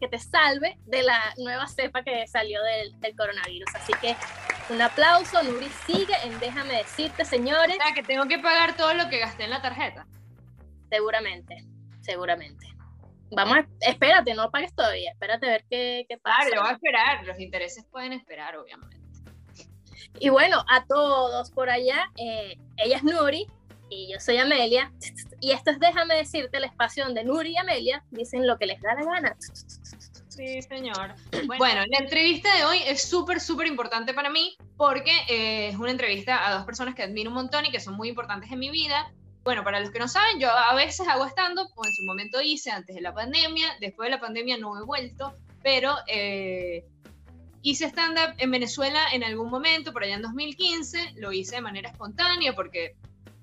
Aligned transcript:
que 0.00 0.08
te 0.08 0.18
salve 0.18 0.78
de 0.86 1.02
la 1.02 1.34
nueva 1.36 1.68
cepa 1.68 2.02
que 2.02 2.26
salió 2.26 2.62
del, 2.62 2.98
del 3.00 3.16
coronavirus. 3.16 3.68
Así 3.74 3.92
que 4.00 4.16
un 4.70 4.80
aplauso, 4.80 5.42
Nuri 5.42 5.68
sigue 5.86 6.14
en 6.24 6.38
Déjame 6.40 6.74
decirte, 6.74 7.24
señores. 7.24 7.76
O 7.78 7.84
sea, 7.84 7.94
que 7.94 8.02
tengo 8.02 8.26
que 8.26 8.38
pagar 8.38 8.76
todo 8.76 8.94
lo 8.94 9.08
que 9.08 9.18
gasté 9.18 9.44
en 9.44 9.50
la 9.50 9.60
tarjeta. 9.60 10.06
Seguramente, 10.88 11.64
seguramente. 12.00 12.66
Vamos, 13.32 13.58
a, 13.58 13.66
espérate, 13.80 14.34
no 14.34 14.50
pagues 14.50 14.74
todavía, 14.74 15.12
espérate 15.12 15.46
a 15.46 15.50
ver 15.50 15.64
qué, 15.70 16.04
qué 16.08 16.18
pasa. 16.18 16.38
Claro, 16.40 16.54
yo 16.56 16.60
voy 16.62 16.70
a 16.70 16.74
esperar, 16.74 17.26
los 17.26 17.38
intereses 17.38 17.84
pueden 17.90 18.12
esperar, 18.12 18.56
obviamente. 18.56 18.98
Y 20.18 20.28
bueno, 20.30 20.64
a 20.68 20.84
todos 20.84 21.50
por 21.52 21.70
allá, 21.70 22.10
eh, 22.16 22.56
ella 22.76 22.96
es 22.96 23.04
Nuri 23.04 23.46
y 23.88 24.12
yo 24.12 24.18
soy 24.18 24.38
Amelia. 24.38 24.92
Y 25.40 25.52
esto 25.52 25.70
es 25.70 25.78
Déjame 25.78 26.16
decirte 26.16 26.56
el 26.56 26.64
espacio 26.64 27.04
donde 27.04 27.24
Nuri 27.24 27.52
y 27.52 27.56
Amelia 27.56 28.04
dicen 28.10 28.46
lo 28.46 28.58
que 28.58 28.66
les 28.66 28.80
da 28.80 28.94
la 28.94 29.04
gana. 29.04 29.36
Sí, 30.40 30.62
señor. 30.62 31.14
Bueno, 31.58 31.82
la 31.86 31.98
entrevista 31.98 32.54
de 32.56 32.64
hoy 32.64 32.78
es 32.86 33.02
súper, 33.02 33.40
súper 33.40 33.66
importante 33.66 34.14
para 34.14 34.30
mí 34.30 34.56
porque 34.78 35.12
eh, 35.28 35.68
es 35.68 35.76
una 35.76 35.90
entrevista 35.90 36.48
a 36.48 36.54
dos 36.54 36.64
personas 36.64 36.94
que 36.94 37.02
admiro 37.02 37.28
un 37.28 37.34
montón 37.34 37.66
y 37.66 37.70
que 37.70 37.78
son 37.78 37.94
muy 37.94 38.08
importantes 38.08 38.50
en 38.50 38.58
mi 38.58 38.70
vida. 38.70 39.12
Bueno, 39.44 39.64
para 39.64 39.80
los 39.80 39.90
que 39.90 39.98
no 39.98 40.08
saben, 40.08 40.40
yo 40.40 40.48
a 40.50 40.74
veces 40.74 41.06
hago 41.08 41.26
stand-up, 41.26 41.68
o 41.74 41.84
en 41.84 41.92
su 41.92 42.04
momento 42.06 42.40
hice 42.40 42.70
antes 42.70 42.96
de 42.96 43.02
la 43.02 43.12
pandemia, 43.12 43.66
después 43.80 44.06
de 44.06 44.12
la 44.12 44.20
pandemia 44.20 44.56
no 44.56 44.78
he 44.78 44.84
vuelto, 44.84 45.34
pero 45.62 45.94
eh, 46.06 46.86
hice 47.60 47.86
stand-up 47.86 48.34
en 48.38 48.50
Venezuela 48.50 49.08
en 49.12 49.24
algún 49.24 49.50
momento, 49.50 49.92
por 49.92 50.04
allá 50.04 50.14
en 50.14 50.22
2015, 50.22 51.16
lo 51.16 51.32
hice 51.32 51.56
de 51.56 51.62
manera 51.62 51.90
espontánea 51.90 52.54
porque 52.54 52.96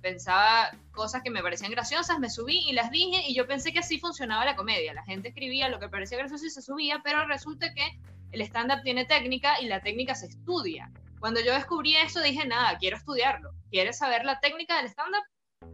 pensaba 0.10 0.72
cosas 0.92 1.22
que 1.24 1.30
me 1.30 1.42
parecían 1.42 1.72
graciosas, 1.72 2.20
me 2.20 2.30
subí 2.30 2.60
y 2.70 2.74
las 2.74 2.92
dije 2.92 3.24
y 3.28 3.36
yo 3.36 3.48
pensé 3.48 3.74
que 3.74 3.80
así 3.80 4.00
funcionaba 4.00 4.46
la 4.46 4.56
comedia. 4.56 4.94
La 4.94 5.04
gente 5.04 5.30
escribía 5.30 5.70
lo 5.70 5.80
que 5.80 5.90
parecía 5.90 6.18
gracioso 6.18 6.46
y 6.46 6.50
se 6.50 6.62
subía, 6.62 7.02
pero 7.04 7.26
resulta 7.28 7.74
que 7.74 8.00
el 8.32 8.42
stand-up 8.42 8.84
tiene 8.84 9.06
técnica 9.06 9.62
y 9.62 9.68
la 9.68 9.82
técnica 9.82 10.16
se 10.16 10.28
estudia. 10.28 10.92
Cuando 11.20 11.42
yo 11.42 11.54
descubrí 11.54 11.96
eso 11.96 12.22
dije, 12.22 12.46
nada, 12.48 12.78
quiero 12.78 12.98
estudiarlo. 12.98 13.52
¿Quieres 13.70 13.98
saber 13.98 14.24
la 14.24 14.40
técnica 14.40 14.78
del 14.78 14.88
stand-up? 14.88 15.24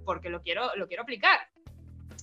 porque 0.05 0.29
lo 0.29 0.41
quiero, 0.41 0.75
lo 0.75 0.87
quiero 0.87 1.03
aplicar. 1.03 1.39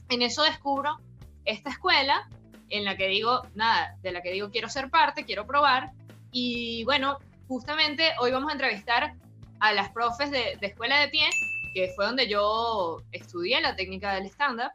En 0.09 0.23
eso 0.23 0.43
descubro 0.43 0.99
esta 1.45 1.71
escuela 1.71 2.29
en 2.69 2.85
la 2.85 2.97
que 2.97 3.09
digo, 3.09 3.43
nada, 3.55 3.97
de 4.03 4.13
la 4.13 4.23
que 4.23 4.33
digo 4.33 4.51
quiero 4.51 4.69
ser 4.69 4.91
parte, 4.91 5.25
quiero 5.25 5.47
probar. 5.47 5.93
Y 6.31 6.85
bueno, 6.85 7.19
justamente 7.49 8.13
hoy 8.21 8.31
vamos 8.31 8.51
a 8.51 8.53
entrevistar 8.53 9.15
a 9.61 9.73
las 9.73 9.91
profes 9.91 10.31
de, 10.31 10.59
Escuela 10.61 11.01
de 11.01 11.09
Pie, 11.09 11.29
que 11.75 11.93
fue 11.95 12.07
donde 12.07 12.29
yo 12.29 13.03
estudié 13.13 13.61
la 13.61 13.77
técnica 13.77 14.15
del 14.15 14.27
stand-up. 14.27 14.73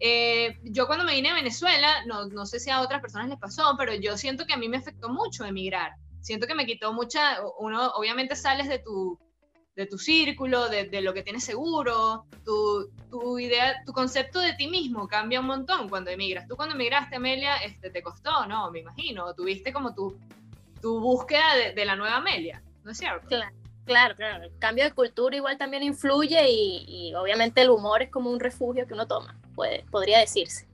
Eh, 0.00 0.58
yo 0.64 0.86
cuando 0.86 1.04
me 1.04 1.14
vine 1.14 1.30
a 1.30 1.34
Venezuela, 1.34 2.04
no, 2.06 2.26
no 2.26 2.44
sé 2.44 2.60
si 2.60 2.70
a 2.70 2.80
otras 2.80 3.00
personas 3.00 3.28
les 3.28 3.38
pasó, 3.38 3.74
pero 3.78 3.94
yo 3.94 4.16
siento 4.16 4.46
que 4.46 4.52
a 4.52 4.58
mí 4.58 4.68
me 4.68 4.76
afectó 4.76 5.08
mucho 5.08 5.44
emigrar. 5.44 5.92
Siento 6.20 6.46
que 6.46 6.54
me 6.54 6.66
quitó 6.66 6.92
mucha, 6.92 7.38
uno 7.58 7.90
obviamente 7.92 8.36
sales 8.36 8.68
de 8.68 8.80
tu, 8.80 9.18
de 9.76 9.86
tu 9.86 9.96
círculo, 9.96 10.68
de, 10.68 10.88
de, 10.88 11.00
lo 11.00 11.14
que 11.14 11.22
tienes 11.22 11.44
seguro, 11.44 12.26
tu, 12.44 12.90
tu, 13.10 13.38
idea, 13.38 13.82
tu 13.86 13.92
concepto 13.92 14.40
de 14.40 14.54
ti 14.54 14.68
mismo 14.68 15.06
cambia 15.06 15.40
un 15.40 15.46
montón 15.46 15.88
cuando 15.88 16.10
emigras. 16.10 16.48
Tú 16.48 16.56
cuando 16.56 16.74
emigraste, 16.74 17.16
Amelia, 17.16 17.56
este, 17.58 17.90
te 17.90 18.02
costó, 18.02 18.46
¿no? 18.46 18.70
Me 18.70 18.80
imagino, 18.80 19.34
tuviste 19.34 19.72
como 19.72 19.94
tu, 19.94 20.18
tu 20.82 21.00
búsqueda 21.00 21.54
de, 21.54 21.72
de 21.72 21.84
la 21.84 21.94
nueva 21.94 22.16
Amelia, 22.16 22.62
¿no 22.84 22.90
es 22.90 22.98
cierto? 22.98 23.28
Claro. 23.28 23.54
Claro, 23.86 24.16
claro, 24.16 24.44
el 24.44 24.58
cambio 24.58 24.82
de 24.84 24.92
cultura 24.92 25.36
igual 25.36 25.56
también 25.56 25.84
influye 25.84 26.50
y, 26.50 26.84
y 26.88 27.14
obviamente 27.14 27.62
el 27.62 27.70
humor 27.70 28.02
es 28.02 28.10
como 28.10 28.30
un 28.30 28.40
refugio 28.40 28.84
que 28.84 28.94
uno 28.94 29.06
toma, 29.06 29.38
puede, 29.54 29.84
podría 29.92 30.18
decirse. 30.18 30.66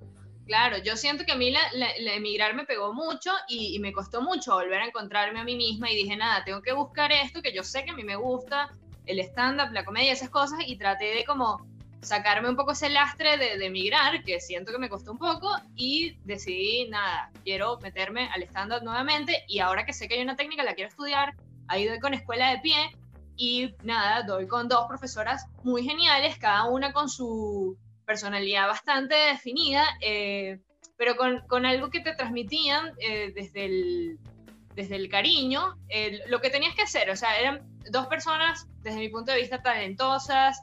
Claro, 0.47 0.78
yo 0.78 0.97
siento 0.97 1.25
que 1.25 1.33
a 1.33 1.37
mí 1.37 1.50
la, 1.50 1.61
la, 1.75 2.15
emigrar 2.15 2.55
me 2.55 2.65
pegó 2.65 2.95
mucho 2.95 3.31
y, 3.49 3.77
y, 3.77 3.78
me 3.78 3.93
costó 3.93 4.23
mucho 4.23 4.55
volver 4.55 4.81
a 4.81 4.87
encontrarme 4.87 5.41
a 5.41 5.45
mí 5.45 5.56
misma 5.56 5.91
y 5.91 5.97
dije, 5.97 6.17
nada, 6.17 6.43
tengo 6.45 6.62
que 6.62 6.73
buscar 6.73 7.12
esto 7.12 7.43
que 7.43 7.55
yo 7.55 7.62
sé 7.62 7.84
que 7.84 7.91
a 7.91 7.95
mí 7.95 8.03
me 8.03 8.17
gusta, 8.17 8.71
el 9.06 9.21
stand-up, 9.21 9.73
la 9.73 9.84
comedia, 9.84 10.12
esas 10.12 10.31
cosas, 10.31 10.61
y 10.67 10.77
traté 10.77 11.15
de 11.15 11.25
como 11.25 11.67
sacarme 12.00 12.49
un 12.49 12.56
poco 12.56 12.73
ese 12.73 12.89
lastre 12.89 13.37
de, 13.37 13.59
de 13.59 13.67
emigrar, 13.67 14.25
que 14.25 14.41
siento 14.41 14.73
que 14.73 14.79
me 14.79 14.89
costó 14.89 15.12
un 15.12 15.19
poco, 15.19 15.55
y 15.77 16.17
decidí, 16.25 16.89
nada, 16.89 17.31
quiero 17.44 17.79
meterme 17.81 18.29
al 18.34 18.43
stand-up 18.43 18.83
nuevamente, 18.83 19.44
y 19.49 19.61
ahora 19.61 19.84
que 19.84 19.93
sé 19.93 20.09
que 20.09 20.15
hay 20.15 20.23
una 20.23 20.37
técnica, 20.37 20.65
la 20.65 20.75
quiero 20.75 20.89
estudiar, 20.89 21.34
ahí 21.69 21.87
doy 21.87 22.00
con 22.00 22.15
escuela 22.15 22.50
de 22.50 22.59
pie, 22.59 22.77
y 23.37 23.75
nada, 23.82 24.22
doy 24.22 24.47
con 24.47 24.69
dos 24.69 24.87
profesoras 24.88 25.47
muy 25.62 25.84
geniales, 25.84 26.37
cada 26.38 26.65
una 26.65 26.93
con 26.93 27.09
su 27.09 27.76
personalidad 28.06 28.69
bastante 28.69 29.15
definida, 29.15 29.84
eh, 30.00 30.60
pero 30.97 31.16
con, 31.16 31.41
con, 31.48 31.66
algo 31.66 31.91
que 31.91 32.00
te 32.00 32.15
transmitían 32.15 32.93
eh, 32.98 33.32
desde, 33.34 33.65
el, 33.65 34.19
desde 34.75 34.97
el 34.97 35.09
cariño, 35.09 35.76
lo 36.28 36.41
que 36.41 36.50
tenías 36.50 36.75
que 36.75 36.82
hacer, 36.82 37.10
o 37.10 37.16
sea, 37.16 37.38
eran 37.38 37.62
dos 37.91 38.06
personas, 38.06 38.69
desde 38.82 38.98
mi 38.98 39.09
punto 39.09 39.32
de 39.32 39.38
vista, 39.38 39.62
talentosas, 39.62 40.62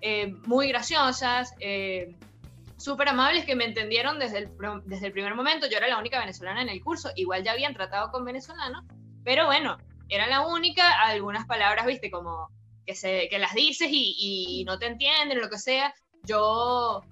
eh, 0.00 0.34
muy 0.46 0.68
graciosas, 0.68 1.54
súper 2.76 3.08
amables, 3.08 3.44
que 3.44 3.56
me 3.56 3.64
entendieron 3.64 4.18
desde 4.18 4.38
el, 4.38 4.50
desde 4.84 5.06
el 5.06 5.12
primer 5.12 5.34
momento. 5.34 5.66
Yo 5.68 5.78
era 5.78 5.88
la 5.88 5.98
única 5.98 6.20
venezolana 6.20 6.62
en 6.62 6.68
el 6.68 6.82
curso, 6.82 7.10
igual 7.16 7.42
ya 7.42 7.52
habían 7.52 7.74
tratado 7.74 8.10
con 8.10 8.24
venezolanos, 8.24 8.84
pero 9.24 9.46
bueno, 9.46 9.78
era 10.08 10.26
la 10.26 10.46
única, 10.46 11.00
algunas 11.02 11.46
palabras, 11.46 11.86
viste, 11.86 12.10
como 12.10 12.48
que, 12.86 12.94
se, 12.94 13.28
que 13.28 13.38
las 13.38 13.54
dices 13.54 13.88
y, 13.90 14.16
y 14.60 14.64
no 14.64 14.78
te 14.78 14.86
entienden, 14.86 15.40
lo 15.40 15.50
que 15.50 15.58
sea. 15.58 15.94
Yo 16.24 17.02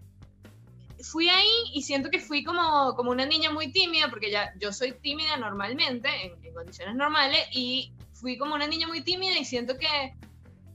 fui 1.11 1.29
ahí 1.29 1.51
y 1.75 1.83
siento 1.83 2.11
que 2.11 2.21
fui 2.21 2.43
como, 2.43 2.95
como 2.97 3.11
una 3.11 3.27
niña 3.27 3.51
muy 3.51 3.71
tímida, 3.71 4.09
porque 4.09 4.31
ya 4.31 4.53
yo 4.59 4.73
soy 4.73 4.93
tímida 5.01 5.37
normalmente, 5.37 6.09
en, 6.25 6.45
en 6.45 6.55
condiciones 6.55 6.95
normales, 6.95 7.47
y 7.53 7.93
fui 8.15 8.39
como 8.39 8.55
una 8.55 8.67
niña 8.67 8.87
muy 8.87 9.03
tímida 9.03 9.39
y 9.39 9.45
siento 9.45 9.77
que, 9.77 10.15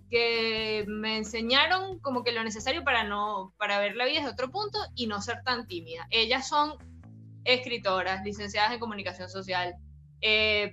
que 0.09 0.85
me 0.87 1.17
enseñaron 1.17 1.99
como 1.99 2.23
que 2.23 2.31
lo 2.31 2.43
necesario 2.43 2.83
para, 2.83 3.03
no, 3.03 3.53
para 3.57 3.79
ver 3.79 3.95
la 3.95 4.05
vida 4.05 4.19
desde 4.19 4.33
otro 4.33 4.51
punto 4.51 4.77
y 4.95 5.07
no 5.07 5.21
ser 5.21 5.41
tan 5.43 5.67
tímida. 5.67 6.05
Ellas 6.11 6.47
son 6.47 6.77
escritoras, 7.43 8.23
licenciadas 8.23 8.73
en 8.73 8.79
comunicación 8.79 9.29
social, 9.29 9.73
eh, 10.21 10.71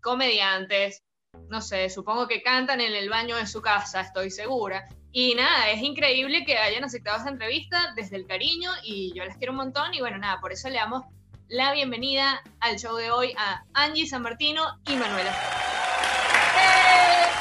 comediantes, 0.00 1.02
no 1.48 1.60
sé, 1.60 1.90
supongo 1.90 2.26
que 2.26 2.42
cantan 2.42 2.80
en 2.80 2.94
el 2.94 3.08
baño 3.08 3.36
de 3.36 3.46
su 3.46 3.60
casa, 3.60 4.00
estoy 4.00 4.30
segura. 4.30 4.88
Y 5.12 5.34
nada, 5.34 5.70
es 5.70 5.82
increíble 5.82 6.44
que 6.44 6.58
hayan 6.58 6.84
aceptado 6.84 7.18
esta 7.18 7.30
entrevista 7.30 7.92
desde 7.96 8.16
el 8.16 8.26
cariño 8.26 8.70
y 8.82 9.12
yo 9.14 9.24
las 9.24 9.36
quiero 9.36 9.52
un 9.52 9.58
montón 9.58 9.94
y 9.94 10.00
bueno, 10.00 10.18
nada, 10.18 10.40
por 10.40 10.52
eso 10.52 10.68
le 10.68 10.76
damos 10.76 11.04
la 11.48 11.72
bienvenida 11.72 12.42
al 12.60 12.76
show 12.76 12.96
de 12.96 13.10
hoy 13.10 13.32
a 13.38 13.62
Angie 13.72 14.06
San 14.06 14.22
Martino 14.22 14.62
y 14.86 14.96
Manuela. 14.96 15.32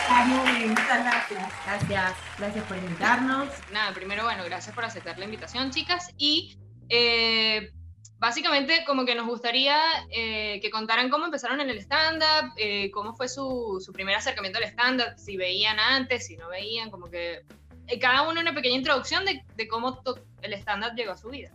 Ay, 0.08 0.68
muchas 0.68 1.04
gracias. 1.04 1.54
Gracias, 1.66 2.14
gracias 2.38 2.66
por 2.66 2.78
invitarnos. 2.78 3.50
Nada, 3.74 3.94
primero, 3.94 4.24
bueno, 4.24 4.44
gracias 4.46 4.74
por 4.76 4.86
aceptar 4.86 5.18
la 5.18 5.26
invitación, 5.26 5.72
chicas. 5.72 6.14
Y 6.18 6.58
eh, 6.90 7.72
básicamente, 8.20 8.84
como 8.86 9.06
que 9.06 9.16
nos 9.16 9.28
gustaría 9.28 9.78
eh, 10.12 10.60
que 10.62 10.70
contaran 10.70 11.10
cómo 11.10 11.26
empezaron 11.26 11.62
en 11.62 11.70
el 11.70 11.78
stand-up, 11.80 12.54
eh, 12.58 12.92
cómo 12.92 13.14
fue 13.14 13.28
su, 13.28 13.82
su, 13.84 13.92
primer 13.94 14.16
acercamiento 14.16 14.60
al 14.60 14.66
stand-up, 14.66 15.18
si 15.18 15.38
veían 15.38 15.80
antes, 15.80 16.28
si 16.28 16.38
no 16.38 16.50
veían, 16.50 16.90
como 16.90 17.08
que 17.08 17.46
eh, 17.88 18.00
cada 18.00 18.24
uno 18.24 18.42
una 18.42 18.54
pequeña 18.54 18.78
introducción 18.78 19.26
de, 19.26 19.44
de 19.56 19.68
cómo 19.68 20.02
el 20.42 20.54
stand-up 20.54 20.96
llegó 20.96 21.12
a 21.12 21.18
su 21.18 21.30
vida. 21.30 21.52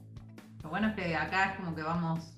Lo 0.62 0.68
bueno 0.68 0.88
es 0.88 0.94
que 0.94 1.16
acá 1.16 1.52
es 1.52 1.56
como 1.56 1.74
que 1.74 1.82
vamos. 1.82 2.34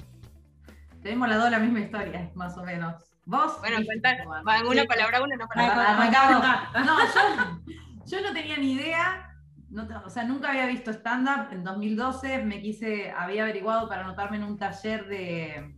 Tenemos 1.02 1.28
las 1.28 1.38
dos 1.38 1.50
la 1.50 1.58
misma 1.58 1.80
historia, 1.80 2.30
más 2.34 2.56
o 2.56 2.62
menos. 2.62 2.94
¿Vos? 3.25 3.58
Bueno, 3.60 3.84
cuentan, 3.84 4.18
van 4.44 4.66
una 4.66 4.84
palabra 4.84 5.22
una, 5.22 5.36
no 5.36 5.48
palabra. 5.48 6.70
No, 6.84 6.98
yo, 6.98 7.60
yo 8.06 8.20
no 8.20 8.32
tenía 8.32 8.56
ni 8.56 8.72
idea. 8.72 9.31
No, 9.72 9.88
nunca 10.28 10.50
había 10.50 10.66
visto 10.66 10.90
stand-up. 10.90 11.50
En 11.50 11.64
2012 11.64 12.44
me 12.44 12.60
quise, 12.60 13.10
había 13.10 13.44
averiguado 13.44 13.88
para 13.88 14.04
anotarme 14.04 14.36
en 14.36 14.44
un 14.44 14.58
taller 14.58 15.08
de, 15.08 15.74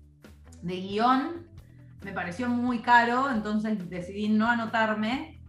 de 0.62 0.80
guion. 0.80 1.46
Me 2.02 2.12
pareció 2.12 2.48
muy 2.48 2.80
caro, 2.80 3.30
entonces 3.30 3.88
decidí 3.88 4.28
no 4.28 4.48
anotarme. 4.50 5.40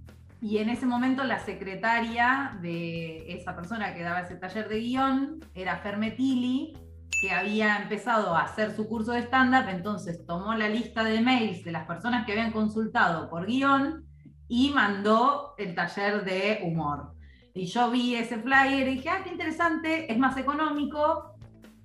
Y 0.42 0.60
en 0.60 0.70
ese 0.70 0.86
momento 0.86 1.24
la 1.24 1.40
secretaria 1.40 2.60
de 2.62 3.34
esa 3.34 3.56
persona 3.56 3.96
que 3.96 4.04
daba 4.04 4.20
ese 4.20 4.36
taller 4.36 4.70
de 4.70 4.80
guion 4.80 5.40
era 5.56 5.78
Fermetili, 5.78 6.78
que 7.20 7.32
había 7.32 7.78
empezado 7.78 8.36
a 8.36 8.44
hacer 8.44 8.76
su 8.76 8.88
curso 8.88 9.14
de 9.14 9.24
stand-up, 9.24 9.70
entonces 9.70 10.24
tomó 10.28 10.54
la 10.54 10.70
lista 10.70 11.04
de 11.04 11.20
mails 11.20 11.64
de 11.64 11.72
las 11.72 11.88
personas 11.88 12.28
que 12.28 12.34
habían 12.34 12.52
consultado 12.52 13.28
por 13.28 13.48
guion 13.48 14.06
y 14.48 14.70
mandó 14.70 15.56
el 15.58 15.74
taller 15.74 16.24
de 16.24 16.60
humor. 16.64 17.15
Y 17.56 17.68
yo 17.68 17.90
vi 17.90 18.16
ese 18.16 18.38
flyer 18.38 18.86
y 18.88 18.96
dije, 18.96 19.10
ah, 19.10 19.22
qué 19.24 19.30
interesante, 19.30 20.12
es 20.12 20.18
más 20.18 20.36
económico, 20.36 21.36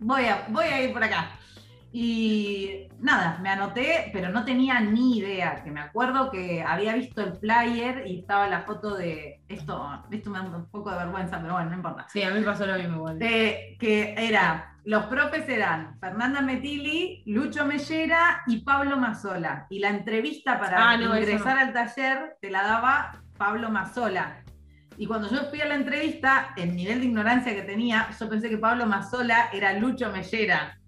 voy 0.00 0.25
a, 0.25 0.44
voy 0.49 0.64
a 0.64 0.82
ir 0.82 0.93
por 0.93 1.05
acá. 1.05 1.31
Y 1.93 2.88
nada, 2.99 3.38
me 3.40 3.50
anoté, 3.50 4.11
pero 4.12 4.31
no 4.31 4.44
tenía 4.44 4.81
ni 4.81 5.19
idea, 5.19 5.62
que 5.62 5.70
me 5.70 5.81
acuerdo 5.81 6.31
que 6.32 6.62
había 6.62 6.94
visto 6.94 7.22
el 7.22 7.34
flyer 7.34 8.05
y 8.06 8.19
estaba 8.19 8.49
la 8.49 8.62
foto 8.62 8.96
de 8.96 9.43
esto, 9.49 10.05
esto 10.11 10.31
me 10.31 10.38
da 10.40 10.44
un 10.44 10.69
poco 10.70 10.90
de 10.90 10.99
vergüenza, 10.99 11.40
pero 11.40 11.55
bueno, 11.55 11.70
no 11.70 11.76
importa. 11.76 12.06
Sí, 12.08 12.20
a 12.23 12.31
mí 12.31 12.40
me 12.40 12.46
pasó 12.46 12.66
lo 12.66 12.75
mismo 12.76 12.96
igual. 12.96 13.19
De, 13.20 13.76
que 13.78 14.14
era 14.19 14.75
los 14.84 15.05
profes 15.05 15.49
eran 15.49 15.99
Fernanda 16.00 16.40
Metilli, 16.40 17.23
Lucho 17.26 17.64
Mellera 17.64 18.43
y 18.49 18.58
Pablo 18.62 18.96
Mazzola. 18.96 19.66
Y 19.70 19.78
la 19.78 19.90
entrevista 19.90 20.58
para 20.58 20.90
Ah, 20.90 20.96
no, 20.96 21.16
ingresar 21.16 21.55
no. 21.56 21.61
al 21.62 21.73
taller 21.73 22.37
te 22.40 22.50
la 22.50 22.62
daba 22.62 23.12
Pablo 23.37 23.70
Mazzola. 23.70 24.43
Y 25.00 25.06
cuando 25.06 25.31
yo 25.31 25.44
fui 25.49 25.62
a 25.62 25.64
la 25.64 25.76
entrevista, 25.76 26.52
el 26.58 26.76
nivel 26.76 27.00
de 27.00 27.06
ignorancia 27.06 27.55
que 27.55 27.62
tenía, 27.62 28.11
yo 28.20 28.29
pensé 28.29 28.50
que 28.50 28.58
Pablo 28.58 28.85
Mazzola 28.85 29.49
era 29.50 29.73
Lucho 29.73 30.11
Mellera. 30.11 30.79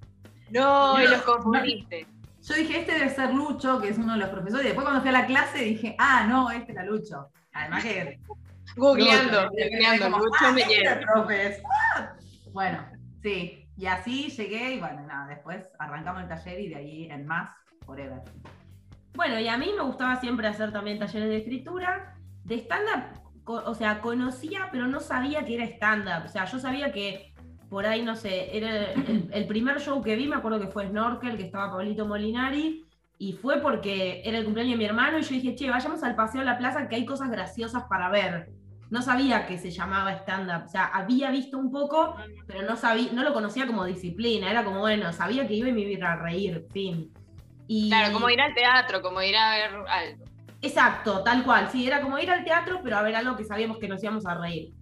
No, 0.50 1.00
y 1.00 1.04
No, 1.04 1.10
los 1.12 1.22
confundiste. 1.22 2.06
Yo 2.42 2.54
dije, 2.54 2.80
este 2.80 2.92
debe 2.92 3.08
ser 3.08 3.32
Lucho, 3.32 3.80
que 3.80 3.88
es 3.88 3.96
uno 3.96 4.12
de 4.12 4.18
los 4.18 4.28
profesores. 4.28 4.64
Y 4.64 4.68
después 4.68 4.84
cuando 4.84 5.00
fui 5.00 5.08
a 5.08 5.12
la 5.12 5.24
clase 5.24 5.60
dije, 5.64 5.96
ah, 5.98 6.26
no, 6.28 6.50
este 6.50 6.72
era 6.72 6.84
Lucho. 6.84 7.30
Además 7.54 7.84
que... 7.84 8.20
Googleando, 8.76 9.48
googleando, 9.48 10.08
Lucho 10.10 10.30
"Ah, 10.40 10.52
Mellera. 10.52 10.92
este 10.92 11.06
profe 11.06 11.46
es". 11.46 11.62
Ah. 11.96 12.12
Bueno, 12.52 12.84
sí. 13.22 13.66
Y 13.78 13.86
así 13.86 14.28
llegué 14.28 14.74
y 14.74 14.78
bueno, 14.80 15.06
nada, 15.06 15.26
después 15.28 15.64
arrancamos 15.78 16.24
el 16.24 16.28
taller 16.28 16.60
y 16.60 16.68
de 16.68 16.76
ahí 16.76 17.08
en 17.10 17.26
más, 17.26 17.48
forever. 17.86 18.20
Bueno, 19.14 19.40
y 19.40 19.48
a 19.48 19.56
mí 19.56 19.72
me 19.74 19.82
gustaba 19.84 20.20
siempre 20.20 20.46
hacer 20.48 20.70
también 20.70 20.98
talleres 20.98 21.30
de 21.30 21.38
escritura. 21.38 22.14
De 22.44 22.56
stand-up, 22.56 23.21
o 23.44 23.74
sea, 23.74 24.00
conocía, 24.00 24.68
pero 24.70 24.86
no 24.86 25.00
sabía 25.00 25.44
que 25.44 25.54
era 25.54 25.64
stand-up. 25.64 26.24
O 26.26 26.28
sea, 26.28 26.44
yo 26.44 26.58
sabía 26.58 26.92
que 26.92 27.32
por 27.72 27.86
ahí, 27.86 28.02
no 28.02 28.16
sé, 28.16 28.54
era 28.54 28.92
el, 29.32 29.46
primer 29.46 29.80
show 29.80 30.02
que 30.02 30.14
vi, 30.14 30.28
me 30.28 30.36
acuerdo 30.36 30.60
que 30.60 30.66
fue 30.66 30.88
Snorkel, 30.88 31.38
que 31.38 31.44
estaba 31.44 31.70
Pablito 31.70 32.06
Molinari, 32.06 32.84
y 33.16 33.32
fue 33.32 33.62
porque 33.62 34.20
era 34.26 34.36
el 34.36 34.44
cumpleaños 34.44 34.72
de 34.72 34.78
mi 34.78 34.84
hermano, 34.84 35.18
y 35.18 35.22
yo 35.22 35.30
dije, 35.30 35.54
che, 35.54 35.70
vayamos 35.70 36.02
al 36.02 36.14
paseo 36.14 36.42
a 36.42 36.44
la 36.44 36.58
plaza, 36.58 36.86
que 36.86 36.96
hay 36.96 37.06
cosas 37.06 37.30
graciosas 37.30 37.84
para 37.84 38.10
ver. 38.10 38.50
No 38.90 39.00
sabía 39.00 39.46
que 39.46 39.56
se 39.56 39.70
llamaba 39.70 40.12
stand-up. 40.12 40.66
O 40.66 40.68
sea, 40.68 40.84
había 40.84 41.30
visto 41.30 41.56
un 41.56 41.70
poco, 41.70 42.14
pero 42.46 42.60
no 42.60 42.76
sabía, 42.76 43.10
no 43.14 43.22
lo 43.22 43.32
conocía 43.32 43.66
como 43.66 43.86
disciplina. 43.86 44.50
Era 44.50 44.64
como, 44.64 44.80
bueno, 44.80 45.10
sabía 45.14 45.48
que 45.48 45.54
iba 45.54 45.70
y 45.70 45.72
me 45.72 45.80
iba 45.80 46.12
a 46.12 46.16
reír, 46.16 46.66
fin. 46.70 47.10
Claro, 47.88 48.12
como 48.12 48.28
ir 48.28 48.40
al 48.40 48.54
teatro, 48.54 49.00
como 49.00 49.22
ir 49.22 49.34
a 49.34 49.50
ver 49.50 49.70
algo. 49.88 50.24
Exacto, 50.62 51.22
tal 51.24 51.44
cual. 51.44 51.68
Sí, 51.70 51.86
era 51.86 52.00
como 52.00 52.18
ir 52.18 52.30
al 52.30 52.44
teatro, 52.44 52.80
pero 52.82 52.96
a 52.96 53.02
ver 53.02 53.16
algo 53.16 53.36
que 53.36 53.44
sabíamos 53.44 53.78
que 53.78 53.88
nos 53.88 54.02
íbamos 54.02 54.24
a 54.26 54.34
reír. 54.34 54.72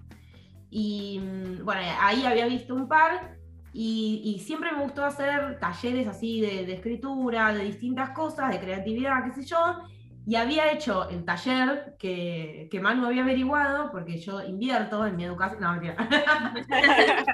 Y 0.70 1.18
mm, 1.18 1.64
bueno, 1.64 1.80
ahí 2.00 2.24
había 2.26 2.46
visto 2.46 2.74
un 2.74 2.86
par 2.86 3.38
y, 3.72 4.42
siempre 4.44 4.72
me 4.72 4.82
gustó 4.82 5.04
hacer 5.04 5.58
talleres 5.60 6.06
así 6.08 6.40
de, 6.40 6.66
de 6.66 6.74
escritura, 6.74 7.52
de 7.52 7.64
distintas 7.64 8.10
cosas, 8.10 8.50
de 8.50 8.60
creatividad, 8.60 9.24
qué 9.24 9.42
sé 9.42 9.48
yo. 9.48 9.78
Y 10.26 10.36
había 10.36 10.70
hecho 10.70 11.08
el 11.08 11.24
taller 11.24 11.96
que, 11.98 12.68
que 12.70 12.80
Manu 12.80 13.06
había 13.06 13.22
averiguado, 13.22 13.90
porque 13.90 14.18
yo 14.18 14.42
invierto 14.44 15.06
en 15.06 15.16
mi 15.16 15.24
educación. 15.24 15.60
No, 15.60 15.72
mentira. 15.72 15.96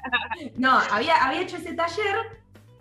no, 0.57 0.79
había, 0.93 1.17
había 1.17 1.43
hecho 1.43 1.57
ese 1.57 1.75
taller 1.75 2.17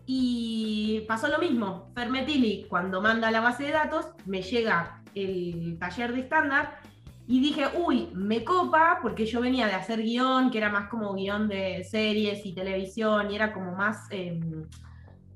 y 0.06 1.04
pasó 1.08 1.28
lo 1.28 1.40
mismo. 1.40 1.92
Fermetili, 1.96 2.66
cuando 2.70 3.02
manda 3.02 3.32
la 3.32 3.42
base 3.42 3.64
de 3.64 3.72
datos, 3.72 4.10
me 4.26 4.42
llega 4.42 5.02
el 5.16 5.78
taller 5.80 6.14
de 6.14 6.20
estándar 6.20 6.80
y 7.28 7.40
dije, 7.40 7.66
uy, 7.76 8.10
me 8.14 8.44
copa, 8.44 9.00
porque 9.02 9.26
yo 9.26 9.42
venía 9.42 9.66
de 9.66 9.74
hacer 9.74 10.02
guion, 10.02 10.52
que 10.52 10.60
era 10.60 10.70
más 10.70 10.90
como 10.90 11.14
guion 11.16 11.48
de 11.48 11.84
series 11.84 12.46
y 12.46 12.54
televisión, 12.54 13.32
y 13.32 13.36
era 13.36 13.52
como 13.52 13.76
más, 13.76 14.08
eh, 14.12 14.40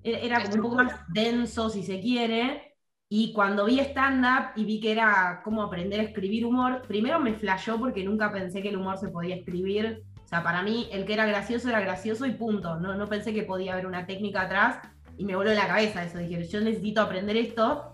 era 0.03 0.43
como 0.43 0.55
un 0.55 0.61
poco 0.61 0.75
más 0.75 0.93
denso, 1.07 1.69
si 1.69 1.81
se 1.81 1.99
quiere. 1.99 2.75
Y 3.11 3.33
cuando 3.33 3.65
vi 3.65 3.79
stand-up 3.79 4.51
y 4.55 4.65
vi 4.65 4.79
que 4.79 4.91
era 4.91 5.41
cómo 5.43 5.63
aprender 5.63 5.99
a 5.99 6.03
escribir 6.03 6.45
humor, 6.45 6.83
primero 6.87 7.19
me 7.19 7.33
flashó 7.33 7.79
porque 7.79 8.03
nunca 8.03 8.31
pensé 8.31 8.61
que 8.61 8.69
el 8.69 8.77
humor 8.77 8.99
se 8.99 9.07
podía 9.07 9.35
escribir. 9.35 10.03
O 10.23 10.27
sea, 10.27 10.43
para 10.43 10.61
mí 10.61 10.87
el 10.91 11.05
que 11.05 11.13
era 11.13 11.25
gracioso 11.25 11.69
era 11.69 11.79
gracioso 11.79 12.27
y 12.27 12.33
punto. 12.33 12.79
No, 12.79 12.93
no 12.93 13.07
pensé 13.07 13.33
que 13.33 13.41
podía 13.41 13.73
haber 13.73 13.87
una 13.87 14.05
técnica 14.05 14.41
atrás 14.41 14.77
y 15.17 15.25
me 15.25 15.35
voló 15.35 15.51
la 15.55 15.65
cabeza 15.65 16.03
eso. 16.03 16.19
Dije, 16.19 16.47
yo 16.47 16.61
necesito 16.61 17.01
aprender 17.01 17.35
esto. 17.35 17.91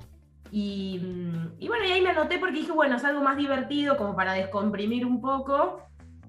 Y, 0.51 1.01
y 1.59 1.67
bueno, 1.67 1.85
y 1.85 1.91
ahí 1.91 2.01
me 2.01 2.09
anoté 2.11 2.37
porque 2.39 2.59
dije, 2.59 2.71
bueno, 2.71 2.95
es 2.95 3.03
algo 3.03 3.21
más 3.21 3.35
divertido 3.37 3.97
como 3.97 4.15
para 4.15 4.33
descomprimir 4.33 5.05
un 5.05 5.19
poco. 5.21 5.81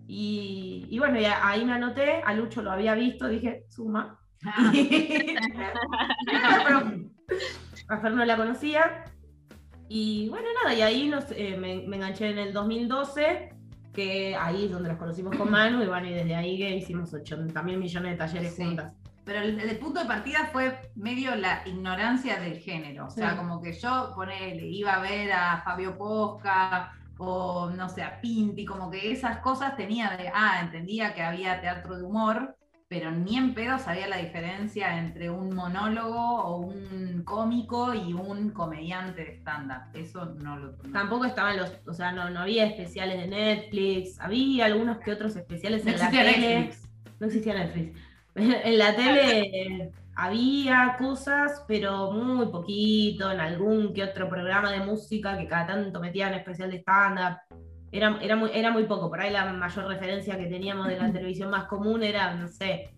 Y, 0.08 0.86
y 0.88 0.98
bueno, 0.98 1.20
y 1.20 1.24
ahí 1.24 1.64
me 1.64 1.72
anoté, 1.72 2.22
a 2.24 2.32
Lucho 2.34 2.62
lo 2.62 2.70
había 2.72 2.94
visto, 2.94 3.28
dije, 3.28 3.64
suma. 3.68 4.18
a 7.88 7.98
Fer 7.98 8.12
no 8.12 8.24
la 8.24 8.36
conocía. 8.36 9.04
Y 9.88 10.28
bueno, 10.28 10.48
nada, 10.62 10.74
y 10.76 10.82
ahí 10.82 11.08
nos, 11.08 11.24
eh, 11.30 11.56
me, 11.58 11.86
me, 11.86 11.96
enganché 11.96 12.30
en 12.30 12.38
el 12.38 12.52
2012, 12.52 13.50
que 13.92 14.34
ahí 14.36 14.64
es 14.64 14.72
donde 14.72 14.88
nos 14.88 14.98
conocimos 14.98 15.36
con 15.36 15.50
Manu, 15.50 15.82
y 15.82 15.86
bueno, 15.86 16.08
y 16.08 16.12
desde 16.12 16.34
ahí 16.34 16.58
que 16.58 16.76
hicimos 16.76 17.14
80 17.14 17.62
mil 17.62 17.78
millones 17.78 18.12
de 18.12 18.18
talleres 18.18 18.54
Sí. 18.54 18.64
juntas. 18.64 18.92
Pero 19.26 19.40
el, 19.40 19.58
el 19.60 19.78
punto 19.78 19.98
de 20.00 20.06
partida 20.06 20.48
fue 20.52 20.90
medio 20.94 21.34
la 21.34 21.60
ignorancia 21.66 22.38
del 22.40 22.58
género. 22.58 23.06
O 23.06 23.10
sea, 23.10 23.32
Sí. 23.32 23.36
como 23.36 23.60
que 23.60 23.72
yo 23.72 24.12
ponele, 24.14 24.64
iba 24.68 24.94
a 24.94 25.00
ver 25.00 25.32
a 25.32 25.60
Fabio 25.64 25.98
Posca 25.98 26.92
o 27.18 27.70
no 27.70 27.88
sé, 27.88 28.02
a 28.04 28.20
Pinti, 28.20 28.64
como 28.64 28.88
que 28.90 29.10
esas 29.10 29.38
cosas 29.38 29.76
tenía 29.76 30.10
de, 30.16 30.30
ah, 30.32 30.60
entendía 30.62 31.12
que 31.12 31.22
había 31.22 31.60
teatro 31.60 31.96
de 31.96 32.04
humor, 32.04 32.56
pero 32.88 33.10
ni 33.10 33.36
en 33.36 33.52
pedo 33.52 33.80
sabía 33.80 34.06
la 34.06 34.18
diferencia 34.18 34.96
entre 34.98 35.28
un 35.28 35.52
monólogo 35.52 36.14
o 36.44 36.58
un 36.58 37.22
cómico 37.24 37.94
y 37.94 38.12
un 38.12 38.50
comediante 38.50 39.24
de 39.24 39.32
stand-up. 39.38 39.88
Eso 39.94 40.26
no 40.36 40.56
lo 40.56 40.72
no- 40.84 40.92
Tampoco 40.92 41.24
estaban 41.24 41.56
los, 41.56 41.72
o 41.88 41.92
sea, 41.94 42.12
no, 42.12 42.30
no 42.30 42.40
había 42.42 42.64
especiales 42.66 43.18
de 43.18 43.26
Netflix, 43.26 44.20
había 44.20 44.66
algunos 44.66 44.98
que 44.98 45.10
otros 45.10 45.34
especiales 45.34 45.84
No 45.84 45.90
en 45.90 45.98
la 45.98 46.10
tele. 46.10 46.38
Netflix. 46.38 46.88
No 47.18 47.26
existía 47.26 47.54
Netflix. 47.54 47.98
En 48.64 48.78
la 48.78 48.94
tele 48.94 49.92
había 50.14 50.96
cosas, 50.98 51.64
pero 51.66 52.12
muy 52.12 52.46
poquito, 52.46 53.30
en 53.30 53.40
algún 53.40 53.94
que 53.94 54.04
otro 54.04 54.28
programa 54.28 54.70
de 54.70 54.80
música 54.80 55.36
que 55.38 55.46
cada 55.46 55.66
tanto 55.66 56.00
metían 56.00 56.34
especial 56.34 56.70
de 56.70 56.78
stand-up. 56.78 57.38
Era, 57.92 58.18
era, 58.20 58.36
muy, 58.36 58.50
era 58.52 58.70
muy 58.70 58.84
poco. 58.84 59.08
Por 59.08 59.20
ahí 59.20 59.32
la 59.32 59.52
mayor 59.52 59.86
referencia 59.86 60.36
que 60.36 60.46
teníamos 60.46 60.86
de 60.88 60.98
la 60.98 61.12
televisión 61.12 61.50
más 61.50 61.64
común 61.64 62.02
era, 62.02 62.34
no 62.34 62.48
sé, 62.48 62.90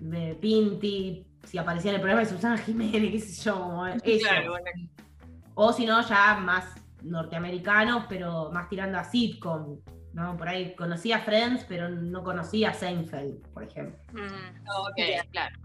de 0.00 0.34
Pinti, 0.40 1.26
si 1.44 1.58
aparecía 1.58 1.90
en 1.90 1.96
el 1.96 2.00
programa 2.00 2.22
de 2.22 2.30
Susana 2.30 2.58
Jiménez, 2.58 3.12
qué 3.12 3.20
sé 3.20 3.42
yo, 3.44 3.86
eso. 3.86 4.28
Claro, 4.28 4.50
bueno. 4.50 4.88
O 5.54 5.72
si 5.72 5.84
no, 5.84 6.00
ya 6.06 6.34
más 6.36 6.64
norteamericanos, 7.02 8.04
pero 8.08 8.50
más 8.52 8.68
tirando 8.68 8.98
a 8.98 9.04
sitcom. 9.04 9.78
¿No? 10.14 10.36
Por 10.36 10.48
ahí 10.48 10.74
conocía 10.74 11.20
Friends, 11.20 11.64
pero 11.68 11.88
no 11.88 12.22
conocía 12.22 12.70
a 12.70 12.74
Seinfeld, 12.74 13.46
por 13.48 13.64
ejemplo. 13.64 13.98
Mm. 14.12 14.64
Ok, 14.88 14.96
Ya. 14.98 15.24
claro. 15.30 15.56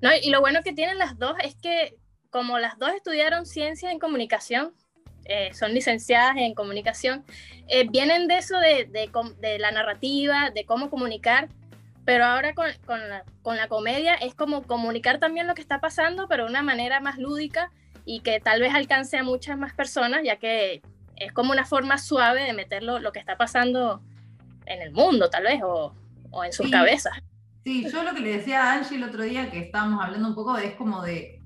No, 0.00 0.10
y 0.20 0.30
lo 0.30 0.40
bueno 0.40 0.62
que 0.62 0.72
tienen 0.72 0.98
las 0.98 1.18
dos 1.18 1.34
es 1.42 1.54
que 1.54 1.94
como 2.30 2.58
las 2.58 2.78
dos 2.78 2.90
estudiaron 2.92 3.46
ciencia 3.46 3.90
en 3.92 3.98
comunicación, 3.98 4.72
eh, 5.26 5.52
son 5.54 5.72
licenciadas 5.74 6.36
en 6.36 6.54
comunicación, 6.54 7.24
eh, 7.68 7.86
vienen 7.88 8.26
de 8.26 8.38
eso 8.38 8.58
de, 8.58 8.88
de 9.38 9.58
la 9.58 9.70
narrativa, 9.70 10.50
de 10.50 10.64
cómo 10.64 10.90
comunicar, 10.90 11.48
pero 12.04 12.24
ahora 12.24 12.54
con, 12.54 12.66
con 12.84 13.08
la, 13.08 13.24
con 13.42 13.56
la 13.56 13.68
comedia 13.68 14.14
es 14.14 14.34
como 14.34 14.62
comunicar 14.62 15.20
también 15.20 15.46
lo 15.46 15.54
que 15.54 15.60
está 15.60 15.78
pasando, 15.80 16.26
pero 16.26 16.44
de 16.44 16.50
una 16.50 16.62
manera 16.62 16.98
más 16.98 17.18
lúdica 17.18 17.70
y 18.04 18.20
que 18.20 18.40
tal 18.40 18.60
vez 18.60 18.74
alcance 18.74 19.16
a 19.16 19.22
muchas 19.22 19.56
más 19.56 19.72
personas, 19.74 20.22
ya 20.24 20.36
que 20.36 20.82
es 21.16 21.32
como 21.32 21.52
una 21.52 21.64
forma 21.64 21.98
suave 21.98 22.42
de 22.44 22.52
meter 22.52 22.82
lo, 22.82 23.12
que 23.12 23.18
está 23.18 23.36
pasando 23.36 24.02
en 24.66 24.82
el 24.82 24.92
mundo, 24.92 25.28
tal 25.30 25.44
vez, 25.44 25.60
o, 25.62 25.94
o 26.30 26.44
en 26.44 26.52
sus 26.52 26.66
Sí. 26.66 26.72
cabezas. 26.72 27.14
Sí, 27.64 27.88
yo 27.90 28.02
lo 28.02 28.12
que 28.12 28.20
le 28.20 28.36
decía 28.38 28.64
a 28.64 28.72
Angie 28.74 28.96
el 28.96 29.04
otro 29.04 29.22
día 29.22 29.50
que 29.50 29.60
estábamos 29.60 30.02
hablando 30.04 30.28
un 30.28 30.34
poco 30.34 30.56
es 30.58 30.74
como 30.74 31.00
de, 31.02 31.40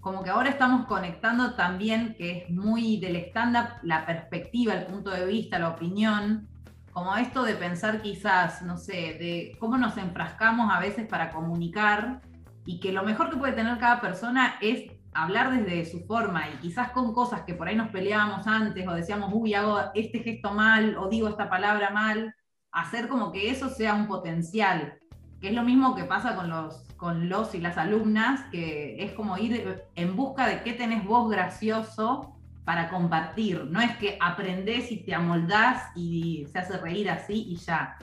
como 0.00 0.22
que 0.22 0.30
ahora 0.30 0.48
estamos 0.50 0.86
conectando 0.86 1.54
también, 1.54 2.14
que 2.16 2.38
es 2.38 2.50
muy 2.50 2.98
del 2.98 3.16
stand-up, 3.16 3.70
la 3.82 4.06
perspectiva, 4.06 4.74
el 4.74 4.86
punto 4.86 5.10
de 5.10 5.26
vista, 5.26 5.58
la 5.58 5.70
opinión, 5.70 6.48
como 6.92 7.16
esto 7.16 7.42
de 7.42 7.54
pensar 7.54 8.00
quizás, 8.00 8.62
no 8.62 8.78
sé, 8.78 8.92
de 9.18 9.56
cómo 9.58 9.76
nos 9.76 9.96
enfrascamos 9.96 10.72
a 10.72 10.78
veces 10.78 11.06
para 11.08 11.30
comunicar 11.32 12.20
y 12.64 12.78
que 12.78 12.92
lo 12.92 13.02
mejor 13.02 13.28
que 13.30 13.36
puede 13.36 13.52
tener 13.52 13.76
cada 13.78 14.00
persona 14.00 14.56
es 14.60 14.92
hablar 15.16 15.50
desde 15.50 15.90
su 15.90 16.06
forma 16.06 16.48
y 16.48 16.56
quizás 16.58 16.90
con 16.90 17.12
cosas 17.12 17.42
que 17.42 17.54
por 17.54 17.68
ahí 17.68 17.76
nos 17.76 17.90
peleábamos 17.90 18.46
antes 18.46 18.86
o 18.86 18.92
decíamos, 18.92 19.30
uy, 19.32 19.54
hago 19.54 19.78
este 19.94 20.20
gesto 20.20 20.52
mal 20.52 20.96
o 20.96 21.08
digo 21.08 21.28
esta 21.28 21.48
palabra 21.48 21.90
mal, 21.90 22.34
hacer 22.70 23.08
como 23.08 23.32
que 23.32 23.50
eso 23.50 23.68
sea 23.68 23.94
un 23.94 24.06
potencial 24.06 24.98
que 25.40 25.48
es 25.48 25.54
lo 25.54 25.62
mismo 25.62 25.94
que 25.94 26.04
pasa 26.04 26.34
con 26.34 26.48
los, 26.48 26.82
con 26.96 27.28
los 27.28 27.54
y 27.54 27.58
las 27.58 27.76
alumnas, 27.76 28.40
que 28.50 29.02
es 29.04 29.12
como 29.12 29.36
ir 29.36 29.84
en 29.94 30.16
busca 30.16 30.48
de 30.48 30.62
qué 30.62 30.72
tenés 30.72 31.04
vos 31.04 31.30
gracioso 31.30 32.36
para 32.64 32.88
compartir. 32.88 33.64
No 33.66 33.80
es 33.80 33.96
que 33.98 34.16
aprendés 34.20 34.90
y 34.90 34.98
te 34.98 35.14
amoldás 35.14 35.90
y 35.94 36.46
se 36.50 36.58
hace 36.58 36.78
reír 36.78 37.10
así 37.10 37.44
y 37.48 37.56
ya. 37.56 37.98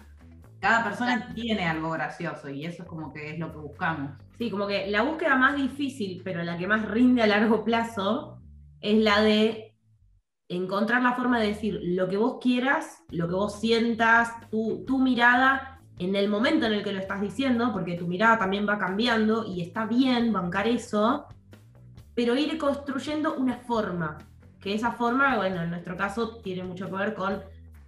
Cada 0.64 0.82
persona 0.82 1.34
tiene 1.36 1.66
algo 1.66 1.90
gracioso 1.90 2.50
y 2.50 2.64
eso 2.64 2.84
es 2.84 2.88
como 2.88 3.12
que 3.12 3.32
es 3.32 3.38
lo 3.38 3.52
que 3.52 3.58
buscamos. 3.58 4.14
Sí, 4.38 4.50
como 4.50 4.66
que 4.66 4.90
la 4.90 5.02
búsqueda 5.02 5.36
más 5.36 5.58
difícil, 5.58 6.22
pero 6.24 6.42
la 6.42 6.58
que 6.58 6.68
más 6.68 6.88
rinde 6.88 7.22
a 7.22 7.28
largo 7.28 7.66
plazo, 7.66 8.40
es 8.80 8.98
la 8.98 9.20
de 9.20 9.76
encontrar 10.48 11.02
la 11.02 11.16
forma 11.16 11.42
de 11.42 11.48
decir 11.48 11.82
lo 11.84 12.08
que 12.08 12.16
vos 12.16 12.38
quieras, 12.40 13.04
lo 13.10 13.28
que 13.28 13.34
vos 13.34 13.60
sientas, 13.60 14.32
tu, 14.52 14.86
tu 14.88 15.00
mirada, 15.00 15.82
en 16.00 16.16
el 16.16 16.30
momento 16.30 16.66
en 16.66 16.76
el 16.76 16.84
que 16.86 16.94
lo 16.94 17.00
estás 17.00 17.20
diciendo, 17.20 17.74
porque 17.74 17.98
tu 17.98 18.08
mirada 18.08 18.40
también 18.40 18.66
va 18.66 18.80
cambiando 18.80 19.46
y 19.46 19.60
está 19.60 19.86
bien 19.86 20.32
bancar 20.32 20.66
eso, 20.70 21.28
pero 22.16 22.38
ir 22.38 22.58
construyendo 22.58 23.36
una 23.36 23.58
forma, 23.58 24.18
que 24.62 24.74
esa 24.74 24.94
forma, 24.94 25.36
bueno, 25.36 25.62
en 25.62 25.72
nuestro 25.72 25.98
caso 25.98 26.38
tiene 26.38 26.64
mucho 26.64 26.86
que 26.86 26.96
ver 26.96 27.14
con, 27.16 27.42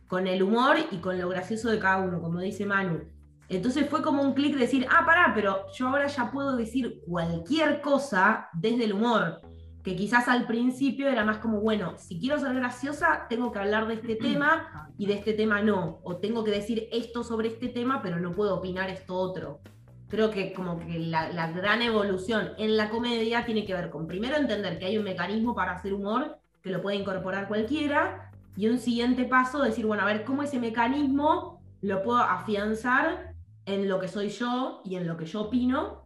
con 0.07 0.27
el 0.27 0.43
humor 0.43 0.77
y 0.91 0.97
con 0.97 1.19
lo 1.19 1.29
gracioso 1.29 1.69
de 1.69 1.79
cada 1.79 1.97
uno, 1.97 2.21
como 2.21 2.39
dice 2.39 2.65
Manu. 2.65 3.01
Entonces 3.47 3.87
fue 3.89 4.01
como 4.01 4.23
un 4.23 4.33
clic 4.33 4.55
decir, 4.55 4.87
ah, 4.89 5.05
pará, 5.05 5.31
pero 5.35 5.65
yo 5.73 5.87
ahora 5.87 6.07
ya 6.07 6.31
puedo 6.31 6.55
decir 6.55 7.01
cualquier 7.05 7.81
cosa 7.81 8.49
desde 8.53 8.85
el 8.85 8.93
humor 8.93 9.41
que 9.85 9.95
quizás 9.95 10.27
al 10.27 10.47
principio 10.47 11.07
era 11.07 11.23
más 11.23 11.37
como, 11.37 11.61
bueno, 11.61 11.93
si 11.97 12.19
quiero 12.19 12.39
ser 12.39 12.55
graciosa, 12.55 13.27
tengo 13.29 13.51
que 13.51 13.59
hablar 13.59 13.87
de 13.87 13.93
este 13.93 14.15
tema 14.21 14.89
y 14.97 15.05
de 15.05 15.13
este 15.13 15.33
tema 15.33 15.61
no, 15.61 15.99
o 16.03 16.17
tengo 16.17 16.43
que 16.43 16.51
decir 16.51 16.89
esto 16.91 17.23
sobre 17.23 17.49
este 17.49 17.67
tema, 17.67 18.01
pero 18.01 18.19
no 18.19 18.31
puedo 18.31 18.55
opinar 18.55 18.89
esto 18.89 19.15
otro. 19.15 19.61
Creo 20.07 20.31
que 20.31 20.53
como 20.53 20.79
que 20.79 20.99
la, 20.99 21.31
la 21.31 21.51
gran 21.51 21.83
evolución 21.83 22.53
en 22.57 22.77
la 22.77 22.89
comedia 22.89 23.45
tiene 23.45 23.65
que 23.65 23.73
ver 23.73 23.91
con 23.91 24.07
primero 24.07 24.37
entender 24.37 24.79
que 24.79 24.85
hay 24.85 24.97
un 24.97 25.03
mecanismo 25.03 25.53
para 25.53 25.73
hacer 25.73 25.93
humor 25.93 26.39
que 26.63 26.71
lo 26.71 26.81
puede 26.81 26.97
incorporar 26.97 27.47
cualquiera, 27.47 28.24
y 28.55 28.67
un 28.67 28.79
siguiente 28.79 29.25
paso 29.25 29.61
decir, 29.61 29.85
bueno, 29.85 30.03
a 30.03 30.05
ver 30.05 30.23
cómo 30.23 30.43
ese 30.43 30.59
mecanismo 30.59 31.61
lo 31.81 32.03
puedo 32.03 32.19
afianzar 32.19 33.33
en 33.65 33.87
lo 33.87 33.99
que 33.99 34.07
soy 34.07 34.29
yo 34.29 34.81
y 34.85 34.95
en 34.95 35.07
lo 35.07 35.17
que 35.17 35.25
yo 35.25 35.41
opino, 35.41 36.05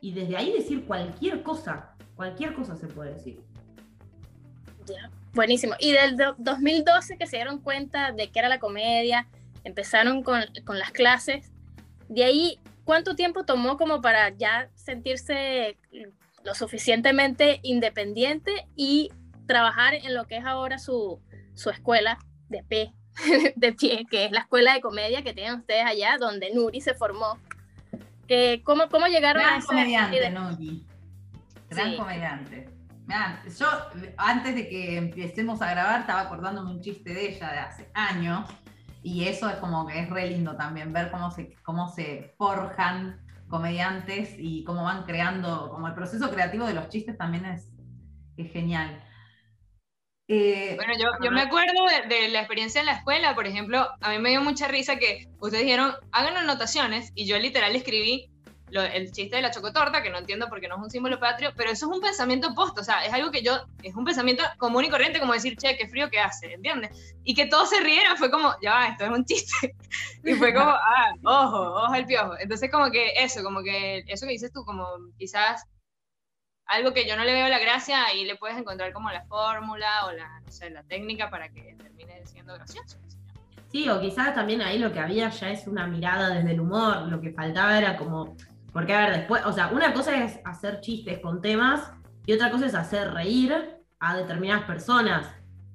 y 0.00 0.12
desde 0.12 0.36
ahí 0.36 0.52
decir 0.52 0.86
cualquier 0.86 1.42
cosa 1.42 1.90
Cualquier 2.20 2.52
cosa 2.52 2.76
se 2.76 2.86
puede 2.86 3.14
decir. 3.14 3.40
Ya, 4.84 5.10
buenísimo. 5.32 5.72
Y 5.78 5.92
del 5.92 6.18
2012 6.36 7.16
que 7.16 7.26
se 7.26 7.36
dieron 7.36 7.62
cuenta 7.62 8.12
de 8.12 8.30
que 8.30 8.38
era 8.38 8.50
la 8.50 8.58
comedia, 8.58 9.26
empezaron 9.64 10.22
con, 10.22 10.42
con 10.66 10.78
las 10.78 10.90
clases, 10.90 11.50
de 12.10 12.24
ahí, 12.24 12.58
¿cuánto 12.84 13.16
tiempo 13.16 13.46
tomó 13.46 13.78
como 13.78 14.02
para 14.02 14.36
ya 14.36 14.68
sentirse 14.74 15.78
lo 16.44 16.54
suficientemente 16.54 17.60
independiente 17.62 18.66
y 18.76 19.10
trabajar 19.46 19.94
en 19.94 20.12
lo 20.12 20.26
que 20.26 20.36
es 20.36 20.44
ahora 20.44 20.78
su, 20.78 21.22
su 21.60 21.70
escuela 21.70 22.18
de 22.48 22.62
pie, 22.64 22.94
de 23.56 23.72
pie, 23.72 24.06
que 24.10 24.24
es 24.24 24.32
la 24.32 24.40
escuela 24.40 24.74
de 24.74 24.80
comedia 24.80 25.22
que 25.22 25.34
tienen 25.34 25.60
ustedes 25.60 25.84
allá, 25.84 26.16
donde 26.18 26.52
Nuri 26.54 26.80
se 26.80 26.94
formó. 26.94 27.38
Que, 28.26 28.62
¿cómo, 28.64 28.88
¿Cómo 28.88 29.06
llegaron 29.06 29.44
a 29.44 29.58
esa 29.58 29.66
comediante, 29.66 30.30
Nuri. 30.30 30.86
Gran 31.68 31.96
comediante. 31.96 32.68
yo 33.58 33.66
antes 34.16 34.54
de 34.54 34.68
que 34.68 34.96
empecemos 34.96 35.60
a 35.62 35.70
grabar 35.70 36.00
estaba 36.00 36.22
acordándome 36.22 36.70
un 36.70 36.80
chiste 36.80 37.12
de 37.12 37.30
ella 37.30 37.52
de 37.52 37.58
hace 37.58 37.90
años 37.94 38.48
y 39.02 39.26
eso 39.26 39.48
es 39.48 39.56
como 39.56 39.86
que 39.86 40.00
es 40.00 40.10
re 40.10 40.28
lindo 40.28 40.56
también 40.56 40.92
ver 40.92 41.10
cómo 41.10 41.30
se, 41.30 41.54
cómo 41.62 41.88
se 41.88 42.34
forjan 42.38 43.20
comediantes 43.48 44.34
y 44.38 44.64
cómo 44.64 44.84
van 44.84 45.04
creando, 45.04 45.70
como 45.70 45.88
el 45.88 45.94
proceso 45.94 46.30
creativo 46.30 46.66
de 46.66 46.74
los 46.74 46.88
chistes 46.88 47.18
también 47.18 47.44
es, 47.44 47.68
es 48.36 48.50
genial. 48.52 49.02
Eh, 50.32 50.74
bueno, 50.76 50.92
yo, 50.96 51.08
yo, 51.24 51.32
me 51.32 51.40
acuerdo 51.40 51.86
de, 51.86 52.14
de, 52.14 52.28
la 52.28 52.38
experiencia 52.38 52.78
en 52.78 52.86
la 52.86 52.92
escuela, 52.92 53.34
por 53.34 53.48
ejemplo, 53.48 53.88
a 54.00 54.10
mí 54.10 54.20
me 54.20 54.30
dio 54.30 54.40
mucha 54.40 54.68
risa 54.68 54.94
que 54.94 55.26
ustedes 55.40 55.64
dijeron, 55.64 55.92
hagan 56.12 56.36
anotaciones, 56.36 57.10
y 57.16 57.26
yo 57.26 57.36
literal 57.36 57.74
escribí 57.74 58.30
el 58.70 59.10
chiste 59.10 59.34
de 59.34 59.42
la 59.42 59.50
chocotorta, 59.50 60.04
que 60.04 60.10
no 60.10 60.18
entiendo 60.18 60.46
porque 60.48 60.68
no 60.68 60.76
es 60.76 60.82
un 60.82 60.90
símbolo 60.90 61.18
patrio, 61.18 61.50
pero 61.56 61.72
eso 61.72 61.90
es 61.90 61.96
un 61.96 62.00
pensamiento 62.00 62.54
posto, 62.54 62.80
o 62.80 62.84
sea, 62.84 63.04
es 63.04 63.12
algo 63.12 63.32
que 63.32 63.42
yo, 63.42 63.66
es 63.82 63.96
un 63.96 64.04
pensamiento 64.04 64.44
común 64.58 64.84
y 64.84 64.88
corriente, 64.88 65.18
como 65.18 65.32
decir, 65.32 65.56
che, 65.56 65.76
qué 65.76 65.88
frío 65.88 66.08
que 66.08 66.20
hace, 66.20 66.54
¿entiendes? 66.54 67.16
Y 67.24 67.34
que 67.34 67.46
todos 67.46 67.68
se 67.68 67.80
rieran, 67.80 68.16
fue 68.16 68.30
como, 68.30 68.54
ya 68.62 68.74
va, 68.74 68.86
esto 68.86 69.06
es 69.06 69.10
un 69.10 69.24
chiste. 69.24 69.74
y 70.24 70.34
fue 70.34 70.54
como, 70.54 70.70
ah, 70.70 71.12
ojo, 71.24 71.74
ojo 71.74 71.92
al 71.92 72.06
piojo. 72.06 72.38
Entonces, 72.38 72.70
como 72.70 72.88
que 72.92 73.14
eso, 73.16 73.42
como 73.42 73.64
que 73.64 74.04
eso 74.06 74.26
que 74.26 74.32
dices 74.32 74.52
tú, 74.52 74.64
como 74.64 74.86
quizás 75.18 75.66
algo 76.70 76.92
que 76.92 77.06
yo 77.06 77.16
no 77.16 77.24
le 77.24 77.32
veo 77.32 77.48
la 77.48 77.58
gracia, 77.58 78.04
ahí 78.04 78.24
le 78.24 78.36
puedes 78.36 78.56
encontrar 78.56 78.92
como 78.92 79.10
la 79.10 79.24
fórmula 79.26 80.06
o 80.06 80.12
la, 80.12 80.82
técnica 80.88 81.30
para 81.30 81.48
que 81.48 81.74
termine 81.76 82.26
siendo 82.26 82.54
gracioso. 82.54 82.98
Sí, 83.68 83.88
o 83.88 84.00
quizás 84.00 84.34
también 84.34 84.62
ahí 84.62 84.78
lo 84.78 84.92
que 84.92 85.00
había 85.00 85.28
ya 85.30 85.50
es 85.50 85.66
una 85.66 85.86
mirada 85.86 86.30
desde 86.30 86.52
el 86.52 86.60
humor, 86.60 87.08
lo 87.08 87.20
que 87.20 87.32
faltaba 87.32 87.76
era 87.78 87.96
como 87.96 88.36
porque, 88.72 88.94
a 88.94 89.00
ver, 89.00 89.16
después, 89.18 89.44
o 89.44 89.52
sea, 89.52 89.68
una 89.68 89.92
cosa 89.92 90.22
es 90.22 90.38
hacer 90.44 90.80
chistes 90.80 91.18
con 91.18 91.40
temas 91.40 91.92
y 92.24 92.32
otra 92.32 92.50
cosa 92.50 92.66
es 92.66 92.74
hacer 92.74 93.12
reír 93.12 93.52
a 93.98 94.16
determinadas 94.16 94.64
personas. 94.64 95.28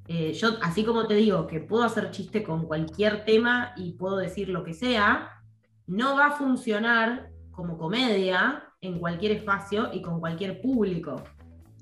Eh, 0.07 0.33
yo, 0.33 0.57
así 0.61 0.85
como 0.85 1.07
te 1.07 1.15
digo 1.15 1.47
que 1.47 1.59
puedo 1.59 1.83
hacer 1.83 2.11
chiste 2.11 2.43
con 2.43 2.65
cualquier 2.65 3.25
tema 3.25 3.73
y 3.75 3.93
puedo 3.93 4.17
decir 4.17 4.49
lo 4.49 4.63
que 4.63 4.73
sea, 4.73 5.41
no 5.87 6.15
va 6.15 6.27
a 6.27 6.31
funcionar 6.31 7.31
como 7.51 7.77
comedia 7.77 8.63
en 8.85 8.99
cualquier 8.99 9.33
espacio 9.33 9.89
y 9.93 10.01
con 10.01 10.19
cualquier 10.19 10.61
público. 10.61 11.23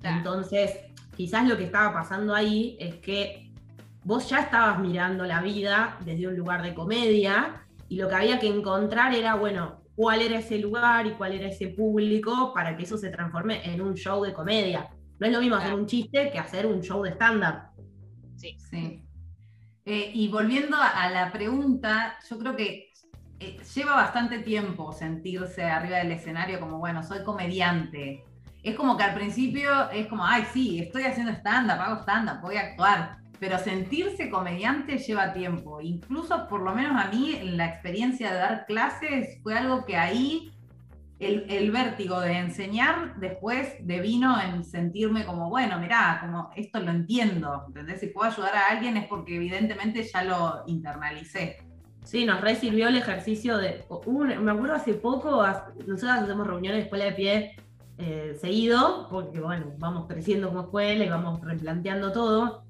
Entonces, 0.04 0.78
quizás 1.16 1.48
lo 1.48 1.58
que 1.58 1.66
estaba 1.66 1.94
pasando 1.94 2.36
ahí 2.36 2.78
es 2.80 2.96
que 2.96 3.52
vos 4.04 4.30
ya 4.30 4.40
estabas 4.40 4.80
mirando 4.80 5.26
la 5.26 5.42
vida 5.42 5.98
desde 6.04 6.28
un 6.28 6.36
lugar 6.36 6.62
de 6.62 6.74
comedia 6.74 7.66
y 7.88 7.98
lo 7.98 8.08
que 8.10 8.16
había 8.16 8.40
que 8.40 8.48
encontrar 8.48 9.14
era, 9.14 9.36
bueno, 9.36 9.82
cuál 9.96 10.22
era 10.22 10.40
ese 10.40 10.58
lugar 10.58 11.06
y 11.06 11.12
cuál 11.12 11.34
era 11.34 11.48
ese 11.48 11.68
público 11.68 12.52
para 12.54 12.76
que 12.76 12.84
eso 12.84 12.98
se 12.98 13.10
transforme 13.10 13.62
en 13.72 13.82
un 13.82 13.96
show 13.96 14.24
de 14.24 14.34
comedia. 14.34 14.90
No 15.20 15.28
es 15.28 15.34
lo 15.34 15.40
mismo 15.40 15.56
hacer 15.56 15.74
un 15.74 15.86
chiste 15.86 16.32
que 16.32 16.40
hacer 16.40 16.66
un 16.66 16.82
show 16.82 17.04
de 17.04 17.12
stand-up. 17.12 17.72
Sí. 18.36 18.58
sí. 18.70 19.04
Eh, 19.86 20.12
y 20.14 20.28
volviendo 20.30 20.78
a 20.78 21.10
la 21.10 21.32
pregunta, 21.32 22.18
yo 22.30 22.38
creo 22.40 22.56
que 22.56 22.93
eh, 23.44 23.58
lleva 23.76 23.96
bastante 23.96 24.40
tiempo 24.40 24.92
sentirse 24.92 25.64
arriba 25.64 25.98
del 25.98 26.12
escenario 26.12 26.60
como, 26.60 26.80
bueno, 26.80 27.04
soy 27.04 27.24
comediante. 27.24 28.24
Es 28.64 28.76
como 28.76 28.96
que 28.98 29.04
al 29.04 29.14
principio 29.14 29.90
es 29.92 30.08
como, 30.08 30.26
ay, 30.26 30.46
sí, 30.54 30.80
estoy 30.80 31.04
haciendo 31.04 31.34
stand-up, 31.34 31.82
hago 31.82 32.02
stand-up, 32.02 32.42
voy 32.42 32.56
a 32.56 32.62
actuar 32.62 33.24
pero 33.44 33.60
sentirse 33.60 34.30
comediante 34.30 34.98
lleva 35.00 35.34
tiempo. 35.34 35.82
Incluso, 35.82 36.48
por 36.48 36.62
lo 36.62 36.74
menos 36.74 36.94
a 36.96 37.10
mí, 37.10 37.38
la 37.44 37.66
experiencia 37.66 38.32
de 38.32 38.38
dar 38.38 38.66
clases 38.66 39.38
fue 39.44 39.54
algo 39.54 39.84
que 39.84 39.98
ahí 39.98 40.54
el, 41.20 41.70
vértigo 41.70 42.22
de 42.22 42.38
enseñar 42.38 43.16
después 43.18 43.76
devino 43.82 44.42
en 44.42 44.64
sentirme 44.64 45.26
como, 45.26 45.50
bueno, 45.50 45.78
mirá, 45.78 46.20
como 46.22 46.52
esto 46.56 46.80
lo 46.80 46.92
entiendo, 46.92 47.66
¿entendés? 47.68 48.00
Si 48.00 48.08
puedo 48.08 48.32
ayudar 48.32 48.56
a 48.56 48.68
alguien 48.70 48.96
es 48.96 49.08
porque 49.08 49.36
evidentemente 49.36 50.04
ya 50.04 50.24
lo 50.24 50.64
internalicé. 50.68 51.58
Sí, 52.04 52.26
nos 52.26 52.42
recibió 52.42 52.88
el 52.90 52.98
ejercicio 52.98 53.58
de, 53.58 53.86
me 54.40 54.52
acuerdo 54.52 54.76
hace 54.76 54.94
poco, 54.94 55.46
nosotros 55.88 56.04
hacemos 56.04 56.48
reuniones 56.48 56.80
de 56.80 56.84
escuela 56.84 57.06
de 57.06 57.12
pie 57.14 57.56
eh, 57.98 58.38
seguido, 58.40 59.08
porque 59.10 59.40
bueno, 59.40 59.74
vamos 59.78 60.08
creciendo 60.08 60.50
como 60.50 60.62
escuela 60.62 61.06
y 61.06 61.10
vamos 61.10 61.40
replanteando 61.42 62.12
todo. 62.12 62.66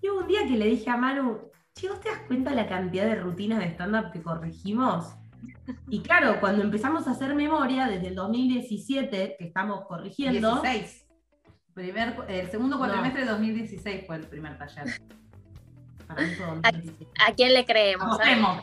Y 0.00 0.08
hubo 0.08 0.20
un 0.20 0.28
día 0.28 0.46
que 0.46 0.56
le 0.56 0.66
dije 0.66 0.88
a 0.90 0.96
Manu, 0.96 1.50
che, 1.74 1.88
¿vos 1.88 2.00
te 2.00 2.08
das 2.08 2.20
cuenta 2.26 2.50
de 2.50 2.56
la 2.56 2.66
cantidad 2.66 3.04
de 3.04 3.16
rutinas 3.16 3.58
de 3.58 3.66
stand-up 3.66 4.12
que 4.12 4.22
corregimos? 4.22 5.14
Y 5.88 6.00
claro, 6.00 6.40
cuando 6.40 6.62
empezamos 6.62 7.06
a 7.06 7.12
hacer 7.12 7.34
memoria, 7.34 7.86
desde 7.86 8.08
el 8.08 8.14
2017, 8.14 9.36
que 9.38 9.44
estamos 9.44 9.84
corrigiendo. 9.86 10.62
16. 10.62 11.06
Primer, 11.74 12.16
el 12.28 12.50
segundo 12.50 12.78
cuatrimestre 12.78 13.22
de 13.22 13.30
2016 13.30 14.04
fue 14.06 14.16
el 14.16 14.26
primer 14.26 14.58
taller. 14.58 14.86
Para 16.06 16.22
mí 16.22 16.32
¿A, 17.20 17.32
quién 17.34 17.52
le 17.52 17.64
creemos? 17.64 18.18
Anotemos. 18.18 18.62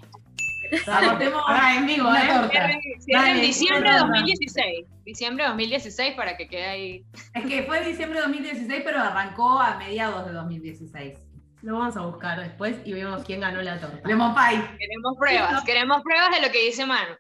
Anotemos 0.88 1.44
ahora 1.46 1.76
en 1.76 1.86
vivo, 1.86 2.10
¿eh? 2.14 2.80
en 3.08 3.42
diciembre 3.42 3.92
de 3.92 3.98
2016. 4.00 4.86
Diciembre 5.04 5.44
de 5.44 5.50
2016 5.50 6.16
para 6.16 6.38
que 6.38 6.48
quede 6.48 6.66
ahí. 6.66 7.06
Es 7.34 7.46
que 7.46 7.64
fue 7.64 7.84
diciembre 7.86 8.20
de 8.20 8.26
2016, 8.26 8.82
pero 8.84 9.00
arrancó 9.00 9.60
a 9.60 9.78
mediados 9.78 10.26
de 10.26 10.34
2016. 10.34 11.20
Lo 11.62 11.80
vamos 11.80 11.98
a 11.98 12.02
buscar 12.02 12.40
después 12.40 12.78
y 12.86 12.94
vemos 12.94 13.24
quién 13.24 13.40
ganó 13.40 13.62
la 13.62 13.80
torta. 13.80 14.08
Lemon 14.08 14.34
Pie. 14.34 14.62
Queremos 14.78 15.18
pruebas, 15.18 15.64
queremos 15.64 16.02
pruebas 16.04 16.32
de 16.32 16.46
lo 16.46 16.52
que 16.52 16.66
dice 16.66 16.86
Manu. 16.86 17.16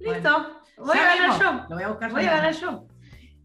Listo. 0.00 0.62
voy 0.78 0.98
a 0.98 1.16
ganar 1.16 1.40
yo. 1.40 1.52
Lo 1.68 1.76
voy 1.76 1.84
a 1.84 1.88
buscar 1.88 2.10
Voy 2.10 2.24
a 2.24 2.30
ganar 2.30 2.52
yo. 2.54 2.86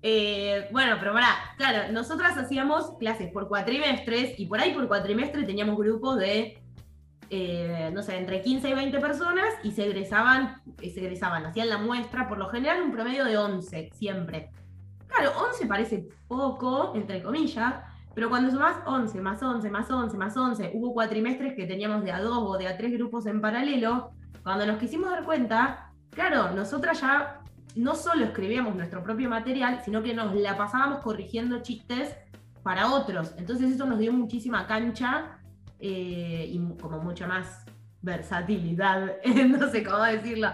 Eh, 0.02 0.68
bueno, 0.72 0.96
pero 1.00 1.14
para, 1.14 1.28
claro, 1.58 1.92
nosotras 1.92 2.38
hacíamos 2.38 2.98
clases 2.98 3.32
por 3.32 3.48
cuatrimestres 3.48 4.40
y 4.40 4.46
por 4.46 4.60
ahí 4.60 4.74
por 4.74 4.88
cuatrimestre 4.88 5.44
teníamos 5.44 5.78
grupos 5.78 6.18
de, 6.18 6.62
eh, 7.30 7.92
no 7.94 8.02
sé, 8.02 8.18
entre 8.18 8.42
15 8.42 8.70
y 8.70 8.74
20 8.74 9.00
personas 9.00 9.48
y 9.64 9.72
se 9.72 9.86
egresaban, 9.86 10.62
eh, 10.82 10.90
se 10.90 11.02
egresaban, 11.02 11.46
hacían 11.46 11.70
la 11.70 11.78
muestra, 11.78 12.28
por 12.28 12.38
lo 12.38 12.50
general 12.50 12.82
un 12.82 12.92
promedio 12.92 13.26
de 13.26 13.38
11, 13.38 13.92
siempre. 13.94 14.52
Claro, 15.08 15.32
11 15.50 15.66
parece 15.66 16.08
poco, 16.28 16.94
entre 16.96 17.22
comillas, 17.22 17.76
pero 18.14 18.30
cuando 18.30 18.50
sumás 18.50 18.78
11, 18.86 19.22
más 19.22 19.44
11, 19.44 19.70
más 19.70 19.92
11, 19.92 20.18
más 20.18 20.36
11, 20.36 20.72
hubo 20.74 20.94
cuatrimestres 20.94 21.54
que 21.56 21.66
teníamos 21.66 22.04
de 22.04 22.12
a 22.12 22.22
dos 22.22 22.40
o 22.42 22.58
de 22.58 22.68
a 22.68 22.78
tres 22.78 22.92
grupos 22.94 23.26
en 23.26 23.42
paralelo, 23.42 24.12
cuando 24.44 24.66
nos 24.66 24.78
quisimos 24.78 25.10
dar 25.10 25.24
cuenta, 25.24 25.92
claro, 26.10 26.52
nosotras 26.52 27.02
ya 27.02 27.42
no 27.76 27.94
solo 27.94 28.26
escribíamos 28.26 28.76
nuestro 28.76 29.04
propio 29.04 29.30
material, 29.30 29.82
sino 29.86 30.02
que 30.02 30.14
nos 30.14 30.34
la 30.34 30.58
pasábamos 30.58 31.02
corrigiendo 31.02 31.62
chistes 31.62 32.16
para 32.64 32.92
otros. 32.92 33.34
Entonces 33.38 33.72
eso 33.72 33.86
nos 33.86 34.00
dio 34.00 34.12
muchísima 34.12 34.66
cancha 34.66 35.37
eh, 35.80 36.46
y 36.50 36.78
como 36.80 37.00
mucha 37.00 37.28
más 37.28 37.66
versatilidad, 38.02 39.18
no 39.48 39.70
sé 39.70 39.84
cómo 39.84 40.04
decirlo. 40.04 40.52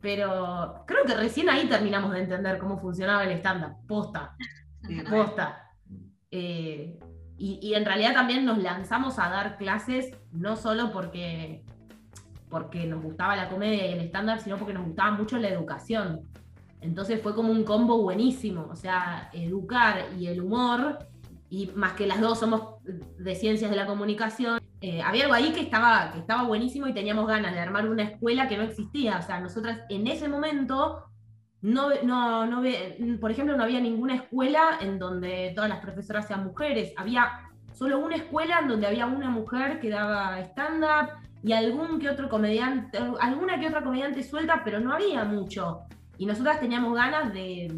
Pero 0.00 0.84
creo 0.86 1.04
que 1.04 1.14
recién 1.14 1.48
ahí 1.48 1.68
terminamos 1.68 2.12
de 2.12 2.20
entender 2.20 2.58
cómo 2.58 2.78
funcionaba 2.78 3.24
el 3.24 3.32
stand-up. 3.38 3.86
Posta. 3.86 4.36
Posta. 5.10 5.70
Eh, 6.30 6.98
y, 7.38 7.58
y 7.62 7.74
en 7.74 7.84
realidad 7.84 8.14
también 8.14 8.44
nos 8.44 8.58
lanzamos 8.58 9.18
a 9.18 9.28
dar 9.28 9.56
clases, 9.58 10.16
no 10.32 10.56
solo 10.56 10.92
porque, 10.92 11.64
porque 12.48 12.86
nos 12.86 13.02
gustaba 13.02 13.36
la 13.36 13.48
comedia 13.48 13.86
y 13.86 13.92
el 13.92 14.00
stand-up, 14.06 14.40
sino 14.40 14.56
porque 14.56 14.74
nos 14.74 14.86
gustaba 14.86 15.12
mucho 15.12 15.38
la 15.38 15.48
educación. 15.48 16.22
Entonces 16.80 17.20
fue 17.20 17.34
como 17.34 17.50
un 17.50 17.64
combo 17.64 18.00
buenísimo. 18.02 18.68
O 18.70 18.76
sea, 18.76 19.30
educar 19.32 20.06
y 20.18 20.26
el 20.28 20.40
humor, 20.40 20.98
y 21.48 21.68
más 21.74 21.92
que 21.92 22.06
las 22.06 22.20
dos 22.20 22.40
somos 22.40 22.82
de 22.84 23.34
ciencias 23.34 23.70
de 23.70 23.76
la 23.76 23.86
comunicación, 23.86 24.60
eh, 24.80 25.00
había 25.02 25.24
algo 25.24 25.34
ahí 25.34 25.52
que 25.52 25.60
estaba, 25.60 26.10
que 26.12 26.18
estaba 26.18 26.42
buenísimo 26.42 26.86
y 26.88 26.94
teníamos 26.94 27.26
ganas 27.26 27.52
de 27.52 27.60
armar 27.60 27.88
una 27.88 28.02
escuela 28.02 28.48
que 28.48 28.56
no 28.56 28.64
existía. 28.64 29.18
O 29.18 29.22
sea, 29.22 29.40
nosotras 29.40 29.80
en 29.88 30.06
ese 30.06 30.28
momento 30.28 31.04
no, 31.62 31.90
no, 32.02 32.46
no, 32.46 32.62
por 33.20 33.30
ejemplo, 33.30 33.56
no 33.56 33.64
había 33.64 33.80
ninguna 33.80 34.16
escuela 34.16 34.78
en 34.80 34.98
donde 34.98 35.52
todas 35.54 35.70
las 35.70 35.80
profesoras 35.80 36.26
sean 36.26 36.44
mujeres. 36.44 36.92
Había 36.96 37.50
solo 37.72 37.98
una 37.98 38.16
escuela 38.16 38.60
en 38.60 38.68
donde 38.68 38.86
había 38.86 39.06
una 39.06 39.30
mujer 39.30 39.80
que 39.80 39.90
daba 39.90 40.40
stand-up 40.40 41.10
y 41.42 41.52
algún 41.52 41.98
que 41.98 42.08
otro 42.08 42.28
comediante, 42.28 42.98
alguna 43.20 43.60
que 43.60 43.68
otra 43.68 43.82
comediante 43.82 44.22
suelta, 44.22 44.62
pero 44.64 44.80
no 44.80 44.92
había 44.92 45.24
mucho. 45.24 45.80
Y 46.18 46.26
nosotras 46.26 46.60
teníamos 46.60 46.94
ganas 46.94 47.32
de, 47.32 47.70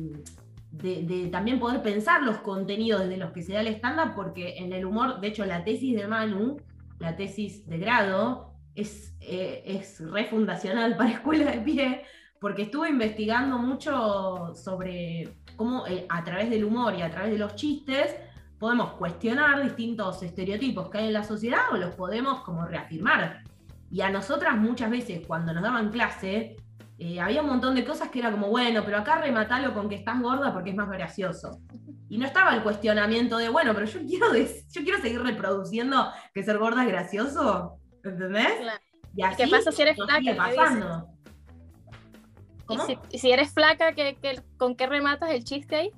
de, 0.83 1.29
también 1.31 1.59
poder 1.59 1.83
pensar 1.83 2.23
los 2.23 2.39
contenidos 2.39 3.09
de 3.09 3.17
los 3.17 3.33
que 3.33 3.43
se 3.43 3.53
da 3.53 3.61
el 3.61 3.69
stand-up, 3.69 4.15
porque 4.15 4.59
en 4.59 4.73
el 4.73 4.85
humor, 4.85 5.21
de 5.21 5.29
hecho, 5.29 5.45
la 5.45 5.65
tesis 5.65 5.97
de 5.97 6.07
Manu, 6.07 6.57
la 6.99 7.17
tesis 7.17 7.67
de 7.67 7.79
grado, 7.79 8.53
es, 8.75 9.17
eh, 9.21 9.63
es 9.67 10.01
refundacional 10.01 10.97
para 10.97 11.11
Escuela 11.11 11.51
de 11.51 11.61
Pie, 11.61 12.05
porque 12.41 12.63
estuve 12.63 12.89
investigando 12.91 13.59
mucho 13.59 14.55
sobre 14.55 15.37
cómo 15.57 15.87
eh, 15.87 16.07
a 16.09 16.23
través 16.23 16.51
del 16.51 16.65
humor 16.65 16.95
y 16.95 17.03
a 17.03 17.11
través 17.11 17.33
de 17.33 17.39
los 17.39 17.57
chistes 17.57 18.15
podemos 18.59 18.93
cuestionar 18.93 19.63
distintos 19.63 20.23
estereotipos 20.23 20.89
que 20.91 20.99
hay 20.99 21.07
en 21.09 21.13
la 21.13 21.25
sociedad 21.25 21.61
o 21.73 21.77
los 21.77 21.95
podemos 21.95 22.41
como 22.41 22.67
reafirmar. 22.67 23.43
Y 23.91 24.01
a 24.03 24.11
nosotras 24.11 24.57
muchas 24.57 24.91
veces 24.91 25.27
cuando 25.27 25.53
nos 25.53 25.63
daban 25.63 25.91
clase, 25.91 26.57
eh, 26.99 27.21
había 27.21 27.43
un 27.43 27.49
montón 27.49 27.77
de 27.77 27.85
cosas 27.85 28.09
que 28.09 28.19
era 28.19 28.33
como, 28.33 28.49
bueno, 28.49 28.83
pero 28.85 28.99
acá 28.99 29.21
rematalo 29.21 29.73
con 29.73 29.89
que 29.89 29.95
estás 29.95 30.21
gorda 30.21 30.53
porque 30.53 30.71
es 30.71 30.77
más 30.77 30.89
gracioso. 30.89 31.61
Y 32.09 32.19
no 32.19 32.27
estaba 32.27 32.55
el 32.55 32.63
cuestionamiento 32.63 33.39
de, 33.39 33.49
bueno, 33.49 33.73
pero 33.73 33.87
yo 33.87 34.01
quiero, 34.01 34.35
yo 34.35 34.83
quiero 34.83 34.99
seguir 35.01 35.23
reproduciendo 35.23 36.11
que 36.35 36.43
ser 36.43 36.59
gorda 36.59 36.83
es 36.83 36.89
gracioso. 36.89 37.79
¿Entendés? 38.03 38.53
Y 39.15 39.23
así 39.23 39.45
¿Qué 39.45 39.49
pasa 39.49 39.71
si 39.71 39.83
eres 39.83 39.97
flaca? 39.97 40.37
Pasando. 40.37 41.09
¿Y 43.11 43.19
si, 43.19 43.31
eres 43.31 43.53
flaca, 43.53 43.93
¿qué, 43.93 44.43
con 44.57 44.75
qué 44.75 44.87
rematas 44.87 45.31
el 45.31 45.45
chiste 45.45 45.77
ahí? 45.77 45.91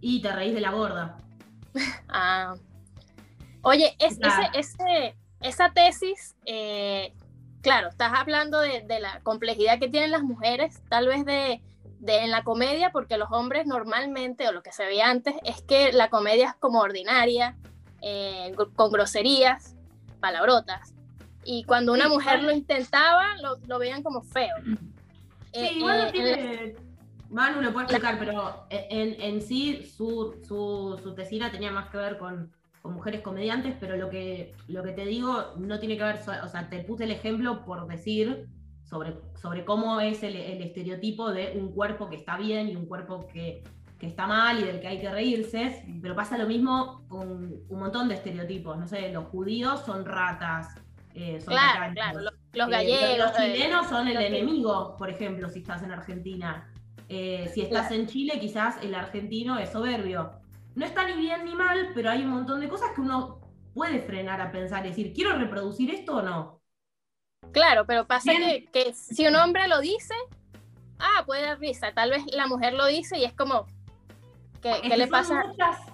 Y 0.00 0.20
te 0.20 0.32
reís 0.32 0.54
de 0.54 0.60
la 0.60 0.72
gorda. 0.72 1.16
ah. 2.08 2.54
Oye, 3.62 3.96
es, 3.98 4.18
ese, 4.52 5.14
esa 5.40 5.72
tesis, 5.72 6.36
eh, 6.44 7.14
claro, 7.64 7.88
estás 7.88 8.12
hablando 8.14 8.60
de, 8.60 8.84
la 9.00 9.20
complejidad 9.22 9.80
que 9.80 9.88
tienen 9.88 10.10
las 10.10 10.22
mujeres, 10.22 10.82
tal 10.88 11.08
vez 11.08 11.24
de, 11.24 11.62
en 12.06 12.30
la 12.30 12.44
comedia, 12.44 12.92
porque 12.92 13.16
los 13.16 13.32
hombres 13.32 13.66
normalmente, 13.66 14.46
o 14.46 14.52
lo 14.52 14.62
que 14.62 14.70
se 14.70 14.84
veía 14.84 15.10
antes, 15.10 15.34
es 15.44 15.62
que 15.62 15.92
la 15.92 16.10
comedia 16.10 16.50
es 16.50 16.54
como 16.56 16.80
ordinaria, 16.80 17.56
eh, 18.02 18.54
con 18.76 18.92
groserías, 18.92 19.74
palabrotas. 20.20 20.92
Y 21.44 21.64
cuando 21.64 21.92
una 21.92 22.08
mujer 22.08 22.42
lo 22.42 22.52
intentaba, 22.52 23.24
lo, 23.66 23.78
veían 23.78 24.02
como 24.02 24.22
feo. 24.22 24.54
Sí, 24.62 24.78
eh, 25.54 25.72
igual 25.72 26.04
no 26.04 26.12
tiene... 26.12 26.76
Manu 27.30 27.62
lo 27.62 27.72
puede 27.72 27.86
explicar, 27.86 28.18
pero 28.18 28.66
en, 28.70 29.20
en 29.20 29.42
sí 29.42 29.90
su, 29.96 30.36
su, 30.46 31.00
su 31.02 31.14
tesina 31.14 31.50
tenía 31.50 31.72
más 31.72 31.88
que 31.88 31.96
ver 31.96 32.18
con 32.18 32.52
con 32.84 32.92
mujeres 32.92 33.22
comediantes, 33.22 33.74
pero 33.80 33.96
lo 33.96 34.10
que, 34.10 34.52
lo 34.68 34.82
que 34.82 34.92
te 34.92 35.06
digo 35.06 35.54
no 35.56 35.80
tiene 35.80 35.96
que 35.96 36.04
ver, 36.04 36.16
o 36.16 36.48
sea, 36.48 36.68
te 36.68 36.80
puse 36.80 37.04
el 37.04 37.12
ejemplo 37.12 37.64
por 37.64 37.86
decir 37.86 38.46
sobre, 38.82 39.14
sobre 39.40 39.64
cómo 39.64 40.00
es 40.00 40.22
el, 40.22 40.36
estereotipo 40.36 41.32
de 41.32 41.54
un 41.56 41.72
cuerpo 41.72 42.10
que 42.10 42.16
está 42.16 42.36
bien 42.36 42.68
y 42.68 42.76
un 42.76 42.84
cuerpo 42.84 43.26
que, 43.26 43.64
está 44.00 44.26
mal 44.26 44.60
y 44.60 44.64
del 44.64 44.80
que 44.82 44.86
hay 44.86 45.00
que 45.00 45.10
reírse, 45.10 45.82
pero 46.02 46.14
pasa 46.14 46.36
lo 46.36 46.46
mismo 46.46 47.06
con 47.08 47.54
un 47.66 47.80
montón 47.80 48.06
de 48.06 48.16
estereotipos, 48.16 48.76
no 48.76 48.86
sé, 48.86 49.10
los 49.10 49.24
judíos 49.28 49.80
son 49.86 50.04
ratas. 50.04 50.74
Eh, 51.14 51.40
son 51.40 51.54
claro, 51.54 51.90
claro, 51.94 52.20
los, 52.52 52.68
gallegos. 52.68 53.18
los 53.18 53.32
chilenos 53.32 53.88
son 53.88 54.06
el 54.08 54.18
enemigo, 54.18 54.94
por 54.98 55.08
ejemplo, 55.08 55.48
si 55.48 55.60
estás 55.60 55.82
en 55.82 55.90
Argentina. 55.90 56.70
Eh, 57.08 57.50
si 57.54 57.62
estás 57.62 57.92
en 57.92 58.06
Chile, 58.06 58.38
quizás 58.38 58.76
el 58.82 58.94
argentino 58.94 59.58
es 59.58 59.70
soberbio 59.70 60.43
no 60.74 60.84
está 60.84 61.06
ni 61.06 61.14
bien 61.14 61.44
ni 61.44 61.54
mal, 61.54 61.90
pero 61.94 62.10
hay 62.10 62.22
un 62.22 62.30
montón 62.30 62.60
de 62.60 62.68
cosas 62.68 62.90
que 62.94 63.00
uno 63.00 63.40
puede 63.74 64.00
frenar 64.00 64.40
a 64.40 64.50
pensar 64.50 64.84
y 64.84 64.90
decir, 64.90 65.12
¿quiero 65.12 65.36
reproducir 65.36 65.90
esto 65.92 66.16
o 66.16 66.22
no? 66.22 66.60
Claro, 67.52 67.84
pero 67.86 68.06
pasa 68.06 68.32
que, 68.72 68.94
si 68.94 69.26
un 69.26 69.36
hombre 69.36 69.68
lo 69.68 69.80
dice, 69.80 70.14
ah, 70.98 71.22
puede 71.26 71.42
dar 71.42 71.58
risa. 71.58 71.92
Tal 71.92 72.10
vez 72.10 72.24
la 72.32 72.46
mujer 72.46 72.72
lo 72.72 72.86
dice 72.86 73.18
y 73.18 73.24
es 73.24 73.32
como, 73.32 73.66
¿qué, 74.62 74.80
le 74.96 75.06
pasa? 75.06 75.42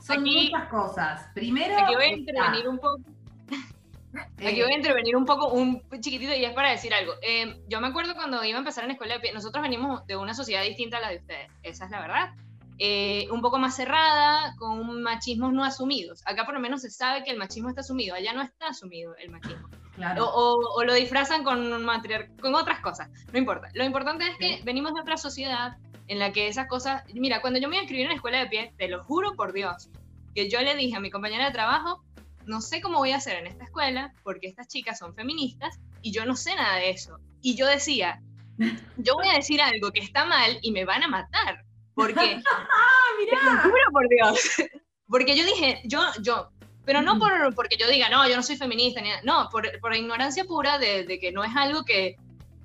son 0.01 0.23
muchas 0.23 0.69
cosas. 0.69 1.29
Primero. 1.35 1.77
Aquí 1.77 1.95
voy 1.95 2.05
a 2.05 2.13
intervenir 2.13 2.69
un 2.69 2.79
poco. 2.79 3.01
Aquí 4.39 4.63
voy 4.63 4.73
a 4.73 4.77
intervenir 4.77 5.17
un 5.17 5.25
poco, 5.25 5.49
un 5.49 5.83
chiquitito, 6.01 6.35
y 6.35 6.45
es 6.45 6.53
para 6.53 6.71
decir 6.71 6.93
algo. 6.95 7.13
Eh, 7.23 7.63
yo 7.69 7.81
me 7.81 7.89
acuerdo 7.89 8.15
cuando 8.15 8.43
iba 8.45 8.57
a 8.57 8.61
empezar 8.61 8.85
en 8.85 8.89
la 8.89 8.95
escuela 8.95 9.15
de 9.15 9.21
pie, 9.21 9.33
nosotros 9.33 9.63
venimos 9.63 10.07
de 10.07 10.17
una 10.17 10.35
sociedad 10.35 10.63
distinta 10.63 10.99
a 10.99 11.01
la 11.01 11.11
de 11.11 11.19
ustedes, 11.19 11.51
esa 11.63 11.85
es 11.85 11.91
la 11.91 12.01
verdad. 12.01 12.35
Eh, 12.83 13.29
un 13.31 13.43
poco 13.43 13.59
más 13.59 13.77
cerrada, 13.77 14.57
con 14.57 15.03
machismos 15.03 15.53
no 15.53 15.63
asumidos. 15.65 16.23
Acá 16.25 16.47
por 16.47 16.55
lo 16.55 16.61
menos 16.61 16.81
se 16.81 16.91
sabe 16.91 17.23
que 17.23 17.31
el 17.31 17.37
machismo 17.37 17.69
está 17.69 17.83
asumido, 17.83 18.15
allá 18.15 18.33
no 18.33 18.41
está 18.41 18.69
asumido 18.69 19.15
el 19.17 19.31
machismo. 19.31 19.69
O, 20.19 20.83
lo 20.83 20.95
disfrazan 20.95 21.45
con, 21.45 21.87
con 22.41 22.55
otras 22.55 22.81
cosas, 22.81 23.11
no 23.31 23.39
importa. 23.39 23.69
Lo 23.75 23.85
importante 23.85 24.27
es 24.27 24.39
que 24.39 24.63
venimos 24.65 24.95
de 24.95 25.03
otra 25.03 25.19
sociedad 25.19 25.77
en 26.09 26.19
la 26.19 26.33
que 26.33 26.49
esas 26.49 26.69
cosas, 26.69 27.05
mira, 27.13 27.43
cuando 27.43 27.61
yo 27.61 27.69
me 27.69 27.77
inscribí 27.77 28.01
en 28.01 28.09
la 28.09 28.15
escuela 28.15 28.39
de 28.39 28.47
pie, 28.47 28.73
te 28.79 28.89
lo 28.89 29.05
juro 29.05 29.35
por 29.35 29.53
Dios, 29.53 29.91
que 30.35 30.49
yo 30.49 30.63
le 30.63 30.75
dije 30.75 30.97
a 30.97 31.01
mi 31.01 31.11
compañera 31.11 31.45
de 31.45 31.53
trabajo, 31.53 32.03
no 32.47 32.63
sé 32.63 32.81
cómo 32.81 32.97
voy 32.97 33.13
a 33.13 33.19
hacer 33.19 33.37
en 33.37 33.47
esta 33.47 33.65
escuela 33.65 34.15
porque 34.23 34.47
estas 34.47 34.69
chicas 34.69 34.99
son 34.99 35.15
feministas 35.15 35.79
y 36.01 36.13
yo 36.13 36.25
no 36.25 36.35
sé 36.35 36.55
nada 36.55 36.77
de 36.77 36.91
eso. 36.91 37.19
Y 37.43 37.57
yo 37.57 37.67
decía, 37.67 38.23
yo 38.97 39.17
voy 39.17 39.29
a 39.29 39.35
decir 39.35 39.61
algo 39.61 39.93
que 39.93 40.01
está 40.01 40.25
mal 40.25 40.59
y 40.63 40.73
me 40.73 40.87
van 40.87 41.03
a 41.03 41.09
matar. 41.09 41.67
Porque, 42.07 42.43
ah, 43.33 43.61
juro 43.63 43.85
por 43.93 44.09
Dios, 44.09 44.57
porque 45.09 45.37
yo 45.37 45.45
dije, 45.45 45.83
yo, 45.85 46.01
yo, 46.23 46.51
pero 46.85 47.03
no 47.03 47.19
por, 47.19 47.55
porque 47.55 47.77
yo 47.77 47.89
diga, 47.89 48.09
no, 48.09 48.29
yo 48.29 48.37
no 48.37 48.43
soy 48.43 48.57
feminista, 48.57 49.01
ni, 49.01 49.11
no, 49.25 49.49
por, 49.51 49.69
por 49.81 49.95
ignorancia 49.95 50.45
pura 50.45 50.79
de, 50.79 51.05
de, 51.05 51.19
que 51.19 51.33
no 51.33 51.45
es 51.45 51.55
algo 51.55 51.85
que, 51.85 52.17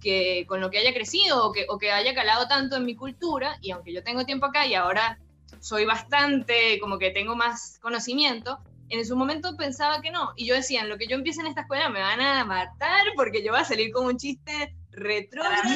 que 0.01 0.45
con 0.47 0.61
lo 0.61 0.69
que 0.69 0.79
haya 0.79 0.93
crecido 0.93 1.45
o 1.45 1.51
que, 1.51 1.65
o 1.69 1.77
que 1.77 1.91
haya 1.91 2.13
calado 2.13 2.47
tanto 2.47 2.77
en 2.77 2.85
mi 2.85 2.95
cultura, 2.95 3.57
y 3.61 3.71
aunque 3.71 3.93
yo 3.93 4.03
tengo 4.03 4.25
tiempo 4.25 4.45
acá 4.45 4.65
y 4.65 4.75
ahora 4.75 5.19
soy 5.59 5.85
bastante, 5.85 6.79
como 6.79 6.97
que 6.97 7.11
tengo 7.11 7.35
más 7.35 7.79
conocimiento, 7.81 8.59
en 8.89 9.05
su 9.05 9.15
momento 9.15 9.57
pensaba 9.57 10.01
que 10.01 10.11
no, 10.11 10.33
y 10.35 10.45
yo 10.45 10.55
decía, 10.55 10.81
en 10.81 10.89
lo 10.89 10.97
que 10.97 11.07
yo 11.07 11.15
empiece 11.15 11.41
en 11.41 11.47
esta 11.47 11.61
escuela 11.61 11.89
me 11.89 12.01
van 12.01 12.21
a 12.21 12.45
matar 12.45 13.03
porque 13.15 13.43
yo 13.43 13.51
voy 13.51 13.61
a 13.61 13.65
salir 13.65 13.91
con 13.91 14.05
un 14.05 14.17
chiste 14.17 14.75
retrógrado. 14.91 15.73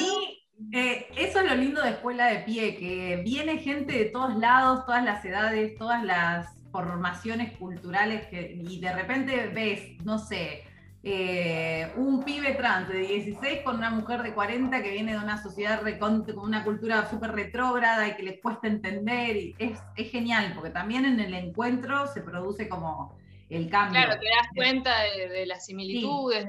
Eh, 0.74 1.08
eso 1.16 1.40
es 1.40 1.46
lo 1.46 1.56
lindo 1.56 1.82
de 1.82 1.92
Escuela 1.92 2.28
de 2.28 2.40
Pie, 2.40 2.76
que 2.76 3.22
viene 3.24 3.58
gente 3.60 3.98
de 3.98 4.06
todos 4.06 4.36
lados, 4.38 4.86
todas 4.86 5.04
las 5.04 5.24
edades, 5.24 5.78
todas 5.78 6.04
las 6.04 6.54
formaciones 6.72 7.58
culturales, 7.58 8.28
que, 8.28 8.62
y 8.62 8.80
de 8.80 8.94
repente 8.94 9.48
ves, 9.48 10.04
no 10.04 10.20
sé, 10.20 10.64
eh, 11.02 11.92
un 11.96 12.24
pibe 12.24 12.56
trans 12.56 12.90
de 12.90 13.00
16 13.00 13.62
con 13.64 13.78
una 13.78 13.90
mujer 13.90 14.22
de 14.22 14.34
40 14.34 14.84
que 14.84 14.92
viene 14.92 15.14
de 15.14 15.20
una 15.20 15.42
sociedad 15.42 15.82
con 15.98 16.26
una 16.38 16.66
cultura 16.66 17.10
súper 17.10 17.32
retrógrada 17.32 18.10
y 18.10 18.16
que 18.16 18.24
les 18.24 18.42
cuesta 18.42 18.68
entender, 18.68 19.38
y 19.38 19.56
es, 19.58 19.80
genial, 20.12 20.52
porque 20.56 20.72
también 20.72 21.06
en 21.06 21.22
el 21.22 21.34
encuentro 21.34 22.06
se 22.08 22.22
produce 22.22 22.68
como 22.68 23.18
el 23.50 23.70
cambio. 23.70 24.02
Claro, 24.02 24.20
te 24.20 24.28
das 24.28 24.48
cuenta 24.54 24.92
de, 25.30 25.46
las 25.46 25.66
similitudes, 25.66 26.46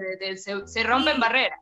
se, 0.66 0.82
rompen 0.82 1.20
barreras. 1.20 1.60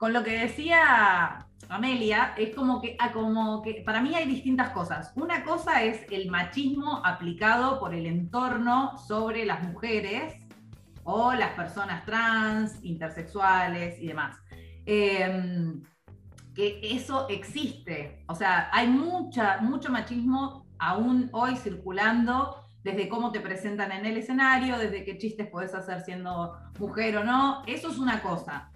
Con 0.00 0.14
lo 0.14 0.24
que 0.24 0.30
decía 0.30 1.46
Amelia, 1.68 2.32
es 2.38 2.54
como 2.54 2.80
que, 2.80 2.96
ah, 2.98 3.12
como 3.12 3.60
que 3.60 3.82
para 3.84 4.00
mí 4.00 4.14
hay 4.14 4.26
distintas 4.26 4.70
cosas. 4.70 5.12
Una 5.14 5.44
cosa 5.44 5.82
es 5.82 6.10
el 6.10 6.30
machismo 6.30 7.02
aplicado 7.04 7.78
por 7.78 7.92
el 7.94 8.06
entorno 8.06 8.96
sobre 8.96 9.44
las 9.44 9.62
mujeres 9.62 10.36
o 11.04 11.34
las 11.34 11.50
personas 11.50 12.06
trans, 12.06 12.82
intersexuales 12.82 14.00
y 14.00 14.06
demás. 14.06 14.38
Em, 14.86 15.82
que 16.54 16.80
eso 16.82 17.28
existe. 17.28 18.24
O 18.26 18.34
sea, 18.34 18.70
hay 18.72 18.88
mucha, 18.88 19.58
mucho 19.60 19.92
machismo 19.92 20.66
aún 20.78 21.28
hoy 21.32 21.56
circulando 21.56 22.64
desde 22.82 23.06
cómo 23.10 23.32
te 23.32 23.40
presentan 23.40 23.92
en 23.92 24.06
el 24.06 24.16
escenario, 24.16 24.78
desde 24.78 25.04
qué 25.04 25.18
chistes 25.18 25.46
podés 25.50 25.74
hacer 25.74 26.00
siendo 26.00 26.56
mujer 26.78 27.18
o 27.18 27.24
no. 27.24 27.62
Eso 27.66 27.90
es 27.90 27.98
una 27.98 28.22
cosa. 28.22 28.70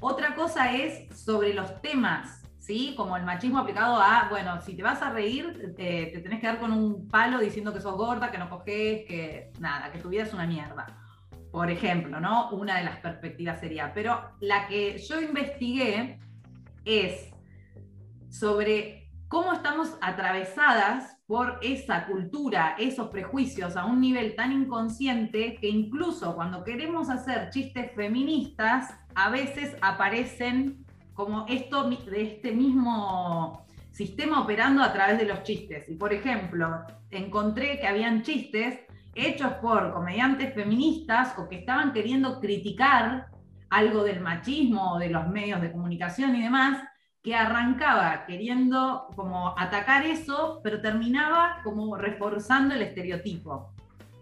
Otra 0.00 0.34
cosa 0.34 0.72
es 0.72 1.08
sobre 1.18 1.52
los 1.52 1.80
temas, 1.82 2.42
¿sí? 2.58 2.94
Como 2.96 3.16
el 3.16 3.24
machismo 3.24 3.58
aplicado 3.58 4.00
a, 4.00 4.28
bueno, 4.30 4.60
si 4.62 4.74
te 4.74 4.82
vas 4.82 5.02
a 5.02 5.10
reír, 5.10 5.74
te, 5.76 6.06
te 6.06 6.20
tenés 6.20 6.40
que 6.40 6.46
dar 6.46 6.58
con 6.58 6.72
un 6.72 7.06
palo 7.06 7.38
diciendo 7.38 7.72
que 7.72 7.80
sos 7.80 7.96
gorda, 7.96 8.30
que 8.30 8.38
no 8.38 8.48
coges, 8.48 9.04
que 9.06 9.52
nada, 9.58 9.92
que 9.92 9.98
tu 9.98 10.08
vida 10.08 10.22
es 10.22 10.32
una 10.32 10.46
mierda. 10.46 10.86
Por 11.52 11.70
ejemplo, 11.70 12.18
¿no? 12.18 12.50
Una 12.50 12.78
de 12.78 12.84
las 12.84 12.96
perspectivas 12.98 13.60
sería. 13.60 13.92
Pero 13.92 14.30
la 14.40 14.68
que 14.68 14.96
yo 14.98 15.20
investigué 15.20 16.18
es 16.84 17.30
sobre 18.30 19.10
cómo 19.28 19.52
estamos 19.52 19.96
atravesadas 20.00 21.18
por 21.26 21.60
esa 21.62 22.06
cultura, 22.06 22.74
esos 22.78 23.08
prejuicios 23.08 23.76
a 23.76 23.84
un 23.84 24.00
nivel 24.00 24.34
tan 24.34 24.50
inconsciente 24.50 25.56
que 25.60 25.68
incluso 25.68 26.34
cuando 26.34 26.64
queremos 26.64 27.10
hacer 27.10 27.50
chistes 27.50 27.92
feministas, 27.94 28.92
a 29.14 29.30
veces 29.30 29.76
aparecen 29.80 30.84
como 31.14 31.46
esto 31.48 31.90
de 31.90 32.22
este 32.22 32.52
mismo 32.52 33.66
sistema 33.90 34.42
operando 34.42 34.82
a 34.82 34.92
través 34.92 35.18
de 35.18 35.26
los 35.26 35.42
chistes. 35.42 35.88
Y 35.88 35.96
por 35.96 36.12
ejemplo, 36.12 36.84
encontré 37.10 37.78
que 37.80 37.86
habían 37.86 38.22
chistes 38.22 38.80
hechos 39.14 39.52
por 39.54 39.92
comediantes 39.92 40.54
feministas 40.54 41.38
o 41.38 41.48
que 41.48 41.56
estaban 41.56 41.92
queriendo 41.92 42.40
criticar 42.40 43.26
algo 43.68 44.02
del 44.02 44.20
machismo 44.20 44.94
o 44.94 44.98
de 44.98 45.10
los 45.10 45.28
medios 45.28 45.60
de 45.60 45.72
comunicación 45.72 46.34
y 46.34 46.42
demás, 46.42 46.82
que 47.22 47.34
arrancaba 47.34 48.24
queriendo 48.26 49.08
como 49.14 49.54
atacar 49.58 50.06
eso, 50.06 50.60
pero 50.64 50.80
terminaba 50.80 51.60
como 51.62 51.96
reforzando 51.96 52.74
el 52.74 52.82
estereotipo. 52.82 53.72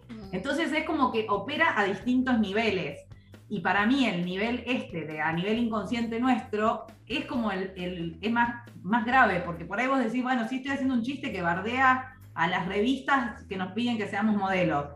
Mm. 0.09 0.35
Entonces 0.35 0.73
es 0.73 0.85
como 0.85 1.13
que 1.13 1.27
opera 1.29 1.79
a 1.79 1.85
distintos 1.85 2.39
niveles. 2.41 3.08
Y 3.51 3.61
para 3.61 3.87
mí 3.87 4.05
el 4.07 4.25
nivel 4.27 4.63
este, 4.67 5.07
de, 5.07 5.21
a 5.21 5.33
nivel 5.33 5.59
inconsciente 5.59 6.21
nuestro, 6.21 6.87
es 7.07 7.25
como 7.25 7.51
el, 7.51 7.73
el- 7.77 8.19
es 8.21 8.31
más, 8.31 8.69
más 8.83 9.05
grave, 9.07 9.41
porque 9.45 9.65
por 9.65 9.81
ahí 9.81 9.87
vos 9.87 10.01
decís, 10.01 10.23
bueno, 10.23 10.47
sí 10.49 10.57
estoy 10.57 10.73
haciendo 10.73 10.95
un 10.95 11.03
chiste 11.03 11.33
que 11.33 11.41
bardea 11.41 12.15
a 12.35 12.47
las 12.47 12.67
revistas 12.67 13.45
que 13.49 13.57
nos 13.57 13.73
piden 13.73 13.97
que 13.97 14.07
seamos 14.07 14.37
modelos. 14.37 14.87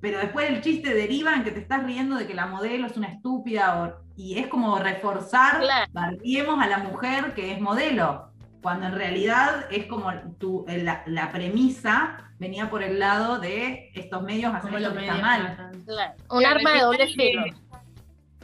Pero 0.00 0.18
después 0.18 0.48
el 0.48 0.60
chiste 0.60 0.92
deriva 0.94 1.34
en 1.34 1.44
que 1.44 1.50
te 1.52 1.60
estás 1.60 1.84
riendo 1.84 2.16
de 2.16 2.26
que 2.26 2.34
la 2.34 2.46
modelo 2.46 2.86
es 2.86 2.96
una 2.96 3.08
estúpida 3.08 3.82
o- 3.82 4.00
y 4.16 4.38
es 4.38 4.48
como 4.48 4.78
reforzar, 4.78 5.60
Claro. 5.60 5.86
bardeemos 5.92 6.60
a 6.60 6.66
la 6.66 6.78
mujer 6.78 7.32
que 7.34 7.52
es 7.52 7.60
modelo, 7.60 8.30
cuando 8.60 8.86
en 8.86 8.94
realidad 8.94 9.66
es 9.70 9.86
como 9.86 10.12
tu, 10.38 10.66
la, 10.68 11.02
la 11.06 11.30
premisa 11.32 12.18
venía 12.38 12.68
por 12.70 12.82
el 12.82 12.98
lado 12.98 13.38
de 13.38 13.90
estos 13.94 14.22
medios 14.22 14.52
hacen 14.54 14.72
los 14.82 14.92
que 14.92 15.00
está 15.00 15.14
mal. 15.16 15.70
Claro, 15.86 16.12
Un 16.30 16.44
arma 16.46 16.72
de 16.72 16.80
doble 16.80 17.06
filo. 17.08 17.44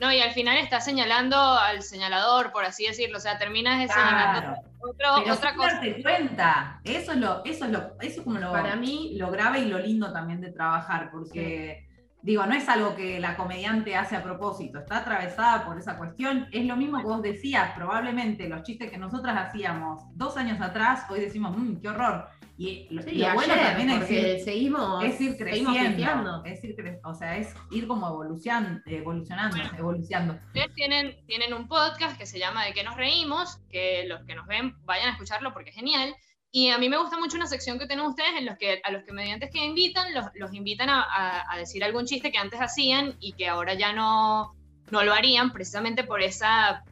No, 0.00 0.12
y 0.12 0.20
al 0.20 0.32
final 0.32 0.58
está 0.58 0.80
señalando 0.80 1.36
al 1.36 1.82
señalador, 1.82 2.52
por 2.52 2.64
así 2.64 2.86
decirlo. 2.86 3.18
O 3.18 3.20
sea, 3.20 3.38
terminas 3.38 3.78
de 3.78 3.86
Claro. 3.86 4.56
Pero 4.98 5.32
otra 5.32 5.54
cosa. 5.54 5.74
darte 5.74 6.02
cuenta, 6.02 6.80
eso 6.84 7.12
es 7.12 7.18
lo, 7.18 7.44
eso 7.44 7.64
es 7.64 7.70
lo, 7.70 7.78
eso 8.00 8.20
es 8.20 8.20
como 8.20 8.38
lo, 8.38 8.52
Para 8.52 8.76
mí, 8.76 9.16
lo 9.16 9.30
grave 9.30 9.60
y 9.60 9.64
lo 9.66 9.78
lindo 9.78 10.12
también 10.12 10.40
de 10.40 10.52
trabajar, 10.52 11.10
porque 11.10 11.88
digo, 12.22 12.46
no 12.46 12.54
es 12.54 12.68
algo 12.68 12.94
que 12.94 13.20
la 13.20 13.36
comediante 13.36 13.96
hace 13.96 14.16
a 14.16 14.22
propósito, 14.22 14.78
está 14.78 14.98
atravesada 14.98 15.64
por 15.64 15.78
esa 15.78 15.96
cuestión. 15.96 16.48
Es 16.52 16.64
lo 16.66 16.76
mismo 16.76 16.98
que 16.98 17.04
vos 17.04 17.22
decías, 17.22 17.72
probablemente 17.74 18.48
los 18.48 18.62
chistes 18.62 18.90
que 18.90 18.98
nosotras 18.98 19.36
hacíamos 19.36 20.04
dos 20.12 20.36
años 20.36 20.60
atrás, 20.60 21.04
hoy 21.08 21.20
decimos, 21.20 21.56
mmm, 21.56 21.76
qué 21.76 21.88
horror. 21.88 22.28
Y 22.58 22.86
lo, 22.90 23.02
sí, 23.02 23.16
lo 23.16 23.34
bueno 23.34 23.54
también 23.54 23.90
es 23.90 24.10
ir, 24.10 24.40
seguimos, 24.40 25.04
es 25.04 25.20
ir 25.20 25.36
creciendo, 25.36 25.72
creciendo. 25.72 26.44
es 26.44 26.64
ir 26.64 26.74
cre- 26.74 27.00
o 27.04 27.12
sea, 27.14 27.36
es 27.36 27.54
ir 27.70 27.86
como 27.86 28.08
evolucionando, 28.08 28.80
evolucionando, 28.86 29.56
evolucionando. 29.78 30.34
Ustedes 30.46 30.72
tienen, 30.74 31.16
tienen 31.26 31.52
un 31.52 31.68
podcast 31.68 32.16
que 32.16 32.24
se 32.24 32.38
llama 32.38 32.64
De 32.64 32.72
qué 32.72 32.82
nos 32.82 32.96
reímos, 32.96 33.58
que 33.70 34.04
los 34.08 34.24
que 34.24 34.34
nos 34.34 34.46
ven 34.46 34.74
vayan 34.86 35.08
a 35.08 35.12
escucharlo 35.12 35.52
porque 35.52 35.70
es 35.70 35.76
genial. 35.76 36.14
Y 36.50 36.70
a 36.70 36.78
mí 36.78 36.88
me 36.88 36.96
gusta 36.96 37.18
mucho 37.18 37.36
una 37.36 37.46
sección 37.46 37.78
que 37.78 37.86
tienen 37.86 38.06
ustedes 38.06 38.30
en 38.38 38.46
los 38.46 38.56
que 38.56 38.80
a 38.82 38.90
los 38.90 39.02
comediantes 39.04 39.50
que 39.50 39.62
invitan, 39.62 40.14
los, 40.14 40.24
los 40.36 40.54
invitan 40.54 40.88
a, 40.88 41.02
a- 41.02 41.44
a 41.52 41.58
decir 41.58 41.84
algún 41.84 42.06
chiste 42.06 42.32
que 42.32 42.38
antes 42.38 42.58
hacían 42.58 43.16
y 43.20 43.32
que 43.34 43.48
ahora 43.48 43.74
ya 43.74 43.92
no, 43.92 44.54
no 44.90 45.04
lo 45.04 45.12
harían 45.12 45.52
precisamente 45.52 46.04
por 46.04 46.22
esa, 46.22 46.82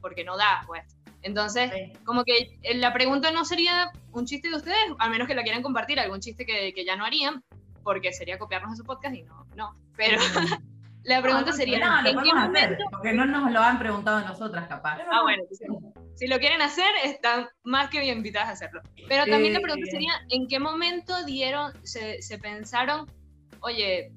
porque 0.00 0.24
no 0.24 0.38
da, 0.38 0.62
pues. 0.66 0.84
Entonces, 1.22 1.70
como 2.04 2.24
que 2.24 2.58
eh, 2.62 2.74
la 2.76 2.92
pregunta 2.92 3.30
no 3.30 3.44
sería 3.44 3.90
un 4.12 4.24
chiste 4.24 4.48
de 4.48 4.56
ustedes, 4.56 4.78
al 4.98 5.10
menos 5.10 5.28
que 5.28 5.34
la 5.34 5.42
quieran 5.42 5.62
compartir, 5.62 6.00
algún 6.00 6.20
chiste 6.20 6.46
que, 6.46 6.72
que 6.72 6.84
ya 6.84 6.96
no 6.96 7.04
harían, 7.04 7.44
porque 7.82 8.12
sería 8.12 8.38
copiarnos 8.38 8.72
de 8.72 8.76
su 8.78 8.84
podcast 8.84 9.14
y 9.14 9.22
no, 9.22 9.46
no. 9.54 9.76
Pero 9.96 10.18
la 11.04 11.22
pregunta 11.22 11.50
No, 11.50 11.56
sería, 11.56 11.78
no, 11.78 12.02
lo 12.02 12.08
¿en 12.08 12.16
qué 12.16 12.30
podemos 12.30 12.48
hacer, 12.48 12.70
momento 12.70 12.84
porque 12.90 13.12
no 13.12 13.26
nos 13.26 13.52
lo 13.52 13.60
han 13.60 13.78
preguntado 13.78 14.18
a 14.18 14.22
nosotras 14.22 14.66
capaz. 14.68 14.98
Ah, 15.10 15.22
bueno, 15.22 15.42
si 16.14 16.26
lo 16.26 16.38
quieren 16.38 16.62
hacer, 16.62 16.90
están 17.04 17.48
más 17.62 17.90
que 17.90 18.00
bien 18.00 18.18
invitadas 18.18 18.48
a 18.48 18.52
hacerlo. 18.52 18.82
Pero 19.08 19.24
también 19.26 19.54
la 19.54 19.60
pregunta 19.60 19.86
sería, 19.90 20.12
¿en 20.30 20.48
qué 20.48 20.58
momento 20.58 21.24
dieron, 21.24 21.72
se, 21.84 22.20
se 22.22 22.38
pensaron, 22.38 23.06
oye, 23.60 24.12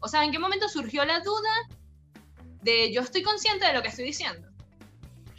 o 0.00 0.08
sea, 0.08 0.24
¿en 0.24 0.32
qué 0.32 0.38
momento 0.38 0.68
surgió 0.68 1.04
la 1.04 1.20
duda 1.20 1.50
de 2.62 2.92
yo 2.92 3.02
estoy 3.02 3.22
consciente 3.22 3.66
de 3.66 3.72
lo 3.72 3.82
que 3.82 3.88
estoy 3.88 4.04
diciendo? 4.04 4.47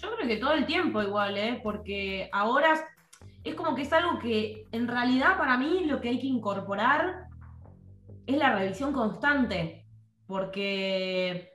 Yo 0.02 0.16
creo 0.16 0.28
que 0.28 0.38
todo 0.38 0.54
el 0.54 0.66
tiempo 0.66 1.02
igual, 1.02 1.38
¿eh? 1.38 1.60
Porque 1.64 2.30
ahora 2.32 2.74
es 3.44 3.56
como 3.56 3.76
que 3.76 3.82
es 3.84 3.94
algo 3.94 4.20
que 4.20 4.66
en 4.72 4.88
realidad 4.88 5.38
para 5.38 5.58
mí 5.58 5.86
lo 5.86 6.00
que 6.00 6.10
hay 6.10 6.20
que 6.20 6.28
incorporar 6.28 7.28
es 8.26 8.38
la 8.38 8.56
revisión 8.56 8.94
constante. 8.94 9.86
Porque, 10.28 11.54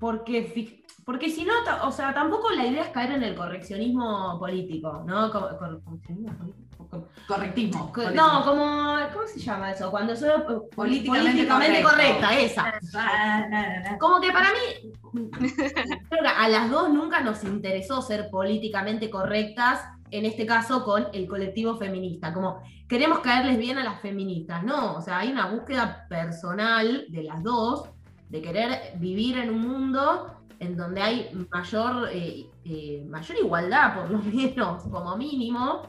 porque, 0.00 0.82
porque 1.04 1.28
si 1.28 1.44
no, 1.44 1.52
o 1.82 1.92
sea, 1.92 2.14
tampoco 2.14 2.50
la 2.50 2.66
idea 2.66 2.82
es 2.84 2.88
caer 2.88 3.12
en 3.12 3.22
el 3.22 3.34
correccionismo 3.34 4.38
político, 4.38 5.04
¿no? 5.06 5.30
Co- 5.30 5.56
cor- 5.58 5.82
¿correccionismo 5.84 6.32
político? 6.38 6.63
Co- 7.00 7.08
Correctismo. 7.34 7.92
co- 7.92 8.10
No, 8.10 8.44
como, 8.44 8.96
¿cómo 9.12 9.26
se 9.26 9.40
llama 9.40 9.70
eso? 9.72 9.90
Cuando 9.90 10.14
soy 10.16 10.28
eh, 10.30 10.42
Políticamente 10.74 11.82
correcta, 11.82 12.38
esa. 12.38 12.72
Ah, 12.94 13.46
na, 13.48 13.80
na. 13.80 13.98
Como 13.98 14.20
que 14.20 14.30
para 14.32 14.48
mí, 14.50 14.92
creo 15.30 16.22
que 16.22 16.28
a 16.28 16.48
las 16.48 16.70
dos 16.70 16.90
nunca 16.90 17.20
nos 17.20 17.42
interesó 17.44 18.02
ser 18.02 18.28
políticamente 18.30 19.10
correctas, 19.10 19.80
en 20.10 20.24
este 20.26 20.46
caso 20.46 20.84
con 20.84 21.08
el 21.12 21.26
colectivo 21.26 21.76
feminista. 21.76 22.32
Como 22.32 22.60
queremos 22.88 23.20
caerles 23.20 23.58
bien 23.58 23.78
a 23.78 23.84
las 23.84 24.00
feministas. 24.00 24.62
No, 24.62 24.94
o 24.96 25.00
sea, 25.02 25.18
hay 25.18 25.30
una 25.32 25.46
búsqueda 25.46 26.06
personal 26.08 27.06
de 27.08 27.22
las 27.24 27.42
dos 27.42 27.88
de 28.28 28.42
querer 28.42 28.92
vivir 28.98 29.38
en 29.38 29.50
un 29.50 29.60
mundo 29.66 30.30
en 30.60 30.76
donde 30.76 31.02
hay 31.02 31.46
mayor, 31.50 32.08
eh, 32.12 32.46
eh, 32.64 33.04
mayor 33.08 33.36
igualdad, 33.38 33.94
por 33.96 34.10
lo 34.10 34.18
menos, 34.18 34.82
como 34.84 35.16
mínimo, 35.16 35.82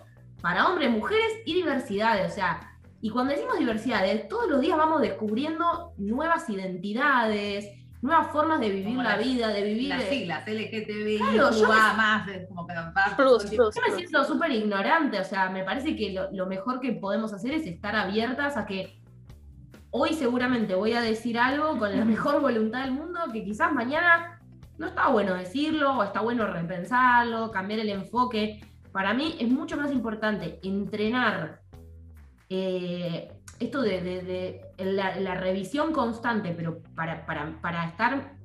para 0.45 0.67
hombres, 0.67 0.91
mujeres 0.91 1.41
y 1.43 1.55
diversidades. 1.55 2.31
O 2.31 2.35
sea, 2.35 2.71
y 3.01 3.09
cuando 3.09 3.33
decimos 3.33 3.57
diversidades, 3.57 4.27
todos 4.27 4.47
los 4.47 4.61
días 4.61 4.77
vamos 4.77 5.01
descubriendo 5.01 5.93
nuevas 5.97 6.47
identidades, 6.51 7.65
nuevas 8.03 8.27
formas 8.27 8.59
de 8.59 8.69
vivir 8.69 8.85
Como 8.89 9.01
la 9.01 9.17
las- 9.17 9.25
vida, 9.25 9.47
de 9.47 9.63
vivir. 9.63 9.89
Las 9.89 10.03
siglas, 10.03 10.47
LGTBI, 10.47 11.17
Claro, 11.17 11.49
yo 11.49 11.61
me- 11.67 11.73
más, 11.97 12.27
es 12.27 12.47
como 12.47 12.67
va- 12.67 12.93
Plus, 13.17 13.43
plus, 13.45 13.51
Yo 13.51 13.81
me 13.81 13.87
plus. 13.87 13.95
siento 13.97 14.23
súper 14.23 14.51
ignorante, 14.51 15.19
o 15.19 15.23
sea, 15.23 15.49
me 15.49 15.63
parece 15.63 15.95
que 15.95 16.11
lo, 16.13 16.31
lo 16.31 16.45
mejor 16.45 16.79
que 16.79 16.91
podemos 16.91 17.33
hacer 17.33 17.51
es 17.53 17.65
estar 17.65 17.95
abiertas 17.95 18.55
a 18.55 18.67
que 18.67 18.99
hoy 19.89 20.13
seguramente 20.13 20.75
voy 20.75 20.93
a 20.93 21.01
decir 21.01 21.39
algo 21.39 21.79
con 21.79 21.89
la 21.97 22.05
mejor 22.05 22.39
voluntad 22.39 22.83
del 22.83 22.91
mundo, 22.91 23.19
que 23.33 23.43
quizás 23.43 23.73
mañana 23.73 24.39
no 24.77 24.85
está 24.85 25.07
bueno 25.07 25.33
decirlo, 25.33 25.97
o 25.97 26.03
está 26.03 26.21
bueno 26.21 26.45
repensarlo, 26.45 27.49
cambiar 27.49 27.79
el 27.79 27.89
enfoque. 27.89 28.59
Para 28.95 29.13
mí 29.13 29.35
es 29.41 29.49
mucho 29.49 29.75
más 29.75 29.91
importante 29.91 30.57
entrenar 30.63 31.59
eh, 32.47 33.29
esto 33.59 33.81
de, 33.81 34.61
la, 34.77 35.35
revisión 35.35 35.91
constante, 35.91 36.53
pero 36.55 36.81
para, 36.95 37.15
estar, 37.87 38.37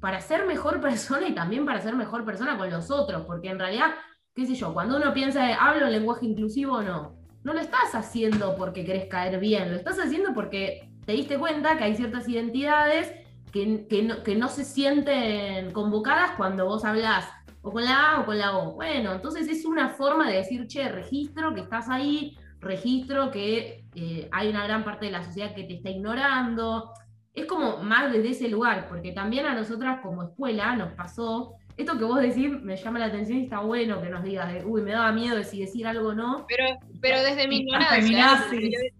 para 0.00 0.20
ser 0.20 0.44
mejor 0.44 0.80
persona 0.88 1.28
y 1.28 1.36
también 1.36 1.64
para 1.64 1.80
ser 1.80 1.94
mejor 1.94 2.24
persona 2.24 2.58
con 2.58 2.68
los 2.68 2.90
otros, 2.90 3.24
porque 3.26 3.50
en 3.50 3.60
realidad, 3.60 3.92
qué 4.34 4.44
sé 4.44 4.56
yo, 4.56 4.74
cuando 4.74 4.96
uno 4.96 5.14
piensa, 5.14 5.46
de, 5.46 5.52
hablo 5.52 5.86
en 5.86 5.92
lenguaje 5.92 6.26
inclusivo 6.26 6.78
o 6.78 6.82
no, 6.82 7.14
no 7.44 7.52
lo 7.52 7.60
estás 7.60 7.94
haciendo 7.94 8.56
porque 8.56 8.84
querés 8.84 9.06
caer 9.06 9.38
bien, 9.38 9.70
lo 9.70 9.76
estás 9.76 10.00
haciendo 10.00 10.34
porque 10.34 10.90
te 11.06 11.12
diste 11.12 11.38
cuenta 11.38 11.78
que 11.78 11.84
hay 11.84 11.94
ciertas 11.94 12.28
identidades 12.28 13.14
que 13.52 14.02
no, 14.02 14.24
que 14.24 14.34
no 14.34 14.48
se 14.48 14.64
sienten 14.64 15.70
convocadas 15.70 16.32
cuando 16.32 16.64
vos 16.66 16.84
hablas 16.84 17.28
o 17.62 17.70
con 17.72 17.84
la 17.84 18.12
A 18.12 18.20
o 18.20 18.26
con 18.26 18.38
la 18.38 18.56
O. 18.58 18.72
Bueno, 18.74 19.12
entonces 19.12 19.48
es 19.48 19.64
una 19.64 19.90
forma 19.90 20.28
de 20.28 20.36
decir, 20.38 20.66
che, 20.66 20.88
registro 20.88 21.54
que 21.54 21.60
estás 21.62 21.88
ahí, 21.88 22.36
registro 22.60 23.30
que 23.30 23.84
eh, 23.94 24.28
hay 24.32 24.48
una 24.48 24.64
gran 24.64 24.84
parte 24.84 25.06
de 25.06 25.12
la 25.12 25.22
sociedad 25.22 25.54
que 25.54 25.64
te 25.64 25.74
está 25.74 25.90
ignorando. 25.90 26.92
Es 27.34 27.46
como 27.46 27.78
más 27.78 28.12
desde 28.12 28.30
ese 28.30 28.48
lugar, 28.48 28.88
porque 28.88 29.12
también 29.12 29.46
a 29.46 29.54
nosotras 29.54 30.00
como 30.02 30.22
escuela 30.24 30.76
nos 30.76 30.92
pasó 30.92 31.54
esto 31.76 31.96
que 31.96 32.04
vos 32.04 32.20
decís 32.20 32.50
me 32.62 32.76
llama 32.76 32.98
la 32.98 33.06
atención 33.06 33.38
y 33.38 33.44
está 33.44 33.60
bueno 33.60 34.00
que 34.02 34.10
nos 34.10 34.22
digas, 34.22 34.52
de, 34.52 34.62
uy, 34.64 34.82
me 34.82 34.92
daba 34.92 35.10
miedo 35.12 35.36
de 35.36 35.44
si 35.44 35.60
decir 35.60 35.86
algo 35.86 36.10
o 36.10 36.14
no. 36.14 36.44
Pero, 36.46 36.78
pero 37.00 37.22
desde 37.22 37.48
mi 37.48 37.60
ignorancia, 37.60 38.44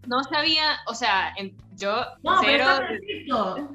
no 0.06 0.24
sabía, 0.24 0.62
o 0.86 0.94
sea, 0.94 1.34
en- 1.36 1.54
yo 1.76 1.94
No, 2.22 2.38
pero 2.40 2.64
cero, 2.64 2.64
está 2.70 2.86
perfecto. 2.88 3.68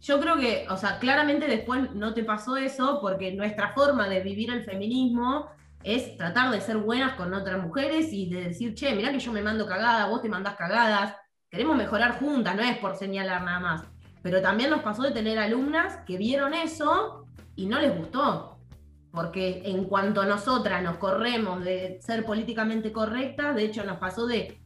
Yo 0.00 0.18
creo 0.18 0.36
que, 0.36 0.66
o 0.70 0.76
sea, 0.76 0.98
claramente 0.98 1.46
después 1.46 1.92
no 1.94 2.14
te 2.14 2.24
pasó 2.24 2.56
eso 2.56 2.98
porque 3.00 3.32
nuestra 3.32 3.72
forma 3.74 4.08
de 4.08 4.20
vivir 4.20 4.50
el 4.50 4.64
feminismo 4.64 5.50
es 5.82 6.16
tratar 6.16 6.50
de 6.50 6.60
ser 6.60 6.78
buenas 6.78 7.14
con 7.14 7.32
otras 7.34 7.62
mujeres 7.62 8.12
y 8.12 8.28
de 8.30 8.44
decir, 8.48 8.74
che, 8.74 8.94
mirá 8.94 9.12
que 9.12 9.18
yo 9.18 9.32
me 9.32 9.42
mando 9.42 9.66
cagada, 9.66 10.06
vos 10.06 10.22
te 10.22 10.28
mandás 10.28 10.56
cagadas, 10.56 11.14
queremos 11.50 11.76
mejorar 11.76 12.18
juntas, 12.18 12.56
no 12.56 12.62
es 12.62 12.78
por 12.78 12.96
señalar 12.96 13.42
nada 13.42 13.60
más. 13.60 13.82
Pero 14.22 14.40
también 14.40 14.70
nos 14.70 14.82
pasó 14.82 15.02
de 15.02 15.12
tener 15.12 15.38
alumnas 15.38 15.98
que 16.06 16.16
vieron 16.16 16.54
eso 16.54 17.26
y 17.56 17.66
no 17.66 17.78
les 17.78 17.96
gustó. 17.96 18.58
Porque 19.10 19.62
en 19.64 19.84
cuanto 19.84 20.24
nosotras 20.24 20.82
nos 20.82 20.98
corremos 20.98 21.64
de 21.64 21.98
ser 22.00 22.24
políticamente 22.24 22.92
correctas, 22.92 23.54
de 23.56 23.64
hecho 23.64 23.84
nos 23.84 23.98
pasó 23.98 24.26
de, 24.26 24.60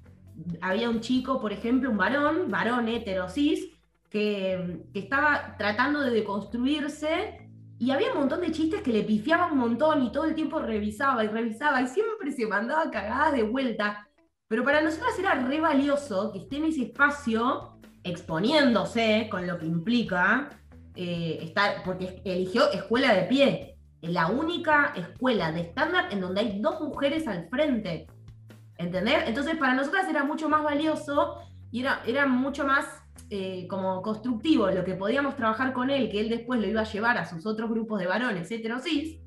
había 0.60 0.90
un 0.90 1.00
chico, 1.00 1.40
por 1.40 1.52
ejemplo, 1.52 1.90
un 1.90 1.96
varón, 1.96 2.50
varón 2.50 2.88
hetero 2.88 3.28
cis, 3.28 3.73
que, 4.14 4.86
que 4.92 5.00
estaba 5.00 5.56
tratando 5.58 6.00
de 6.00 6.12
deconstruirse 6.12 7.50
y 7.80 7.90
había 7.90 8.12
un 8.12 8.20
montón 8.20 8.42
de 8.42 8.52
chistes 8.52 8.80
que 8.80 8.92
le 8.92 9.02
pifiaban 9.02 9.50
un 9.50 9.58
montón 9.58 10.04
y 10.04 10.12
todo 10.12 10.26
el 10.26 10.36
tiempo 10.36 10.60
revisaba 10.60 11.24
y 11.24 11.26
revisaba 11.26 11.82
y 11.82 11.88
siempre 11.88 12.30
se 12.30 12.46
mandaba 12.46 12.92
cagadas 12.92 13.32
de 13.32 13.42
vuelta. 13.42 14.08
Pero 14.46 14.62
para 14.62 14.82
nosotras 14.82 15.18
era 15.18 15.34
re 15.34 15.60
valioso 15.60 16.30
que 16.30 16.38
esté 16.38 16.58
en 16.58 16.66
ese 16.66 16.82
espacio 16.82 17.80
exponiéndose 18.04 19.26
con 19.28 19.48
lo 19.48 19.58
que 19.58 19.66
implica 19.66 20.48
eh, 20.94 21.40
estar, 21.42 21.82
porque 21.84 22.22
eligió 22.24 22.70
escuela 22.70 23.12
de 23.14 23.22
pie, 23.22 23.78
la 24.00 24.28
única 24.28 24.92
escuela 24.94 25.50
de 25.50 25.62
estándar 25.62 26.12
en 26.12 26.20
donde 26.20 26.40
hay 26.40 26.60
dos 26.60 26.80
mujeres 26.80 27.26
al 27.26 27.48
frente. 27.48 28.06
¿Entendés? 28.78 29.24
Entonces 29.26 29.56
para 29.56 29.74
nosotras 29.74 30.06
era 30.08 30.22
mucho 30.22 30.48
más 30.48 30.62
valioso 30.62 31.40
y 31.72 31.80
era, 31.80 32.00
era 32.06 32.26
mucho 32.26 32.64
más 32.64 33.03
eh, 33.30 33.66
como 33.68 34.02
constructivo 34.02 34.70
lo 34.70 34.84
que 34.84 34.94
podíamos 34.94 35.36
trabajar 35.36 35.72
con 35.72 35.90
él, 35.90 36.10
que 36.10 36.20
él 36.20 36.28
después 36.28 36.60
lo 36.60 36.66
iba 36.66 36.82
a 36.82 36.92
llevar 36.92 37.18
a 37.18 37.24
sus 37.24 37.46
otros 37.46 37.70
grupos 37.70 37.98
de 38.00 38.06
varones 38.06 38.50
heterosis, 38.50 39.18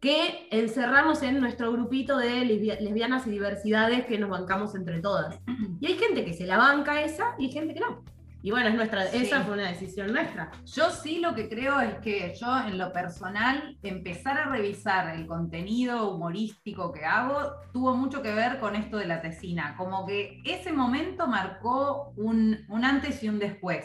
que 0.00 0.46
encerrarnos 0.50 1.22
en 1.22 1.40
nuestro 1.40 1.72
grupito 1.72 2.18
de 2.18 2.42
lesbi- 2.42 2.78
lesbianas 2.80 3.26
y 3.26 3.30
diversidades 3.30 4.06
que 4.06 4.18
nos 4.18 4.30
bancamos 4.30 4.74
entre 4.74 5.00
todas. 5.00 5.38
Y 5.80 5.86
hay 5.86 5.94
gente 5.94 6.24
que 6.24 6.34
se 6.34 6.46
la 6.46 6.58
banca 6.58 7.02
esa 7.02 7.34
y 7.38 7.46
hay 7.46 7.52
gente 7.52 7.74
que 7.74 7.80
no. 7.80 8.04
Y 8.46 8.52
bueno, 8.52 8.68
es 8.68 8.76
nuestra, 8.76 9.08
Sí. 9.08 9.16
esa 9.24 9.40
fue 9.42 9.54
una 9.54 9.70
decisión 9.70 10.12
nuestra. 10.12 10.52
Yo 10.66 10.90
sí 10.90 11.18
lo 11.18 11.34
que 11.34 11.48
creo 11.48 11.80
es 11.80 11.96
que 11.96 12.32
yo 12.40 12.56
en 12.60 12.78
lo 12.78 12.92
personal 12.92 13.76
empezar 13.82 14.38
a 14.38 14.44
revisar 14.44 15.16
el 15.16 15.26
contenido 15.26 16.12
humorístico 16.12 16.92
que 16.92 17.04
hago 17.04 17.40
tuvo 17.72 17.96
mucho 17.96 18.22
que 18.22 18.32
ver 18.32 18.60
con 18.60 18.76
esto 18.76 18.98
de 18.98 19.06
la 19.08 19.20
tesina, 19.20 19.74
como 19.76 20.06
que 20.06 20.42
ese 20.44 20.72
momento 20.72 21.26
marcó 21.26 22.12
un, 22.16 22.64
un 22.68 22.84
antes 22.84 23.20
y 23.24 23.28
un 23.28 23.40
después. 23.40 23.84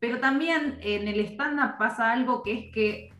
Pero 0.00 0.18
también 0.18 0.76
en 0.80 1.06
el 1.06 1.20
stand-up 1.26 1.78
pasa 1.78 2.10
algo 2.10 2.42
que 2.42 2.52
es 2.52 2.74
que 2.74 3.10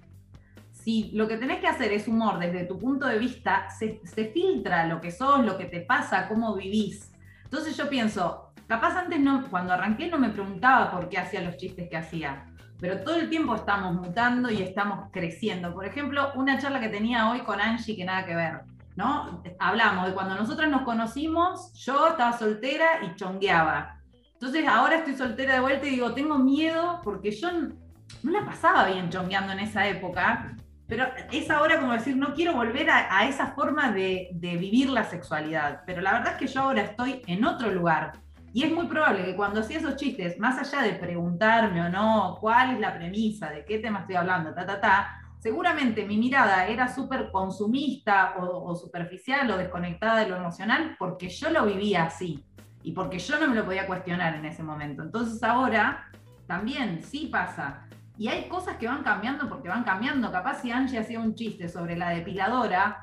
si 0.72 1.12
lo 1.12 1.28
que 1.28 1.37
tenés 1.37 1.60
que 1.60 1.68
hacer 1.68 1.92
es 1.92 2.08
humor 2.08 2.40
desde 2.40 2.64
tu 2.64 2.80
punto 2.80 3.06
de 3.06 3.20
vista, 3.20 3.70
se, 3.70 4.00
se 4.02 4.24
filtra 4.32 4.88
lo 4.88 5.00
que 5.00 5.12
sos, 5.12 5.46
lo 5.46 5.56
que 5.56 5.66
te 5.66 5.82
pasa, 5.82 6.26
cómo 6.26 6.56
vivís. 6.56 7.12
Entonces 7.44 7.76
yo 7.76 7.88
pienso, 7.88 8.43
capaz 8.66 8.96
antes 8.96 9.20
no, 9.20 9.44
cuando 9.50 9.72
arranqué 9.72 10.09
no 10.09 10.18
me 10.18 10.31
preguntaba 10.31 10.90
por 10.90 11.09
qué 11.09 11.18
hacía 11.18 11.42
los 11.42 11.57
chistes 11.57 11.88
que 11.88 11.96
hacía, 11.96 12.46
pero 12.81 13.03
todo 13.03 13.16
el 13.16 13.31
tiempo 13.31 13.55
estamos 13.55 13.94
mutando 13.94 14.50
y 14.50 14.62
estamos 14.62 15.11
creciendo. 15.12 15.72
Por 15.72 15.87
ejemplo, 15.87 16.33
una 16.35 16.59
charla 16.59 16.81
que 16.81 16.88
tenía 16.88 17.31
hoy 17.31 17.40
con 17.40 17.61
Angie 17.61 17.96
que 17.96 18.05
nada 18.05 18.27
que 18.27 18.35
ver, 18.35 18.61
¿no? 18.96 19.42
Hablamos 19.59 20.07
de 20.07 20.14
cuando 20.14 20.35
nosotras 20.35 20.68
nos 20.68 20.83
conocimos, 20.83 21.72
yo 21.74 22.09
estaba 22.09 22.37
soltera 22.37 23.03
y 23.03 23.14
chongueaba. 23.14 24.00
Entonces 24.35 24.66
ahora 24.68 24.96
estoy 24.96 25.16
soltera 25.16 25.55
de 25.55 25.61
vuelta 25.61 25.87
y 25.87 25.90
digo, 25.90 26.12
tengo 26.12 26.38
miedo 26.38 27.00
porque 27.03 27.31
yo 27.31 27.50
no 27.53 28.31
la 28.31 28.44
pasaba 28.44 28.87
bien 28.87 29.09
chongueando 29.09 29.53
en 29.53 29.61
esa 29.61 29.87
época, 29.87 30.57
pero 30.87 31.07
es 31.33 31.48
ahora 31.50 31.81
como 31.81 31.92
decir, 31.92 32.16
no 32.16 32.35
quiero 32.35 32.53
volver 32.53 32.90
a, 32.90 33.27
esa 33.27 33.53
forma 33.53 33.92
de 33.92 34.29
vivir 34.33 34.90
la 34.90 35.05
sexualidad. 35.05 35.83
Pero 35.87 36.03
la 36.03 36.12
verdad 36.12 36.33
es 36.33 36.38
que 36.38 36.46
yo 36.46 36.61
ahora 36.62 36.83
estoy 36.83 37.22
en 37.27 37.44
otro 37.44 37.70
lugar. 37.70 38.23
Y 38.55 38.62
es 38.62 38.73
muy 38.73 38.87
probable 38.87 39.25
que 39.25 39.35
cuando 39.35 39.61
hacía 39.61 39.79
esos 39.79 39.97
chistes, 39.97 40.38
más 40.38 40.57
allá 40.61 40.85
de 40.85 40.95
preguntarme 40.95 41.83
o 41.83 41.88
no 41.88 42.38
cuál 42.40 42.75
es 42.75 42.81
la 42.81 42.95
premisa, 42.95 43.51
de 43.51 43.64
qué 43.64 43.81
tema 43.81 43.99
estoy 43.99 44.14
hablando, 44.14 44.55
ta, 44.55 44.64
ta, 44.64 44.81
ta, 44.81 45.21
seguramente 45.40 46.07
mi 46.07 46.17
mirada 46.19 46.69
era 46.69 46.87
súper 46.87 47.33
consumista 47.33 48.37
o, 48.38 48.77
superficial 48.77 49.51
o 49.51 49.57
desconectada 49.57 50.21
de 50.21 50.29
lo 50.29 50.37
emocional 50.37 50.95
porque 51.01 51.29
yo 51.29 51.51
lo 51.51 51.67
vivía 51.67 52.05
así 52.05 52.45
y 52.85 52.93
porque 52.93 53.19
yo 53.19 53.40
no 53.40 53.49
me 53.49 53.57
lo 53.57 53.64
podía 53.64 53.88
cuestionar 53.88 54.37
en 54.37 54.45
ese 54.45 54.62
momento. 54.62 55.03
Entonces 55.03 55.43
ahora 55.43 56.09
también 56.47 57.03
sí 57.03 57.27
pasa. 57.33 57.88
Y 58.17 58.29
hay 58.29 58.49
cosas 58.49 58.77
que 58.77 58.87
van 58.87 59.03
cambiando 59.03 59.49
porque 59.49 59.69
van 59.69 59.83
cambiando. 59.83 60.31
Capaz 60.31 60.62
si 60.62 60.71
Angie 60.71 61.01
hacía 61.01 61.19
un 61.19 61.35
chiste 61.35 61.69
sobre 61.69 61.97
la 61.97 62.11
depiladora, 62.11 63.01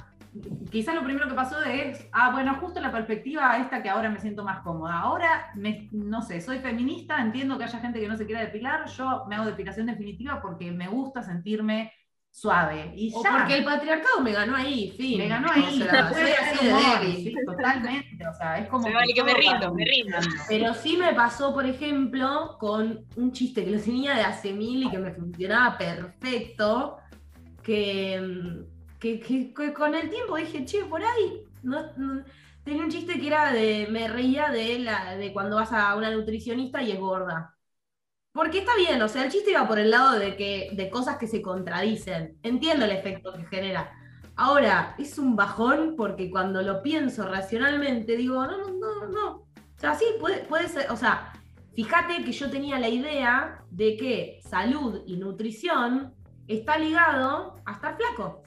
quizás 0.71 0.95
lo 0.95 1.03
primero 1.03 1.27
que 1.27 1.33
pasó 1.33 1.61
es, 1.63 2.07
ah, 2.13 2.31
bueno, 2.31 2.55
justo 2.59 2.79
la 2.79 2.91
perspectiva 2.91 3.57
esta 3.57 3.81
que 3.83 3.89
ahora 3.89 4.09
me 4.09 4.19
siento 4.19 4.43
más 4.43 4.61
cómoda. 4.61 4.99
Ahora, 4.99 5.51
me- 5.55 5.89
no 5.91 6.21
sé, 6.21 6.39
soy 6.41 6.59
feminista, 6.59 7.21
entiendo 7.21 7.57
que 7.57 7.65
haya 7.65 7.79
gente 7.79 7.99
que 7.99 8.07
no 8.07 8.17
se 8.17 8.25
quiera 8.25 8.41
depilar, 8.41 8.87
yo 8.87 9.25
me 9.27 9.35
hago 9.35 9.45
depilación 9.45 9.87
definitiva 9.87 10.41
porque 10.41 10.71
me 10.71 10.87
gusta 10.87 11.21
sentirme 11.23 11.91
suave. 12.33 12.93
Y 12.95 13.11
O 13.13 13.21
ya. 13.21 13.31
porque 13.39 13.57
el 13.57 13.65
patriarcado 13.65 14.21
me 14.21 14.31
ganó 14.31 14.55
ahí, 14.55 14.91
fin. 14.97 15.17
Me 15.17 15.27
ganó 15.27 15.47
O 15.51 15.51
ahí, 15.51 15.77
sea, 15.81 16.07
se 16.07 16.13
soy 16.21 16.31
así 16.31 16.43
hacer 16.55 16.59
de 16.61 16.73
humor, 16.73 16.99
débil. 17.01 17.15
sí, 17.17 17.35
totalmente. 17.45 18.27
O 18.27 18.33
sea, 18.33 18.57
es 18.59 18.69
como. 18.69 18.83
Se 18.83 18.93
vale 18.93 19.13
que 19.13 19.23
me 19.23 19.33
rindo, 19.33 19.73
me 19.73 19.83
rindo. 19.83 20.17
Pero 20.47 20.73
sí 20.73 20.95
me 20.95 21.13
pasó, 21.13 21.53
por 21.53 21.65
ejemplo, 21.65 22.55
con 22.57 23.03
un 23.17 23.31
chiste 23.33 23.65
que 23.65 23.71
lo 23.71 23.81
tenía 23.81 24.15
de 24.15 24.21
hace 24.21 24.53
mil 24.53 24.83
y 24.83 24.89
que 24.89 24.97
me 24.97 25.11
funcionaba 25.11 25.77
perfecto, 25.77 26.97
que, 27.63 28.19
mm, 28.21 28.80
que, 29.01 29.73
con 29.73 29.95
el 29.95 30.09
tiempo 30.09 30.37
dije, 30.37 30.63
che, 30.63 30.85
por 30.85 31.03
ahí, 31.03 31.43
tenía 32.63 32.83
un 32.83 32.89
chiste 32.91 33.19
que 33.19 33.27
era 33.27 33.51
de, 33.51 33.87
me 33.89 34.07
reía 34.07 34.49
de, 34.49 34.79
la, 34.79 35.15
de 35.15 35.33
cuando 35.33 35.55
vas 35.55 35.73
a 35.73 35.95
una 35.95 36.11
nutricionista 36.11 36.81
y 36.83 36.91
es 36.91 36.99
gorda. 36.99 37.57
Porque 38.31 38.59
está 38.59 38.75
bien, 38.77 39.01
o 39.01 39.09
sea, 39.09 39.25
el 39.25 39.31
chiste 39.31 39.51
iba 39.51 39.67
por 39.67 39.79
el 39.79 39.89
lado 39.89 40.17
de, 40.17 40.37
que, 40.37 40.69
de 40.73 40.89
cosas 40.89 41.17
que 41.17 41.27
se 41.27 41.41
contradicen. 41.41 42.37
Entiendo 42.43 42.85
el 42.85 42.91
efecto 42.91 43.33
que 43.33 43.45
genera. 43.45 43.91
Ahora, 44.35 44.95
es 44.97 45.17
un 45.17 45.35
bajón 45.35 45.95
porque 45.97 46.29
cuando 46.29 46.61
lo 46.61 46.81
pienso 46.81 47.27
racionalmente 47.27 48.15
digo, 48.15 48.45
no, 48.45 48.57
no, 48.57 48.69
no, 48.71 49.07
no. 49.07 49.29
O 49.31 49.79
sea, 49.79 49.95
sí, 49.95 50.05
puede, 50.19 50.45
puede 50.45 50.69
ser, 50.69 50.89
o 50.91 50.95
sea, 50.95 51.33
fíjate 51.75 52.23
que 52.23 52.31
yo 52.31 52.49
tenía 52.49 52.79
la 52.79 52.87
idea 52.87 53.65
de 53.71 53.97
que 53.97 54.39
salud 54.43 55.01
y 55.07 55.17
nutrición 55.17 56.13
está 56.47 56.77
ligado 56.77 57.55
a 57.65 57.73
estar 57.73 57.97
flaco. 57.97 58.43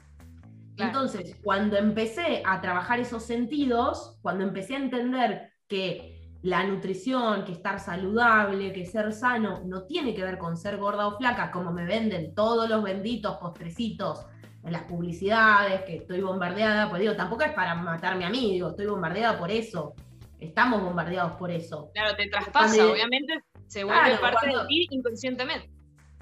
Claro. 0.77 0.91
Entonces, 0.93 1.37
cuando 1.43 1.77
empecé 1.77 2.43
a 2.45 2.61
trabajar 2.61 2.99
esos 3.01 3.23
sentidos, 3.25 4.19
cuando 4.23 4.45
empecé 4.45 4.75
a 4.75 4.79
entender 4.79 5.53
que 5.69 6.21
la 6.43 6.65
nutrición, 6.65 7.45
que 7.45 7.53
estar 7.53 7.81
saludable, 7.81 8.73
que 8.73 8.85
ser 8.85 9.13
sano, 9.13 9.63
no 9.65 9.85
tiene 9.85 10.15
que 10.15 10.23
ver 10.23 10.37
con 10.37 10.57
ser 10.57 10.77
gorda 10.77 11.07
o 11.07 11.17
flaca, 11.17 11.51
como 11.51 11.73
me 11.73 11.85
venden 11.87 12.35
todos 12.35 12.69
los 12.69 12.83
benditos 12.83 13.37
postrecitos 13.39 14.27
en 14.63 14.73
las 14.73 14.83
publicidades, 14.83 15.83
que 15.83 15.97
estoy 15.97 16.21
bombardeada, 16.21 16.89
pues 16.91 17.01
digo, 17.01 17.15
tampoco 17.15 17.45
es 17.45 17.53
para 17.53 17.75
matarme 17.75 18.25
a 18.25 18.31
mí, 18.31 18.53
digo, 18.53 18.71
estoy 18.71 18.87
bombardeada 18.87 19.39
por 19.39 19.51
eso. 19.51 19.95
Estamos 20.41 20.83
bombardeados 20.83 21.33
por 21.33 21.51
eso. 21.51 21.91
Claro, 21.95 22.15
te 22.17 22.29
traspasa, 22.29 22.75
Cuando- 22.77 22.93
obviamente 22.93 23.33
se 23.67 23.85
vuelve 23.85 24.01
Claro, 24.03 24.21
parte 24.21 24.39
cuando- 24.43 24.63
de 24.63 24.67
ti 24.69 24.87
inconscientemente. 24.91 25.71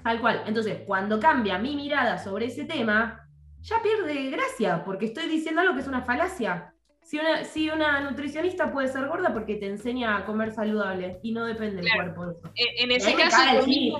Tal 0.03 0.21
cual. 0.21 0.43
Entonces, 0.45 0.79
cuando 0.85 1.19
cambia 1.19 1.57
mi 1.57 1.75
mirada 1.75 2.17
sobre 2.17 2.45
ese 2.45 2.65
tema, 2.65 3.22
ya 3.63 3.81
pierde 3.81 4.29
gracia, 4.29 4.83
porque 4.85 5.05
estoy 5.05 5.27
diciendo 5.27 5.61
algo 5.61 5.73
que 5.73 5.81
es 5.81 5.87
una 5.87 6.03
falacia. 6.03 6.73
Si 7.01 7.17
una, 7.17 7.43
si 7.43 7.69
una 7.69 7.99
nutricionista 8.01 8.71
puede 8.71 8.87
ser 8.87 9.07
gorda 9.07 9.33
porque 9.33 9.55
te 9.55 9.67
enseña 9.67 10.17
a 10.17 10.25
comer 10.25 10.53
saludable 10.53 11.19
y 11.21 11.31
no 11.33 11.45
depende 11.45 11.77
del 11.77 11.85
Claro. 11.85 12.13
cuerpo 12.15 12.25
de 12.27 12.33
eso. 12.33 12.51
En, 12.55 12.91
en 12.91 12.97
ese 12.97 13.13
caso, 13.15 13.37
tú 13.59 13.67
mismo- 13.67 13.99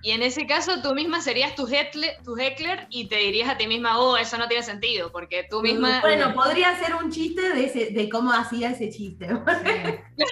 y 0.00 0.12
en 0.12 0.22
ese 0.22 0.46
caso 0.46 0.80
tú 0.80 0.94
misma 0.94 1.20
serías 1.20 1.54
tu 1.56 1.66
heckler, 1.66 2.22
tu 2.24 2.36
heckler 2.38 2.86
y 2.88 3.08
te 3.08 3.16
dirías 3.16 3.48
a 3.50 3.56
ti 3.58 3.66
misma, 3.66 3.98
oh, 3.98 4.16
eso 4.16 4.38
no 4.38 4.46
tiene 4.48 4.62
sentido, 4.62 5.10
porque 5.10 5.46
tú 5.50 5.60
misma... 5.60 6.00
Bueno, 6.00 6.32
podría 6.34 6.74
ser 6.78 6.94
un 6.94 7.10
chiste 7.10 7.52
de, 7.52 7.64
ese, 7.66 7.90
de 7.90 8.08
cómo 8.08 8.32
hacía 8.32 8.70
ese 8.70 8.90
chiste. 8.90 9.28
Sí. 9.28 10.24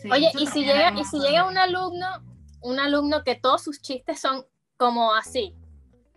Sí, 0.00 0.10
Oye, 0.10 0.30
y 0.38 0.46
si 0.46 0.64
llega, 0.64 0.94
y 0.98 1.04
si 1.04 1.18
llega 1.20 1.46
un 1.46 1.58
alumno, 1.58 2.06
un 2.62 2.78
alumno 2.78 3.22
que 3.22 3.34
todos 3.34 3.62
sus 3.62 3.82
chistes 3.82 4.18
son 4.18 4.46
como 4.78 5.12
así, 5.12 5.54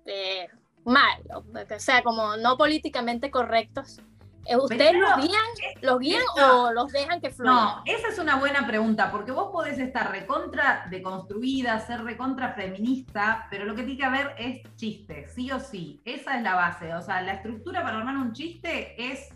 eh, 0.05 0.47
mal, 0.85 1.21
o 1.33 1.43
sea, 1.79 2.03
como 2.03 2.37
no 2.37 2.57
políticamente 2.57 3.31
correctos, 3.31 4.01
Eh, 4.45 4.57
¿Ustedes 4.57 4.93
los 4.93 5.15
guían, 5.21 5.41
los 5.81 5.99
guían 5.99 6.21
o 6.35 6.73
los 6.73 6.91
dejan 6.91 7.21
que 7.21 7.29
fluyan? 7.29 7.55
No, 7.55 7.81
esa 7.85 8.09
es 8.09 8.19
una 8.19 8.35
buena 8.35 8.67
pregunta, 8.67 9.09
porque 9.09 9.31
vos 9.31 9.51
podés 9.53 9.79
estar 9.79 10.11
recontra 10.11 10.85
deconstruida, 10.89 11.79
ser 11.79 12.03
recontra 12.03 12.51
feminista, 12.51 13.47
pero 13.49 13.63
lo 13.63 13.73
que 13.73 13.83
tiene 13.83 13.99
que 13.99 14.05
haber 14.05 14.35
es 14.37 14.61
chiste, 14.75 15.27
sí 15.27 15.49
o 15.49 15.61
sí. 15.61 16.01
Esa 16.03 16.35
es 16.35 16.43
la 16.43 16.55
base. 16.55 16.93
O 16.93 17.01
sea, 17.01 17.21
la 17.21 17.35
estructura 17.35 17.83
para 17.83 17.99
armar 17.99 18.17
un 18.17 18.33
chiste 18.33 18.95
es 18.97 19.29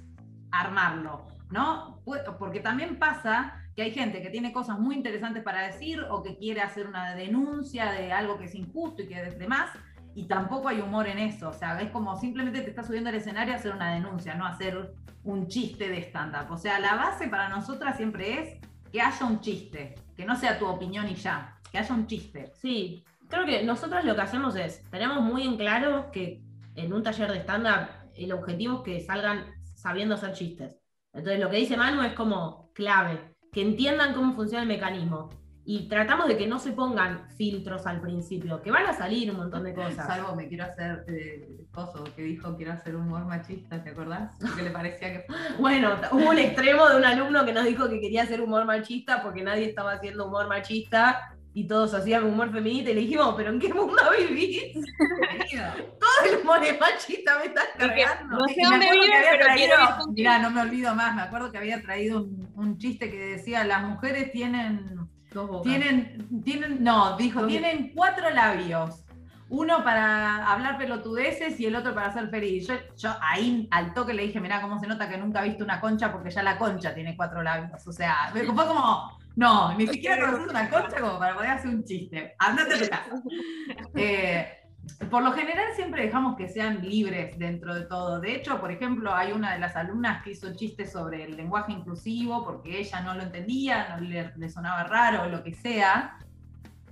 armarlo, 0.52 1.26
¿no? 1.52 2.02
Porque 2.38 2.60
también 2.60 3.00
pasa 3.00 3.64
que 3.78 3.84
hay 3.84 3.92
gente 3.92 4.22
que 4.22 4.30
tiene 4.30 4.52
cosas 4.52 4.78
muy 4.78 4.96
interesantes 4.96 5.42
para 5.42 5.68
decir 5.68 6.04
o 6.10 6.22
que 6.22 6.36
quiere 6.36 6.60
hacer 6.60 6.86
una 6.86 7.16
denuncia 7.16 7.92
de 7.94 8.12
algo 8.12 8.38
que 8.38 8.46
es 8.46 8.56
injusto 8.56 9.04
y 9.04 9.08
que 9.08 9.22
es 9.22 9.40
demás, 9.40 9.70
y 10.18 10.24
tampoco 10.24 10.68
hay 10.68 10.82
humor 10.82 11.08
en 11.08 11.20
eso. 11.20 11.50
O 11.50 11.54
sea, 11.54 11.80
es 11.80 11.92
como 11.92 12.20
simplemente 12.20 12.62
te 12.62 12.72
estás 12.72 12.88
subiendo 12.88 13.10
al 13.10 13.16
escenario 13.16 13.54
a 13.54 13.58
hacer 13.58 13.72
una 13.72 13.94
denuncia, 13.94 14.34
no 14.34 14.48
a 14.48 14.50
hacer 14.50 14.96
un 15.24 15.48
chiste 15.48 15.90
de 15.90 16.00
stand-up. 16.00 16.52
O 16.52 16.58
sea, 16.58 16.80
la 16.80 16.96
base 16.96 17.28
para 17.28 17.50
nosotras 17.50 17.98
siempre 17.98 18.40
es 18.40 18.58
que 18.92 19.00
haya 19.00 19.26
un 19.28 19.42
chiste, 19.42 19.94
que 20.16 20.26
no 20.26 20.36
sea 20.36 20.58
tu 20.58 20.66
opinión 20.66 21.08
y 21.08 21.14
ya, 21.14 21.60
que 21.72 21.78
haya 21.78 21.94
un 21.94 22.08
chiste. 22.08 22.52
Sí, 22.56 23.06
creo 23.30 23.46
que 23.46 23.64
nosotros 23.64 24.04
lo 24.06 24.16
que 24.16 24.22
hacemos 24.22 24.56
es, 24.56 24.82
tenemos 24.90 25.22
muy 25.22 25.44
en 25.44 25.56
claro 25.56 26.10
que 26.12 26.42
en 26.74 26.94
un 26.94 27.04
taller 27.04 27.32
de 27.32 27.42
stand-up 27.42 27.88
el 28.16 28.32
objetivo 28.32 28.78
es 28.78 28.82
que 28.82 29.06
salgan 29.06 29.46
sabiendo 29.76 30.16
hacer 30.16 30.34
chistes. 30.34 30.80
Entonces 31.14 31.40
lo 31.40 31.52
que 31.52 31.58
dice 31.58 31.78
Manu 31.78 32.02
es 32.02 32.14
como 32.14 32.72
clave, 32.74 33.36
que 33.52 33.62
entiendan 33.62 34.16
cómo 34.16 34.34
funciona 34.34 34.64
el 34.64 34.68
mecanismo. 34.68 35.30
Y 35.70 35.90
tratamos 35.90 36.30
de 36.30 36.38
que 36.38 36.48
no 36.48 36.60
se 36.60 36.72
pongan 36.72 37.28
filtros 37.36 37.86
al 37.86 38.00
principio, 38.00 38.62
que 38.62 38.72
van 38.72 38.86
a 38.86 38.94
salir 38.94 39.30
un 39.30 39.36
montón 39.36 39.66
de 39.66 39.74
cosas. 39.74 40.08
Salvo 40.08 40.34
me 40.34 40.48
quiero 40.48 40.64
hacer 40.64 41.04
eh, 41.10 41.46
coso 41.72 42.06
que 42.16 42.22
dijo 42.22 42.56
quiero 42.56 42.72
hacer 42.72 42.96
humor 42.96 43.26
machista, 43.26 43.84
¿te 43.84 43.90
acordás? 43.90 44.32
Que 44.56 44.62
le 44.62 44.72
parecía 44.72 45.12
que 45.12 45.26
Bueno, 45.60 45.98
hubo 46.14 46.30
un 46.30 46.38
extremo 46.40 46.88
de 46.88 46.96
un 46.96 47.04
alumno 47.04 47.44
que 47.44 47.52
nos 47.52 47.66
dijo 47.66 47.90
que 47.90 48.00
quería 48.00 48.24
hacer 48.24 48.40
humor 48.40 48.64
machista 48.64 49.22
porque 49.22 49.44
nadie 49.44 49.66
estaba 49.66 49.92
haciendo 49.92 50.28
humor 50.28 50.48
machista 50.48 51.34
y 51.54 51.68
todos 51.68 51.94
hacían 51.94 52.24
humor 52.24 52.50
feminista 52.52 52.92
y 52.92 52.94
le 52.94 53.02
dijimos, 53.02 53.34
pero 53.36 53.50
¿en 53.50 53.60
qué 53.60 53.74
mundo 53.74 54.02
vivís? 54.18 54.74
Todo 56.00 56.32
el 56.32 56.42
humor 56.44 56.64
es 56.64 56.80
machista, 56.80 57.40
me 57.40 57.48
estás 57.48 57.66
Porque 57.78 58.04
cargando. 58.04 58.38
no 58.38 58.48
sé 58.48 58.62
dónde 58.64 58.92
vives, 58.92 59.26
pero 59.32 59.46
quiero 59.54 59.76
traído-. 59.76 60.12
Mirá, 60.14 60.40
no 60.40 60.50
me 60.50 60.62
olvido 60.62 60.96
más, 60.96 61.14
me 61.14 61.24
acuerdo 61.24 61.52
que 61.52 61.58
había 61.58 61.82
traído 61.82 62.22
un, 62.24 62.48
un 62.56 62.78
chiste 62.78 63.12
que 63.12 63.18
decía, 63.18 63.66
las 63.66 63.84
mujeres 63.84 64.32
tienen, 64.32 65.10
Dos 65.34 65.48
bocas. 65.48 65.64
tienen, 65.64 66.44
tienen, 66.44 66.84
no, 66.84 67.18
dijo, 67.18 67.46
tienen 67.46 67.92
cuatro 67.94 68.30
labios. 68.30 69.04
Uno 69.50 69.82
para 69.82 70.46
hablar 70.52 70.78
pelotudeces 70.78 71.58
y 71.60 71.66
el 71.66 71.76
otro 71.76 71.96
para 71.96 72.12
ser 72.12 72.30
feliz. 72.30 72.68
Yo, 72.68 72.76
yo 72.98 73.16
ahí 73.22 73.68
al 73.72 73.94
toque 73.94 74.14
le 74.14 74.24
dije, 74.24 74.42
mirá 74.42 74.62
cómo 74.62 74.78
se 74.78 74.88
nota 74.88 75.08
que 75.08 75.18
nunca 75.18 75.42
viste 75.42 75.64
una 75.64 75.80
concha 75.80 76.12
porque 76.12 76.32
ya 76.32 76.44
la 76.44 76.58
concha 76.58 76.94
tiene 76.94 77.16
cuatro 77.16 77.42
labios. 77.42 77.88
O 77.88 77.94
sea, 77.94 78.30
fue 78.34 78.46
como, 78.46 79.18
no, 79.38 79.74
ni 79.76 79.88
siquiera 79.88 80.26
conoces 80.26 80.50
una 80.50 80.70
concha 80.70 81.00
como 81.00 81.18
para 81.18 81.36
poder 81.36 81.52
hacer 81.52 81.70
un 81.70 81.84
chiste. 81.84 82.36
Andate. 82.40 82.90
Eh, 83.96 84.67
por 85.10 85.24
lo 85.24 85.32
general 85.32 85.68
siempre 85.76 86.04
dejamos 86.04 86.36
que 86.38 86.48
sean 86.48 86.82
libres 86.82 87.38
dentro 87.38 87.74
de 87.76 87.86
todo. 87.86 88.20
De 88.20 88.36
hecho, 88.36 88.60
por 88.60 88.72
ejemplo, 88.72 89.14
hay 89.14 89.32
una 89.32 89.54
de 89.54 89.60
las 89.60 89.76
alumnas 89.76 90.24
que 90.24 90.32
hizo 90.32 90.54
chistes 90.54 90.92
sobre 90.92 91.24
el 91.24 91.38
lenguaje 91.38 91.72
inclusivo 91.72 92.44
porque 92.44 92.80
ella 92.80 93.02
no 93.02 93.14
lo 93.16 93.24
entendía, 93.24 93.90
no 93.90 94.02
le, 94.02 94.32
le 94.36 94.50
sonaba 94.50 94.84
raro 94.84 95.30
lo 95.30 95.44
que 95.44 95.54
sea. 95.54 96.18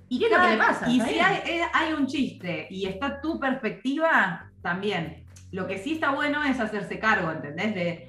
¿Y 0.08 0.18
qué 0.18 0.26
es 0.26 0.30
lo 0.30 0.40
que 0.40 0.50
le 0.50 0.56
pasa? 0.56 0.88
Y 0.88 1.00
si 1.00 1.18
hay, 1.18 1.36
eh, 1.46 1.62
hay 1.72 1.92
un 1.92 2.06
chiste 2.06 2.68
y 2.70 2.86
está 2.86 3.20
tu 3.20 3.40
perspectiva, 3.40 4.46
también. 4.66 5.24
Lo 5.52 5.68
que 5.68 5.78
sí 5.78 5.92
está 5.92 6.10
bueno 6.10 6.42
es 6.42 6.58
hacerse 6.58 6.98
cargo, 6.98 7.30
¿entendés? 7.30 7.74
De, 7.74 8.08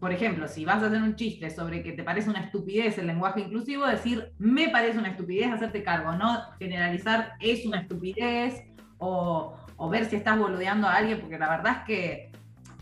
por 0.00 0.12
ejemplo, 0.12 0.48
si 0.48 0.64
vas 0.64 0.82
a 0.82 0.86
hacer 0.86 1.00
un 1.00 1.14
chiste 1.14 1.48
sobre 1.48 1.82
que 1.84 1.92
te 1.92 2.02
parece 2.02 2.28
una 2.28 2.40
estupidez 2.40 2.98
el 2.98 3.06
lenguaje 3.06 3.42
inclusivo, 3.42 3.86
decir, 3.86 4.32
me 4.38 4.68
parece 4.68 4.98
una 4.98 5.10
estupidez, 5.10 5.52
hacerte 5.52 5.84
cargo, 5.84 6.12
no 6.12 6.40
generalizar 6.58 7.34
es 7.40 7.64
una 7.64 7.82
estupidez 7.82 8.64
o, 9.00 9.56
o 9.76 9.88
ver 9.88 10.04
si 10.04 10.14
estás 10.16 10.38
boludeando 10.38 10.86
a 10.86 10.94
alguien, 10.94 11.20
porque 11.20 11.38
la 11.38 11.48
verdad 11.50 11.78
es 11.78 11.84
que 11.86 12.30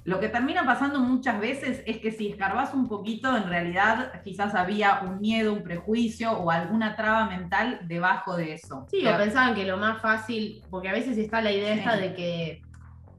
lo 0.05 0.21
que 0.21 0.29
termina 0.29 0.65
pasando 0.65 1.01
muchas 1.01 1.39
veces 1.39 1.83
es 1.87 1.99
que 1.99 2.11
si 2.13 2.29
escarbas 2.29 2.73
un 2.73 2.89
poquito, 2.89 3.37
en 3.37 3.45
realidad 3.49 4.11
quizás 4.25 4.55
había 4.55 5.01
un 5.03 5.21
miedo, 5.21 5.53
un 5.53 5.63
prejuicio 5.63 6.33
o 6.33 6.51
alguna 6.51 6.97
traba 6.97 7.27
mental 7.27 7.81
debajo 7.87 8.37
de 8.37 8.55
eso. 8.55 8.87
Sí, 8.91 9.01
Que- 9.03 9.13
o 9.13 9.17
pensaban 9.19 9.55
que 9.55 9.65
lo 9.65 9.77
más 9.77 10.01
fácil, 10.01 10.63
porque 10.71 10.89
a 10.89 10.93
veces 10.93 11.19
está 11.19 11.41
la 11.43 11.53
idea 11.53 11.75
Sí. 11.75 11.79
esta 11.81 11.97
de 11.97 12.15
que 12.15 12.63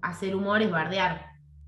hacer 0.02 0.36
humor 0.36 0.62
es 0.62 0.72
bardear. 0.72 1.28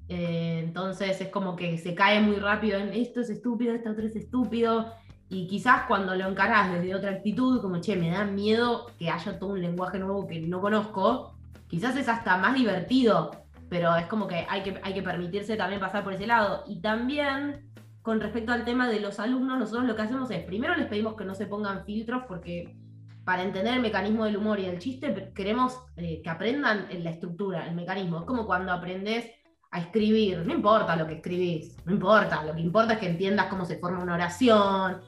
Eh, 0.09 0.59
entonces 0.65 1.21
es 1.21 1.27
como 1.29 1.55
que 1.55 1.77
se 1.77 1.93
cae 1.95 2.19
muy 2.19 2.35
rápido 2.37 2.79
en 2.79 2.91
esto 2.93 3.21
es 3.21 3.29
estúpido, 3.29 3.73
esto 3.75 3.91
otro 3.91 4.05
es 4.07 4.15
estúpido. 4.15 4.91
Y 5.31 5.47
quizás 5.47 5.83
cuando 5.87 6.13
lo 6.13 6.27
encarás 6.27 6.73
desde 6.73 6.93
otra 6.93 7.11
actitud, 7.11 7.61
como 7.61 7.79
che, 7.79 7.95
me 7.95 8.09
da 8.09 8.25
miedo 8.25 8.87
que 8.99 9.09
haya 9.09 9.39
todo 9.39 9.51
un 9.51 9.61
lenguaje 9.61 9.97
nuevo 9.97 10.27
que 10.27 10.41
no 10.41 10.59
conozco, 10.59 11.37
quizás 11.69 11.95
es 11.95 12.09
hasta 12.09 12.35
más 12.35 12.53
divertido, 12.53 13.31
pero 13.69 13.95
es 13.95 14.07
como 14.07 14.27
que 14.27 14.45
hay 14.49 14.61
que, 14.61 14.81
hay 14.83 14.93
que 14.93 15.01
permitirse 15.01 15.55
también 15.55 15.79
pasar 15.79 16.03
por 16.03 16.11
ese 16.11 16.27
lado. 16.27 16.65
Y 16.67 16.81
también 16.81 17.71
con 18.01 18.19
respecto 18.19 18.51
al 18.51 18.65
tema 18.65 18.89
de 18.89 18.99
los 18.99 19.21
alumnos, 19.21 19.57
nosotros 19.57 19.85
lo 19.85 19.95
que 19.95 20.01
hacemos 20.01 20.29
es, 20.31 20.43
primero 20.43 20.75
les 20.75 20.87
pedimos 20.87 21.15
que 21.15 21.23
no 21.23 21.33
se 21.33 21.45
pongan 21.45 21.85
filtros 21.85 22.23
porque 22.27 22.75
para 23.23 23.43
entender 23.43 23.75
el 23.75 23.81
mecanismo 23.81 24.25
del 24.25 24.35
humor 24.35 24.59
y 24.59 24.65
el 24.65 24.79
chiste, 24.79 25.31
queremos 25.33 25.79
eh, 25.95 26.21
que 26.21 26.29
aprendan 26.29 26.87
en 26.89 27.05
la 27.05 27.11
estructura, 27.11 27.65
el 27.65 27.75
mecanismo. 27.75 28.19
Es 28.19 28.25
como 28.25 28.45
cuando 28.45 28.73
aprendes 28.73 29.31
a 29.71 29.79
escribir, 29.79 30.39
no 30.45 30.53
importa 30.53 30.97
lo 30.97 31.07
que 31.07 31.13
escribís, 31.13 31.77
no 31.85 31.93
importa, 31.93 32.43
lo 32.43 32.53
que 32.53 32.59
importa 32.59 32.93
es 32.95 32.99
que 32.99 33.07
entiendas 33.07 33.45
cómo 33.45 33.63
se 33.63 33.77
forma 33.77 34.03
una 34.03 34.15
oración, 34.15 34.99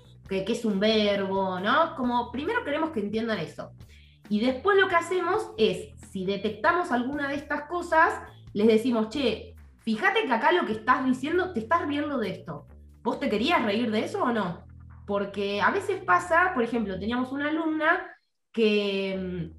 qué 0.43 0.53
es 0.53 0.65
un 0.65 0.79
verbo, 0.79 1.59
¿no? 1.59 1.95
Como 1.95 2.31
primero 2.31 2.63
queremos 2.63 2.89
que 2.91 2.99
entiendan 3.01 3.37
eso. 3.37 3.71
Y 4.29 4.39
después 4.39 4.77
lo 4.79 4.87
que 4.87 4.95
hacemos 4.95 5.51
es, 5.57 5.89
si 6.11 6.25
detectamos 6.25 6.91
alguna 6.91 7.27
de 7.29 7.35
estas 7.35 7.63
cosas, 7.63 8.19
les 8.53 8.67
decimos, 8.67 9.09
che, 9.09 9.53
fíjate 9.79 10.25
que 10.25 10.33
acá 10.33 10.51
lo 10.51 10.65
que 10.65 10.73
estás 10.73 11.05
diciendo, 11.05 11.53
te 11.53 11.59
estás 11.59 11.85
riendo 11.87 12.17
de 12.17 12.29
esto. 12.31 12.65
¿Vos 13.03 13.19
te 13.19 13.29
querías 13.29 13.63
reír 13.63 13.91
de 13.91 13.99
eso 14.05 14.23
o 14.23 14.31
no? 14.31 14.65
Porque 15.05 15.61
a 15.61 15.69
veces 15.71 16.01
pasa, 16.03 16.51
por 16.53 16.63
ejemplo, 16.63 16.97
teníamos 16.97 17.31
una 17.31 17.49
alumna 17.49 18.07
que, 18.53 19.51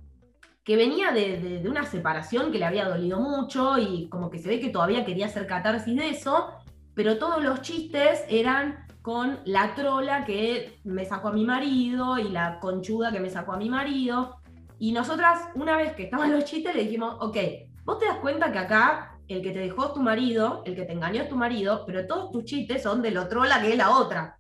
que 0.65 0.77
venía 0.77 1.11
de, 1.13 1.39
de- 1.41 1.61
de 1.63 1.69
una 1.69 1.85
separación 1.85 2.51
que 2.51 2.59
le 2.59 2.65
había 2.65 2.89
dolido 2.89 3.21
mucho 3.21 3.77
y 3.79 4.09
como 4.09 4.31
que 4.31 4.39
se 4.39 4.49
ve 4.49 4.61
que 4.61 4.71
todavía 4.71 5.05
quería 5.05 5.27
hacer 5.27 5.47
catarsis 5.47 5.95
de 5.97 6.09
eso, 6.09 6.49
pero 6.95 7.19
todos 7.19 7.43
los 7.43 7.61
chistes 7.61 8.25
eran 8.29 8.84
con 9.05 9.41
la 9.45 9.75
trola 9.75 10.25
que 10.25 10.81
me 10.85 11.05
sacó 11.05 11.29
a 11.29 11.33
mi 11.33 11.45
marido 11.45 12.19
y 12.19 12.31
la 12.31 12.59
conchuda 12.59 13.13
que 13.13 13.21
me 13.21 13.29
sacó 13.29 13.53
a 13.53 13.59
mi 13.59 13.69
marido. 13.69 14.39
Y 14.79 14.93
nosotras, 14.93 15.51
una 15.55 15.77
vez 15.77 15.93
que 15.93 16.05
estaban 16.05 16.33
los 16.33 16.47
chistes, 16.47 16.75
le 16.75 16.85
dijimos, 16.85 17.19
ok, 17.21 17.37
vos 17.85 17.99
te 17.99 18.07
das 18.07 18.17
cuenta 18.21 18.51
que 18.51 18.61
acá 18.61 19.19
el 19.29 19.43
que 19.43 19.51
te 19.51 19.59
dejó 19.59 19.89
es 19.89 19.93
tu 19.93 20.01
marido, 20.01 20.63
el 20.65 20.75
que 20.75 20.87
te 20.87 20.95
engañó 20.95 21.21
es 21.21 21.29
tu 21.29 21.37
marido, 21.37 21.85
pero 21.87 22.07
todos 22.07 22.31
tus 22.31 22.45
chistes 22.45 22.83
son 22.83 23.03
de 23.03 23.11
lo 23.11 23.29
trola 23.29 23.61
que 23.61 23.73
es 23.73 23.77
la 23.77 23.91
otra. 23.91 24.39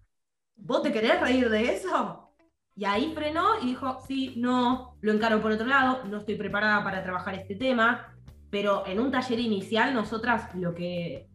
¿Vos 0.56 0.82
te 0.82 0.92
querés 0.92 1.20
reír 1.20 1.50
de 1.50 1.74
eso? 1.74 2.32
Y 2.74 2.86
ahí 2.86 3.12
frenó 3.14 3.60
y 3.60 3.66
dijo, 3.66 4.00
sí, 4.08 4.32
no, 4.38 4.96
lo 5.02 5.12
encaro 5.12 5.42
por 5.42 5.52
otro 5.52 5.66
lado, 5.66 6.04
no 6.06 6.20
estoy 6.20 6.36
preparada 6.36 6.82
para 6.82 7.02
trabajar 7.02 7.34
este 7.34 7.56
tema, 7.56 8.16
pero 8.48 8.86
en 8.86 8.98
un 8.98 9.10
taller 9.10 9.40
inicial 9.40 9.92
nosotras 9.92 10.54
lo 10.54 10.74
que, 10.74 11.28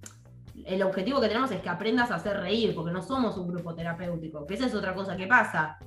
el 0.65 0.81
objetivo 0.83 1.19
que 1.21 1.27
tenemos 1.27 1.51
es 1.51 1.61
que 1.61 1.69
aprendas 1.69 2.11
a 2.11 2.15
hacer 2.15 2.37
reír, 2.39 2.73
porque 2.75 2.91
no 2.91 3.01
somos 3.01 3.37
un 3.37 3.47
grupo 3.47 3.73
terapéutico, 3.75 4.45
que 4.45 4.53
esa 4.55 4.65
es 4.67 4.75
otra 4.75 4.93
cosa 4.93 5.15
que 5.17 5.27
pasa. 5.27 5.77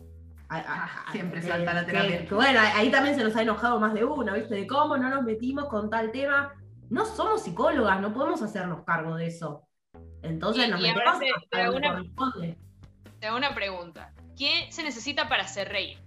A- 0.49 0.57
a- 0.59 0.85
a- 1.09 1.13
Siempre 1.13 1.41
salta 1.41 1.73
la 1.73 1.87
terapia. 1.87 2.19
que- 2.21 2.27
que 2.27 2.35
bueno, 2.35 2.61
ahí 2.75 2.91
también 2.91 3.15
se 3.17 3.25
nos 3.25 3.35
ha 3.37 3.43
enojado 3.43 3.81
más 3.81 3.95
de 3.95 4.05
uno, 4.05 4.35
¿viste? 4.35 4.55
De 4.55 4.67
cómo 4.67 4.97
no 4.99 5.09
nos 5.09 5.23
metimos 5.23 5.67
con 5.67 5.89
tal 5.89 6.11
tema. 6.13 6.53
No 6.90 7.07
somos 7.07 7.42
psicólogas, 7.42 8.01
no 8.01 8.13
podemos 8.13 8.42
hacernos 8.42 8.85
cargo 8.85 9.17
de 9.17 9.29
eso. 9.29 9.67
Entonces 10.23 10.67
Y- 10.69 10.71
nos 10.71 10.81
y 10.81 10.83
metemos 10.83 11.15
hasta 11.15 11.40
te 11.51 11.63
hago 11.63 11.77
una- 11.77 11.88
corresponde. 11.94 12.59
Te 13.19 13.27
hago 13.29 13.37
una 13.38 13.55
pregunta. 13.55 14.13
¿Qué 14.37 14.67
se 14.71 14.83
necesita 14.83 15.29
para 15.29 15.44
hacer 15.44 15.69
reír? 15.71 15.99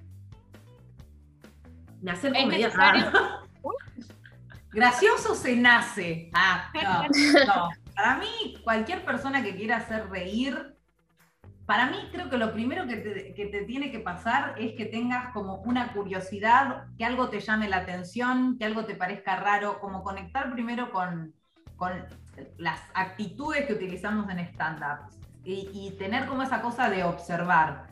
Nacer 2.02 2.36
¿Es 2.36 2.44
comediante. 2.44 2.78
necesario? 2.78 3.12
Ah. 3.16 3.42
Gracioso 4.72 5.36
se 5.36 5.56
nace. 5.56 6.30
Ah, 6.34 6.70
no, 6.74 7.46
no. 7.46 7.70
Para 7.96 8.18
mí, 8.18 8.58
cualquier 8.64 9.06
persona 9.06 9.41
que 9.41 9.56
quiera 9.56 9.78
hacer 9.78 10.10
reír, 10.10 10.76
para 11.66 11.89
mí 11.89 11.98
creo 12.12 12.30
que 12.30 12.38
lo 12.38 12.54
primero 12.54 12.86
que 12.86 12.98
te, 12.98 13.64
tiene 13.66 13.91
que 13.91 14.00
pasar 14.00 14.56
es 14.60 14.74
que 14.74 14.86
tengas 14.86 15.34
como 15.34 15.56
una 15.62 15.93
curiosidad, 15.93 16.88
que 16.98 17.06
algo 17.06 17.30
te 17.30 17.39
llame 17.39 17.70
la 17.70 17.78
atención, 17.78 18.58
que 18.58 18.66
algo 18.66 18.86
te 18.86 18.96
parezca 18.96 19.38
raro, 19.38 19.80
como 19.80 20.04
conectar 20.04 20.52
primero 20.52 20.91
con, 20.91 21.34
con 21.78 21.91
las 22.58 22.80
actitudes 22.93 23.66
que 23.66 23.74
utilizamos 23.74 24.30
en 24.30 24.39
stand-up 24.39 25.10
y, 25.43 25.70
y 25.74 25.98
tener 25.98 26.28
como 26.28 26.43
esa 26.43 26.62
cosa 26.62 26.89
de 26.89 27.04
observar. 27.04 27.88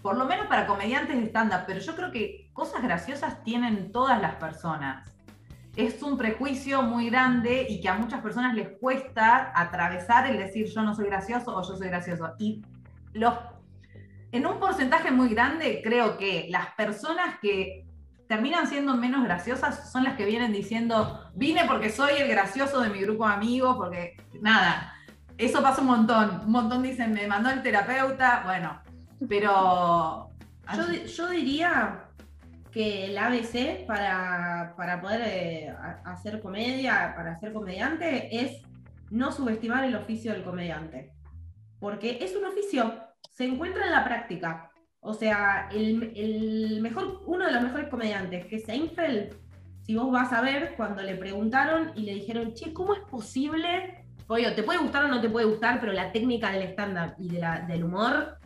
Por 0.00 0.16
lo 0.16 0.24
menos 0.24 0.46
para 0.46 0.66
comediantes 0.66 1.16
de 1.16 1.26
stand-up, 1.26 1.64
pero 1.66 1.80
yo 1.80 1.96
creo 1.96 2.12
que 2.12 2.48
cosas 2.54 2.82
graciosas 2.82 3.42
tienen 3.42 3.92
todas 3.92 4.22
las 4.22 4.36
personas. 4.36 5.17
Es 5.78 6.02
un 6.02 6.18
prejuicio 6.18 6.82
muy 6.82 7.08
grande 7.08 7.64
y 7.68 7.80
que 7.80 7.88
a 7.88 7.94
muchas 7.94 8.20
personas 8.20 8.52
les 8.52 8.68
cuesta 8.80 9.52
atravesar 9.54 10.28
el 10.28 10.36
decir 10.36 10.66
yo 10.66 10.82
no 10.82 10.92
soy 10.92 11.06
gracioso 11.06 11.56
o 11.56 11.62
yo 11.62 11.76
soy 11.76 11.86
gracioso. 11.86 12.34
Y 12.36 12.62
los, 13.12 13.32
en 14.32 14.44
un 14.44 14.58
porcentaje 14.58 15.12
muy 15.12 15.28
grande 15.28 15.80
creo 15.84 16.18
que 16.18 16.48
las 16.50 16.74
personas 16.74 17.38
que 17.40 17.86
terminan 18.26 18.66
siendo 18.66 18.96
menos 18.96 19.22
graciosas 19.22 19.92
son 19.92 20.02
las 20.02 20.16
que 20.16 20.26
vienen 20.26 20.52
diciendo, 20.52 21.30
vine 21.36 21.64
porque 21.68 21.90
soy 21.90 22.10
el 22.18 22.26
gracioso 22.26 22.80
de 22.80 22.90
mi 22.90 23.00
grupo 23.00 23.28
de 23.28 23.34
amigos, 23.34 23.76
porque 23.76 24.16
nada, 24.42 24.92
eso 25.38 25.62
pasa 25.62 25.80
un 25.80 25.86
montón. 25.86 26.40
Un 26.44 26.50
montón 26.50 26.82
dicen, 26.82 27.12
me 27.12 27.28
mandó 27.28 27.50
el 27.50 27.62
terapeuta, 27.62 28.42
bueno, 28.44 28.82
pero... 29.28 30.28
Yo, 30.74 30.92
yo 31.06 31.28
diría 31.30 32.07
que 32.70 33.06
el 33.06 33.18
ABC 33.18 33.86
para, 33.86 34.74
para 34.76 35.00
poder 35.00 35.22
eh, 35.24 35.74
hacer 36.04 36.40
comedia, 36.40 37.12
para 37.16 37.38
ser 37.38 37.52
comediante, 37.52 38.28
es 38.44 38.62
no 39.10 39.32
subestimar 39.32 39.84
el 39.84 39.96
oficio 39.96 40.32
del 40.32 40.44
comediante. 40.44 41.12
Porque 41.80 42.18
es 42.20 42.36
un 42.36 42.44
oficio, 42.44 42.94
se 43.30 43.44
encuentra 43.44 43.84
en 43.84 43.92
la 43.92 44.04
práctica. 44.04 44.70
O 45.00 45.14
sea, 45.14 45.68
el, 45.72 46.12
el 46.16 46.80
mejor, 46.82 47.22
uno 47.26 47.46
de 47.46 47.52
los 47.52 47.62
mejores 47.62 47.88
comediantes, 47.88 48.46
que 48.46 48.58
Seinfeld, 48.58 49.34
si 49.82 49.94
vos 49.94 50.10
vas 50.10 50.32
a 50.32 50.42
ver, 50.42 50.74
cuando 50.76 51.02
le 51.02 51.14
preguntaron 51.14 51.92
y 51.94 52.02
le 52.02 52.14
dijeron, 52.14 52.52
che, 52.52 52.72
¿cómo 52.74 52.94
es 52.94 53.00
posible? 53.00 54.04
Oye, 54.26 54.50
te 54.50 54.62
puede 54.62 54.80
gustar 54.80 55.06
o 55.06 55.08
no 55.08 55.20
te 55.20 55.30
puede 55.30 55.46
gustar, 55.46 55.80
pero 55.80 55.92
la 55.92 56.12
técnica 56.12 56.50
del 56.50 56.64
stand-up 56.64 57.14
y 57.18 57.28
de 57.28 57.38
la, 57.38 57.60
del 57.60 57.84
humor 57.84 58.38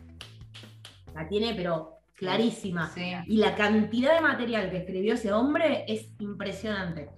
la 1.13 1.27
tiene, 1.27 1.53
pero 1.53 1.92
clarísima. 2.15 2.91
Y 3.27 3.37
la 3.37 3.55
cantidad 3.55 4.15
de 4.15 4.21
material 4.21 4.69
que 4.69 4.77
escribió 4.77 5.13
ese 5.15 5.31
hombre 5.33 5.85
es 5.87 6.09
impresionante. 6.19 7.09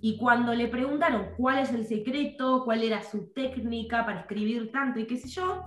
Y 0.00 0.16
cuando 0.16 0.54
le 0.54 0.68
preguntaron 0.68 1.28
cuál 1.36 1.58
es 1.58 1.72
el 1.72 1.86
secreto, 1.86 2.64
cuál 2.64 2.82
era 2.82 3.02
su 3.02 3.32
técnica 3.32 4.06
para 4.06 4.20
escribir 4.20 4.72
tanto 4.72 4.98
y 4.98 5.06
qué 5.06 5.18
sé 5.18 5.28
yo, 5.28 5.66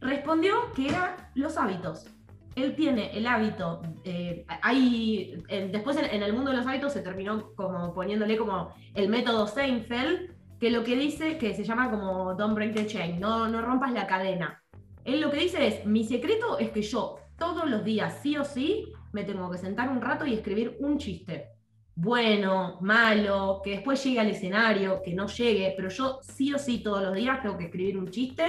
respondió 0.00 0.72
que 0.74 0.88
eran 0.88 1.16
los 1.34 1.56
hábitos. 1.56 2.06
Él 2.54 2.74
tiene 2.74 3.16
el 3.16 3.26
hábito, 3.26 3.80
eh, 4.04 4.44
hay, 4.60 5.42
después 5.70 5.96
en, 5.96 6.22
el 6.22 6.34
mundo 6.34 6.50
de 6.50 6.58
los 6.58 6.66
hábitos 6.66 6.92
se 6.92 7.00
terminó 7.00 7.54
como 7.54 7.94
poniéndole 7.94 8.36
como 8.36 8.74
el 8.94 9.08
método 9.08 9.46
Seinfeld, 9.46 10.32
que 10.60 10.70
lo 10.70 10.84
que 10.84 10.94
dice, 10.94 11.38
que 11.38 11.54
se 11.54 11.64
llama 11.64 11.90
como 11.90 12.34
don't 12.34 12.54
break 12.54 12.74
the 12.74 12.86
chain, 12.86 13.18
no, 13.18 13.48
no 13.48 13.62
rompas 13.62 13.92
la 13.92 14.06
cadena. 14.06 14.62
Él 15.04 15.22
lo 15.22 15.30
que 15.30 15.38
dice 15.38 15.66
es, 15.66 15.86
mi 15.86 16.04
secreto 16.04 16.58
es 16.58 16.70
que 16.70 16.82
yo 16.82 17.21
todos 17.42 17.68
los 17.68 17.82
días, 17.82 18.20
sí 18.22 18.36
o 18.36 18.44
sí, 18.44 18.92
me 19.10 19.24
tengo 19.24 19.50
que 19.50 19.58
sentar 19.58 19.88
un 19.88 20.00
rato 20.00 20.24
y 20.24 20.34
escribir 20.34 20.76
un 20.78 20.96
chiste. 20.96 21.48
Bueno, 21.96 22.78
malo, 22.80 23.60
que 23.64 23.70
después 23.70 24.02
llegue 24.04 24.20
al 24.20 24.30
escenario, 24.30 25.02
que 25.04 25.12
no 25.12 25.26
llegue, 25.26 25.74
pero 25.76 25.88
yo 25.88 26.20
sí 26.22 26.54
o 26.54 26.58
sí 26.58 26.84
todos 26.84 27.02
los 27.02 27.12
días 27.12 27.42
tengo 27.42 27.58
que 27.58 27.64
escribir 27.64 27.98
un 27.98 28.08
chiste 28.12 28.44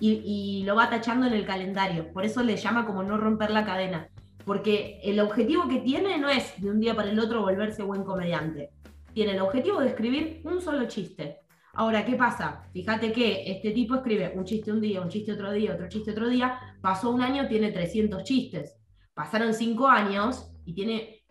y, 0.00 0.64
lo 0.66 0.74
va 0.74 0.90
tachando 0.90 1.28
en 1.28 1.34
el 1.34 1.46
calendario. 1.46 2.12
Por 2.12 2.24
eso 2.24 2.42
le 2.42 2.56
llama 2.56 2.84
como 2.84 3.04
no 3.04 3.16
romper 3.16 3.52
la 3.52 3.64
cadena. 3.64 4.08
Porque 4.44 4.98
el 5.04 5.20
objetivo 5.20 5.68
que 5.68 5.78
tiene 5.78 6.18
no 6.18 6.28
es 6.28 6.60
de 6.60 6.68
un 6.68 6.80
día 6.80 6.96
para 6.96 7.10
el 7.10 7.20
otro 7.20 7.42
volverse 7.42 7.84
buen 7.84 8.02
comediante. 8.02 8.70
Tiene 9.14 9.34
el 9.34 9.40
objetivo 9.40 9.78
de 9.78 9.90
escribir 9.90 10.40
un 10.42 10.60
solo 10.60 10.88
chiste. 10.88 11.41
Ahora, 11.74 12.04
¿qué 12.04 12.16
pasa? 12.16 12.64
Fíjate 12.72 13.12
que 13.12 13.50
este 13.50 13.70
tipo 13.70 13.94
escribe 13.94 14.32
un 14.34 14.44
chiste 14.44 14.70
un 14.70 14.80
día, 14.80 15.00
un 15.00 15.08
chiste 15.08 15.32
otro 15.32 15.50
día, 15.52 15.72
otro 15.72 15.88
chiste 15.88 16.10
otro 16.10 16.28
día, 16.28 16.58
pasó 16.82 17.10
un 17.10 17.22
año, 17.22 17.48
tiene 17.48 17.72
300 17.72 18.22
chistes. 18.24 18.76
Pasaron 19.14 19.54
cinco 19.54 19.88
años 19.88 20.52
y 20.66 20.74
tiene 20.74 21.24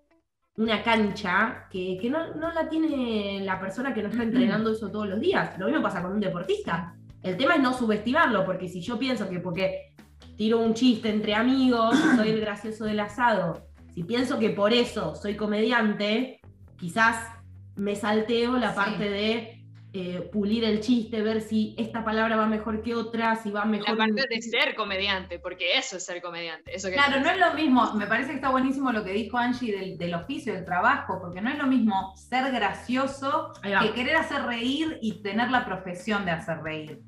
una 0.57 0.81
cancha 0.83 1.67
que, 1.69 1.99
no, 2.09 2.51
la 2.53 2.67
tiene 2.69 3.41
la 3.43 3.59
persona 3.59 3.93
que 3.93 4.01
no 4.01 4.09
está 4.09 4.23
entrenando 4.23 4.71
eso 4.71 4.89
todos 4.89 5.07
los 5.07 5.19
días. 5.19 5.57
Lo 5.59 5.67
mismo 5.67 5.83
pasa 5.83 6.01
con 6.01 6.13
un 6.13 6.19
deportista. 6.19 6.95
El 7.21 7.37
tema 7.37 7.55
es 7.55 7.61
no 7.61 7.73
subestimarlo, 7.73 8.43
porque 8.43 8.67
si 8.67 8.81
yo 8.81 8.97
pienso 8.97 9.29
que 9.29 9.39
porque 9.39 9.93
tiro 10.37 10.59
un 10.59 10.73
chiste 10.73 11.09
entre 11.09 11.35
amigos, 11.35 11.95
soy 12.15 12.29
el 12.29 12.41
gracioso 12.41 12.85
del 12.85 12.99
asado, 12.99 13.67
si 13.93 14.03
pienso 14.03 14.39
que 14.39 14.49
por 14.49 14.73
eso 14.73 15.15
soy 15.15 15.35
comediante, 15.35 16.39
quizás 16.77 17.27
me 17.75 17.95
salteo 17.95 18.57
la 18.57 18.73
parte 18.73 19.09
de 19.09 19.60
eh, 19.93 20.29
pulir 20.31 20.63
el 20.63 20.79
chiste, 20.79 21.21
ver 21.21 21.41
si 21.41 21.75
esta 21.77 22.05
palabra 22.05 22.37
va 22.37 22.45
mejor 22.45 22.81
que 22.81 22.95
otra, 22.95 23.35
si 23.35 23.51
va 23.51 23.65
mejor. 23.65 23.89
La 23.89 23.97
parte 23.97 24.25
de 24.29 24.41
ser 24.41 24.73
comediante, 24.75 25.37
porque 25.39 25.77
eso 25.77 25.97
es 25.97 26.05
ser 26.05 26.21
comediante. 26.21 26.73
Eso 26.73 26.89
claro, 26.89 27.19
no 27.19 27.29
es 27.29 27.37
lo 27.37 27.53
mismo. 27.53 27.93
Me 27.95 28.07
parece 28.07 28.29
que 28.29 28.35
está 28.35 28.49
buenísimo 28.49 28.91
lo 28.91 29.03
que 29.03 29.11
dijo 29.11 29.37
Angie 29.37 29.77
del, 29.77 29.97
del 29.97 30.13
oficio, 30.13 30.53
del 30.53 30.63
trabajo, 30.63 31.19
porque 31.19 31.41
no 31.41 31.49
es 31.49 31.57
lo 31.57 31.67
mismo 31.67 32.15
ser 32.15 32.51
gracioso 32.51 33.51
que 33.61 33.91
querer 33.93 34.15
hacer 34.15 34.43
reír 34.43 34.97
y 35.01 35.21
tener 35.21 35.51
la 35.51 35.65
profesión 35.65 36.23
de 36.23 36.31
hacer 36.31 36.61
reír. 36.61 37.01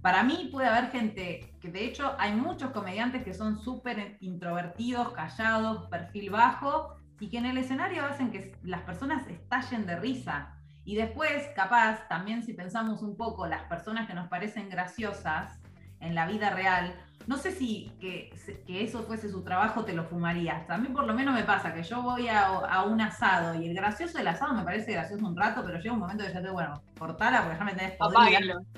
Para 0.00 0.24
mí 0.24 0.48
puede 0.50 0.68
haber 0.68 0.90
gente 0.90 1.54
que 1.60 1.70
de 1.70 1.84
hecho 1.84 2.14
hay 2.18 2.34
muchos 2.34 2.72
comediantes 2.72 3.22
que 3.22 3.34
son 3.34 3.60
súper 3.62 4.16
introvertidos, 4.20 5.12
callados, 5.12 5.88
perfil 5.88 6.30
bajo, 6.30 6.96
y 7.20 7.28
que 7.28 7.38
en 7.38 7.46
el 7.46 7.58
escenario 7.58 8.04
hacen 8.04 8.32
que 8.32 8.52
las 8.64 8.82
personas 8.82 9.26
estallen 9.28 9.86
de 9.86 9.96
risa. 10.00 10.56
Y 10.84 10.96
después, 10.96 11.46
capaz, 11.54 12.08
también 12.08 12.42
si 12.42 12.54
pensamos 12.54 13.02
un 13.02 13.16
poco 13.16 13.46
las 13.46 13.62
personas 13.64 14.06
que 14.06 14.14
nos 14.14 14.28
parecen 14.28 14.68
graciosas 14.68 15.60
en 16.00 16.14
la 16.14 16.26
vida 16.26 16.50
real, 16.50 16.94
no 17.28 17.36
sé 17.36 17.52
si 17.52 17.92
que, 18.00 18.34
eso 18.66 19.04
fuese 19.04 19.30
su 19.30 19.44
trabajo 19.44 19.84
te 19.84 19.92
lo 19.92 20.04
fumarías. 20.04 20.68
A 20.68 20.78
mí 20.78 20.88
por 20.88 21.06
lo 21.06 21.14
menos 21.14 21.34
me 21.34 21.44
pasa 21.44 21.72
que 21.72 21.84
yo 21.84 22.02
voy 22.02 22.26
a, 22.28 22.82
un 22.82 23.00
asado 23.00 23.54
y 23.54 23.68
el 23.68 23.74
gracioso 23.74 24.18
del 24.18 24.26
asado 24.26 24.54
me 24.54 24.64
parece 24.64 24.92
gracioso 24.92 25.24
un 25.24 25.36
rato, 25.36 25.62
pero 25.64 25.78
llega 25.78 25.92
un 25.92 26.00
momento 26.00 26.24
que 26.24 26.32
ya 26.32 26.42
te 26.42 26.50
bueno, 26.50 26.82
cortala 26.98 27.42
porque 27.42 27.58
ya 27.58 27.64
me 27.64 27.74
tenés. 27.74 27.94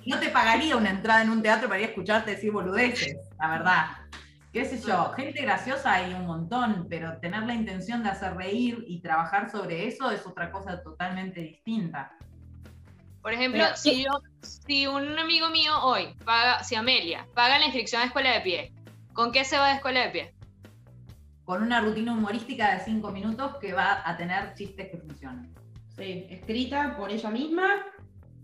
No 0.04 0.18
te 0.18 0.28
pagaría 0.28 0.76
una 0.76 0.90
entrada 0.90 1.22
en 1.22 1.30
un 1.30 1.42
teatro 1.42 1.68
para 1.68 1.80
ir 1.80 1.86
a 1.86 1.88
escucharte 1.88 2.32
decir 2.32 2.52
boludeces, 2.52 3.16
la 3.38 3.48
verdad 3.48 3.86
qué 4.54 4.64
sé 4.64 4.80
yo, 4.86 5.12
gente 5.16 5.42
graciosa 5.42 5.94
hay 5.94 6.14
un 6.14 6.26
montón, 6.26 6.86
pero 6.88 7.18
tener 7.18 7.42
la 7.42 7.54
intención 7.54 8.04
de 8.04 8.10
hacer 8.10 8.36
reír 8.36 8.84
y 8.86 9.00
trabajar 9.00 9.50
sobre 9.50 9.88
eso 9.88 10.12
es 10.12 10.24
otra 10.24 10.52
cosa 10.52 10.80
totalmente 10.80 11.40
distinta. 11.40 12.16
Por 13.20 13.32
ejemplo, 13.32 13.64
si, 13.74 14.04
yo, 14.04 14.10
si 14.42 14.86
un 14.86 15.18
amigo 15.18 15.50
mío 15.50 15.72
hoy 15.82 16.14
paga, 16.24 16.62
si 16.62 16.76
Amelia 16.76 17.26
paga 17.34 17.58
la 17.58 17.64
inscripción 17.64 18.02
a 18.02 18.04
escuela 18.04 18.30
de 18.30 18.40
pie, 18.42 18.72
¿con 19.12 19.32
qué 19.32 19.44
se 19.44 19.58
va 19.58 19.70
de 19.70 19.74
escuela 19.74 20.02
de 20.02 20.10
pie? 20.10 20.34
Con 21.44 21.60
una 21.60 21.80
rutina 21.80 22.12
humorística 22.12 22.76
de 22.76 22.84
cinco 22.84 23.10
minutos 23.10 23.56
que 23.60 23.72
va 23.72 24.08
a 24.08 24.16
tener 24.16 24.54
chistes 24.54 24.88
que 24.88 24.98
funcionan. 24.98 25.52
Sí, 25.96 26.26
escrita 26.30 26.96
por 26.96 27.10
ella 27.10 27.30
misma 27.30 27.86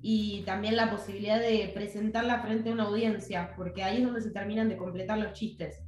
y 0.02 0.42
también 0.42 0.74
la 0.74 0.90
posibilidad 0.90 1.38
de 1.38 1.70
presentarla 1.72 2.40
frente 2.40 2.70
a 2.70 2.72
una 2.72 2.84
audiencia, 2.84 3.54
porque 3.56 3.84
ahí 3.84 3.98
es 3.98 4.04
donde 4.04 4.22
se 4.22 4.32
terminan 4.32 4.68
de 4.68 4.76
completar 4.76 5.16
los 5.16 5.34
chistes. 5.34 5.84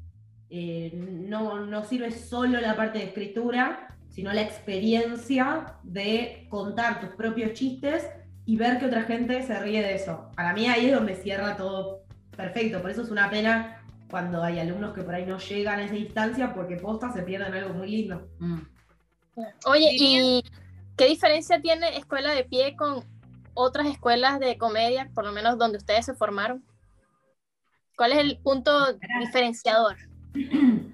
Eh, 0.55 0.91
no, 0.95 1.65
no 1.65 1.83
sirve 1.83 2.11
solo 2.11 2.61
la 2.61 2.77
parte 2.77 2.99
de 2.99 3.07
escritura, 3.07 3.89
sino 4.11 4.35
la 4.35 4.43
experiencia 4.43 5.79
de 5.83 6.47
contar 6.51 7.01
tus 7.01 7.09
propios 7.17 7.55
chistes 7.55 8.07
y 8.45 8.59
ver 8.59 8.79
que 8.79 8.85
otra 8.85 9.05
gente 9.05 9.43
se 9.43 9.59
ríe 9.59 9.81
de 9.81 9.95
eso. 9.95 10.29
Para 10.37 10.53
mí 10.53 10.67
ahí 10.67 10.91
es 10.91 10.95
donde 10.95 11.15
cierra 11.17 11.57
todo 11.57 12.03
perfecto. 12.37 12.83
Por 12.83 12.91
eso 12.91 13.01
es 13.01 13.11
una 13.11 13.31
pena 13.31 13.83
cuando 14.11 14.43
hay 14.43 14.59
alumnos 14.59 14.93
que 14.93 15.01
por 15.01 15.15
ahí 15.15 15.25
no 15.25 15.39
llegan 15.39 15.79
a 15.79 15.85
esa 15.85 15.97
instancia 15.97 16.53
porque 16.53 16.77
posta 16.77 17.11
se 17.15 17.23
pierden 17.23 17.55
algo 17.55 17.73
muy 17.73 17.91
lindo. 17.91 18.29
Mm. 18.39 18.61
Oye, 19.65 19.89
¿y 19.99 20.45
qué 20.99 21.07
diferencia 21.07 21.63
tiene 21.63 21.97
escuela 21.97 22.35
de 22.35 22.45
pie 22.45 22.77
con 22.77 23.03
otras 23.55 23.87
escuelas 23.87 24.39
de 24.39 24.59
comedia, 24.59 25.11
por 25.15 25.25
lo 25.25 25.33
menos 25.33 25.57
donde 25.57 25.79
ustedes 25.79 26.05
se 26.05 26.15
formaron? 26.15 26.63
¿Cuál 27.97 28.13
es 28.13 28.19
el 28.19 28.39
punto 28.39 28.93
diferenciador? 29.19 30.12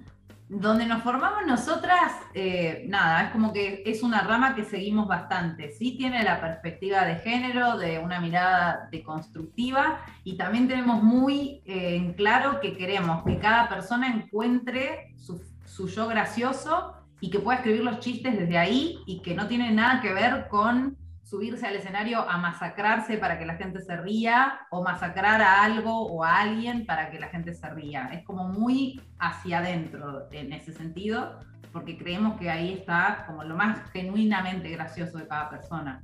Donde 0.49 0.87
nos 0.87 1.03
formamos 1.03 1.45
nosotras, 1.45 2.11
eh, 2.33 2.83
nada, 2.87 3.25
es 3.25 3.31
como 3.31 3.53
que 3.53 3.83
es 3.85 4.01
una 4.01 4.21
rama 4.21 4.55
que 4.55 4.65
seguimos 4.65 5.07
bastante. 5.07 5.69
Sí 5.69 5.95
tiene 5.95 6.23
la 6.23 6.41
perspectiva 6.41 7.05
de 7.05 7.17
género, 7.17 7.77
de 7.77 7.99
una 7.99 8.19
mirada 8.19 8.89
deconstructiva 8.91 9.99
y 10.23 10.37
también 10.37 10.67
tenemos 10.67 11.03
muy 11.03 11.61
eh, 11.65 11.95
en 11.95 12.13
claro 12.13 12.59
que 12.61 12.75
queremos 12.75 13.23
que 13.25 13.37
cada 13.37 13.69
persona 13.69 14.07
encuentre 14.07 15.13
su, 15.17 15.39
su 15.65 15.87
yo 15.87 16.07
gracioso 16.07 16.95
y 17.21 17.29
que 17.29 17.39
pueda 17.39 17.59
escribir 17.59 17.83
los 17.83 17.99
chistes 17.99 18.35
desde 18.35 18.57
ahí 18.57 18.97
y 19.05 19.21
que 19.21 19.35
no 19.35 19.47
tiene 19.47 19.71
nada 19.71 20.01
que 20.01 20.13
ver 20.13 20.47
con 20.47 20.97
subirse 21.29 21.67
al 21.67 21.75
escenario 21.75 22.27
a 22.27 22.37
masacrarse 22.39 23.17
para 23.17 23.37
que 23.37 23.45
la 23.45 23.55
gente 23.55 23.81
se 23.81 23.95
ría 23.97 24.61
o 24.71 24.81
masacrar 24.81 25.41
a 25.41 25.63
algo 25.63 26.07
o 26.07 26.23
a 26.23 26.39
alguien 26.39 26.87
para 26.87 27.11
que 27.11 27.19
la 27.19 27.27
gente 27.27 27.53
se 27.53 27.69
ría. 27.69 28.09
Es 28.11 28.23
como 28.23 28.47
muy 28.47 28.99
hacia 29.19 29.59
adentro 29.59 30.27
en 30.31 30.53
ese 30.53 30.73
sentido, 30.73 31.39
porque 31.71 31.99
creemos 31.99 32.39
que 32.39 32.49
ahí 32.49 32.73
está 32.73 33.25
como 33.27 33.43
lo 33.43 33.55
más 33.55 33.91
genuinamente 33.91 34.69
gracioso 34.69 35.19
de 35.19 35.27
cada 35.27 35.51
persona. 35.51 36.01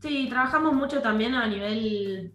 Sí, 0.00 0.26
trabajamos 0.28 0.74
mucho 0.74 1.00
también 1.00 1.34
a 1.34 1.46
nivel 1.46 2.34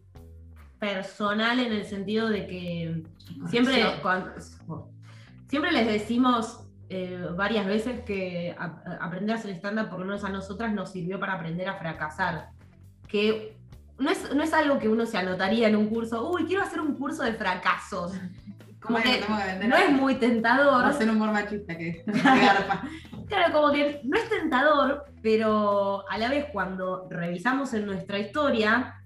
personal 0.80 1.60
en 1.60 1.74
el 1.74 1.86
sentido 1.86 2.28
de 2.30 2.48
que 2.48 3.04
siempre, 3.50 3.84
siempre 5.48 5.72
les 5.72 5.86
decimos 5.86 6.65
eh, 6.98 7.28
varias 7.36 7.66
veces 7.66 8.00
que 8.06 8.56
aprender 9.02 9.36
a 9.36 9.38
hacer 9.38 9.52
stand-up, 9.52 9.90
por 9.90 10.00
lo 10.00 10.06
menos 10.06 10.24
a 10.24 10.30
nosotras, 10.30 10.74
nos 10.74 10.94
sirvió 10.94 11.20
para 11.20 11.34
aprender 11.34 11.68
a 11.68 11.76
fracasar. 11.76 12.52
Que 13.06 13.58
no 13.98 14.10
es, 14.10 14.34
no 14.34 14.42
es 14.42 14.54
algo 14.54 14.80
que 14.80 14.88
uno 14.88 15.06
se 15.06 15.18
anotaría 15.18 15.68
en 15.68 15.76
un 15.76 15.90
curso, 15.90 16.32
uy, 16.32 16.46
quiero 16.46 16.64
hacer 16.64 16.80
un 16.80 16.96
curso 16.96 17.24
de 17.24 17.34
fracasos. 17.34 18.14
Como 18.80 19.00
que, 19.00 19.22
no 19.68 19.76
es 19.76 19.92
muy 19.92 20.16
tentador. 20.16 20.84
Va 20.84 20.90
a 20.90 20.94
ser 20.94 21.10
un 21.10 21.18
humor 21.18 21.34
machista 21.34 21.76
que, 21.76 22.06
Claro, 23.28 23.52
como 23.52 23.72
que 23.72 24.02
no 24.04 24.16
es 24.16 24.30
tentador, 24.30 25.06
pero 25.24 26.08
a 26.08 26.18
la 26.20 26.30
vez 26.30 26.46
cuando 26.54 27.08
revisamos 27.10 27.74
en 27.74 27.88
nuestra 27.88 28.20
historia, 28.20 29.02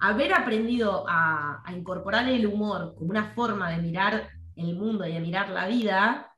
haber 0.00 0.34
aprendido 0.34 1.04
a, 1.08 1.62
a 1.64 1.72
incorporar 1.72 2.28
el 2.28 2.44
humor 2.46 2.96
como 2.98 3.10
una 3.10 3.26
forma 3.26 3.70
de 3.70 3.76
mirar 3.76 4.28
el 4.56 4.74
mundo 4.74 5.06
y 5.06 5.12
de 5.12 5.20
mirar 5.20 5.50
la 5.50 5.68
vida, 5.68 6.31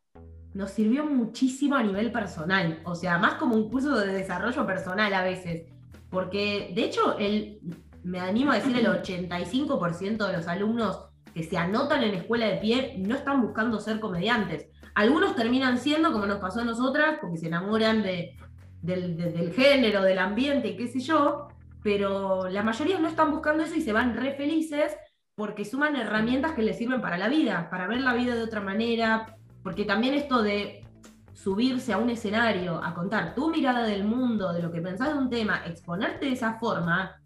nos 0.55 0.71
sirvió 0.71 1.05
muchísimo 1.05 1.77
a 1.77 1.83
nivel 1.83 2.11
personal. 2.13 2.81
O 2.85 2.95
sea, 2.95 3.19
más 3.19 3.35
como 3.35 3.57
un 3.57 3.69
curso 3.69 3.99
de 3.99 4.13
desarrollo 4.13 4.65
personal 4.67 5.13
a 5.13 5.23
veces. 5.23 5.65
Porque, 6.11 6.73
de 6.75 6.85
hecho, 6.85 7.19
el, 7.19 7.59
me 8.05 8.21
animo 8.21 8.53
a 8.53 8.57
decir 8.57 8.77
el 8.77 8.87
85% 9.03 10.27
de 10.27 10.33
los 10.33 10.47
alumnos 10.47 11.07
que 11.35 11.43
se 11.43 11.59
anotan 11.59 12.05
en 12.05 12.15
escuela 12.15 12.47
de 12.47 12.59
pie 12.59 12.95
no 12.99 13.17
están 13.17 13.43
buscando 13.43 13.81
ser 13.81 13.99
comediantes. 13.99 14.69
Algunos 14.95 15.35
terminan 15.35 15.79
siendo, 15.79 16.13
como 16.13 16.27
nos 16.27 16.39
pasó 16.39 16.61
a 16.61 16.65
nosotras, 16.65 17.19
porque 17.21 17.39
se 17.39 17.49
enamoran 17.49 18.05
de, 18.05 18.37
del, 18.81 19.17
del, 19.17 19.53
género, 19.53 20.03
del 20.03 20.21
ambiente 20.21 20.69
y 20.69 20.77
qué 20.77 20.87
sé 20.87 21.01
yo, 21.01 21.49
pero 21.83 22.49
la 22.49 22.63
mayoría 22.63 23.01
no 23.01 23.09
están 23.09 23.33
buscando 23.33 23.65
eso 23.65 23.75
y 23.75 23.83
se 23.83 23.93
van 23.93 24.15
re 24.15 24.35
felices 24.35 24.97
porque 25.35 25.65
suman 25.65 25.97
herramientas 25.97 26.53
que 26.53 26.63
les 26.63 26.79
sirven 26.79 27.01
para 27.01 27.19
la 27.19 27.29
vida, 27.29 27.69
para 27.71 27.89
ver 27.89 28.01
la 28.03 28.15
vida 28.15 28.37
de 28.37 28.43
otra 28.43 28.61
manera, 28.61 29.34
porque 29.65 29.85
también 29.85 30.15
esto 30.15 30.43
de 30.43 30.85
subirse 31.33 31.93
a 31.93 31.99
un 31.99 32.11
escenario, 32.11 32.81
a 32.85 32.95
contar 32.95 33.35
tu 33.35 33.51
mirada 33.51 33.83
del 33.83 34.05
mundo, 34.05 34.53
de 34.53 34.63
lo 34.63 34.71
que 34.71 34.81
pensás 34.81 35.09
de 35.09 35.19
un 35.19 35.31
tema, 35.31 35.63
exponerte 35.67 36.27
de 36.27 36.33
esa 36.33 36.59
forma, 36.59 37.21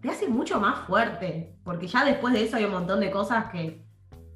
te 0.00 0.08
hace 0.08 0.26
mucho 0.26 0.58
más 0.58 0.86
fuerte, 0.86 1.54
porque 1.62 1.86
ya 1.86 2.04
después 2.04 2.32
de 2.34 2.44
eso 2.44 2.56
hay 2.56 2.64
un 2.64 2.72
montón 2.72 2.98
de 2.98 3.10
cosas 3.10 3.52
que 3.52 3.84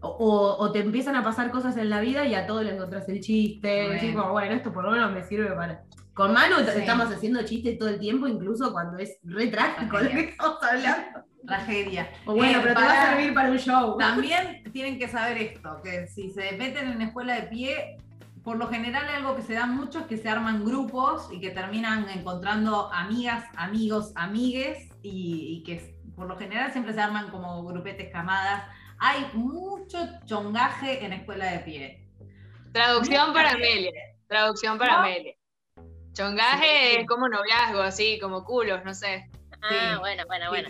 o, 0.07 0.71
te 0.71 0.81
empiezan 0.81 1.17
a 1.17 1.25
pasar 1.25 1.51
cosas 1.51 1.79
en 1.79 1.89
la 1.89 2.01
vida 2.01 2.27
y 2.27 2.35
a 2.35 2.47
todo 2.47 2.63
le 2.63 2.75
encontrás 2.75 3.09
el 3.09 3.21
chiste. 3.21 4.13
Bueno. 4.13 4.33
bueno, 4.33 4.55
esto 4.55 4.71
por 4.71 4.85
lo 4.85 4.91
menos 4.91 5.11
me 5.11 5.25
sirve 5.25 5.51
para. 5.53 5.83
Con 6.15 6.33
Manu 6.33 6.61
estamos 6.61 7.13
haciendo 7.13 7.43
chistes 7.45 7.79
todo 7.79 7.89
el 7.89 7.99
tiempo, 7.99 8.27
incluso 8.27 8.73
cuando 8.73 8.99
es 8.99 9.19
re 9.25 9.49
trágico 9.49 9.99
lo 9.99 10.11
que 10.11 10.21
estamos 10.21 10.63
hablando. 10.63 11.25
Tragedia. 11.47 12.09
O 12.25 12.35
bueno, 12.35 12.61
pero 12.63 12.75
te 12.75 12.81
va 12.81 13.03
a 13.03 13.11
servir 13.11 13.35
para 13.35 13.51
un 13.51 13.59
show. 13.59 13.99
También 13.99 14.63
tienen 14.73 14.99
que 14.99 15.09
saber 15.09 15.37
esto, 15.39 15.81
que 15.83 16.07
si 16.07 16.31
se 16.31 16.53
meten 16.53 16.89
en 16.89 17.03
escuela 17.03 17.35
de 17.35 17.43
pie, 17.49 17.99
por 18.43 18.57
lo 18.57 18.69
general 18.69 19.07
algo 19.09 19.37
que 19.37 19.43
se 19.43 19.55
da 19.55 19.67
mucho 19.67 20.01
es 20.01 20.07
que 20.07 20.17
se 20.17 20.29
arman 20.29 20.65
grupos 20.65 21.29
y 21.33 21.41
que 21.41 21.51
terminan 21.51 22.09
encontrando 22.09 22.91
amigas, 22.93 23.45
amigos, 23.57 24.13
amigues 24.15 24.89
y, 25.03 25.59
y 25.59 25.63
que 25.65 25.95
por 26.17 26.29
lo 26.29 26.39
general 26.39 26.73
siempre 26.73 26.95
se 26.95 27.01
arman 27.01 27.29
como 27.31 27.63
grupetes 27.65 28.11
camadas 28.11 28.65
hay 28.99 29.27
mucho 29.35 29.99
chongaje 30.25 31.05
en 31.05 31.13
escuela 31.13 31.53
de 31.53 31.59
pie. 31.61 32.09
Traducción 32.73 33.33
para 33.33 33.51
Amelia. 33.51 33.93
Traducción 34.27 34.79
para 34.79 35.01
Amelia. 35.01 35.35
Chongaje 36.15 37.01
es 37.01 37.07
como 37.07 37.29
noviazgo, 37.29 37.81
así, 37.81 38.19
como 38.21 38.45
culos, 38.45 38.85
no 38.85 38.95
sé. 38.95 39.29
Ah, 39.63 39.97
bueno, 40.01 40.25
bueno, 40.27 40.49
bueno. 40.49 40.69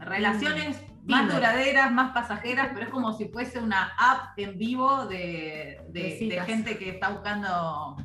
Relaciones 0.00 0.80
más 1.04 1.32
duraderas, 1.32 1.92
más 1.92 2.12
pasajeras, 2.12 2.70
pero 2.72 2.86
es 2.86 2.90
como 2.90 3.12
si 3.12 3.26
fuese 3.28 3.58
una 3.58 3.92
app 3.98 4.38
en 4.38 4.58
vivo 4.58 5.06
de, 5.06 5.80
de 5.88 6.42
gente 6.46 6.78
que 6.78 6.90
está 6.90 7.10
buscando 7.10 7.96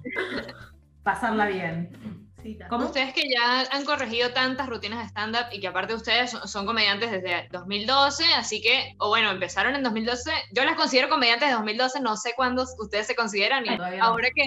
pasarla 1.03 1.47
bien. 1.47 2.25
Como 2.69 2.85
ustedes 2.85 3.13
que 3.13 3.27
ya 3.27 3.61
han 3.71 3.85
corregido 3.85 4.31
tantas 4.31 4.67
rutinas 4.67 4.99
de 4.99 5.05
stand-up 5.05 5.47
y 5.51 5.59
que 5.59 5.67
aparte 5.67 5.95
ustedes 5.95 6.31
son, 6.31 6.65
comediantes 6.65 7.09
desde 7.09 7.47
2012, 7.51 8.23
así 8.35 8.61
que, 8.61 8.93
o 8.99 9.09
bueno, 9.09 9.31
empezaron 9.31 9.75
en 9.75 9.81
2012, 9.81 10.31
yo 10.51 10.63
las 10.63 10.75
considero 10.75 11.09
comediantes 11.09 11.49
de 11.49 11.55
2012, 11.55 12.01
no 12.01 12.15
sé 12.17 12.33
cuándo 12.35 12.65
ustedes 12.77 13.07
se 13.07 13.15
consideran, 13.15 13.65
y 13.65 13.69
ahora 13.99 14.27
que, 14.35 14.45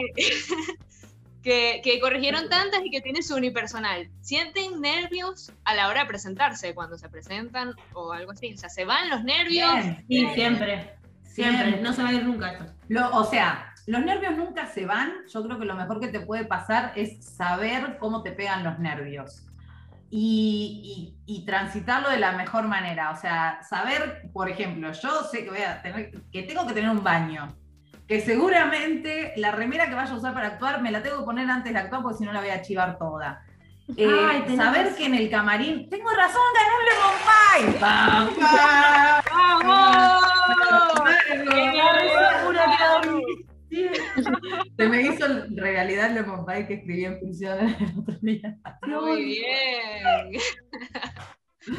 que, 1.48 1.98
corrigieron 2.00 2.48
tantas 2.48 2.84
y 2.84 2.90
que 2.90 3.00
tienen 3.00 3.22
su 3.22 3.34
unipersonal, 3.34 4.10
¿sienten 4.20 4.80
nervios 4.80 5.52
a 5.64 5.74
la 5.74 5.88
hora 5.88 6.02
de 6.02 6.06
presentarse 6.06 6.74
cuando 6.74 6.98
se 6.98 7.08
presentan 7.08 7.74
o 7.94 8.12
algo 8.12 8.32
así? 8.32 8.52
O 8.52 8.56
sea, 8.56 8.68
¿se 8.68 8.84
van 8.84 9.08
los 9.08 9.24
nervios? 9.24 9.70
Sí, 10.08 10.26
siempre, 10.34 10.94
siempre, 11.24 11.80
no 11.80 11.92
se 11.92 12.02
va 12.02 12.10
a 12.10 12.12
ir 12.12 12.24
nunca. 12.24 12.74
Lo, 12.88 13.10
o 13.16 13.24
sea, 13.24 13.74
los 13.86 14.04
nervios 14.04 14.36
nunca 14.36 14.66
se 14.66 14.84
van. 14.84 15.12
Yo 15.32 15.42
creo 15.42 15.58
que 15.58 15.64
lo 15.64 15.74
mejor 15.74 16.00
que 16.00 16.08
te 16.08 16.20
puede 16.20 16.44
pasar 16.44 16.92
es 16.96 17.24
saber 17.24 17.96
cómo 17.98 18.22
te 18.22 18.32
pegan 18.32 18.62
los 18.62 18.78
nervios. 18.78 19.46
Y, 20.10 21.14
transitarlo 21.46 22.10
de 22.10 22.18
la 22.18 22.32
mejor 22.32 22.66
manera. 22.68 23.10
O 23.10 23.16
sea, 23.16 23.60
saber, 23.62 24.30
por 24.32 24.50
ejemplo, 24.50 24.92
yo 24.92 25.22
sé 25.30 25.44
que 25.44 25.50
voy 25.50 25.62
a 25.62 25.80
tener, 25.80 26.10
que 26.30 26.42
tengo 26.42 26.66
que 26.66 26.74
tener 26.74 26.90
un 26.90 27.02
baño. 27.02 27.56
Que 28.08 28.20
seguramente 28.22 29.34
la 29.36 29.52
remera 29.52 29.88
que 29.88 29.94
vaya 29.94 30.10
a 30.10 30.16
usar 30.16 30.34
para 30.34 30.48
actuar 30.48 30.82
me 30.82 30.90
la 30.90 31.02
tengo 31.02 31.18
que 31.18 31.24
poner 31.24 31.48
antes 31.48 31.72
de 31.72 31.78
actuar 31.78 32.02
porque 32.02 32.18
si 32.18 32.24
no 32.24 32.32
la 32.32 32.40
voy 32.40 32.50
a 32.50 32.62
chivar 32.62 32.98
toda. 32.98 33.44
Eh, 33.96 34.56
saber 34.56 34.94
que 34.96 35.06
en 35.06 35.14
el 35.14 35.30
camarín 35.30 35.88
tengo 35.88 36.10
razón, 36.10 36.42
gané 36.54 36.70
un 36.78 36.84
¡Vamos! 37.80 38.34
¡Vamos! 39.30 40.28
Se 44.76 44.88
me 44.88 45.02
hizo 45.02 45.26
realidad 45.50 46.10
Pie 46.46 46.66
que 46.66 46.74
escribí 46.74 47.04
en 47.04 47.18
funciones 47.18 47.80
el 47.80 47.98
otro 47.98 48.14
día. 48.22 48.56
Muy 48.86 49.24
bien. 49.24 50.40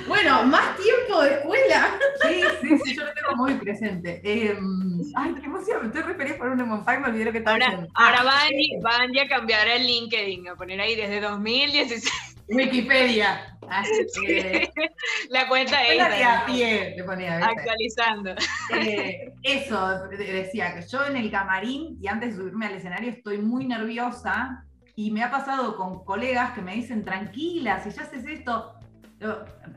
Bueno, 0.07 0.43
más 0.43 0.77
tiempo 0.77 1.21
de 1.21 1.33
escuela. 1.35 1.99
Sí, 2.21 2.43
sí, 2.61 2.77
sí, 2.83 2.95
yo 2.95 3.05
lo 3.05 3.13
tengo 3.13 3.35
muy 3.37 3.53
presente. 3.55 4.21
Em, 4.23 5.01
ay, 5.15 5.35
qué 5.39 5.45
emoción, 5.45 5.81
me 5.81 5.87
estoy 5.87 6.01
refiriendo 6.03 6.37
por 6.37 6.49
un 6.49 6.85
Pie, 6.85 6.99
me 6.99 7.07
olvidé 7.07 7.25
lo 7.25 7.31
que 7.31 7.37
estaba 7.39 7.55
ahora, 7.55 7.87
Ahora 7.95 8.23
van, 8.23 8.49
van 8.81 9.17
a 9.17 9.27
cambiar 9.27 9.67
el 9.67 9.85
LinkedIn, 9.85 10.47
a 10.49 10.55
poner 10.55 10.79
ahí 10.81 10.95
desde 10.95 11.21
2016. 11.21 12.29
Wikipedia. 12.49 13.55
La 15.29 15.47
cuenta 15.47 15.83
es. 15.83 16.01
a 16.01 16.45
pie, 16.45 16.95
le 16.97 17.03
ponía, 17.03 17.37
Actualizando. 17.37 18.33
Eh, 18.73 19.31
eso, 19.43 20.07
decía 20.07 20.73
que 20.73 20.87
yo 20.87 21.05
en 21.05 21.17
el 21.17 21.29
camarín 21.29 21.97
y 22.01 22.07
antes 22.07 22.31
de 22.31 22.41
subirme 22.41 22.65
al 22.65 22.75
escenario 22.75 23.11
estoy 23.11 23.37
muy 23.37 23.65
nerviosa 23.65 24.65
y 24.95 25.11
me 25.11 25.23
ha 25.23 25.29
pasado 25.29 25.77
con 25.77 26.03
colegas 26.03 26.53
que 26.53 26.61
me 26.61 26.75
dicen, 26.75 27.05
tranquila, 27.05 27.81
si 27.83 27.91
ya 27.91 28.01
haces 28.01 28.25
esto. 28.25 28.73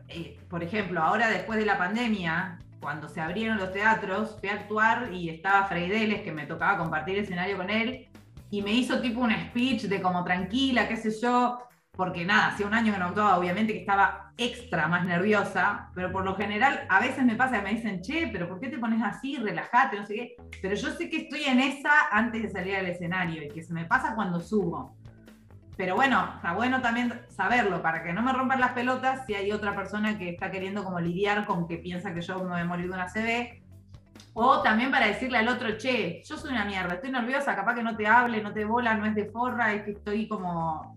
Eh, 0.08 0.38
por 0.48 0.62
ejemplo, 0.62 1.02
ahora 1.02 1.28
después 1.28 1.58
de 1.58 1.66
la 1.66 1.78
pandemia, 1.78 2.58
cuando 2.80 3.08
se 3.08 3.20
abrieron 3.20 3.58
los 3.58 3.72
teatros, 3.72 4.36
fui 4.40 4.48
a 4.48 4.54
actuar 4.54 5.12
y 5.12 5.30
estaba 5.30 5.66
Freideles, 5.66 6.22
que 6.22 6.32
me 6.32 6.46
tocaba 6.46 6.78
compartir 6.78 7.18
escenario 7.18 7.56
con 7.56 7.70
él, 7.70 8.08
y 8.50 8.62
me 8.62 8.72
hizo 8.72 9.00
tipo 9.00 9.20
un 9.20 9.32
speech 9.32 9.84
de 9.84 10.02
como 10.02 10.24
tranquila, 10.24 10.86
qué 10.86 10.96
sé 10.96 11.10
yo, 11.20 11.58
porque 11.92 12.24
nada, 12.24 12.48
hacía 12.48 12.66
un 12.66 12.74
año 12.74 12.92
que 12.92 12.98
no 12.98 13.06
actuaba, 13.06 13.38
obviamente 13.38 13.72
que 13.72 13.80
estaba 13.80 14.32
extra 14.36 14.88
más 14.88 15.04
nerviosa, 15.04 15.90
pero 15.94 16.10
por 16.10 16.24
lo 16.24 16.34
general 16.36 16.86
a 16.88 17.00
veces 17.00 17.24
me 17.24 17.36
pasa 17.36 17.58
que 17.58 17.62
me 17.62 17.74
dicen, 17.74 18.00
che, 18.00 18.28
pero 18.32 18.48
¿por 18.48 18.60
qué 18.60 18.68
te 18.68 18.78
pones 18.78 19.02
así? 19.02 19.36
Relájate, 19.36 19.98
no 19.98 20.06
sé 20.06 20.14
qué. 20.14 20.36
Pero 20.60 20.74
yo 20.74 20.90
sé 20.90 21.10
que 21.10 21.18
estoy 21.18 21.44
en 21.44 21.60
esa 21.60 22.08
antes 22.10 22.42
de 22.42 22.50
salir 22.50 22.76
al 22.76 22.86
escenario 22.86 23.42
y 23.42 23.48
que 23.48 23.62
se 23.62 23.74
me 23.74 23.84
pasa 23.84 24.14
cuando 24.14 24.40
subo. 24.40 24.96
Pero 25.76 25.94
bueno, 25.94 26.32
está 26.36 26.52
bueno 26.52 26.82
también 26.82 27.22
saberlo 27.28 27.80
para 27.80 28.02
que 28.02 28.12
no 28.12 28.22
me 28.22 28.32
rompan 28.32 28.60
las 28.60 28.72
pelotas 28.72 29.24
si 29.26 29.34
hay 29.34 29.52
otra 29.52 29.74
persona 29.74 30.18
que 30.18 30.30
está 30.30 30.50
queriendo 30.50 30.84
como 30.84 31.00
lidiar 31.00 31.46
con 31.46 31.66
que 31.66 31.78
piensa 31.78 32.12
que 32.12 32.20
yo 32.20 32.38
me 32.40 32.50
voy 32.50 32.60
a 32.60 32.64
morir 32.64 32.86
de 32.88 32.92
una 32.92 33.06
CB. 33.06 33.62
O 34.34 34.62
también 34.62 34.90
para 34.90 35.06
decirle 35.06 35.38
al 35.38 35.48
otro, 35.48 35.76
che, 35.76 36.22
yo 36.24 36.36
soy 36.36 36.52
una 36.52 36.64
mierda, 36.64 36.94
estoy 36.94 37.10
nerviosa, 37.10 37.54
capaz 37.54 37.74
que 37.74 37.82
no 37.82 37.96
te 37.96 38.06
hable, 38.06 38.42
no 38.42 38.52
te 38.52 38.64
bola, 38.64 38.94
no 38.94 39.06
es 39.06 39.14
de 39.14 39.26
forra, 39.26 39.74
es 39.74 39.82
que 39.82 39.92
estoy 39.92 40.28
como 40.28 40.96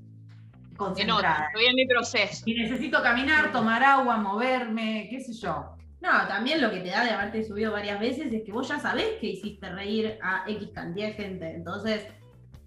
concentrada. 0.77 1.47
estoy 1.47 1.65
en 1.65 1.75
mi 1.75 1.87
proceso. 1.87 2.43
Y 2.45 2.55
necesito 2.55 3.01
caminar, 3.01 3.51
tomar 3.51 3.83
agua, 3.83 4.17
moverme, 4.17 5.07
qué 5.09 5.19
sé 5.19 5.33
yo. 5.33 5.75
No, 6.01 6.27
también 6.27 6.61
lo 6.61 6.69
que 6.69 6.81
te 6.81 6.89
da 6.89 7.03
de 7.03 7.11
haberte 7.11 7.43
subido 7.43 7.71
varias 7.71 7.99
veces 7.99 8.31
es 8.31 8.43
que 8.43 8.51
vos 8.51 8.67
ya 8.67 8.79
sabés 8.79 9.17
que 9.19 9.27
hiciste 9.27 9.69
reír 9.69 10.17
a 10.21 10.43
X 10.47 10.69
cantidad 10.73 11.07
de 11.07 11.13
gente. 11.13 11.55
Entonces, 11.55 12.05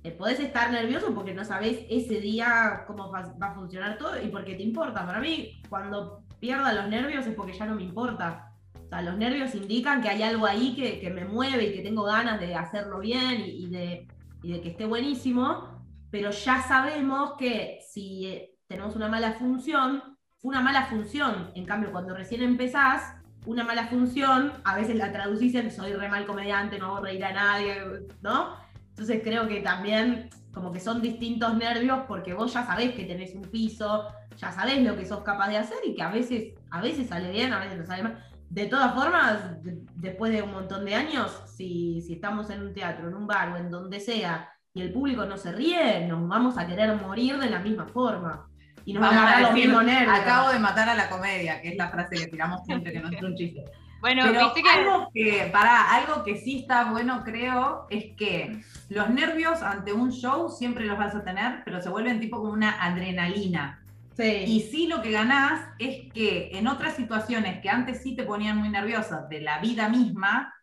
eh, 0.04 0.12
podés 0.12 0.40
estar 0.40 0.70
nervioso 0.70 1.14
porque 1.14 1.34
no 1.34 1.44
sabés 1.44 1.86
ese 1.88 2.20
día 2.20 2.84
cómo 2.86 3.10
va, 3.10 3.32
a 3.40 3.54
funcionar 3.54 3.98
todo 3.98 4.20
y 4.22 4.28
porque 4.28 4.54
te 4.54 4.62
importa. 4.62 5.06
Para 5.06 5.20
mí, 5.20 5.60
cuando 5.68 6.22
pierda 6.40 6.72
los 6.72 6.88
nervios 6.88 7.26
es 7.26 7.34
porque 7.34 7.52
ya 7.52 7.66
no 7.66 7.74
me 7.74 7.82
importa. 7.82 8.52
O 8.74 8.88
sea, 8.88 9.02
los 9.02 9.16
nervios 9.16 9.54
indican 9.54 10.00
que 10.00 10.08
hay 10.08 10.22
algo 10.22 10.46
ahí 10.46 10.74
que, 10.74 11.10
me 11.10 11.24
mueve 11.24 11.66
y 11.66 11.74
que 11.74 11.82
tengo 11.82 12.04
ganas 12.04 12.40
de 12.40 12.54
hacerlo 12.54 13.00
bien 13.00 13.42
y, 13.44 13.68
de, 13.68 14.08
y 14.42 14.52
de 14.52 14.60
que 14.60 14.70
esté 14.70 14.86
buenísimo 14.86 15.78
pero 16.10 16.30
ya 16.30 16.62
sabemos 16.62 17.34
que 17.38 17.80
si 17.86 18.26
eh, 18.26 18.54
tenemos 18.66 18.96
una 18.96 19.08
mala 19.08 19.32
función, 19.32 20.02
fue 20.38 20.50
una 20.50 20.62
mala 20.62 20.86
función. 20.86 21.50
En 21.54 21.66
cambio, 21.66 21.92
cuando 21.92 22.14
recién 22.14 22.42
empezás, 22.42 23.14
una 23.46 23.64
mala 23.64 23.86
función, 23.86 24.52
a 24.64 24.76
veces 24.76 24.96
la 24.96 25.12
traducís 25.12 25.54
en 25.54 25.70
soy 25.70 25.92
re 25.92 26.08
mal 26.08 26.26
comediante, 26.26 26.78
no 26.78 26.90
voy 26.90 26.98
a 26.98 27.02
reír 27.02 27.24
a 27.24 27.32
nadie, 27.32 27.76
¿no? 28.22 28.56
Entonces 28.98 29.20
creo 29.22 29.46
que 29.46 29.60
también 29.60 30.28
como 30.52 30.72
que 30.72 30.80
son 30.80 31.00
distintos 31.00 31.56
nervios 31.56 32.00
porque 32.08 32.34
vos 32.34 32.52
ya 32.52 32.66
sabés 32.66 32.94
que 32.96 33.04
tenés 33.04 33.32
un 33.36 33.42
piso, 33.42 34.08
ya 34.36 34.50
sabés 34.50 34.82
lo 34.82 34.96
que 34.96 35.06
sos 35.06 35.20
capaz 35.22 35.50
de 35.50 35.56
hacer 35.58 35.78
y 35.86 35.94
que 35.94 36.02
a 36.02 36.08
veces, 36.10 36.54
a 36.72 36.80
veces 36.80 37.06
sale 37.08 37.30
bien, 37.30 37.52
a 37.52 37.60
veces 37.60 37.78
no 37.78 37.86
sale 37.86 38.02
mal. 38.02 38.24
De 38.50 38.66
todas 38.66 38.92
formas, 38.96 39.62
de- 39.62 39.78
después 39.94 40.32
de 40.32 40.42
un 40.42 40.50
montón 40.50 40.84
de 40.84 40.96
años, 40.96 41.30
si, 41.46 42.02
si 42.02 42.14
estamos 42.14 42.50
en 42.50 42.60
un 42.62 42.74
teatro, 42.74 43.06
en 43.06 43.14
un 43.14 43.28
bar 43.28 43.50
o 43.52 43.56
en 43.56 43.70
donde 43.70 44.00
sea, 44.00 44.50
y 44.74 44.80
el 44.82 44.92
público 44.92 45.24
no 45.26 45.36
se 45.36 45.52
ríe, 45.52 46.04
nos 46.08 46.26
vamos 46.28 46.58
a 46.58 46.66
querer 46.66 46.92
morir 46.96 47.38
de 47.38 47.50
la 47.50 47.60
misma 47.60 47.86
forma. 47.86 48.48
Y 48.84 48.94
nos 48.94 49.02
Vamos 49.02 49.16
a 49.16 49.22
a 49.22 49.30
dar 49.30 49.40
los 49.42 49.50
decir, 49.54 49.66
mismos 49.68 49.84
nervios. 49.84 50.18
acabo 50.18 50.50
de 50.50 50.58
matar 50.58 50.88
a 50.88 50.94
la 50.96 51.08
comedia, 51.08 51.62
que 51.62 51.68
es 51.68 51.76
la 51.76 51.88
frase 51.88 52.16
que 52.16 52.26
tiramos 52.26 52.64
siempre 52.64 52.90
que 52.90 52.98
no 52.98 53.10
es 53.10 53.22
un 53.22 53.36
chiste. 53.36 53.62
Bueno, 54.00 54.22
Pero 54.26 54.44
viste 54.44 54.62
que 54.62 54.68
algo 54.68 55.10
que, 55.12 55.50
pará, 55.52 55.94
algo 55.96 56.22
que 56.22 56.36
sí 56.36 56.60
está 56.60 56.90
bueno, 56.90 57.24
creo, 57.24 57.86
es 57.90 58.16
que 58.16 58.62
los 58.88 59.10
nervios 59.10 59.62
ante 59.62 59.92
un 59.92 60.12
show 60.12 60.50
siempre 60.50 60.84
los 60.84 60.96
vas 60.96 61.14
a 61.14 61.24
tener, 61.24 61.62
pero 61.64 61.82
se 61.82 61.88
vuelven 61.88 62.20
tipo 62.20 62.38
como 62.38 62.52
una 62.52 62.82
adrenalina. 62.82 63.82
Sí. 64.16 64.44
Y 64.46 64.60
sí 64.62 64.86
lo 64.86 65.02
que 65.02 65.10
ganás 65.10 65.68
es 65.78 66.12
que 66.12 66.50
en 66.52 66.66
otras 66.68 66.96
situaciones 66.96 67.60
que 67.60 67.70
antes 67.70 68.02
sí 68.02 68.14
te 68.14 68.24
ponían 68.24 68.58
muy 68.58 68.68
nerviosa 68.68 69.26
de 69.28 69.40
la 69.40 69.58
vida 69.60 69.88
misma, 69.88 70.54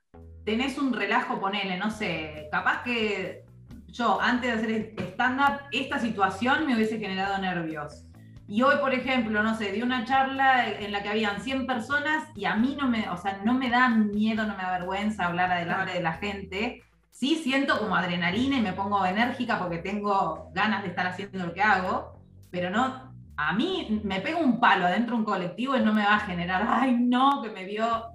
tenés 0.45 0.77
un 0.77 0.93
relajo, 0.93 1.39
ponele, 1.39 1.77
no 1.77 1.91
sé, 1.91 2.47
capaz 2.51 2.83
que 2.83 3.43
yo 3.87 4.19
antes 4.21 4.51
de 4.51 4.57
hacer 4.57 4.95
stand-up, 5.13 5.61
esta 5.71 5.99
situación 5.99 6.67
me 6.67 6.75
hubiese 6.75 6.99
generado 6.99 7.37
nervios. 7.39 8.05
Y 8.47 8.61
hoy, 8.61 8.75
por 8.77 8.93
ejemplo, 8.93 9.41
no 9.41 9.57
sé, 9.57 9.71
di 9.71 9.81
una 9.81 10.05
charla 10.05 10.69
en 10.69 10.91
la 10.91 11.01
que 11.01 11.09
habían 11.09 11.41
100 11.41 11.65
personas 11.65 12.25
y 12.35 12.45
a 12.45 12.55
mí 12.55 12.77
no 12.79 12.87
me, 12.87 13.09
o 13.09 13.17
sea, 13.17 13.41
no 13.43 13.55
me 13.55 13.69
da 13.69 13.89
miedo, 13.89 14.45
no 14.45 14.55
me 14.55 14.61
da 14.61 14.77
vergüenza 14.77 15.25
hablar 15.25 15.51
adelante 15.51 15.93
de 15.93 16.01
la 16.01 16.13
gente. 16.13 16.83
Sí 17.09 17.37
siento 17.37 17.79
como 17.79 17.95
adrenalina 17.95 18.57
y 18.57 18.61
me 18.61 18.73
pongo 18.73 19.03
enérgica 19.03 19.57
porque 19.57 19.79
tengo 19.79 20.51
ganas 20.53 20.83
de 20.83 20.89
estar 20.89 21.07
haciendo 21.07 21.43
lo 21.43 21.53
que 21.53 21.61
hago, 21.61 22.21
pero 22.51 22.69
no, 22.69 23.13
a 23.35 23.53
mí 23.53 23.99
me 24.03 24.21
pega 24.21 24.37
un 24.37 24.59
palo 24.59 24.85
adentro 24.85 25.15
de 25.15 25.19
un 25.21 25.25
colectivo 25.25 25.75
y 25.75 25.81
no 25.81 25.93
me 25.93 26.05
va 26.05 26.17
a 26.17 26.19
generar, 26.19 26.67
ay 26.67 26.97
no, 26.99 27.41
que 27.41 27.49
me 27.49 27.65
vio. 27.65 28.09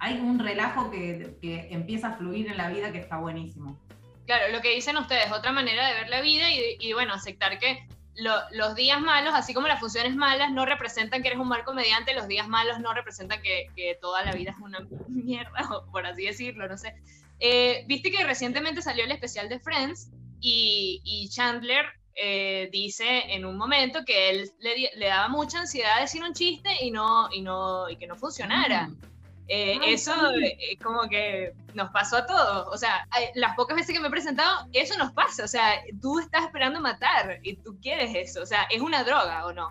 Hay 0.00 0.18
un 0.18 0.38
relajo 0.40 0.90
que, 0.90 1.36
que 1.40 1.68
empieza 1.70 2.08
a 2.08 2.16
fluir 2.16 2.48
en 2.48 2.56
la 2.56 2.68
vida 2.68 2.90
que 2.90 2.98
está 2.98 3.18
buenísimo. 3.18 3.78
Claro, 4.26 4.52
lo 4.52 4.60
que 4.60 4.74
dicen 4.74 4.96
ustedes, 4.96 5.30
otra 5.30 5.52
manera 5.52 5.86
de 5.86 5.94
ver 5.94 6.08
la 6.08 6.20
vida 6.20 6.50
y, 6.50 6.76
y 6.80 6.92
bueno, 6.92 7.14
aceptar 7.14 7.58
que 7.58 7.86
lo- 8.16 8.42
los 8.52 8.74
días 8.74 9.00
malos, 9.00 9.32
así 9.34 9.54
como 9.54 9.66
las 9.68 9.80
funciones 9.80 10.14
malas, 10.14 10.50
no 10.52 10.64
representan 10.64 11.22
que 11.22 11.28
eres 11.28 11.40
un 11.40 11.48
mal 11.48 11.64
comediante, 11.64 12.14
los 12.14 12.28
días 12.28 12.48
malos 12.48 12.78
no 12.80 12.94
representan 12.94 13.42
que, 13.42 13.66
que 13.74 13.96
toda 14.00 14.24
la 14.24 14.32
vida 14.32 14.52
es 14.52 14.58
una 14.62 14.78
mierda, 15.08 15.68
por 15.90 16.06
así 16.06 16.24
decirlo, 16.26 16.68
no 16.68 16.76
sé. 16.76 16.94
Eh, 17.40 17.84
Viste 17.86 18.10
que 18.10 18.22
recientemente 18.24 18.80
salió 18.82 19.04
el 19.04 19.10
especial 19.12 19.48
de 19.48 19.58
Friends 19.60 20.10
y, 20.40 21.00
y 21.04 21.28
Chandler 21.30 21.84
eh, 22.16 22.68
dice 22.70 23.24
en 23.34 23.44
un 23.44 23.56
momento 23.56 24.04
que 24.04 24.30
él 24.30 24.50
le, 24.60 24.90
le 24.94 25.06
daba 25.06 25.28
mucha 25.28 25.58
ansiedad 25.60 26.00
decir 26.00 26.22
un 26.22 26.32
chiste 26.32 26.70
y, 26.80 26.92
no, 26.92 27.28
y, 27.32 27.42
no, 27.42 27.88
y 27.90 27.96
que 27.96 28.06
no 28.06 28.14
funcionara. 28.14 28.86
Mm. 28.88 29.00
Eh, 29.48 29.78
Ay, 29.82 29.94
eso 29.94 30.12
sí. 30.32 30.44
eh, 30.44 30.58
es 30.72 30.80
como 30.80 31.08
que 31.08 31.52
nos 31.74 31.90
pasó 31.90 32.16
a 32.18 32.26
todos. 32.26 32.68
O 32.72 32.76
sea, 32.78 33.06
las 33.34 33.54
pocas 33.56 33.76
veces 33.76 33.94
que 33.94 34.00
me 34.00 34.08
he 34.08 34.10
presentado, 34.10 34.68
eso 34.72 34.96
nos 34.98 35.12
pasa. 35.12 35.44
O 35.44 35.48
sea, 35.48 35.82
tú 36.00 36.18
estás 36.18 36.44
esperando 36.44 36.80
matar 36.80 37.40
y 37.42 37.56
tú 37.56 37.78
quieres 37.80 38.14
eso. 38.14 38.42
O 38.42 38.46
sea, 38.46 38.62
es 38.70 38.80
una 38.80 39.04
droga 39.04 39.46
o 39.46 39.52
no. 39.52 39.70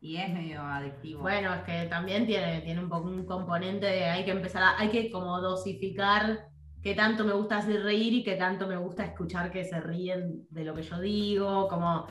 Y 0.00 0.18
es 0.18 0.28
medio 0.28 0.62
adictivo. 0.62 1.22
Bueno, 1.22 1.54
es 1.54 1.62
que 1.62 1.86
también 1.88 2.26
tiene, 2.26 2.60
tiene 2.60 2.80
un 2.80 2.88
poco 2.88 3.08
un 3.08 3.24
componente 3.24 3.86
de 3.86 4.04
hay 4.04 4.24
que 4.24 4.30
empezar 4.32 4.62
a, 4.62 4.78
hay 4.78 4.90
que 4.90 5.10
como 5.10 5.40
dosificar 5.40 6.48
qué 6.82 6.94
tanto 6.94 7.24
me 7.24 7.32
gusta 7.32 7.56
hacer 7.58 7.82
reír 7.82 8.12
y 8.12 8.22
qué 8.22 8.36
tanto 8.36 8.68
me 8.68 8.76
gusta 8.76 9.04
escuchar 9.04 9.50
que 9.50 9.64
se 9.64 9.80
ríen 9.80 10.46
de 10.50 10.64
lo 10.64 10.74
que 10.74 10.82
yo 10.82 11.00
digo, 11.00 11.66
como 11.68 12.06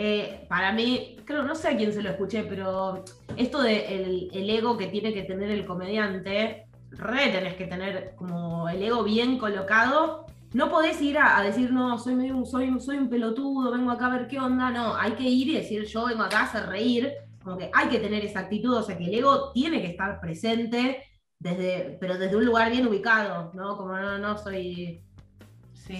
eh, 0.00 0.46
para 0.48 0.72
mí, 0.72 1.16
creo, 1.24 1.42
no 1.42 1.56
sé 1.56 1.68
a 1.68 1.76
quién 1.76 1.92
se 1.92 2.02
lo 2.02 2.10
escuché, 2.10 2.44
pero 2.44 3.04
esto 3.36 3.60
de 3.60 3.96
el, 3.96 4.30
el 4.32 4.48
ego 4.48 4.76
que 4.76 4.86
tiene 4.86 5.12
que 5.12 5.24
tener 5.24 5.50
el 5.50 5.66
comediante, 5.66 6.68
re 6.92 7.28
tenés 7.30 7.54
que 7.54 7.66
tener 7.66 8.14
como 8.14 8.68
el 8.68 8.80
ego 8.80 9.02
bien 9.02 9.38
colocado. 9.38 10.26
No 10.54 10.70
podés 10.70 11.02
ir 11.02 11.18
a, 11.18 11.42
decir, 11.42 11.72
no, 11.72 11.98
soy, 11.98 12.14
medio, 12.14 12.44
soy 12.44 12.68
un 12.68 13.10
pelotudo, 13.10 13.72
vengo 13.72 13.90
acá 13.90 14.06
a 14.06 14.16
ver 14.18 14.28
qué 14.28 14.38
onda. 14.38 14.70
No, 14.70 14.94
hay 14.94 15.12
que 15.12 15.24
ir 15.24 15.48
y 15.48 15.54
decir, 15.56 15.84
yo 15.84 16.06
vengo 16.06 16.22
acá 16.22 16.40
a 16.40 16.44
hacer 16.44 16.66
reír. 16.66 17.12
Como 17.42 17.58
que 17.58 17.68
hay 17.74 17.88
que 17.88 17.98
tener 17.98 18.24
esa 18.24 18.40
actitud, 18.40 18.76
o 18.76 18.82
sea 18.84 18.96
que 18.96 19.04
el 19.04 19.14
ego 19.14 19.50
tiene 19.52 19.82
que 19.82 19.88
estar 19.88 20.20
presente, 20.20 21.02
desde, 21.40 21.98
pero 22.00 22.18
desde 22.18 22.36
un 22.36 22.44
lugar 22.44 22.70
bien 22.70 22.86
ubicado, 22.86 23.50
¿no? 23.54 23.76
Como 23.76 23.96
no, 23.96 24.18
no 24.18 24.38
soy, 24.38 25.02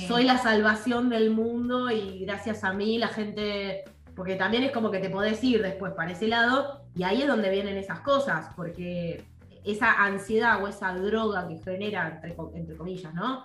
Soy 0.06 0.24
la 0.24 0.38
salvación 0.38 1.08
del 1.08 1.30
mundo 1.30 1.90
y 1.90 2.20
gracias 2.20 2.62
a 2.64 2.72
mí 2.72 2.98
la 2.98 3.08
gente, 3.08 3.84
porque 4.14 4.36
también 4.36 4.62
es 4.64 4.72
como 4.72 4.90
que 4.90 4.98
te 4.98 5.08
podés 5.08 5.42
ir 5.42 5.62
después 5.62 5.92
para 5.94 6.12
ese 6.12 6.28
lado 6.28 6.82
y 6.94 7.04
ahí 7.04 7.22
es 7.22 7.28
donde 7.28 7.50
vienen 7.50 7.76
esas 7.76 8.00
cosas, 8.00 8.50
porque 8.54 9.24
esa 9.64 9.92
ansiedad 10.04 10.62
o 10.62 10.68
esa 10.68 10.94
droga 10.94 11.48
que 11.48 11.58
genera, 11.58 12.08
entre, 12.08 12.36
entre 12.54 12.76
comillas, 12.76 13.14
¿no? 13.14 13.44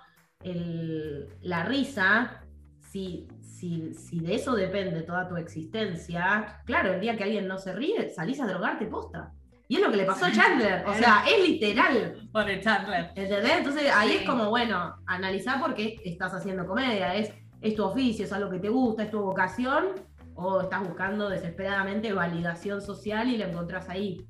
La 1.42 1.64
risa, 1.64 2.44
si, 2.92 3.28
si, 3.42 3.94
si 3.94 4.20
de 4.20 4.36
eso 4.36 4.56
depende 4.56 5.02
toda 5.04 5.28
tu 5.28 5.38
existencia, 5.38 6.62
claro, 6.66 6.94
el 6.94 7.00
día 7.00 7.16
que 7.16 7.24
alguien 7.24 7.48
no 7.48 7.58
se 7.58 7.74
ríe, 7.74 8.10
salís 8.10 8.42
a 8.42 8.48
drogarte 8.48 8.86
posta. 8.88 9.32
Y 9.68 9.76
es 9.78 9.82
lo 9.82 9.90
que 9.92 9.98
le 9.98 10.06
pasó 10.06 10.26
a 10.26 10.32
Chandler, 10.32 10.86
o 10.86 10.94
sea, 10.94 11.24
es 11.28 11.48
literal. 11.48 12.30
Por 12.32 12.50
el 12.50 12.62
Chandler. 12.62 13.12
¿Entendés? 13.16 13.58
Entonces 13.60 13.92
ahí 13.96 14.10
Sí. 14.10 14.16
es 14.18 14.30
como, 14.30 14.50
bueno, 14.50 14.96
analizar 15.08 15.60
por 15.60 15.74
qué 15.74 15.96
estás 16.04 16.34
haciendo 16.34 16.66
comedia. 16.68 17.16
¿Es, 17.16 17.34
¿Es 17.62 17.76
tu 17.76 17.84
oficio? 17.86 18.26
¿Es 18.26 18.34
algo 18.34 18.50
que 18.50 18.60
te 18.60 18.70
gusta? 18.70 19.04
¿Es 19.04 19.12
tu 19.12 19.22
vocación? 19.22 19.86
¿O 20.36 20.62
estás 20.62 20.82
buscando 20.86 21.30
desesperadamente 21.30 22.12
validación 22.12 22.82
social 22.82 23.30
y 23.30 23.38
la 23.38 23.48
encontrás 23.48 23.88
ahí? 23.90 24.28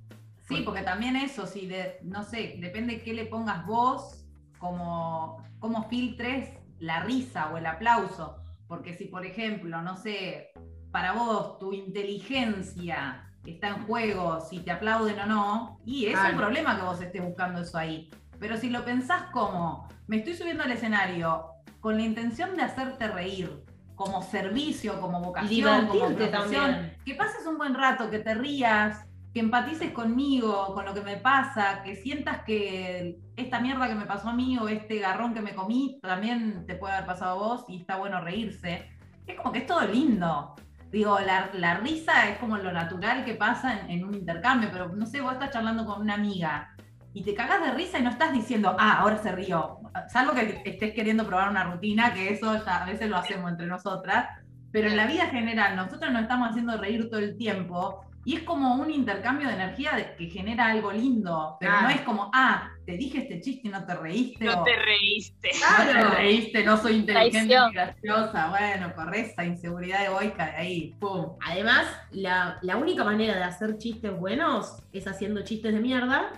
Sí, 0.47 0.61
porque 0.63 0.81
también 0.83 1.15
eso, 1.15 1.47
si 1.47 1.65
de, 1.67 1.97
no 2.03 2.23
sé, 2.23 2.55
depende 2.59 3.01
qué 3.01 3.13
le 3.13 3.25
pongas 3.25 3.65
vos, 3.65 4.25
como, 4.59 5.41
cómo 5.59 5.89
filtres 5.89 6.49
la 6.79 7.01
risa 7.03 7.49
o 7.51 7.57
el 7.57 7.65
aplauso. 7.65 8.37
Porque 8.67 8.93
si, 8.93 9.05
por 9.05 9.25
ejemplo, 9.25 9.81
no 9.81 9.97
sé, 9.97 10.51
para 10.91 11.13
vos 11.13 11.57
tu 11.59 11.73
inteligencia 11.73 13.29
está 13.45 13.69
en 13.69 13.85
juego, 13.85 14.39
si 14.41 14.59
te 14.59 14.71
aplauden 14.71 15.19
o 15.19 15.25
no, 15.25 15.79
y 15.85 16.05
es 16.05 16.13
Claro. 16.13 16.31
un 16.33 16.37
problema 16.39 16.75
que 16.77 16.83
vos 16.83 17.01
estés 17.01 17.23
buscando 17.23 17.61
eso 17.61 17.77
ahí. 17.77 18.09
Pero 18.39 18.57
si 18.57 18.69
lo 18.69 18.83
pensás 18.85 19.23
como, 19.31 19.87
me 20.07 20.17
estoy 20.17 20.35
subiendo 20.35 20.63
al 20.63 20.71
escenario 20.71 21.45
con 21.79 21.97
la 21.97 22.03
intención 22.03 22.55
de 22.55 22.63
hacerte 22.63 23.07
reír, 23.07 23.63
como 23.95 24.21
servicio, 24.23 24.99
como 24.99 25.21
vocación, 25.21 25.87
como 25.87 26.07
profesión, 26.07 26.31
también. 26.31 26.97
que 27.05 27.15
pases 27.15 27.45
un 27.45 27.57
buen 27.57 27.73
rato, 27.75 28.09
que 28.09 28.19
te 28.19 28.33
rías, 28.33 29.05
que 29.33 29.39
empatices 29.39 29.91
conmigo, 29.91 30.73
con 30.73 30.85
lo 30.85 30.93
que 30.93 31.01
me 31.01 31.17
pasa, 31.17 31.81
que 31.83 31.95
sientas 31.95 32.43
que 32.43 33.19
esta 33.35 33.59
mierda 33.59 33.87
que 33.87 33.95
me 33.95 34.05
pasó 34.05 34.29
a 34.29 34.33
mí 34.33 34.57
o 34.57 34.67
este 34.67 34.99
garrón 34.99 35.33
que 35.33 35.41
me 35.41 35.53
comí 35.55 35.99
también 36.01 36.65
te 36.67 36.75
puede 36.75 36.93
haber 36.93 37.05
pasado 37.07 37.31
a 37.31 37.47
vos 37.47 37.65
y 37.67 37.77
está 37.81 37.97
bueno 37.97 38.19
reírse. 38.21 38.89
Es 39.25 39.35
como 39.35 39.51
que 39.51 39.59
es 39.59 39.65
todo 39.65 39.81
lindo. 39.87 40.55
Digo, 40.93 41.19
la, 41.19 41.49
la 41.55 41.77
risa 41.79 42.29
es 42.29 42.37
como 42.37 42.55
lo 42.57 42.71
natural 42.71 43.25
que 43.25 43.33
pasa 43.33 43.79
en, 43.79 43.89
en 43.89 44.03
un 44.05 44.13
intercambio, 44.13 44.69
pero 44.71 44.89
no 44.89 45.07
sé, 45.07 45.21
vos 45.21 45.33
estás 45.33 45.49
charlando 45.49 45.87
con 45.87 45.99
una 45.99 46.13
amiga 46.13 46.75
y 47.15 47.23
te 47.23 47.33
cagás 47.33 47.65
de 47.65 47.71
risa 47.71 47.97
y 47.97 48.03
no 48.03 48.11
estás 48.11 48.31
diciendo, 48.31 48.75
ah, 48.77 48.99
ahora 48.99 49.17
se 49.17 49.31
rió. 49.31 49.79
Salvo 50.07 50.33
que 50.33 50.61
estés 50.63 50.93
queriendo 50.93 51.25
probar 51.25 51.49
una 51.49 51.63
rutina, 51.63 52.13
que 52.13 52.31
eso 52.31 52.63
ya 52.63 52.83
a 52.83 52.85
veces 52.85 53.09
lo 53.09 53.17
hacemos 53.17 53.49
entre 53.49 53.65
nosotras, 53.65 54.27
pero 54.71 54.87
en 54.87 54.95
la 54.95 55.07
vida 55.07 55.25
general 55.25 55.75
nosotros 55.75 56.11
nos 56.13 56.21
estamos 56.21 56.51
haciendo 56.51 56.77
reír 56.77 57.09
todo 57.09 57.21
el 57.21 57.37
tiempo 57.37 58.05
y 58.25 58.35
es 58.37 58.43
como 58.43 58.75
un 58.75 58.89
intercambio 58.91 59.47
de 59.47 59.53
energía 59.55 59.91
de- 59.95 60.15
que 60.15 60.27
genera 60.29 60.67
algo 60.67 60.91
lindo, 60.91 61.57
pero 61.59 61.71
Claro. 61.73 61.87
no 61.87 61.93
es 61.93 62.01
como, 62.01 62.31
ah, 62.33 62.69
te 62.85 62.97
dije 62.97 63.19
este 63.19 63.39
chiste 63.41 63.67
y 63.67 63.71
no 63.71 63.85
te 63.85 63.95
reíste. 63.95 64.45
No 64.45 64.61
o, 64.61 64.63
te 64.63 64.75
reíste. 64.75 65.49
"No 65.59 65.85
te 65.85 66.15
reíste, 66.15 66.63
no 66.63 66.77
soy 66.77 66.95
inteligente 66.97 67.55
ni 67.67 67.73
graciosa. 67.73 68.49
Bueno, 68.49 68.93
corre 68.95 69.21
esa 69.21 69.43
inseguridad 69.45 70.05
egoica 70.05 70.45
de 70.47 70.55
ahí. 70.57 70.95
Pum. 70.99 71.37
Además, 71.45 71.85
la, 72.11 72.57
la 72.61 72.77
única 72.77 73.03
manera 73.03 73.35
de 73.35 73.43
hacer 73.43 73.77
chistes 73.77 74.17
buenos 74.17 74.77
es 74.91 75.07
haciendo 75.07 75.43
chistes 75.43 75.73
de 75.73 75.79
mierda 75.79 76.29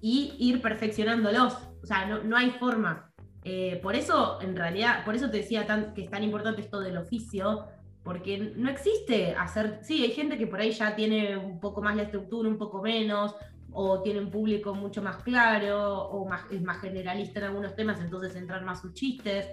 y 0.00 0.34
ir 0.38 0.60
perfeccionándolos. 0.62 1.54
O 1.82 1.86
sea, 1.86 2.06
no, 2.06 2.22
no 2.22 2.36
hay 2.36 2.50
forma. 2.50 3.10
Eh, 3.44 3.78
por 3.82 3.94
eso, 3.94 4.40
en 4.42 4.56
realidad, 4.56 5.04
por 5.04 5.14
eso 5.14 5.30
te 5.30 5.38
decía 5.38 5.66
tan- 5.66 5.94
que 5.94 6.02
es 6.04 6.10
tan 6.10 6.22
importante 6.22 6.60
esto 6.60 6.80
del 6.80 6.98
oficio, 6.98 7.66
porque 8.08 8.54
no 8.56 8.70
existe 8.70 9.34
hacer. 9.34 9.80
Sí, 9.82 10.02
hay 10.02 10.12
gente 10.12 10.38
que 10.38 10.46
por 10.46 10.58
ahí 10.58 10.70
ya 10.70 10.96
tiene 10.96 11.36
un 11.36 11.60
poco 11.60 11.82
más 11.82 11.94
la 11.94 12.04
estructura, 12.04 12.48
un 12.48 12.56
poco 12.56 12.80
menos, 12.80 13.34
o 13.70 14.00
tiene 14.00 14.18
un 14.20 14.30
público 14.30 14.74
mucho 14.74 15.02
más 15.02 15.18
claro, 15.18 16.08
o 16.08 16.26
más, 16.26 16.40
es 16.50 16.62
más 16.62 16.80
generalista 16.80 17.40
en 17.40 17.44
algunos 17.44 17.76
temas, 17.76 18.00
entonces 18.00 18.34
entran 18.34 18.64
más 18.64 18.80
sus 18.80 18.94
chistes. 18.94 19.50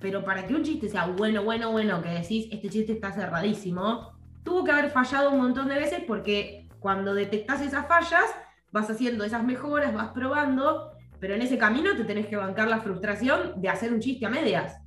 Pero 0.00 0.24
para 0.24 0.44
que 0.44 0.52
un 0.52 0.64
chiste 0.64 0.88
sea 0.88 1.06
bueno, 1.06 1.44
bueno, 1.44 1.70
bueno, 1.70 2.02
que 2.02 2.08
decís, 2.08 2.48
este 2.50 2.68
chiste 2.70 2.94
está 2.94 3.12
cerradísimo, 3.12 4.10
tuvo 4.42 4.64
que 4.64 4.72
haber 4.72 4.90
fallado 4.90 5.30
un 5.30 5.38
montón 5.38 5.68
de 5.68 5.76
veces 5.76 6.02
porque 6.04 6.66
cuando 6.80 7.14
detectas 7.14 7.60
esas 7.60 7.86
fallas, 7.86 8.34
vas 8.72 8.90
haciendo 8.90 9.22
esas 9.22 9.44
mejoras, 9.44 9.94
vas 9.94 10.08
probando, 10.08 10.90
pero 11.20 11.36
en 11.36 11.42
ese 11.42 11.56
camino 11.56 11.96
te 11.96 12.02
tenés 12.02 12.26
que 12.26 12.34
bancar 12.34 12.66
la 12.66 12.80
frustración 12.80 13.60
de 13.62 13.68
hacer 13.68 13.92
un 13.92 14.00
chiste 14.00 14.26
a 14.26 14.28
medias. 14.28 14.81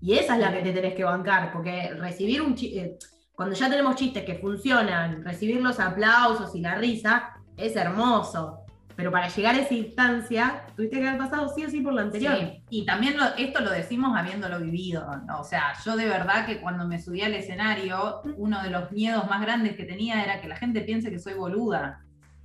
Y 0.00 0.14
esa 0.14 0.34
es 0.34 0.40
la 0.40 0.52
que 0.52 0.62
te 0.62 0.72
tenés 0.72 0.94
que 0.94 1.04
bancar, 1.04 1.52
porque 1.52 1.90
recibir 1.94 2.40
un 2.42 2.54
chiste, 2.54 2.96
cuando 3.32 3.54
ya 3.54 3.68
tenemos 3.68 3.96
chistes 3.96 4.24
que 4.24 4.36
funcionan, 4.36 5.24
recibir 5.24 5.60
los 5.60 5.78
aplausos 5.80 6.54
y 6.54 6.60
la 6.60 6.74
risa, 6.76 7.34
es 7.56 7.74
hermoso. 7.76 8.60
Pero 8.96 9.12
para 9.12 9.28
llegar 9.28 9.54
a 9.54 9.60
esa 9.60 9.74
instancia, 9.74 10.64
tuviste 10.74 10.98
que 11.00 11.06
haber 11.06 11.20
pasado 11.20 11.48
sí 11.54 11.64
o 11.64 11.70
sí 11.70 11.80
por 11.80 11.92
lo 11.94 12.00
anterior. 12.00 12.36
Sí, 12.36 12.64
y 12.68 12.84
también 12.84 13.16
lo- 13.16 13.32
esto 13.36 13.60
lo 13.60 13.70
decimos 13.70 14.16
habiéndolo 14.16 14.58
vivido. 14.58 15.06
¿no? 15.24 15.40
O 15.40 15.44
sea, 15.44 15.72
yo 15.84 15.96
de 15.96 16.06
verdad 16.06 16.46
que 16.46 16.60
cuando 16.60 16.84
me 16.88 17.00
subí 17.00 17.22
al 17.22 17.34
escenario, 17.34 18.22
uno 18.36 18.60
de 18.60 18.70
los 18.70 18.90
miedos 18.90 19.28
más 19.30 19.40
grandes 19.40 19.76
que 19.76 19.84
tenía 19.84 20.24
era 20.24 20.40
que 20.40 20.48
la 20.48 20.56
gente 20.56 20.80
piense 20.80 21.10
que 21.10 21.20
soy 21.20 21.34
boluda. 21.34 22.00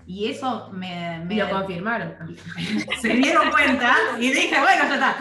Y 0.05 0.29
eso 0.29 0.69
me, 0.71 1.21
Y 1.21 1.25
me 1.25 1.35
lo 1.35 1.49
confirmaron. 1.49 2.15
se 3.01 3.09
dieron 3.09 3.49
cuenta 3.51 3.95
y 4.19 4.31
dije, 4.31 4.55
bueno, 4.59 4.83
ya 4.87 4.93
está. 4.93 5.15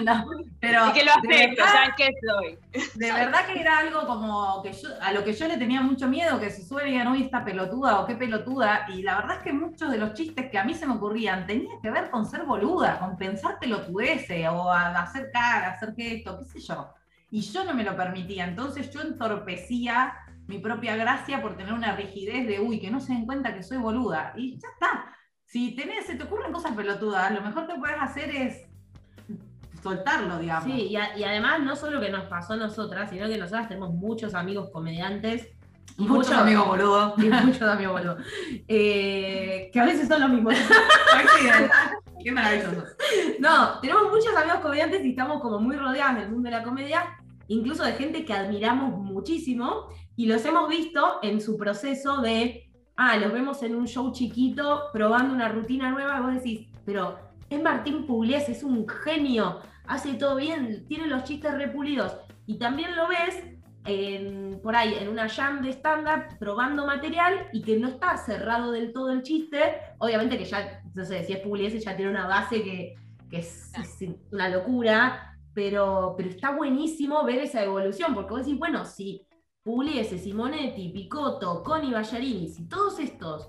No, 0.04 0.24
pero 0.60 0.88
Y 0.88 0.92
que 0.92 1.04
lo 1.04 1.12
acepto, 1.12 1.64
¿saben 1.64 1.90
qué 1.96 2.10
soy? 2.26 2.58
de 2.94 3.12
verdad 3.12 3.46
que 3.46 3.60
era 3.60 3.78
algo 3.78 4.06
como 4.06 4.62
que 4.62 4.72
yo, 4.72 4.88
a 5.00 5.12
lo 5.12 5.24
que 5.24 5.32
yo 5.32 5.48
le 5.48 5.56
tenía 5.56 5.80
mucho 5.80 6.06
miedo, 6.08 6.38
que 6.38 6.50
se 6.50 6.64
suele 6.64 6.90
digan, 6.90 7.08
uy, 7.08 7.22
esta 7.22 7.44
pelotuda 7.44 8.00
o 8.00 8.06
qué 8.06 8.14
pelotuda. 8.14 8.86
Y 8.88 9.02
la 9.02 9.16
verdad 9.16 9.38
es 9.38 9.42
que 9.42 9.52
muchos 9.52 9.90
de 9.90 9.98
los 9.98 10.14
chistes 10.14 10.50
que 10.50 10.58
a 10.58 10.64
mí 10.64 10.74
se 10.74 10.86
me 10.86 10.94
ocurrían 10.94 11.46
tenían 11.46 11.80
que 11.80 11.90
ver 11.90 12.10
con 12.10 12.24
ser 12.24 12.44
boluda, 12.44 12.98
con 12.98 13.16
pensar 13.16 13.58
pelotudeces 13.58 14.48
o 14.48 14.72
a 14.72 14.88
hacer 15.00 15.30
cara, 15.32 15.72
hacer 15.72 15.94
gesto, 15.94 16.38
qué 16.38 16.44
sé 16.44 16.60
yo. 16.60 16.92
Y 17.30 17.42
yo 17.42 17.64
no 17.64 17.74
me 17.74 17.84
lo 17.84 17.96
permitía. 17.96 18.44
Entonces 18.44 18.90
yo 18.90 19.02
entorpecía 19.02 20.14
mi 20.50 20.58
propia 20.58 20.96
gracia 20.96 21.40
por 21.40 21.56
tener 21.56 21.72
una 21.72 21.94
rigidez 21.94 22.46
de, 22.46 22.58
uy, 22.60 22.80
que 22.80 22.90
no 22.90 22.98
se 23.00 23.12
den 23.12 23.24
cuenta 23.24 23.54
que 23.54 23.62
soy 23.62 23.78
boluda. 23.78 24.32
Y 24.36 24.58
ya 24.58 24.68
está. 24.74 25.14
Si 25.46 25.74
tenés, 25.76 26.06
se 26.06 26.16
te 26.16 26.24
ocurren 26.24 26.52
cosas 26.52 26.72
pelotudas, 26.74 27.32
lo 27.32 27.40
mejor 27.40 27.66
que 27.68 27.74
puedes 27.76 27.96
hacer 28.00 28.28
es 28.34 28.62
soltarlo, 29.82 30.38
digamos. 30.38 30.64
Sí, 30.64 30.88
y, 30.88 30.96
a- 30.96 31.16
y 31.16 31.22
además 31.24 31.60
no 31.60 31.74
solo 31.76 32.00
que 32.00 32.10
nos 32.10 32.24
pasó 32.24 32.54
a 32.54 32.56
nosotras, 32.56 33.10
sino 33.10 33.28
que 33.28 33.38
nosotras 33.38 33.68
tenemos 33.68 33.94
muchos 33.94 34.34
amigos 34.34 34.70
comediantes 34.72 35.48
y 35.96 36.02
Muchos 36.02 36.16
muchos 36.28 36.32
amigos 36.32 36.66
boludos. 36.66 37.14
y 37.18 37.28
muchos 37.30 37.62
amigos 37.62 37.92
boludos, 38.00 38.24
eh, 38.68 39.70
que 39.72 39.80
a 39.80 39.84
veces 39.84 40.08
son 40.08 40.20
los 40.20 40.30
mismos. 40.30 40.54
Qué 42.22 42.32
maravilloso. 42.32 42.84
No, 43.38 43.80
tenemos 43.80 44.10
muchos 44.10 44.34
amigos 44.36 44.60
comediantes 44.60 45.04
y 45.04 45.10
estamos 45.10 45.40
como 45.40 45.58
muy 45.58 45.76
rodeadas 45.76 46.16
del 46.18 46.30
mundo 46.30 46.50
de 46.50 46.56
la 46.56 46.62
comedia, 46.62 47.04
incluso 47.48 47.82
de 47.82 47.92
gente 47.94 48.24
que 48.26 48.34
admiramos 48.34 48.90
muchísimo 48.98 49.86
y 50.20 50.26
los 50.26 50.44
hemos 50.44 50.68
visto 50.68 51.18
en 51.22 51.40
su 51.40 51.56
proceso 51.56 52.20
de, 52.20 52.70
ah, 52.96 53.16
los 53.16 53.32
vemos 53.32 53.62
en 53.62 53.74
un 53.74 53.86
show 53.86 54.12
chiquito 54.12 54.90
probando 54.92 55.32
una 55.32 55.48
rutina 55.48 55.90
nueva 55.90 56.18
y 56.18 56.22
vos 56.22 56.34
decís, 56.34 56.68
pero 56.84 57.18
es 57.48 57.62
Martín 57.62 58.04
Pugliese, 58.06 58.52
es 58.52 58.62
un 58.62 58.86
genio, 58.86 59.60
hace 59.86 60.12
todo 60.12 60.36
bien, 60.36 60.84
tiene 60.86 61.06
los 61.06 61.24
chistes 61.24 61.54
repulidos. 61.54 62.18
Y 62.44 62.58
también 62.58 62.96
lo 62.96 63.08
ves 63.08 63.42
en- 63.86 64.60
por 64.62 64.76
ahí 64.76 64.92
en 65.00 65.08
una 65.08 65.26
jam 65.26 65.62
de 65.62 65.70
stand-up 65.70 66.36
probando 66.38 66.84
material 66.84 67.48
y 67.54 67.62
que 67.62 67.78
no 67.78 67.88
está 67.88 68.14
cerrado 68.18 68.72
del 68.72 68.92
todo 68.92 69.12
el 69.12 69.22
chiste, 69.22 69.58
obviamente 70.00 70.36
que 70.36 70.44
ya, 70.44 70.82
no 70.94 71.06
sé, 71.06 71.24
si 71.24 71.32
es 71.32 71.38
Pugliese 71.38 71.80
ya 71.80 71.96
tiene 71.96 72.10
una 72.10 72.26
base 72.26 72.62
que, 72.62 72.94
que 73.30 73.38
es, 73.38 73.72
es 73.74 74.06
una 74.30 74.50
locura, 74.50 75.34
pero, 75.54 76.12
pero 76.14 76.28
está 76.28 76.50
buenísimo 76.54 77.24
ver 77.24 77.38
esa 77.38 77.64
evolución, 77.64 78.14
porque 78.14 78.32
vos 78.32 78.44
decís, 78.44 78.58
bueno, 78.58 78.84
si 78.84 79.26
Pugliese, 79.70 80.18
Simonetti, 80.18 80.88
Picotto, 80.88 81.62
Connie 81.62 81.92
Ballarini, 81.92 82.48
si 82.48 82.64
todos 82.64 82.98
estos 82.98 83.48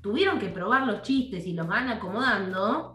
tuvieron 0.00 0.38
que 0.38 0.48
probar 0.48 0.86
los 0.86 1.02
chistes 1.02 1.46
y 1.46 1.52
los 1.52 1.66
van 1.66 1.88
acomodando, 1.88 2.94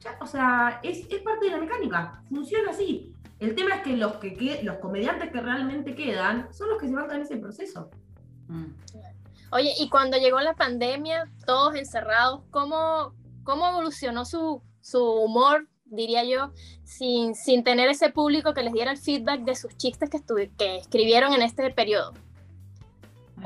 ya, 0.00 0.16
o 0.20 0.26
sea, 0.26 0.80
es, 0.82 1.06
es 1.10 1.22
parte 1.22 1.46
de 1.46 1.52
la 1.52 1.58
mecánica, 1.58 2.22
funciona 2.28 2.70
así. 2.72 3.12
El 3.38 3.54
tema 3.54 3.76
es 3.76 3.82
que 3.82 3.96
los, 3.96 4.14
que, 4.16 4.34
que- 4.34 4.62
los 4.64 4.76
comediantes 4.78 5.30
que 5.32 5.40
realmente 5.40 5.94
quedan 5.94 6.52
son 6.52 6.68
los 6.70 6.78
que 6.78 6.88
se 6.88 6.94
van 6.94 7.10
en 7.10 7.22
ese 7.22 7.36
proceso. 7.38 7.90
Mm. 8.48 8.66
Oye, 9.52 9.72
y 9.80 9.88
cuando 9.88 10.18
llegó 10.18 10.40
la 10.40 10.54
pandemia, 10.54 11.24
todos 11.46 11.74
encerrados, 11.74 12.42
¿cómo, 12.50 13.14
cómo 13.44 13.66
evolucionó 13.68 14.26
su, 14.26 14.60
su 14.82 15.02
humor, 15.02 15.66
diría 15.90 16.24
yo, 16.24 16.52
sin, 16.84 17.34
sin 17.34 17.64
tener 17.64 17.88
ese 17.88 18.10
público 18.10 18.54
que 18.54 18.62
les 18.62 18.72
diera 18.72 18.90
el 18.90 18.98
feedback 18.98 19.40
de 19.40 19.54
sus 19.54 19.76
chistes 19.76 20.10
que, 20.10 20.20
que 20.58 20.76
escribieron 20.78 21.32
en 21.32 21.42
este 21.42 21.70
periodo? 21.70 22.14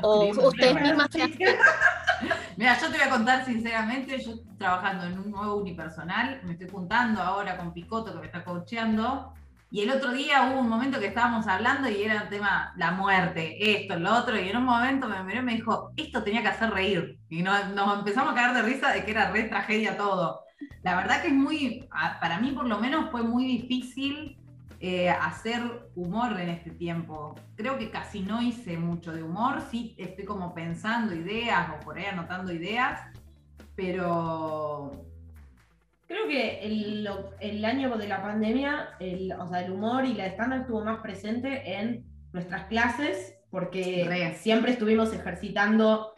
O 0.01 0.23
Escribimos 0.23 0.53
ustedes 0.53 0.81
mismas. 0.81 1.09
Mira, 2.57 2.79
yo 2.79 2.87
te 2.89 2.97
voy 2.97 3.07
a 3.07 3.09
contar 3.09 3.45
sinceramente, 3.45 4.19
yo 4.23 4.33
trabajando 4.57 5.05
en 5.05 5.19
un 5.19 5.31
nuevo 5.31 5.55
unipersonal, 5.55 6.41
me 6.43 6.53
estoy 6.53 6.69
juntando 6.69 7.21
ahora 7.21 7.57
con 7.57 7.73
Picoto 7.73 8.13
que 8.13 8.19
me 8.19 8.25
está 8.27 8.43
coacheando, 8.43 9.33
y 9.71 9.81
el 9.81 9.89
otro 9.91 10.11
día 10.11 10.49
hubo 10.51 10.59
un 10.61 10.69
momento 10.69 10.99
que 10.99 11.07
estábamos 11.07 11.47
hablando 11.47 11.89
y 11.89 12.03
era 12.03 12.21
el 12.23 12.29
tema 12.29 12.73
la 12.77 12.91
muerte, 12.91 13.57
esto, 13.75 13.97
lo 13.97 14.15
otro, 14.15 14.39
y 14.39 14.49
en 14.49 14.57
un 14.57 14.65
momento 14.65 15.07
me 15.07 15.23
miró 15.23 15.39
y 15.39 15.43
me 15.43 15.55
dijo, 15.55 15.91
esto 15.97 16.23
tenía 16.23 16.41
que 16.43 16.49
hacer 16.49 16.69
reír, 16.71 17.17
y 17.29 17.41
no- 17.41 17.69
nos 17.69 17.99
empezamos 17.99 18.33
a 18.33 18.35
caer 18.35 18.53
de 18.53 18.61
risa 18.61 18.91
de 18.91 19.03
que 19.03 19.11
era 19.11 19.31
re 19.31 19.43
tragedia 19.45 19.97
todo. 19.97 20.41
La 20.83 20.95
verdad 20.95 21.21
que 21.21 21.27
es 21.27 21.33
muy, 21.33 21.87
para 22.19 22.39
mí 22.39 22.51
por 22.51 22.67
lo 22.67 22.79
menos 22.79 23.09
fue 23.11 23.23
muy 23.23 23.45
difícil 23.45 24.37
eh, 24.79 25.09
hacer 25.09 25.61
humor 25.95 26.39
en 26.39 26.49
este 26.49 26.71
tiempo. 26.71 27.35
Creo 27.55 27.77
que 27.77 27.89
casi 27.89 28.21
no 28.21 28.41
hice 28.41 28.77
mucho 28.77 29.13
de 29.13 29.23
humor, 29.23 29.61
sí 29.71 29.95
estoy 29.97 30.25
como 30.25 30.53
pensando 30.53 31.15
ideas 31.15 31.69
o 31.75 31.83
por 31.83 31.97
ahí 31.97 32.05
anotando 32.05 32.51
ideas, 32.51 32.99
pero 33.75 35.05
Creo 36.13 36.27
que 36.27 36.59
el, 36.59 37.09
el 37.39 37.65
año 37.65 37.97
de 37.97 38.07
la 38.07 38.21
pandemia, 38.21 38.89
el, 38.99 39.31
o 39.31 39.47
sea, 39.49 39.61
el 39.61 39.71
humor 39.71 40.05
y 40.05 40.13
la 40.13 40.27
estándar 40.27 40.59
estuvo 40.61 40.83
más 40.83 40.99
presente 40.99 41.73
en 41.75 42.05
nuestras 42.33 42.65
clases, 42.65 43.35
porque 43.49 44.05
Re. 44.07 44.35
siempre 44.35 44.73
estuvimos 44.73 45.11
ejercitando. 45.11 46.12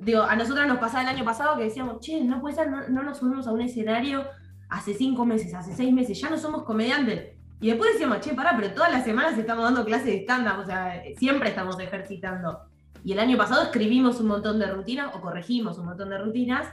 Digo, 0.00 0.22
a 0.22 0.36
nosotras 0.36 0.68
nos 0.68 0.78
pasaba 0.78 1.02
el 1.02 1.16
año 1.16 1.24
pasado 1.24 1.56
que 1.56 1.64
decíamos, 1.64 2.00
che, 2.00 2.22
no 2.22 2.40
puede 2.40 2.54
ser, 2.54 2.70
no, 2.70 2.88
no 2.88 3.02
nos 3.02 3.18
subimos 3.18 3.46
a 3.46 3.52
un 3.52 3.60
escenario 3.60 4.24
hace 4.68 4.94
cinco 4.94 5.24
meses, 5.24 5.54
hace 5.54 5.74
seis 5.74 5.92
meses, 5.92 6.20
ya 6.20 6.30
no 6.30 6.38
somos 6.38 6.62
comediantes. 6.64 7.36
Y 7.60 7.68
después 7.68 7.92
decíamos, 7.92 8.20
che, 8.20 8.34
pará, 8.34 8.54
pero 8.56 8.72
todas 8.72 8.92
las 8.92 9.04
semanas 9.04 9.36
estamos 9.36 9.64
dando 9.64 9.84
clases 9.84 10.06
de 10.06 10.22
stand-up, 10.22 10.60
o 10.60 10.66
sea, 10.66 11.02
siempre 11.16 11.48
estamos 11.48 11.78
ejercitando. 11.80 12.60
Y 13.04 13.12
el 13.12 13.18
año 13.18 13.36
pasado 13.36 13.62
escribimos 13.62 14.20
un 14.20 14.28
montón 14.28 14.58
de 14.58 14.66
rutinas, 14.66 15.14
o 15.14 15.20
corregimos 15.20 15.78
un 15.78 15.86
montón 15.86 16.10
de 16.10 16.18
rutinas, 16.18 16.66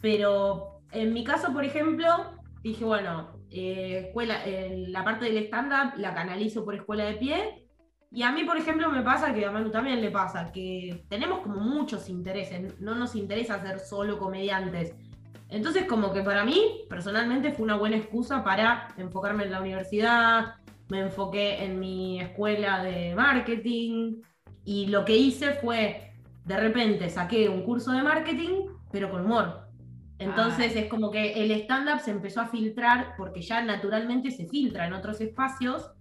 pero 0.00 0.80
en 0.92 1.12
mi 1.12 1.24
caso, 1.24 1.52
por 1.52 1.64
ejemplo, 1.64 2.06
dije, 2.62 2.84
bueno, 2.84 3.30
eh, 3.50 4.06
escuela, 4.06 4.44
eh, 4.44 4.86
la 4.88 5.04
parte 5.04 5.26
del 5.26 5.44
stand-up 5.44 5.98
la 5.98 6.14
canalizo 6.14 6.64
por 6.64 6.74
escuela 6.74 7.04
de 7.04 7.14
pie. 7.14 7.66
Y 8.12 8.22
a 8.24 8.32
mí, 8.32 8.42
por 8.44 8.56
ejemplo, 8.56 8.90
me 8.90 9.02
pasa 9.02 9.32
que 9.32 9.46
a 9.46 9.52
Manu 9.52 9.70
también 9.70 10.00
le 10.00 10.10
pasa, 10.10 10.50
que 10.50 11.04
tenemos 11.08 11.40
como 11.40 11.60
muchos 11.60 12.08
intereses, 12.08 12.80
no 12.80 12.96
nos 12.96 13.14
interesa 13.14 13.62
ser 13.62 13.78
solo 13.78 14.18
comediantes. 14.18 14.94
Entonces, 15.48 15.84
como 15.84 16.12
que 16.12 16.22
para 16.22 16.44
mí, 16.44 16.82
personalmente, 16.88 17.52
fue 17.52 17.64
una 17.64 17.76
buena 17.76 17.96
excusa 17.96 18.42
para 18.42 18.88
enfocarme 18.96 19.44
en 19.44 19.52
la 19.52 19.60
universidad, 19.60 20.54
me 20.88 21.00
enfoqué 21.00 21.64
en 21.64 21.78
mi 21.78 22.20
escuela 22.20 22.82
de 22.82 23.14
marketing 23.14 24.22
y 24.64 24.88
lo 24.88 25.04
que 25.04 25.16
hice 25.16 25.52
fue, 25.54 26.12
de 26.44 26.56
repente, 26.56 27.08
saqué 27.10 27.48
un 27.48 27.62
curso 27.62 27.92
de 27.92 28.02
marketing, 28.02 28.66
pero 28.90 29.08
con 29.10 29.24
humor. 29.24 29.68
Entonces 30.18 30.76
es 30.76 30.86
como 30.86 31.10
que 31.10 31.32
el 31.32 31.50
stand-up 31.52 32.00
se 32.00 32.10
empezó 32.10 32.42
a 32.42 32.48
filtrar 32.48 33.14
porque 33.16 33.40
ya 33.40 33.62
naturalmente 33.62 34.30
se 34.30 34.46
filtra 34.46 34.86
en 34.86 34.92
otros 34.92 35.20
espacios, 35.20 35.92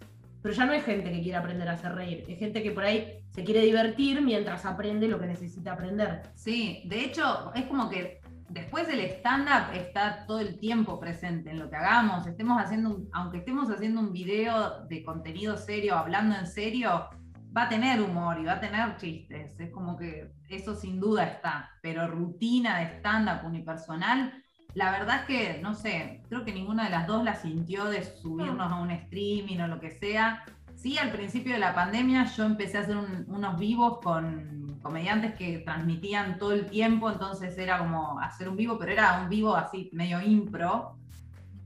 pero 0.42 0.54
ya 0.54 0.66
no 0.66 0.74
es 0.74 0.84
gente 0.84 1.12
que 1.12 1.22
quiere 1.22 1.38
aprender 1.38 1.68
a 1.68 1.74
hacer 1.74 1.94
reír, 1.94 2.26
es 2.28 2.40
gente 2.40 2.64
que 2.64 2.72
por 2.72 2.84
ahí 2.84 3.20
se 3.30 3.44
quiere 3.44 3.62
divertir 3.62 4.22
mientras 4.22 4.66
aprende 4.66 5.08
lo 5.08 5.20
que 5.20 5.28
necesita 5.28 5.74
aprender. 5.74 6.24
sí, 6.36 6.84
de 6.86 7.04
hecho 7.06 7.52
es 7.54 7.66
como 7.66 7.90
que 7.90 8.22
después 8.50 8.88
del 8.88 9.02
stand-up 9.02 9.74
está 9.76 10.26
todo 10.26 10.40
el 10.40 10.58
tiempo 10.60 11.00
presente 11.00 11.52
en 11.52 11.60
lo 11.60 11.70
que 11.70 11.76
hagamos, 11.76 12.26
estemos 12.26 12.60
haciendo 12.62 12.90
un- 12.96 13.10
aunque 13.14 13.38
estemos 13.38 13.70
haciendo 13.70 14.02
un 14.02 14.12
video 14.12 14.86
de 14.88 15.04
contenido 15.04 15.56
serio, 15.58 15.96
hablando 15.96 16.36
en 16.36 16.48
serio, 16.48 17.10
va 17.56 17.64
a 17.64 17.70
tener 17.70 18.02
humor 18.02 18.40
y 18.40 18.46
va 18.46 18.54
a 18.54 18.60
tener 18.60 18.96
chistes. 18.98 19.60
Es 19.60 19.72
como 19.72 19.98
que 19.98 20.32
eso 20.50 20.76
sin 20.76 21.00
duda 21.00 21.26
está. 21.26 21.70
Pero 21.82 22.08
rutina 22.08 22.80
de 22.80 22.98
stand-up 22.98 23.46
unipersonal, 23.46 24.34
la 24.80 24.92
verdad 24.92 25.18
es 25.18 25.26
que, 25.26 25.60
no 25.62 25.76
sé, 25.76 26.22
creo 26.30 26.46
que 26.46 26.54
ninguna 26.54 26.86
de 26.86 26.90
las 26.92 27.06
dos 27.06 27.22
la 27.24 27.36
sintió 27.36 27.84
de 27.86 28.02
subirnos 28.04 28.72
a 28.72 28.76
un 28.76 28.92
streaming 28.92 29.60
o 29.60 29.68
lo 29.68 29.80
que 29.82 29.92
sea. 29.92 30.44
Sí, 30.76 30.98
al 30.98 31.12
principio 31.12 31.52
de 31.54 31.60
la 31.60 31.76
pandemia 31.76 32.24
yo 32.24 32.46
empecé 32.46 32.78
a 32.78 32.82
hacer 32.82 32.96
un- 32.96 33.26
unos 33.28 33.60
vivos 33.60 34.00
con 34.02 34.80
comediantes 34.82 35.36
que 35.36 35.60
transmitían 35.60 36.38
todo 36.38 36.54
el 36.54 36.66
tiempo, 36.68 37.12
entonces 37.12 37.58
era 37.58 37.80
como 37.80 38.20
hacer 38.22 38.48
un 38.48 38.56
vivo, 38.56 38.80
pero 38.80 38.94
era 38.94 39.20
un 39.22 39.28
vivo 39.30 39.54
así 39.56 39.90
medio 39.92 40.22
impro. 40.22 40.96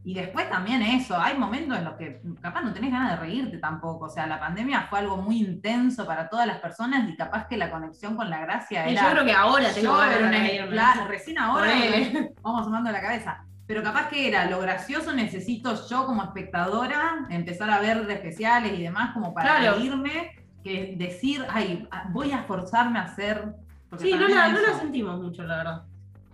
Y 0.06 0.14
después 0.14 0.50
también 0.50 0.82
eso, 0.82 1.18
hay 1.18 1.38
momentos 1.38 1.78
en 1.78 1.86
los 1.86 1.94
que 1.96 2.22
capaz 2.42 2.62
no 2.62 2.74
tenés 2.74 2.92
ganas 2.92 3.12
de 3.12 3.16
reírte 3.18 3.58
tampoco. 3.58 4.06
O 4.06 4.10
sea, 4.10 4.28
la 4.28 4.38
pandemia 4.40 4.88
fue 4.90 5.00
algo 5.00 5.16
muy 5.18 5.38
intenso 5.40 6.06
para 6.06 6.28
todas 6.28 6.46
las 6.46 6.58
personas 6.60 7.08
y 7.10 7.16
capaz 7.16 7.48
que 7.48 7.56
la 7.58 7.72
conexión 7.72 8.18
con 8.18 8.30
la 8.30 8.40
gracia 8.42 8.90
Y 8.90 8.94
era. 8.94 9.04
yo 9.04 9.12
creo 9.12 9.26
que 9.26 9.32
ahora 9.34 9.72
tengo 9.74 10.04
era 10.04 10.18
de 10.30 10.60
una- 10.64 10.70
claro, 10.72 11.08
recién 11.08 11.38
ahora 11.40 11.68
vamos 12.42 12.66
sumando 12.66 12.92
la 12.92 13.00
cabeza. 13.02 13.46
pero 13.66 13.82
capaz 13.82 14.10
que 14.10 14.28
era 14.28 14.46
lo 14.50 14.60
gracioso 14.60 15.14
necesito 15.14 15.88
yo 15.88 16.06
como 16.06 16.22
espectadora 16.24 17.26
empezar 17.30 17.70
a 17.70 17.80
ver 17.80 18.06
de 18.06 18.16
especiales 18.16 18.74
y 18.78 18.84
demás 18.84 19.14
como 19.14 19.34
para 19.34 19.56
Claro. 19.60 19.78
reírme 19.78 20.32
que 20.66 20.96
decir, 20.98 21.46
ay, 21.50 21.88
voy 22.12 22.32
a 22.34 22.40
esforzarme 22.40 23.00
a 23.00 23.04
hacer. 23.04 23.54
Sí, 23.98 24.12
no 24.14 24.28
la, 24.28 24.50
no 24.50 24.62
la 24.62 24.74
sentimos 24.80 25.22
mucho, 25.22 25.44
la 25.44 25.58
verdad. 25.58 25.84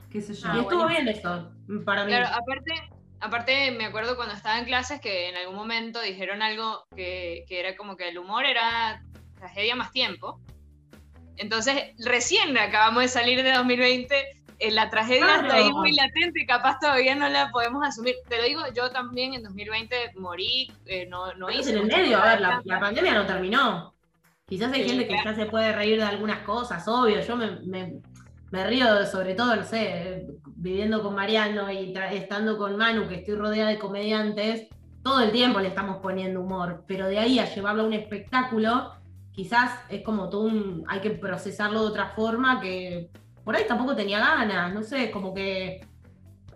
qué 0.10 0.22
sé 0.22 0.34
yo. 0.34 0.48
Ah, 0.50 0.56
y 0.56 0.60
estuvo 0.62 0.82
bueno. 0.84 0.88
bien 0.96 1.08
esto, 1.08 1.52
para 1.86 2.04
mí. 2.06 2.10
Claro, 2.12 2.28
aparte, 2.36 2.74
aparte 3.22 3.72
me 3.72 3.86
acuerdo 3.86 4.16
cuando 4.16 4.34
estaba 4.36 4.60
en 4.60 4.66
clases 4.66 5.00
que 5.02 5.30
en 5.30 5.38
algún 5.38 5.56
momento 5.56 6.02
dijeron 6.02 6.42
algo 6.42 6.86
que, 6.96 7.46
que 7.48 7.60
era 7.60 7.76
como 7.76 7.96
que 7.96 8.10
el 8.10 8.18
humor 8.18 8.46
era 8.46 9.02
tragedia 9.38 9.76
más 9.76 9.92
tiempo. 9.92 10.40
Entonces, 11.38 11.94
recién 12.06 12.58
acabamos 12.58 13.04
de 13.04 13.08
salir 13.08 13.42
de 13.44 13.54
2020, 13.54 14.16
eh, 14.60 14.72
la 14.72 14.90
tragedia 14.90 15.24
Claro. 15.24 15.44
está 15.44 15.56
ahí 15.56 15.72
muy 15.72 15.94
latente, 15.94 16.46
capaz 16.46 16.80
todavía 16.80 17.16
no 17.16 17.30
la 17.30 17.50
podemos 17.50 17.86
asumir. 17.88 18.16
Te 18.28 18.38
lo 18.38 18.44
digo, 18.44 18.62
yo 18.76 18.92
también 18.92 19.34
en 19.34 19.44
2020 19.44 20.12
morí, 20.18 20.70
eh, 20.86 21.06
no, 21.08 21.34
no 21.36 21.50
hice 21.50 21.72
en 21.72 21.78
el 21.78 21.86
medio, 21.86 22.18
a 22.18 22.26
ver, 22.26 22.42
la, 22.42 22.80
pandemia 22.80 23.14
no 23.14 23.26
terminó. 23.26 23.96
Quizás 24.48 24.74
hay 24.74 24.84
Sí, 24.84 24.90
gente 24.90 25.08
que 25.08 25.14
claro. 25.14 25.30
ya 25.32 25.36
se 25.36 25.46
puede 25.46 25.72
reír 25.72 25.98
de 25.98 26.04
algunas 26.04 26.40
cosas, 26.40 26.86
obvio. 26.88 27.22
Yo 27.22 27.38
me, 27.38 27.52
me- 27.62 28.02
me 28.52 28.66
río 28.66 29.06
sobre 29.06 29.36
todo, 29.36 29.56
no 29.56 29.64
sé, 29.64 30.28
viviendo 30.56 31.02
con 31.04 31.16
Mariano 31.16 31.72
y 31.72 31.94
estando 32.12 32.58
con 32.58 32.78
Manu, 32.78 33.08
que 33.08 33.16
estoy 33.16 33.36
rodeada 33.36 33.70
de 33.70 33.80
comediantes, 33.80 34.68
todo 35.04 35.22
el 35.22 35.32
tiempo 35.32 35.60
le 35.60 35.70
estamos 35.70 35.98
poniendo 35.98 36.42
humor, 36.42 36.84
pero 36.88 37.08
de 37.08 37.20
ahí 37.20 37.40
a 37.40 37.54
llevarlo 37.54 37.84
a 37.84 37.86
un 37.86 37.94
espectáculo, 37.94 38.94
quizás 39.32 39.72
es 39.90 40.02
como 40.04 40.30
todo 40.30 40.42
un, 40.42 40.84
hay 40.88 41.00
que 41.00 41.12
procesarlo 41.12 41.82
de 41.82 41.88
otra 41.88 42.08
forma 42.10 42.60
que 42.60 43.10
por 43.44 43.56
ahí 43.56 43.64
tampoco 43.68 43.96
tenía 43.96 44.20
ganas, 44.20 44.74
no 44.74 44.84
sé, 44.84 45.12
como 45.12 45.34
que 45.34 45.82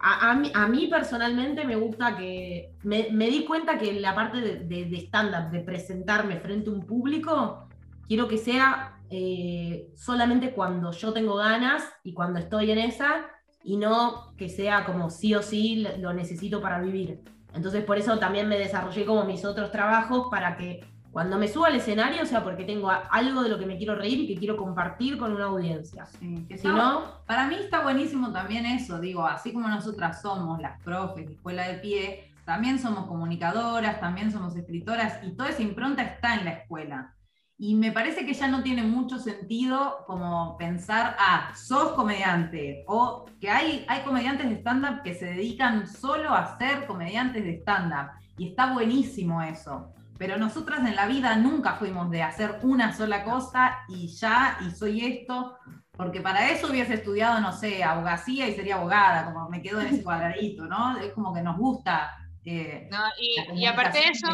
a, 0.05 0.67
mí, 0.67 0.87
personalmente 0.87 1.63
me 1.63 1.77
gusta 1.77 2.17
que. 2.17 2.73
Me, 2.83 3.07
di 3.29 3.45
cuenta 3.45 3.77
que 3.77 3.93
la 3.93 4.13
parte 4.13 4.41
de, 4.41 4.55
de- 4.59 4.85
de 4.85 5.09
de 5.51 5.59
presentarme 5.61 6.41
frente 6.41 6.69
a 6.69 6.73
un 6.73 6.85
público, 6.85 7.67
quiero 8.05 8.27
que 8.27 8.37
sea 8.37 8.97
eh, 9.15 9.91
solamente 9.95 10.53
cuando 10.53 10.91
yo 10.91 11.13
tengo 11.13 11.35
ganas 11.35 11.83
y 12.03 12.13
cuando 12.13 12.39
estoy 12.39 12.71
en 12.71 12.79
esa, 12.79 13.27
y 13.63 13.77
no 13.77 14.33
que 14.37 14.49
sea 14.49 14.85
como 14.85 15.11
sí 15.11 15.35
o 15.35 15.43
sí 15.43 15.85
lo- 15.99 16.13
necesito 16.13 16.61
para 16.61 16.81
vivir. 16.81 17.21
Entonces, 17.53 17.83
por 17.85 17.99
eso 17.99 18.17
también 18.17 18.49
me 18.49 18.57
desarrollé 18.57 19.05
como 19.05 19.23
mis 19.23 19.45
otros 19.45 19.71
trabajos 19.71 20.27
para 20.31 20.57
que 20.57 20.83
cuando 21.11 21.37
me 21.37 21.47
suba 21.47 21.67
al 21.67 21.75
escenario 21.75 22.25
sea 22.25 22.43
porque 22.43 22.63
tengo 22.65 22.89
algo 22.89 23.43
de 23.43 23.49
lo 23.49 23.59
que 23.59 23.67
me 23.67 23.77
quiero 23.77 23.93
reír 23.93 24.19
y 24.21 24.27
que 24.27 24.35
quiero 24.39 24.57
compartir 24.57 25.19
con 25.19 25.31
una 25.31 25.45
audiencia. 25.45 26.07
Sí, 26.07 26.43
que 26.47 26.57
Si 26.57 26.65
está- 26.67 26.75
no, 26.75 27.23
Para 27.27 27.45
mí 27.47 27.55
está 27.55 27.81
buenísimo 27.83 28.31
también 28.33 28.65
eso, 28.65 28.99
digo, 28.99 29.27
así 29.27 29.53
como 29.53 29.67
nosotras 29.67 30.23
somos 30.23 30.59
las 30.59 30.81
profes 30.81 31.27
de 31.27 31.33
escuela 31.35 31.67
de 31.67 31.75
pie, 31.75 32.31
también 32.45 32.79
somos 32.79 33.05
comunicadoras, 33.05 33.99
también 33.99 34.31
somos 34.31 34.55
escritoras 34.55 35.19
y 35.23 35.35
toda 35.35 35.49
esa 35.49 35.61
impronta 35.61 36.01
está 36.01 36.33
en 36.35 36.45
la 36.45 36.51
escuela. 36.53 37.13
Y 37.57 37.75
me 37.75 37.91
parece 37.91 38.25
que 38.25 38.33
ya 38.33 38.47
no 38.47 38.63
tiene 38.63 38.83
mucho 38.83 39.19
sentido 39.19 40.03
como 40.07 40.57
pensar, 40.57 41.15
ah, 41.19 41.53
sos 41.55 41.93
comediante, 41.93 42.83
o 42.87 43.25
que 43.39 43.49
hay, 43.49 43.85
hay 43.87 44.01
comediantes 44.01 44.49
de 44.49 44.55
stand-up 44.55 45.03
que 45.03 45.13
se 45.13 45.25
dedican 45.25 45.87
solo 45.87 46.33
a 46.33 46.57
ser 46.57 46.85
comediantes 46.87 47.43
de 47.43 47.59
stand-up. 47.59 48.09
Y 48.37 48.49
está 48.49 48.73
buenísimo 48.73 49.41
eso. 49.41 49.93
Pero 50.17 50.37
nosotras 50.37 50.79
en 50.79 50.95
la 50.95 51.05
vida 51.05 51.35
nunca 51.35 51.73
fuimos 51.75 52.09
de 52.09 52.23
hacer 52.23 52.59
una 52.63 52.93
sola 52.95 53.23
cosa 53.23 53.79
y 53.87 54.07
ya, 54.07 54.57
y 54.65 54.71
soy 54.71 55.05
esto. 55.05 55.57
Porque 55.91 56.21
para 56.21 56.49
eso 56.49 56.69
hubiese 56.71 56.95
estudiado, 56.95 57.39
no 57.39 57.51
sé, 57.51 57.83
abogacía 57.83 58.47
y 58.47 58.55
sería 58.55 58.75
abogada, 58.75 59.25
como 59.31 59.47
me 59.49 59.61
quedo 59.61 59.79
en 59.79 59.87
ese 59.87 60.03
cuadradito, 60.03 60.65
¿no? 60.65 60.97
Es 60.97 61.13
como 61.13 61.33
que 61.33 61.41
nos 61.43 61.57
gusta. 61.57 62.11
eh, 62.45 62.87
No, 62.91 62.97
y, 63.19 63.61
y 63.61 63.65
aparte 63.67 63.99
de 63.99 64.05
eso, 64.09 64.27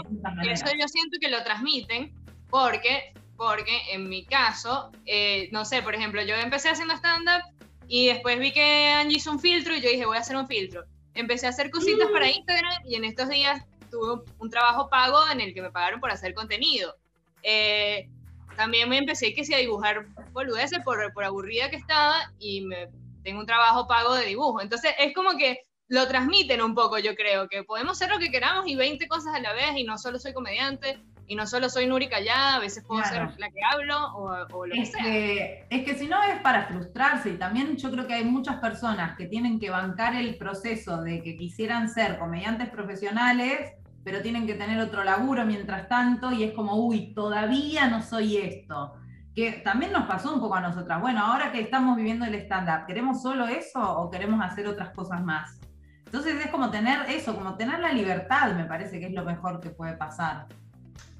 eso 0.49 0.65
yo 0.79 0.87
siento 0.87 1.17
que 1.19 1.29
lo 1.29 1.43
transmiten 1.43 2.13
porque, 2.49 3.13
porque 3.37 3.93
en 3.93 4.09
mi 4.09 4.25
caso, 4.25 4.91
eh, 5.05 5.49
no 5.51 5.65
sé, 5.65 5.81
por 5.81 5.95
ejemplo, 5.95 6.21
yo 6.23 6.35
empecé 6.35 6.69
haciendo 6.69 6.95
stand-up 6.95 7.43
y 7.87 8.07
después 8.07 8.39
vi 8.39 8.51
que 8.51 8.89
Angie 8.89 9.17
hizo 9.17 9.31
un 9.31 9.39
filtro 9.39 9.75
y 9.75 9.81
yo 9.81 9.89
dije, 9.89 10.05
voy 10.05 10.17
a 10.17 10.21
hacer 10.21 10.35
un 10.35 10.47
filtro. 10.47 10.83
Empecé 11.13 11.47
a 11.47 11.49
hacer 11.49 11.71
cositas 11.71 12.09
para 12.11 12.29
Instagram 12.29 12.85
y 12.85 12.95
en 12.95 13.05
estos 13.05 13.29
días 13.29 13.61
tuve 13.89 14.13
un, 14.13 14.23
un 14.37 14.49
trabajo 14.49 14.89
pago 14.89 15.19
en 15.31 15.41
el 15.41 15.53
que 15.53 15.61
me 15.61 15.71
pagaron 15.71 15.99
por 15.99 16.11
hacer 16.11 16.33
contenido. 16.33 16.95
Eh, 17.43 18.07
también 18.55 18.89
me 18.89 18.97
empecé 18.97 19.33
que 19.33 19.45
sí, 19.45 19.53
a 19.53 19.57
dibujar 19.57 20.05
boludeces 20.33 20.79
por, 20.83 21.13
por 21.13 21.23
aburrida 21.23 21.69
que 21.69 21.77
estaba 21.77 22.31
y 22.39 22.61
me, 22.61 22.89
tengo 23.23 23.39
un 23.39 23.45
trabajo 23.45 23.87
pago 23.87 24.13
de 24.15 24.25
dibujo. 24.25 24.61
Entonces 24.61 24.93
es 24.99 25.13
como 25.13 25.37
que 25.37 25.61
lo 25.87 26.07
transmiten 26.07 26.61
un 26.61 26.75
poco, 26.75 26.99
yo 26.99 27.15
creo, 27.15 27.47
que 27.47 27.63
podemos 27.63 27.93
hacer 27.93 28.13
lo 28.13 28.19
que 28.19 28.29
queramos 28.29 28.67
y 28.67 28.75
20 28.75 29.07
cosas 29.07 29.33
a 29.33 29.39
la 29.39 29.53
vez 29.53 29.77
y 29.77 29.83
no 29.83 29.97
solo 29.97 30.19
soy 30.19 30.33
comediante 30.33 30.99
y 31.29 31.35
no 31.35 31.45
solo 31.45 31.69
soy 31.69 31.85
Nuri 31.85 32.09
Callada, 32.09 32.55
a 32.55 32.59
veces 32.59 32.83
puedo 32.83 33.03
Claro. 33.03 33.29
ser 33.29 33.39
la 33.39 33.49
que 33.51 33.59
hablo 33.63 33.97
o, 34.15 34.31
o 34.51 34.65
lo 34.65 34.73
que 34.73 34.85
sea. 34.87 35.03
que, 35.03 35.65
es 35.69 35.85
que 35.85 35.93
si 35.95 36.07
no 36.07 36.21
es 36.23 36.41
para 36.41 36.63
frustrarse 36.65 37.29
y 37.29 37.37
también 37.37 37.77
yo 37.77 37.91
creo 37.91 38.07
que 38.07 38.15
hay 38.15 38.25
muchas 38.25 38.55
personas 38.57 39.15
que 39.15 39.27
tienen 39.27 39.59
que 39.59 39.69
bancar 39.69 40.15
el 40.15 40.35
proceso 40.37 41.01
de 41.03 41.21
que 41.21 41.37
quisieran 41.37 41.87
ser 41.87 42.17
comediantes 42.17 42.69
profesionales, 42.69 43.73
pero 44.03 44.21
tienen 44.23 44.47
que 44.47 44.55
tener 44.55 44.79
otro 44.79 45.03
laburo 45.03 45.45
mientras 45.45 45.87
tanto 45.87 46.31
y 46.31 46.43
es 46.43 46.53
como, 46.53 46.75
uy, 46.77 47.13
todavía 47.13 47.87
no 47.87 48.01
soy 48.01 48.37
esto. 48.37 48.95
Que 49.35 49.51
también 49.63 49.91
nos 49.93 50.05
pasó 50.07 50.33
un 50.33 50.39
poco 50.39 50.55
a 50.55 50.61
nosotras. 50.61 50.99
Bueno, 50.99 51.23
ahora 51.23 51.51
que 51.51 51.61
estamos 51.61 51.95
viviendo 51.95 52.25
el 52.25 52.33
stand-up, 52.35 52.87
¿queremos 52.87 53.21
solo 53.21 53.47
eso 53.47 53.79
o 53.79 54.09
queremos 54.09 54.43
hacer 54.43 54.65
otras 54.67 54.89
cosas 54.95 55.23
más? 55.23 55.59
Entonces 56.05 56.43
es 56.43 56.49
como 56.49 56.71
tener 56.71 57.07
eso, 57.07 57.35
como 57.35 57.53
tener 57.55 57.79
la 57.81 57.91
libertad, 57.93 58.53
me 58.53 58.65
parece 58.65 58.99
que 58.99 59.05
es 59.05 59.13
lo 59.13 59.23
mejor 59.23 59.59
que 59.59 59.69
puede 59.69 59.93
pasar. 59.93 60.47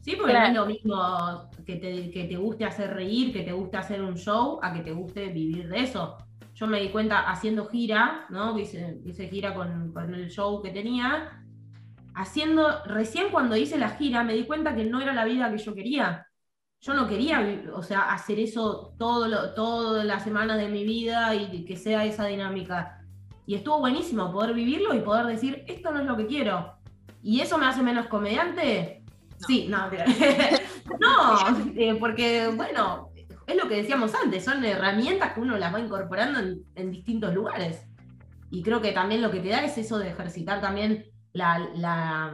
Sí, 0.02 0.16
porque 0.16 0.32
Claro. 0.32 0.48
no 0.48 0.52
es 0.52 0.56
lo 0.56 0.66
mismo 0.66 1.50
que 1.66 1.76
te, 1.76 2.10
que 2.12 2.24
te 2.26 2.36
guste 2.38 2.66
hacer 2.66 2.94
reír, 2.94 3.34
que 3.34 3.44
te 3.44 3.52
guste 3.52 3.78
hacer 3.78 4.02
un 4.02 4.16
show, 4.16 4.60
a 4.62 4.74
que 4.74 4.80
te 4.82 4.92
guste 4.92 5.28
vivir 5.28 5.68
de 5.70 5.82
eso. 5.82 6.18
Yo 6.56 6.68
me 6.68 6.80
di 6.82 6.90
cuenta 6.90 7.30
haciendo 7.30 7.66
gira, 7.68 8.26
¿no? 8.30 8.58
Hice, 8.58 9.00
hice 9.06 9.28
gira 9.30 9.54
con, 9.54 9.92
con 9.94 10.14
el 10.14 10.30
show 10.30 10.62
que 10.62 10.72
tenía. 10.72 11.44
Haciendo, 12.16 12.84
recién 12.86 13.28
cuando 13.32 13.56
hice 13.56 13.78
la 13.78 13.90
gira 13.92 14.24
me 14.24 14.34
di 14.34 14.44
cuenta 14.46 14.76
que 14.76 14.84
no 14.86 15.00
era 15.00 15.14
la 15.14 15.26
vida 15.26 15.50
que 15.52 15.58
yo 15.58 15.74
quería. 15.74 16.26
Yo 16.82 16.94
no 16.94 17.08
quería, 17.08 17.64
o 17.74 17.84
sea, 17.84 18.12
hacer 18.14 18.40
eso 18.40 18.94
todo 18.98 19.28
lo- 19.28 19.54
todas 19.54 20.06
las 20.06 20.24
semanas 20.24 20.58
de 20.58 20.70
mi 20.70 20.84
vida 20.86 21.36
y 21.36 21.66
que 21.66 21.76
sea 21.76 22.06
esa 22.06 22.26
dinámica. 22.26 23.02
Y 23.46 23.56
estuvo 23.56 23.80
buenísimo 23.80 24.32
poder 24.32 24.54
vivirlo 24.54 24.94
y 24.96 25.00
poder 25.02 25.26
decir, 25.26 25.64
esto 25.68 25.92
no 25.92 26.00
es 26.00 26.06
lo 26.06 26.16
que 26.16 26.26
quiero. 26.28 26.74
¿Y 27.22 27.42
eso 27.42 27.58
me 27.58 27.66
hace 27.66 27.84
menos 27.84 28.08
comediante? 28.08 28.99
Sí, 29.48 29.68
no, 29.70 29.90
no, 31.00 31.72
eh, 31.76 31.96
porque 32.00 32.48
bueno, 32.56 33.10
es 33.48 33.56
lo 33.56 33.68
que 33.68 33.76
decíamos 33.78 34.14
antes, 34.16 34.44
son 34.44 34.64
herramientas 34.64 35.34
que 35.34 35.40
uno 35.40 35.58
las 35.58 35.74
va 35.74 35.80
incorporando 35.80 36.40
en, 36.40 36.64
en 36.76 36.92
distintos 36.92 37.34
lugares. 37.34 37.86
Y 38.52 38.64
creo 38.64 38.82
que 38.82 38.92
también 38.92 39.22
lo 39.22 39.32
que 39.32 39.40
te 39.40 39.50
da 39.50 39.64
es 39.64 39.78
eso 39.78 39.98
de 40.00 40.10
ejercitar 40.10 40.60
también 40.62 41.06
la, 41.34 41.60
la- 41.76 42.34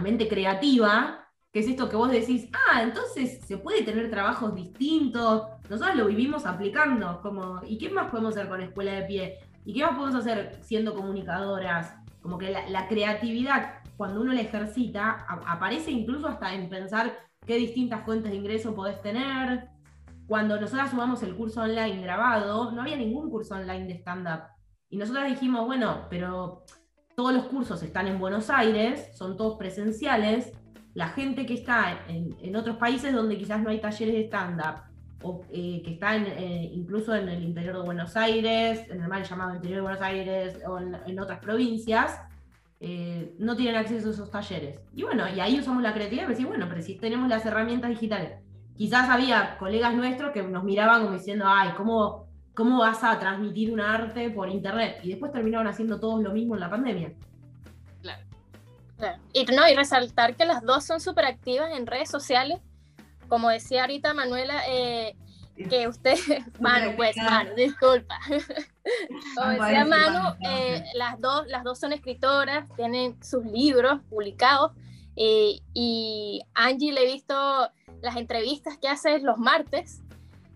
mente 0.00 0.28
creativa, 0.28 1.24
que 1.52 1.60
es 1.60 1.68
esto 1.68 1.88
que 1.88 1.96
vos 1.96 2.10
decís, 2.10 2.48
ah, 2.52 2.82
entonces 2.82 3.40
se 3.46 3.56
puede 3.58 3.82
tener 3.82 4.10
trabajos 4.10 4.54
distintos, 4.54 5.48
nosotros 5.68 5.96
lo 5.96 6.06
vivimos 6.06 6.46
aplicando, 6.46 7.20
como, 7.22 7.60
¿y 7.66 7.78
qué 7.78 7.90
más 7.90 8.10
podemos 8.10 8.36
hacer 8.36 8.48
con 8.48 8.60
escuela 8.60 8.92
de 8.92 9.02
pie? 9.02 9.38
¿Y 9.64 9.74
qué 9.74 9.82
más 9.82 9.96
podemos 9.96 10.14
hacer 10.20 10.58
siendo 10.62 10.94
comunicadoras? 10.94 11.94
Como 12.20 12.36
que 12.38 12.50
la 12.50 12.88
creatividad, 12.88 13.77
cuando 13.98 14.20
uno 14.20 14.32
la 14.32 14.42
ejercita, 14.42 15.26
aparece 15.28 15.90
incluso 15.90 16.28
hasta 16.28 16.54
en 16.54 16.68
pensar 16.68 17.18
qué 17.44 17.56
distintas 17.56 18.04
fuentes 18.04 18.30
de 18.30 18.36
ingreso 18.36 18.72
podés 18.72 19.02
tener. 19.02 19.70
Cuando 20.28 20.58
nosotras 20.60 20.90
sumamos 20.90 21.20
el 21.24 21.34
curso 21.34 21.62
online 21.62 22.00
grabado, 22.00 22.70
no 22.70 22.82
había 22.82 22.96
ningún 22.96 23.28
curso 23.28 23.56
online 23.56 23.86
de 23.86 23.94
stand-up. 23.94 24.44
Y 24.88 24.98
nosotras 24.98 25.28
dijimos, 25.28 25.66
bueno, 25.66 26.06
pero 26.08 26.62
todos 27.16 27.34
los 27.34 27.46
cursos 27.46 27.82
están 27.82 28.06
en 28.06 28.20
Buenos 28.20 28.50
Aires, 28.50 29.10
son 29.18 29.36
todos 29.36 29.58
presenciales. 29.58 30.52
La 30.94 31.08
gente 31.08 31.44
que 31.44 31.54
está 31.54 32.06
en, 32.06 32.36
en 32.40 32.54
otros 32.54 32.76
países 32.76 33.12
donde 33.12 33.36
quizás 33.36 33.60
no 33.60 33.70
hay 33.70 33.80
talleres 33.80 34.14
de 34.14 34.26
stand-up, 34.26 34.82
o 35.24 35.40
eh, 35.50 35.82
que 35.84 35.94
están 35.94 36.24
eh, 36.24 36.70
incluso 36.72 37.16
en 37.16 37.28
el 37.28 37.42
interior 37.42 37.78
de 37.78 37.82
Buenos 37.82 38.16
Aires, 38.16 38.88
en 38.88 39.02
el 39.02 39.08
mal 39.08 39.24
llamado 39.24 39.56
interior 39.56 39.78
de 39.78 39.82
Buenos 39.82 40.02
Aires, 40.02 40.60
o 40.68 40.78
en, 40.78 40.96
en 41.04 41.18
otras 41.18 41.40
provincias, 41.40 42.16
eh, 42.80 43.34
no 43.38 43.56
tienen 43.56 43.76
acceso 43.76 44.08
a 44.08 44.12
esos 44.12 44.30
talleres. 44.30 44.80
Y 44.94 45.02
bueno, 45.02 45.28
y 45.28 45.40
ahí 45.40 45.58
usamos 45.58 45.82
la 45.82 45.92
creatividad 45.92 46.28
decir, 46.28 46.46
bueno, 46.46 46.66
pero 46.68 46.80
si 46.82 46.96
tenemos 46.96 47.28
las 47.28 47.44
herramientas 47.44 47.90
digitales. 47.90 48.38
Quizás 48.76 49.08
había 49.08 49.58
colegas 49.58 49.94
nuestros 49.94 50.30
que 50.30 50.42
nos 50.42 50.62
miraban 50.62 51.02
como 51.02 51.14
diciendo, 51.14 51.44
ay, 51.48 51.70
¿cómo, 51.76 52.28
cómo 52.54 52.78
vas 52.78 53.02
a 53.02 53.18
transmitir 53.18 53.72
un 53.72 53.80
arte 53.80 54.30
por 54.30 54.48
internet? 54.48 55.00
Y 55.02 55.08
después 55.10 55.32
terminaron 55.32 55.66
haciendo 55.66 55.98
todos 55.98 56.22
lo 56.22 56.32
mismo 56.32 56.54
en 56.54 56.60
la 56.60 56.70
pandemia. 56.70 57.12
Claro. 58.02 58.22
Y 59.32 59.44
no, 59.46 59.68
y 59.68 59.74
resaltar 59.74 60.36
que 60.36 60.44
las 60.44 60.62
dos 60.62 60.84
son 60.84 61.00
súper 61.00 61.24
activas 61.24 61.76
en 61.76 61.86
redes 61.86 62.08
sociales. 62.08 62.60
Como 63.28 63.48
decía 63.50 63.82
ahorita 63.82 64.14
Manuela, 64.14 64.62
eh, 64.68 65.16
que 65.66 65.88
usted, 65.88 66.16
Manu, 66.60 66.94
pues, 66.96 67.16
Manu, 67.16 67.54
disculpa. 67.54 68.18
Como 69.34 69.50
decía 69.50 69.84
Manu, 69.84 70.36
eh, 70.48 70.84
las, 70.94 71.20
dos, 71.20 71.46
las 71.48 71.64
dos 71.64 71.78
son 71.78 71.92
escritoras, 71.92 72.68
tienen 72.76 73.22
sus 73.22 73.44
libros 73.44 74.00
publicados, 74.08 74.72
eh, 75.16 75.60
y 75.74 76.42
Angie 76.54 76.92
le 76.92 77.02
he 77.02 77.12
visto 77.12 77.34
las 78.00 78.16
entrevistas 78.16 78.78
que 78.78 78.88
haces 78.88 79.22
los 79.22 79.38
martes, 79.38 80.00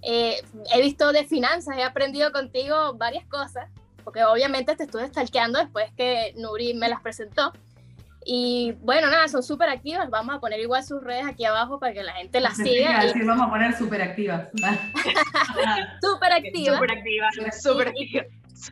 eh, 0.02 0.40
he 0.72 0.82
visto 0.82 1.12
de 1.12 1.24
finanzas, 1.24 1.76
he 1.76 1.82
aprendido 1.82 2.32
contigo 2.32 2.94
varias 2.94 3.26
cosas, 3.26 3.68
porque 4.04 4.24
obviamente 4.24 4.74
te 4.76 4.84
estuve 4.84 5.06
stalkeando 5.08 5.58
después 5.58 5.92
que 5.96 6.32
Nuri 6.36 6.74
me 6.74 6.88
las 6.88 7.00
presentó. 7.00 7.52
Y 8.24 8.72
bueno, 8.80 9.08
nada, 9.08 9.28
son 9.28 9.42
súper 9.42 9.68
activas. 9.68 10.08
Vamos 10.10 10.36
a 10.36 10.40
poner 10.40 10.60
igual 10.60 10.84
sus 10.84 11.02
redes 11.02 11.24
aquí 11.26 11.44
abajo 11.44 11.78
para 11.78 11.92
que 11.92 12.02
la 12.02 12.12
gente 12.14 12.40
las 12.40 12.56
siga. 12.56 13.04
Y... 13.04 13.22
vamos 13.22 13.46
a 13.46 13.50
poner 13.50 13.76
súper 13.76 14.02
activas. 14.02 14.48
súper 16.00 16.32
activas. 16.32 16.76
Súper 16.76 16.90
activas, 16.90 17.62
súper 17.62 17.88
activas. 17.88 18.26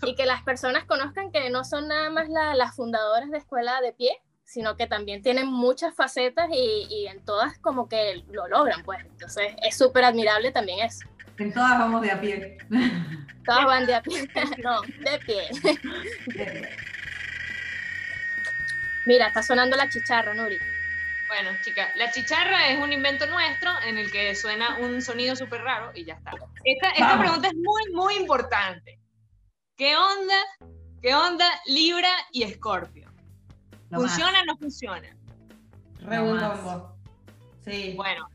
Y, 0.06 0.14
que 0.14 0.24
las 0.24 0.42
personas 0.42 0.84
conozcan 0.84 1.32
que 1.32 1.50
no 1.50 1.64
son 1.64 1.88
nada 1.88 2.10
más 2.10 2.28
las 2.28 2.76
fundadoras 2.76 3.30
de 3.30 3.38
Escuela 3.38 3.80
de 3.80 3.92
Pie, 3.92 4.10
sino 4.44 4.76
que 4.76 4.86
también 4.86 5.22
tienen 5.22 5.48
muchas 5.48 5.94
facetas 5.94 6.48
y, 6.52 6.86
y 6.88 7.06
en 7.08 7.24
todas 7.24 7.58
como 7.58 7.88
que 7.88 8.22
lo 8.30 8.46
logran, 8.46 8.84
pues. 8.84 9.00
Entonces 9.04 9.54
es 9.62 9.76
súper 9.76 10.04
admirable 10.04 10.52
también 10.52 10.80
eso. 10.80 11.08
En 11.40 11.54
todas 11.54 11.78
vamos 11.78 12.02
de 12.02 12.10
a 12.10 12.20
pie. 12.20 12.58
Todas 13.46 13.64
van 13.64 13.86
de 13.86 13.94
a 13.94 14.02
pie. 14.02 14.28
No, 14.62 14.82
de 14.82 15.18
pie. 15.24 15.48
Mira, 19.10 19.26
está 19.26 19.42
sonando 19.42 19.76
la 19.76 19.88
chicharra, 19.88 20.32
Nuri. 20.34 20.56
Bueno, 21.26 21.50
chicas, 21.64 21.90
la 21.96 22.12
chicharra 22.12 22.68
es 22.68 22.78
un 22.78 22.92
invento 22.92 23.26
nuestro 23.26 23.68
en 23.84 23.98
el 23.98 24.08
que 24.08 24.36
suena 24.36 24.78
un 24.78 25.02
sonido 25.02 25.34
súper 25.34 25.62
raro 25.62 25.90
y 25.96 26.04
ya 26.04 26.14
está. 26.14 26.30
Esta, 26.62 26.90
esta 26.90 27.18
pregunta 27.18 27.48
es 27.48 27.54
muy, 27.54 27.92
muy 27.92 28.14
importante. 28.14 29.00
¿Qué 29.76 29.96
onda? 29.96 30.36
¿Qué 31.02 31.12
onda 31.12 31.44
Libra 31.66 32.08
y 32.30 32.44
Escorpio? 32.44 33.10
¿Funciona 33.90 34.42
o 34.42 34.44
no 34.44 34.56
funciona? 34.58 35.08
Re 36.02 36.18
Sí. 37.64 37.94
Bueno, 37.96 38.28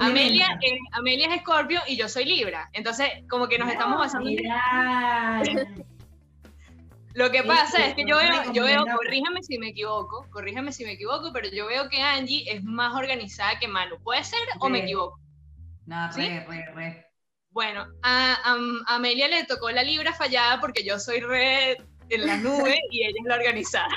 Amelia, 0.00 0.58
Amelia 0.90 1.28
es 1.28 1.36
Escorpio 1.36 1.82
y 1.86 1.96
yo 1.96 2.08
soy 2.08 2.24
Libra. 2.24 2.68
Entonces, 2.72 3.10
como 3.30 3.46
que 3.46 3.60
nos 3.60 3.70
estamos 3.70 3.96
basando 3.96 4.28
en... 4.28 5.86
Lo 7.16 7.30
que 7.30 7.42
pasa 7.42 7.86
es 7.86 7.94
que 7.94 8.04
yo 8.06 8.18
veo, 8.18 8.52
yo 8.52 8.64
veo, 8.64 8.84
corríjame 8.94 9.42
si 9.42 9.58
me 9.58 9.68
equivoco, 9.68 10.26
corríjame 10.30 10.70
si 10.70 10.84
me 10.84 10.92
equivoco, 10.92 11.32
pero 11.32 11.48
yo 11.48 11.66
veo 11.66 11.88
que 11.88 12.02
Angie 12.02 12.44
es 12.46 12.62
más 12.62 12.94
organizada 12.94 13.58
que 13.58 13.66
Manu. 13.66 13.96
¿Puede 14.02 14.22
ser 14.22 14.38
o 14.60 14.68
me 14.68 14.80
equivoco? 14.80 15.18
No, 15.86 16.12
re, 16.12 16.44
re, 16.46 16.66
re. 16.74 17.06
Bueno, 17.48 17.86
a, 18.02 18.54
Amelia 18.86 19.28
le 19.28 19.44
tocó 19.44 19.70
la 19.70 19.82
libra 19.82 20.12
fallada 20.12 20.60
porque 20.60 20.84
yo 20.84 20.98
soy 20.98 21.20
re 21.20 21.78
en 22.10 22.26
la 22.26 22.36
nube 22.36 22.78
y 22.90 23.04
ella 23.04 23.16
es 23.18 23.26
la 23.26 23.34
organizada. 23.36 23.88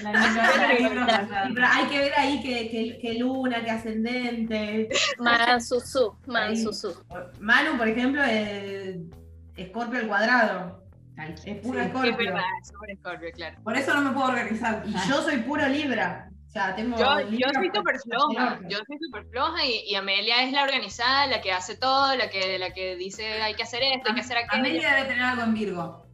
La 0.00 1.72
hay 1.72 1.86
que 1.86 1.98
ver 2.00 2.12
ahí 2.16 2.42
que, 3.00 3.14
luna, 3.14 3.62
que 3.62 3.70
ascendente. 3.70 4.88
Man 5.18 5.62
Susu, 5.62 6.16
Man 6.26 6.54
Manu, 7.38 7.78
por 7.78 7.86
ejemplo, 7.86 8.24
es 8.24 8.96
Escorpio 9.56 10.00
al 10.00 10.08
cuadrado. 10.08 10.79
Es 11.28 11.56
puro 11.62 11.80
Escorpio. 11.80 12.10
Es 12.10 12.16
verdad, 12.16 12.42
es 12.62 12.72
Escorpio, 12.88 13.30
claro. 13.32 13.56
Por 13.62 13.76
eso 13.76 13.94
no 13.94 14.02
me 14.02 14.10
puedo 14.12 14.28
organizar. 14.28 14.82
Y 14.86 14.92
yo 15.08 15.22
soy 15.22 15.38
puro 15.38 15.66
Libra. 15.68 16.30
O 16.50 16.52
sea, 16.52 16.74
tengo 16.74 16.98
yo, 16.98 17.30
yo 17.30 17.46
soy 17.54 17.70
súper 17.72 17.96
floja, 18.00 18.58
yo 18.68 18.78
soy 18.78 18.98
súper 19.00 19.24
floja 19.26 19.64
y, 19.64 19.94
Amelia 19.94 20.42
es 20.42 20.52
la 20.52 20.64
organizada, 20.64 21.28
la 21.28 21.40
que 21.40 21.52
hace 21.52 21.76
todo, 21.76 22.16
la 22.16 22.28
que, 22.28 22.58
la 22.58 22.72
que 22.72 22.96
dice 22.96 23.40
hay 23.40 23.54
que 23.54 23.62
hacer 23.62 23.84
esto, 23.84 24.08
hay 24.08 24.16
que 24.16 24.20
hacer 24.22 24.36
aquello. 24.36 24.58
Amelia 24.58 24.96
debe 24.96 25.08
tener 25.10 25.22
algo 25.22 25.42
en 25.42 25.54
Virgo. 25.54 26.06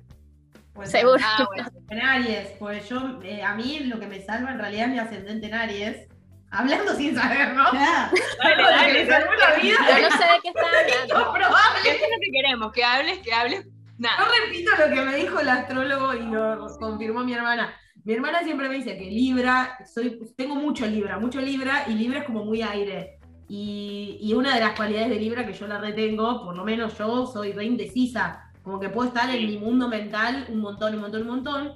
Pues, 0.75 0.91
Seguro. 0.91 1.25
Ah, 1.25 1.47
bueno. 1.47 1.71
En 1.89 2.03
Aries, 2.03 2.49
pues 2.59 2.87
yo, 2.87 3.19
eh, 3.23 3.43
a 3.43 3.55
mí 3.55 3.81
lo 3.85 3.99
que 3.99 4.09
me 4.09 4.21
salva 4.21 4.51
en 4.51 4.59
realidad 4.59 4.89
es 4.89 4.93
mi 4.93 4.99
ascendente 4.99 5.47
en 5.47 5.55
Aries. 5.55 6.09
Hablando 6.51 6.95
sin 6.95 7.15
saber, 7.15 7.55
¿no? 7.55 7.65
Dale, 7.73 8.63
dale, 8.63 9.07
Yo 9.07 9.19
no 9.19 10.11
sé 10.11 10.25
de 10.25 10.41
qué 10.43 10.49
estás 10.49 10.65
hablando. 10.67 11.57
Eso 11.79 11.91
es 11.91 12.01
lo 12.01 12.19
que 12.21 12.31
queremos, 12.33 12.73
que 12.73 12.85
hables, 12.85 13.19
que 13.21 13.33
hables 13.33 13.67
no 13.99 14.25
repito 14.45 14.71
lo 14.79 14.95
que 14.95 15.03
me 15.03 15.17
dijo 15.17 15.41
el 15.41 15.49
astrólogo 15.49 16.15
y 16.15 16.23
lo 16.23 16.67
confirmó 16.79 17.25
mi 17.25 17.35
hermana. 17.35 17.75
Mi 18.05 18.13
hermana 18.13 18.43
siempre 18.43 18.69
me 18.69 18.77
dice 18.77 18.97
que 18.97 19.11
Libra, 19.11 19.79
soy, 19.93 20.21
tengo 20.37 20.55
mucho 20.55 20.87
Libra, 20.87 21.19
mucho 21.19 21.41
Libra, 21.41 21.85
y 21.89 21.95
Libra 21.95 22.21
es 22.21 22.25
como 22.25 22.45
muy 22.45 22.63
aire. 22.63 23.19
Y, 23.49 24.19
y, 24.21 24.35
una 24.35 24.55
de 24.55 24.61
las 24.61 24.77
cualidades 24.77 25.09
de 25.09 25.17
Libra 25.21 25.47
que 25.47 25.53
yo 25.53 25.67
la 25.67 25.81
retengo, 25.81 26.45
por 26.45 26.57
lo 26.57 26.65
menos 26.65 26.99
yo 26.99 27.27
soy 27.27 27.53
re 27.53 27.65
indecisa, 27.65 28.53
como 28.63 28.81
que 28.81 28.89
puedo 28.89 29.09
estar 29.09 29.31
en 29.31 29.47
mi 29.47 29.59
mundo 29.59 29.89
mental 29.89 30.47
un 30.49 30.61
montón, 30.61 30.95
un 30.95 31.01
montón, 31.01 31.23
un 31.23 31.29
montón, 31.29 31.73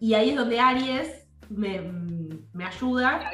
y 0.00 0.14
ahí 0.14 0.30
es 0.30 0.36
donde 0.36 0.58
Aries 0.58 1.28
me, 1.48 1.80
me 2.52 2.64
ayuda, 2.64 3.30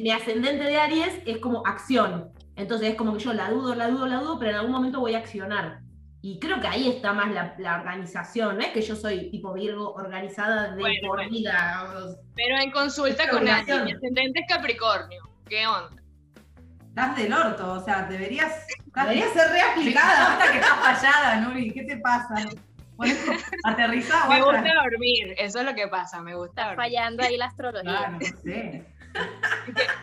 mi 0.00 0.10
ascendente 0.10 0.64
de 0.64 0.76
Aries 0.76 1.20
es 1.26 1.38
como 1.38 1.66
acción, 1.66 2.30
entonces 2.54 2.90
es 2.90 2.94
como 2.94 3.14
que 3.14 3.24
yo 3.24 3.32
la 3.32 3.50
dudo, 3.50 3.74
la 3.74 3.88
dudo, 3.88 4.06
la 4.06 4.20
dudo, 4.20 4.38
pero 4.38 4.52
en 4.52 4.56
algún 4.58 4.72
momento 4.72 5.00
voy 5.00 5.14
a 5.14 5.18
accionar. 5.18 5.80
Y 6.22 6.38
creo 6.40 6.60
que 6.60 6.66
ahí 6.66 6.88
está 6.88 7.12
más 7.12 7.30
la, 7.32 7.76
organización, 7.76 8.56
no 8.56 8.62
es 8.62 8.70
que 8.70 8.82
yo 8.82 8.96
soy 8.96 9.30
tipo 9.30 9.52
Virgo 9.52 9.92
organizada 9.92 10.74
de 10.74 10.98
por 11.06 11.28
vida. 11.28 11.86
Pero 12.34 12.58
en 12.58 12.70
consulta 12.70 13.28
con 13.28 13.46
alguien, 13.48 13.84
mi 13.84 13.92
ascendente 13.92 14.40
es 14.40 14.46
Capricornio, 14.48 15.22
¿qué 15.48 15.66
onda? 15.66 16.02
Estás 16.88 17.16
del 17.16 17.32
orto, 17.32 17.74
o 17.74 17.84
sea, 17.84 18.04
deberías, 18.04 18.66
deberías 18.94 19.32
ser 19.34 19.50
reaplicada. 19.50 20.32
Hasta 20.32 20.50
que 20.50 20.58
estás 20.58 21.00
fallada, 21.02 21.40
Nuri, 21.42 21.70
¿qué 21.70 21.82
te 21.82 21.98
pasa? 21.98 22.34
Aterrizada. 23.64 24.28
Me 24.28 24.42
gusta 24.42 24.74
dormir, 24.82 25.34
eso 25.38 25.60
es 25.60 25.64
lo 25.66 25.74
que 25.74 25.86
pasa, 25.88 26.22
me 26.22 26.34
gusta 26.34 26.70
Está 26.70 26.74
fallando 26.74 27.22
ahí 27.22 27.36
la 27.36 27.46
astrología. 27.46 27.82
Claro, 27.82 28.12
no 28.12 28.40
sé. 28.42 28.95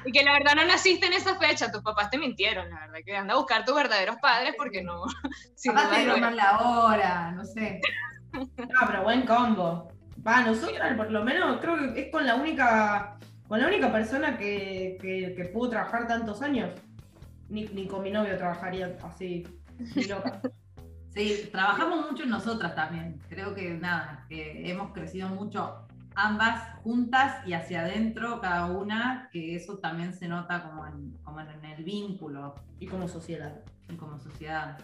Y 0.05 0.11
que, 0.11 0.24
la 0.24 0.34
verdad 0.34 0.55
no 0.55 0.66
naciste 0.66 1.05
en 1.05 1.14
esa 1.14 1.36
fecha, 1.36 1.72
tus 1.72 1.82
papás 1.82 2.09
te 2.09 2.18
mintieron, 2.18 2.70
la 2.70 2.82
verdad, 2.82 2.99
que 3.05 3.16
anda 3.16 3.34
a 3.34 3.38
buscar 3.38 3.66
tus 3.66 3.76
verdaderos 3.76 4.18
padres 4.22 4.53
porque 4.57 4.84
no. 4.84 5.03
Si 5.55 5.70
no 5.70 5.89
te 5.89 6.32
la 6.32 6.59
hora, 6.59 7.32
no 7.32 7.45
sé. 7.45 7.80
No, 8.34 8.88
pero 8.88 9.03
buen 9.03 9.26
combo. 9.26 9.88
Va, 10.26 10.41
nosotras 10.41 10.95
por 10.97 11.11
lo 11.11 11.24
menos 11.24 11.59
creo 11.61 11.93
que 11.93 12.01
es 12.01 12.11
con 12.11 12.26
la 12.26 12.36
única, 12.36 13.18
con 13.47 13.59
la 13.59 13.68
única 13.68 13.91
persona 13.91 14.38
que, 14.38 14.97
que, 15.01 15.45
pudo 15.53 15.70
trabajar 15.70 16.07
tantos 16.07 16.41
años. 16.41 16.72
Ni, 17.49 17.66
ni, 17.68 17.88
con 17.88 18.03
mi 18.03 18.11
novio 18.11 18.38
trabajaría 18.38 18.97
así, 19.03 19.45
loca. 20.07 20.41
Sí, 21.14 21.47
trabajamos 21.51 22.09
mucho 22.09 22.24
en 22.24 22.30
nosotras 22.30 22.74
también. 22.74 23.22
Creo 23.30 23.53
que 23.53 23.70
nada, 23.76 24.26
que 24.28 24.70
hemos 24.70 24.91
crecido 24.93 25.30
mucho 25.30 25.86
ambas 26.16 26.80
juntas 26.84 27.45
y 27.47 27.53
hacia 27.53 27.82
adentro 27.82 28.41
cada 28.41 28.66
una, 28.68 29.30
que 29.32 29.55
eso 29.55 29.78
también 29.78 30.14
se 30.14 30.28
nota 30.28 30.64
como 30.64 30.86
en, 30.88 31.11
como 31.24 31.39
en 31.39 31.66
el 31.66 31.84
vínculo. 31.84 32.55
Y 32.80 32.88
como 32.88 33.07
sociedad. 33.07 33.61
Y 33.89 33.95
como 33.95 34.20
sociedad. 34.20 34.78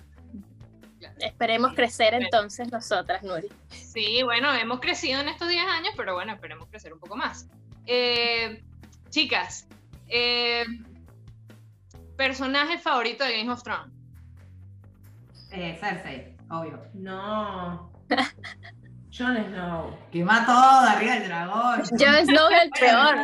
Esperemos 1.20 1.74
crecer 1.74 2.14
entonces 2.14 2.72
nosotras, 2.72 3.24
Nuri. 3.24 3.48
Sí, 3.70 4.22
bueno, 4.24 4.54
hemos 4.54 4.80
crecido 4.80 5.22
en 5.22 5.30
estos 5.30 5.48
10 5.48 5.66
años, 5.66 5.94
pero 5.96 6.14
bueno, 6.14 6.34
esperemos 6.34 6.68
crecer 6.70 6.94
un 6.94 7.00
poco 7.00 7.16
más. 7.16 7.48
Eh, 7.86 8.64
chicas, 9.10 9.68
eh, 10.08 10.66
personaje 12.18 12.78
favorito 12.78 13.24
de 13.24 13.38
Game 13.38 13.52
of 13.52 13.64
Thrones. 13.64 13.94
Eh, 15.52 15.78
Cersei, 15.80 16.36
obvio. 16.50 16.82
No. 16.94 17.92
Jon 19.20 19.36
Snow. 19.36 19.98
Quema 20.12 20.46
todo 20.46 20.80
arriba 20.80 21.14
del 21.16 21.28
dragón. 21.28 21.82
Jon 21.82 22.26
Snow 22.26 22.50
es 22.52 22.64
el 22.64 22.70
peor. 22.70 23.16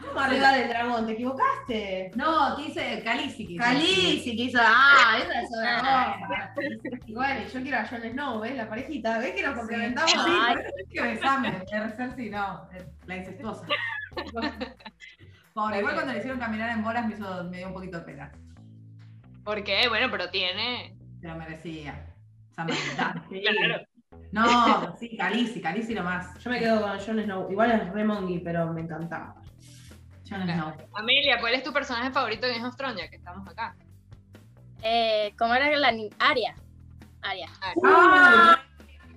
¿Cómo 0.00 0.20
arriba 0.20 0.52
del 0.52 0.68
dragón? 0.70 1.06
¿Te 1.06 1.12
equivocaste? 1.12 2.10
No, 2.14 2.56
dice 2.56 3.02
Khaleesi. 3.04 3.58
Khaleesi 3.58 4.34
quiso. 4.34 4.58
Ah, 4.62 5.18
esa 5.18 5.42
es 5.42 5.48
otra 5.54 6.54
Igual, 7.06 7.46
yo 7.52 7.60
quiero 7.60 7.76
a 7.76 7.86
Jon 7.86 8.00
Snow, 8.00 8.40
¿ves? 8.40 8.56
La 8.56 8.66
parejita. 8.66 9.18
¿Ves 9.18 9.34
que 9.34 9.42
nos 9.42 9.58
complementamos? 9.58 10.10
Sí, 10.10 10.18
Ay, 10.18 10.56
es 10.56 10.88
que 10.90 11.02
besame. 11.02 11.64
Cersei 11.68 12.30
no, 12.30 12.66
la 13.04 13.16
incestuosa. 13.16 13.66
Pobre, 15.52 15.78
igual 15.78 15.94
cuando 15.94 16.12
le 16.12 16.18
hicieron 16.18 16.38
caminar 16.40 16.70
en 16.70 16.82
bolas 16.82 17.06
me, 17.06 17.14
hizo, 17.14 17.44
me 17.44 17.58
dio 17.58 17.66
un 17.66 17.74
poquito 17.74 17.98
de 17.98 18.04
pena. 18.06 18.32
¿Por 19.44 19.62
qué? 19.64 19.86
Bueno, 19.88 20.10
pero 20.10 20.30
tiene. 20.30 20.96
Se 21.20 21.28
lo 21.28 21.36
merecía. 21.36 22.06
Esa 22.50 22.64
claro. 23.28 23.86
No, 24.36 24.94
sí, 24.98 25.16
Calici, 25.16 25.62
Calici 25.62 25.94
nomás. 25.94 26.38
Yo 26.40 26.50
me 26.50 26.58
quedo 26.58 26.82
con 26.82 26.98
Jon 26.98 27.22
Snow. 27.24 27.50
Igual 27.50 27.70
es 27.70 27.90
Remongi, 27.90 28.40
pero 28.40 28.70
me 28.70 28.82
encantaba. 28.82 29.34
Jon 30.28 30.42
Snow. 30.42 30.74
Amelia, 30.92 31.40
¿cuál 31.40 31.54
es 31.54 31.62
tu 31.62 31.72
personaje 31.72 32.10
favorito 32.10 32.46
de 32.46 32.52
Game 32.52 32.68
of 32.68 32.76
Thrones, 32.76 32.98
ya 32.98 33.08
que 33.08 33.16
estamos 33.16 33.48
acá? 33.48 33.74
Eh, 34.82 35.34
¿Cómo 35.38 35.54
era 35.54 35.74
la 35.74 35.88
Aria? 36.18 36.54
Aria. 37.22 37.48
Ah, 37.62 38.62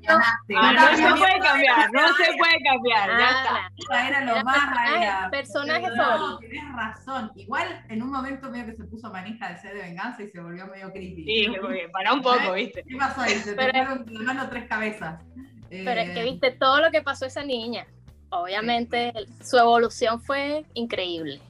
no 0.07 0.95
se 0.95 1.15
puede 1.17 1.39
cambiar, 1.39 1.91
no 1.91 2.07
se 2.15 2.37
puede 2.37 2.63
cambiar, 2.63 3.09
ya 3.09 3.27
está. 3.27 3.55
Ah, 3.55 3.71
Esa 3.77 4.07
era 4.07 4.21
lo 4.25 4.43
más 4.43 4.55
personaje- 4.57 5.03
era- 5.03 5.29
personaje 5.29 5.87
No, 5.95 6.37
tenés 6.39 6.73
razón. 6.75 7.31
Igual 7.35 7.85
en 7.89 8.01
un 8.03 8.11
momento 8.11 8.49
medio 8.49 8.65
que 8.65 8.73
se 8.75 8.83
puso 8.85 9.11
manija 9.11 9.49
de 9.49 9.57
sed 9.57 9.73
de 9.73 9.81
venganza 9.81 10.23
y 10.23 10.29
se 10.29 10.39
volvió 10.39 10.67
medio 10.67 10.91
creepy. 10.91 11.23
Sí, 11.25 11.47
porque 11.61 11.89
para 11.91 12.13
un 12.13 12.21
poco, 12.21 12.53
¿viste? 12.53 12.83
¿Qué 12.87 12.95
pasó 12.95 13.21
ahí? 13.21 13.35
Se 13.35 13.53
te 13.55 13.71
fueron 13.71 14.49
tres 14.49 14.67
cabezas. 14.67 15.21
Pero 15.69 16.01
es 16.01 16.09
que 16.11 16.21
Eh, 16.21 16.23
viste 16.23 16.51
todo 16.51 16.81
lo 16.81 16.89
que 16.91 17.01
pasó 17.01 17.25
a 17.25 17.27
esa 17.27 17.43
niña. 17.43 17.85
Obviamente 18.31 19.13
su 19.43 19.57
evolución 19.57 20.21
fue 20.21 20.65
increíble. 20.73 21.41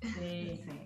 Sí. 0.00 0.60
sí. 0.64 0.80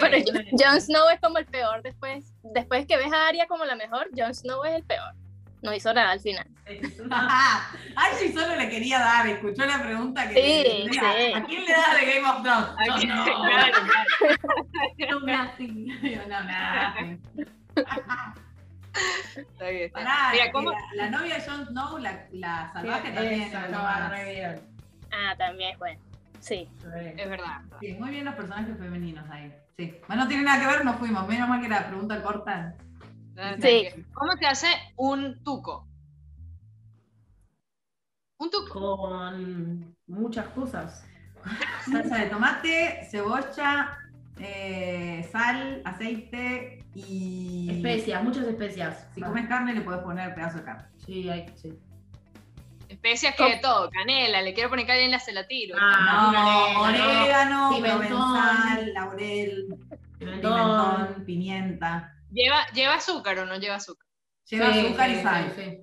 Pero 0.00 0.16
Jon- 0.24 0.44
Jon 0.52 0.80
Snow 0.80 1.08
es 1.12 1.20
como 1.20 1.38
el 1.38 1.46
peor 1.46 1.82
después. 1.82 2.32
Después 2.42 2.86
que 2.86 2.96
ves 2.96 3.12
a 3.12 3.26
Arya 3.28 3.46
como 3.48 3.64
la 3.64 3.74
mejor, 3.74 4.08
Jon 4.16 4.32
Snow 4.34 4.64
es 4.64 4.74
el 4.74 4.84
peor. 4.84 5.12
No 5.62 5.74
hizo 5.74 5.92
nada 5.92 6.12
al 6.12 6.20
final. 6.20 6.46
Ay, 7.96 8.12
sí, 8.18 8.32
solo 8.32 8.56
le 8.56 8.68
quería 8.70 8.98
dar. 8.98 9.26
Escuchó 9.26 9.66
la 9.66 9.82
pregunta 9.82 10.26
que 10.28 10.34
Sí, 10.34 10.40
le 10.86 10.92
sí. 10.92 10.98
¿A 11.34 11.44
quién 11.44 11.64
le 11.64 11.72
das 11.72 12.00
de 12.00 12.14
Game 12.14 12.28
of 12.28 12.42
Thrones? 12.42 12.68
Aquí- 12.78 13.06
no. 13.06 13.24
Claro, 13.34 13.72
claro. 14.96 15.10
No 15.10 15.20
no. 15.20 15.36
Está 19.36 19.68
bien, 19.68 19.84
está. 19.84 20.00
Pará, 20.00 20.30
Mira, 20.32 20.44
que 20.46 20.52
¿cómo? 20.52 20.72
la, 20.72 20.78
la 20.94 21.10
novia 21.10 21.36
de 21.36 21.42
Jon 21.48 21.66
Snow, 21.66 21.98
la, 21.98 22.26
la 22.32 22.70
salvaje 22.72 23.08
Sí, 23.08 23.14
también. 23.14 23.52
re 24.10 24.24
bien. 24.34 24.60
Ah, 25.12 25.34
también 25.38 25.72
es 25.72 25.78
bueno. 25.78 26.00
Sí. 26.40 26.68
Es 27.16 27.28
verdad. 27.28 27.60
Sí, 27.80 27.94
muy 27.98 28.10
bien 28.10 28.24
los 28.24 28.34
personajes 28.34 28.76
femeninos 28.78 29.28
ahí. 29.30 29.52
Sí. 29.76 29.94
Bueno, 30.08 30.22
no 30.24 30.28
tiene 30.28 30.42
nada 30.42 30.60
que 30.60 30.66
ver, 30.66 30.84
nos 30.84 30.96
fuimos. 30.96 31.26
Menos 31.28 31.48
mal 31.48 31.60
que 31.60 31.68
la 31.68 31.86
pregunta 31.86 32.22
corta. 32.22 32.74
Sí. 33.60 33.88
¿Cómo 34.12 34.32
se 34.36 34.46
hace 34.46 34.66
un 34.96 35.42
tuco? 35.44 35.86
Un 38.38 38.50
tuco. 38.50 38.96
Con 38.96 39.96
muchas 40.06 40.46
cosas. 40.48 41.04
Salsa 41.90 42.16
de 42.18 42.26
tomate, 42.26 43.06
cebolla, 43.10 43.98
eh, 44.38 45.26
sal, 45.32 45.82
aceite 45.84 46.84
y. 46.94 47.68
Especias, 47.70 48.22
muchas 48.22 48.46
especias. 48.46 49.06
Si 49.14 49.20
comes 49.20 49.46
carne, 49.48 49.74
le 49.74 49.80
puedes 49.82 50.02
poner 50.02 50.34
pedazo 50.34 50.58
de 50.58 50.64
carne. 50.64 50.84
Sí, 51.04 51.28
hay, 51.28 51.46
sí. 51.56 51.78
Especias 52.88 53.36
que 53.36 53.44
de 53.44 53.56
todo, 53.60 53.88
canela, 53.90 54.42
le 54.42 54.52
quiero 54.52 54.68
poner 54.68 54.86
canela, 54.86 55.18
se 55.20 55.32
la 55.32 55.46
tiro. 55.46 55.76
Ah, 55.80 56.72
No, 56.74 56.80
orégano, 56.82 57.20
orégano, 57.20 57.70
pimentón. 57.76 58.08
provenzal, 58.08 58.92
laurel, 58.94 59.66
Pimentón. 60.18 60.52
pimentón, 60.52 61.24
pimienta. 61.24 62.16
¿Lleva, 62.32 62.66
¿Lleva 62.74 62.94
azúcar 62.94 63.38
o 63.38 63.46
no 63.46 63.56
lleva 63.56 63.76
azúcar? 63.76 64.06
Lleva 64.46 64.72
Sí, 64.72 64.78
azúcar 64.80 65.10
sí, 65.10 65.16
y 65.16 65.22
sal. 65.22 65.52
sí. 65.54 65.80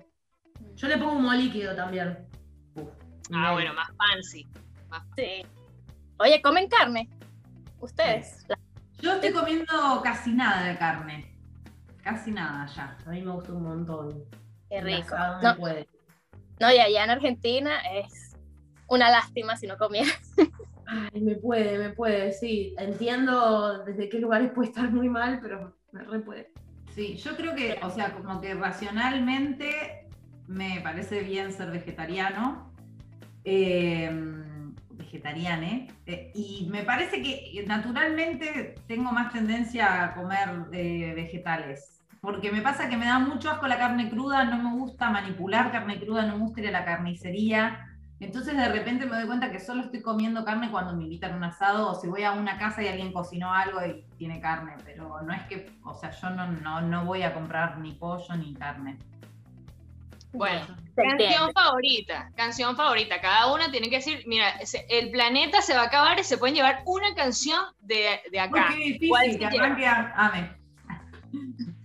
Yo 0.76 0.88
le 0.88 0.96
pongo 0.98 1.12
humo 1.12 1.32
líquido 1.34 1.74
también. 1.74 2.26
Uf, 2.74 2.88
Ah, 3.32 3.52
bien. 3.52 3.52
bueno, 3.52 3.74
más 3.74 3.88
fancy. 3.96 4.46
Sí. 5.16 5.44
Oye, 6.18 6.40
¿comen 6.42 6.68
carne? 6.68 7.08
¿Ustedes? 7.80 8.46
Yo 9.00 9.14
estoy 9.14 9.32
comiendo 9.32 10.00
casi 10.02 10.32
nada 10.32 10.66
de 10.66 10.78
carne. 10.78 11.38
Casi 12.02 12.30
nada 12.32 12.66
ya. 12.66 12.96
A 13.06 13.10
mí 13.10 13.22
me 13.22 13.32
gusta 13.32 13.52
un 13.52 13.62
montón. 13.62 14.24
Qué 14.70 14.80
rico. 14.80 15.14
no 15.42 15.56
puede. 15.56 15.86
no, 16.60 16.72
y 16.72 16.78
allá 16.78 17.04
en 17.04 17.10
Argentina 17.10 17.80
es 17.92 18.36
una 18.88 19.10
lástima 19.10 19.56
si 19.56 19.66
no 19.66 19.76
comieras. 19.76 20.32
Ay, 20.86 21.20
me 21.20 21.36
puede, 21.36 21.78
me 21.78 21.90
puede, 21.90 22.32
sí. 22.32 22.74
Entiendo 22.78 23.84
desde 23.84 24.08
qué 24.08 24.18
lugares 24.18 24.50
puede 24.54 24.68
estar 24.70 24.90
muy 24.90 25.08
mal, 25.08 25.38
pero 25.40 25.76
me. 25.92 26.48
Sí, 26.94 27.16
yo 27.16 27.36
creo 27.36 27.54
que, 27.54 27.78
o 27.82 27.90
sea, 27.90 28.12
como 28.12 28.40
que 28.40 28.54
racionalmente 28.54 30.08
me 30.46 30.80
parece 30.80 31.22
bien 31.22 31.52
ser 31.52 31.70
vegetariano. 31.70 32.72
Eh, 33.44 34.10
vegetariane. 34.90 35.88
eh, 36.06 36.32
y 36.34 36.68
me 36.70 36.82
parece 36.82 37.22
que 37.22 37.64
naturalmente 37.66 38.74
tengo 38.86 39.12
más 39.12 39.32
tendencia 39.32 40.04
a 40.04 40.14
comer 40.14 40.66
eh, 40.72 41.12
vegetales. 41.14 42.02
Porque 42.20 42.50
me 42.50 42.62
pasa 42.62 42.88
que 42.88 42.96
me 42.96 43.06
da 43.06 43.18
mucho 43.18 43.50
asco 43.50 43.66
la 43.68 43.78
carne 43.78 44.10
cruda, 44.10 44.44
no 44.44 44.58
me 44.58 44.76
gusta 44.76 45.08
manipular 45.10 45.70
carne 45.70 46.00
cruda, 46.00 46.26
no 46.26 46.36
me 46.36 46.44
gusta 46.44 46.60
ir 46.60 46.68
a 46.68 46.72
la 46.72 46.84
carnicería. 46.84 47.97
Entonces 48.20 48.56
de 48.56 48.68
repente 48.68 49.06
me 49.06 49.16
doy 49.16 49.26
cuenta 49.26 49.52
que 49.52 49.60
solo 49.60 49.82
estoy 49.82 50.02
comiendo 50.02 50.44
carne 50.44 50.70
cuando 50.72 50.92
me 50.96 51.04
invitan 51.04 51.34
a 51.34 51.36
un 51.36 51.44
asado 51.44 51.90
o 51.92 51.94
si 51.94 52.08
voy 52.08 52.24
a 52.24 52.32
una 52.32 52.58
casa 52.58 52.82
y 52.82 52.88
alguien 52.88 53.12
cocinó 53.12 53.52
algo 53.52 53.78
y 53.86 54.04
tiene 54.16 54.40
carne, 54.40 54.74
pero 54.84 55.22
no 55.22 55.32
es 55.32 55.42
que, 55.44 55.70
o 55.84 55.94
sea, 55.94 56.10
yo 56.10 56.30
no, 56.30 56.46
no, 56.50 56.80
no 56.80 57.04
voy 57.04 57.22
a 57.22 57.32
comprar 57.32 57.78
ni 57.78 57.92
pollo 57.92 58.34
ni 58.36 58.54
carne. 58.54 58.98
Bueno, 60.32 60.66
canción 60.94 61.52
favorita, 61.52 62.30
canción 62.36 62.76
favorita. 62.76 63.20
Cada 63.20 63.52
una 63.54 63.70
tiene 63.70 63.88
que 63.88 63.96
decir, 63.96 64.24
mira, 64.26 64.54
el 64.88 65.10
planeta 65.10 65.62
se 65.62 65.74
va 65.74 65.82
a 65.82 65.86
acabar 65.86 66.18
y 66.18 66.24
se 66.24 66.36
pueden 66.38 66.56
llevar 66.56 66.82
una 66.86 67.14
canción 67.14 67.64
de, 67.80 68.20
de 68.30 68.32
Uy, 68.32 68.38
acá. 68.38 68.68
qué 68.76 68.98
¿Cuál 69.08 69.22
difícil, 69.30 69.38
que 69.48 69.54
lleva? 69.54 69.64
arranque 69.66 69.86
a- 69.86 70.12
ame. 70.16 70.50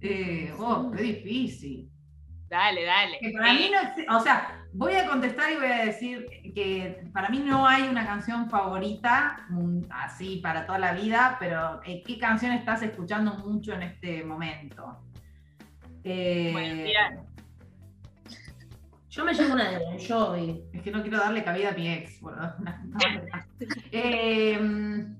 Eh, 0.00 0.54
oh, 0.56 0.92
qué 0.96 1.02
difícil. 1.02 1.90
Dale, 2.48 2.84
dale. 2.84 3.18
Que 3.20 3.32
para 3.32 3.52
mí 3.52 3.68
no 4.06 4.16
o 4.16 4.20
sea, 4.20 4.57
voy 4.72 4.94
a 4.94 5.06
contestar 5.06 5.52
y 5.52 5.56
voy 5.56 5.66
a 5.66 5.84
decir 5.84 6.26
que 6.54 7.04
para 7.12 7.28
mí 7.28 7.38
no 7.38 7.66
hay 7.66 7.88
una 7.88 8.06
canción 8.06 8.48
favorita 8.50 9.46
mm, 9.48 9.82
así 9.90 10.36
para 10.42 10.66
toda 10.66 10.78
la 10.78 10.92
vida, 10.92 11.36
pero 11.40 11.80
eh, 11.84 12.02
¿qué 12.06 12.18
canción 12.18 12.52
estás 12.52 12.82
escuchando 12.82 13.34
mucho 13.34 13.72
en 13.74 13.82
este 13.82 14.24
momento? 14.24 14.98
Eh, 16.04 16.50
Bueno, 16.52 16.84
tira. 16.84 17.27
Yo 19.10 19.24
me 19.24 19.32
llevo 19.32 19.54
una 19.54 19.70
de 19.70 19.78
Bon 19.78 19.98
Jovi. 19.98 20.62
es 20.72 20.82
que 20.82 20.90
no 20.90 21.00
quiero 21.02 21.18
darle 21.18 21.42
cabida 21.42 21.70
a 21.70 21.72
mi 21.72 21.88
ex. 21.88 22.20
boludo. 22.20 22.54
Eh, 23.90 24.56
mm, 24.56 25.16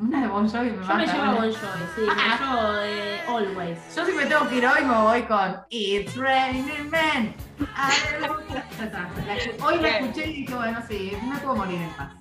una 0.00 0.22
de 0.22 0.26
Bon 0.28 0.48
Jovi 0.48 0.70
me 0.72 0.84
Yo 0.86 0.94
me 0.94 1.06
llevo 1.06 1.22
a 1.22 1.26
¿no? 1.26 1.34
Bon 1.36 1.52
Jovi, 1.52 1.84
sí, 1.94 2.00
me 2.00 2.46
llevo 2.46 2.72
de 2.72 3.20
Always. 3.28 3.96
Yo 3.96 4.04
si 4.06 4.12
me 4.12 4.26
tengo 4.26 4.48
que 4.48 4.56
ir 4.56 4.66
hoy 4.66 4.84
me 4.84 4.94
voy 5.02 5.22
con 5.22 5.56
It's 5.70 6.16
Raining 6.16 6.90
Men. 6.90 7.34
Escu- 7.60 9.64
Hoy 9.64 9.80
la 9.80 9.88
escuché 9.98 10.26
y 10.26 10.32
dije, 10.40 10.54
bueno, 10.54 10.80
sí, 10.88 11.12
me 11.28 11.38
puedo 11.38 11.56
morir 11.56 11.80
en 11.82 11.90
paz. 11.90 12.12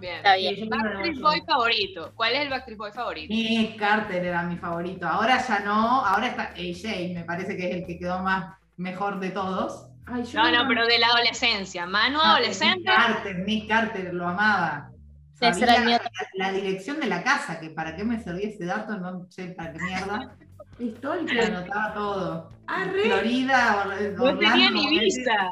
Bien. 0.00 0.16
Está 0.16 0.36
bien. 0.36 0.56
Sí, 0.56 0.68
Backstreet 0.68 1.20
Boy 1.20 1.42
favorito. 1.46 2.12
¿Cuál 2.14 2.32
es 2.34 2.40
el 2.42 2.48
Backstreet 2.50 2.78
Boy 2.78 2.92
favorito? 2.92 3.32
Nick 3.32 3.78
Carter 3.78 4.24
era 4.24 4.42
mi 4.42 4.56
favorito. 4.56 5.08
Ahora 5.08 5.38
ya 5.46 5.60
no, 5.60 6.04
ahora 6.04 6.26
está 6.26 6.42
AJ, 6.50 7.14
me 7.14 7.24
parece 7.24 7.56
que 7.56 7.70
es 7.70 7.76
el 7.76 7.86
que 7.86 7.98
quedó 7.98 8.22
más 8.22 8.54
mejor 8.76 9.20
de 9.20 9.30
todos. 9.30 9.86
Ay, 10.06 10.24
yo 10.24 10.42
No, 10.42 10.50
no, 10.50 10.68
pero 10.68 10.86
de 10.86 10.98
la 10.98 11.06
adolescencia. 11.08 11.86
Manu 11.86 12.18
Ah, 12.22 12.32
adolescente. 12.36 12.78
Nick 12.78 12.86
Carter, 12.96 13.38
Nick 13.40 13.68
Carter, 13.68 14.14
lo 14.14 14.28
amaba. 14.28 14.88
Sabía 15.34 15.80
la, 15.80 16.00
la 16.34 16.52
dirección 16.52 17.00
de 17.00 17.06
la 17.06 17.22
casa, 17.24 17.58
que 17.58 17.70
para 17.70 17.96
qué 17.96 18.04
me 18.04 18.22
servía 18.22 18.48
ese 18.48 18.64
dato, 18.64 18.96
no 18.98 19.26
sé 19.28 19.48
para 19.48 19.72
qué 19.72 19.78
mierda. 19.80 20.36
Me 20.78 21.40
anotaba 21.40 21.94
todo. 21.94 22.50
Ah. 22.68 22.84
Florida, 22.90 23.84
Or- 23.86 24.12
No 24.32 24.38
tenía 24.38 24.66
Orlando, 24.68 24.70
ni 24.90 24.98
vista. 25.00 25.50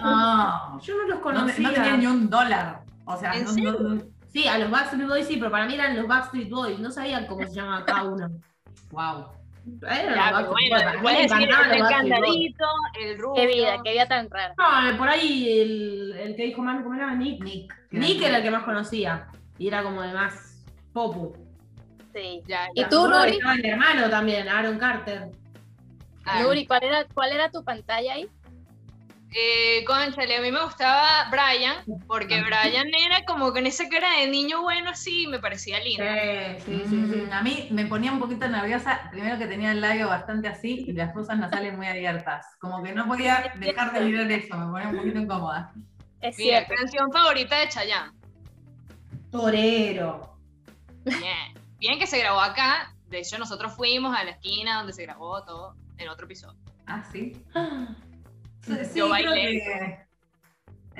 No, 0.00 0.80
Yo 0.82 0.96
no 0.96 1.02
los 1.08 1.16
no, 1.16 1.20
conocía. 1.22 1.68
no 1.68 1.74
tenía 1.74 1.96
ni 1.96 2.06
un 2.06 2.28
dólar. 2.30 2.82
O 3.04 3.16
sea, 3.16 3.32
¿En 3.32 3.44
no, 3.44 3.52
serio? 3.52 3.72
no- 3.80 3.88
no- 3.94 4.02
Sí, 4.30 4.46
a 4.46 4.58
los 4.58 4.70
Backstreet 4.70 5.08
Boys 5.08 5.26
sí, 5.26 5.36
pero 5.38 5.50
para 5.50 5.64
mí 5.66 5.74
eran 5.74 5.96
los 5.96 6.06
Backstreet 6.06 6.50
Boys. 6.50 6.78
No 6.78 6.90
sabían 6.90 7.26
cómo 7.26 7.46
se 7.46 7.54
llama 7.54 7.84
cada 7.86 8.04
uno. 8.04 8.28
wow. 8.90 9.26
Ya, 9.64 10.46
bueno, 10.50 11.02
puedes 11.02 11.30
decir 11.30 11.48
el 11.48 11.82
candadito, 11.88 12.64
el 13.00 13.18
rubio. 13.18 13.34
Qué 13.34 13.46
vida, 13.46 13.76
qué 13.84 13.92
vida 13.92 14.06
tan 14.06 14.30
rara. 14.30 14.54
No, 14.56 14.96
por 14.96 15.08
ahí 15.08 15.60
el, 15.60 16.12
el 16.18 16.36
que 16.36 16.46
dijo 16.46 16.62
Manu, 16.62 16.82
¿cómo 16.82 16.94
era? 16.94 17.14
Nick. 17.14 17.42
Nick. 17.42 17.74
Nick 17.90 18.22
era 18.22 18.38
el 18.38 18.42
que 18.42 18.50
más 18.50 18.64
conocía. 18.64 19.28
Y 19.58 19.68
era 19.68 19.82
como 19.82 20.02
el 20.02 20.12
más 20.14 20.64
popu. 20.92 21.36
Sí. 22.14 22.42
Ya, 22.46 22.68
¿Y 22.74 22.84
tú, 22.86 23.08
Nuri? 23.08 23.32
Estaba 23.32 23.54
el 23.54 23.64
hermano 23.64 24.08
también, 24.08 24.48
Aaron 24.48 24.78
Carter. 24.78 25.30
Ah, 26.24 26.42
Nuri, 26.42 26.66
¿cuál 26.66 26.82
era, 26.82 27.04
¿cuál 27.12 27.32
era 27.32 27.50
tu 27.50 27.64
pantalla 27.64 28.14
ahí? 28.14 28.28
Eh, 29.30 29.84
conchale, 29.84 30.36
a 30.36 30.40
mí 30.40 30.50
me 30.50 30.62
gustaba 30.64 31.28
Brian, 31.30 31.76
porque 32.06 32.40
Brian 32.42 32.88
era 32.94 33.24
como 33.26 33.52
con 33.52 33.66
esa 33.66 33.86
cara 33.88 34.20
de 34.20 34.28
niño 34.28 34.62
bueno 34.62 34.90
así, 34.90 35.26
me 35.26 35.38
parecía 35.38 35.80
lindo. 35.80 36.02
Sí, 36.02 36.64
sí, 36.64 36.82
sí. 36.88 37.06
sí. 37.10 37.16
Mm, 37.28 37.32
A 37.32 37.42
mí 37.42 37.68
me 37.70 37.84
ponía 37.84 38.10
un 38.10 38.20
poquito 38.20 38.48
nerviosa, 38.48 39.08
primero 39.10 39.36
que 39.38 39.46
tenía 39.46 39.72
el 39.72 39.82
labio 39.82 40.08
bastante 40.08 40.48
así 40.48 40.84
y 40.88 40.92
las 40.92 41.12
cosas 41.12 41.38
nasales 41.38 41.76
muy 41.76 41.86
abiertas. 41.86 42.46
Como 42.58 42.82
que 42.82 42.94
no 42.94 43.06
podía 43.06 43.52
dejar 43.56 43.92
de 43.92 44.00
mirar 44.00 44.30
eso, 44.30 44.56
me 44.56 44.70
ponía 44.72 44.88
un 44.88 44.96
poquito 44.96 45.18
incómoda. 45.18 45.72
Es 46.20 46.38
Mira, 46.38 46.66
canción 46.66 47.12
favorita 47.12 47.58
de 47.58 47.68
Chayanne. 47.68 48.12
Torero. 49.30 50.38
Bien. 51.04 51.54
Bien 51.78 51.98
que 51.98 52.06
se 52.06 52.18
grabó 52.18 52.40
acá. 52.40 52.94
De 53.08 53.20
hecho, 53.20 53.38
nosotros 53.38 53.74
fuimos 53.76 54.16
a 54.16 54.24
la 54.24 54.32
esquina 54.32 54.78
donde 54.78 54.92
se 54.92 55.02
grabó 55.02 55.44
todo 55.44 55.74
en 55.98 56.08
otro 56.08 56.24
episodio. 56.26 56.58
Ah, 56.86 57.04
sí. 57.12 57.44
Sí, 58.68 58.98
Yo 58.98 59.08
bailé. 59.08 59.32
que- 59.34 60.08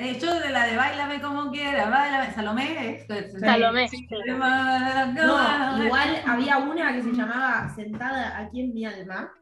eh, 0.01 0.19
yo 0.21 0.39
de 0.39 0.51
la 0.51 0.67
de 0.67 0.77
bailame 0.77 1.21
como 1.21 1.51
quiera, 1.51 1.89
bailame. 1.91 2.33
Salomé, 2.33 2.97
esto 2.97 3.15
es. 3.15 3.33
Salomé. 3.41 3.89
Sí, 3.89 3.97
sí. 4.09 4.15
No, 4.31 5.85
igual 5.85 6.23
había 6.27 6.59
una 6.59 6.93
que 6.93 7.03
se 7.03 7.13
llamaba 7.13 7.69
Sentada 7.75 8.39
aquí 8.39 8.61
en 8.61 8.75
mi 8.75 8.85
alma, 8.87 9.33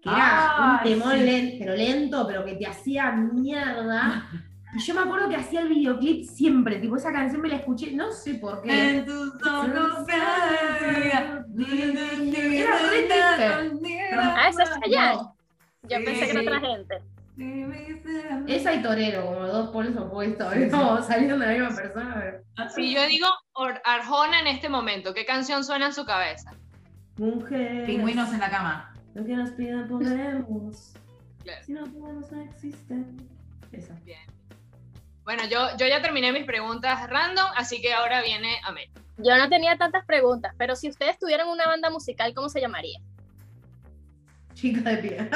que 0.00 0.08
era 0.08 0.56
un 0.60 0.82
temón 0.88 1.12
sí. 1.14 1.24
len- 1.24 1.56
pero 1.58 1.74
lento, 1.74 2.26
pero 2.26 2.44
que 2.44 2.54
te 2.54 2.66
hacía 2.66 3.10
mierda. 3.12 4.28
Y 4.76 4.80
yo 4.80 4.94
me 4.94 5.00
acuerdo 5.02 5.28
que 5.28 5.36
hacía 5.36 5.60
el 5.60 5.68
videoclip 5.68 6.24
siempre, 6.24 6.76
tipo 6.80 6.96
esa 6.96 7.12
canción 7.12 7.40
me 7.40 7.48
la 7.48 7.56
escuché, 7.56 7.92
no 7.92 8.10
sé 8.12 8.34
por 8.34 8.60
qué. 8.62 8.98
En 8.98 9.04
tus 9.06 9.32
ojos. 9.46 10.06
Era. 10.08 11.44
Ah, 14.36 14.48
esa 14.48 14.62
es 14.64 14.70
Chayanne. 14.80 15.18
Yo 15.84 15.98
Sí. 15.98 16.04
pensé 16.04 16.24
que 16.26 16.30
era 16.30 16.40
otra 16.40 16.60
gente. 16.60 16.94
Esa 18.46 18.74
y 18.74 18.82
Torero, 18.82 19.24
como 19.26 19.46
dos 19.46 19.70
polos 19.70 19.96
opuestos, 19.96 20.54
¿no? 20.70 21.02
saliendo 21.02 21.38
de 21.38 21.46
la 21.46 21.52
misma 21.68 21.76
persona. 21.82 22.40
Si 22.74 22.94
yo 22.94 23.06
digo 23.06 23.26
Or- 23.54 23.80
Arjona 23.84 24.40
en 24.40 24.46
este 24.46 24.68
momento, 24.68 25.14
¿qué 25.14 25.24
canción 25.24 25.64
suena 25.64 25.86
en 25.86 25.92
su 25.92 26.04
cabeza? 26.04 26.52
Mujer. 27.16 27.86
Pingüinos 27.86 28.32
en 28.32 28.40
la 28.40 28.50
cama. 28.50 28.94
Lo 29.14 29.24
que 29.24 29.34
nos 29.36 29.50
pidan 29.50 29.88
podemos. 29.88 30.94
Claro. 31.42 31.64
Si 31.64 31.72
no 31.72 31.84
podemos, 31.84 32.30
no 32.32 32.40
existen. 32.42 33.16
Esa. 33.72 33.94
Bueno, 35.24 35.42
yo, 35.50 35.68
yo 35.78 35.86
ya 35.86 36.00
terminé 36.02 36.32
mis 36.32 36.44
preguntas 36.44 37.08
random, 37.08 37.46
así 37.56 37.80
que 37.80 37.92
ahora 37.92 38.22
viene 38.22 38.58
Amel. 38.64 38.90
Yo 39.18 39.36
no 39.38 39.48
tenía 39.48 39.76
tantas 39.76 40.04
preguntas, 40.06 40.54
pero 40.58 40.76
si 40.76 40.88
ustedes 40.88 41.18
tuvieran 41.18 41.48
una 41.48 41.66
banda 41.66 41.90
musical, 41.90 42.34
¿cómo 42.34 42.48
se 42.48 42.60
llamaría? 42.60 42.98
Chica 44.54 44.90
de 44.90 44.96
pie. 44.98 45.30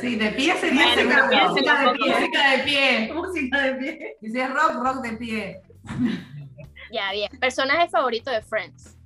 Sí, 0.00 0.16
de 0.16 0.30
pie 0.30 0.54
sería 0.56 0.86
Bueno, 0.94 1.48
música, 1.50 1.80
de 1.82 1.98
pie. 1.98 2.14
Música 2.14 2.50
de 2.50 2.58
pie. 2.64 3.12
Música 3.14 3.62
de 3.62 3.74
pie. 3.74 4.16
Y 4.20 4.30
si 4.30 4.40
es 4.40 4.50
rock, 4.50 4.74
rock 4.82 5.02
de 5.02 5.12
pie. 5.16 5.62
Ya, 6.92 7.12
bien. 7.12 7.30
Personaje 7.40 7.88
favorito 7.88 8.30
de 8.30 8.42
Friends. 8.42 8.96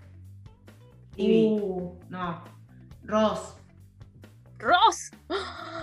Uh, 1.19 1.93
no. 2.09 2.45
Ross. 3.05 3.57
Ross. 4.59 5.11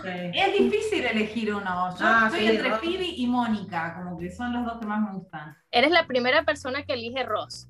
Sí. 0.04 0.10
Es 0.34 0.54
difícil 0.60 1.06
elegir 1.06 1.54
uno. 1.54 1.92
Yo 1.98 2.06
Ah, 2.06 2.24
estoy 2.28 2.42
sí, 2.48 2.56
entre. 2.56 2.72
Phoebe 2.76 3.06
y 3.06 3.26
Mónica, 3.28 3.96
como 3.96 4.18
que 4.20 4.30
son 4.32 4.52
los 4.54 4.66
dos 4.66 4.80
que 4.80 4.86
más 4.86 5.02
me 5.02 5.18
gustan. 5.18 5.56
Eres 5.72 5.92
la 5.92 6.06
primera 6.08 6.44
persona 6.44 6.84
que 6.84 6.94
elige 6.94 7.24
Ross. 7.24 7.68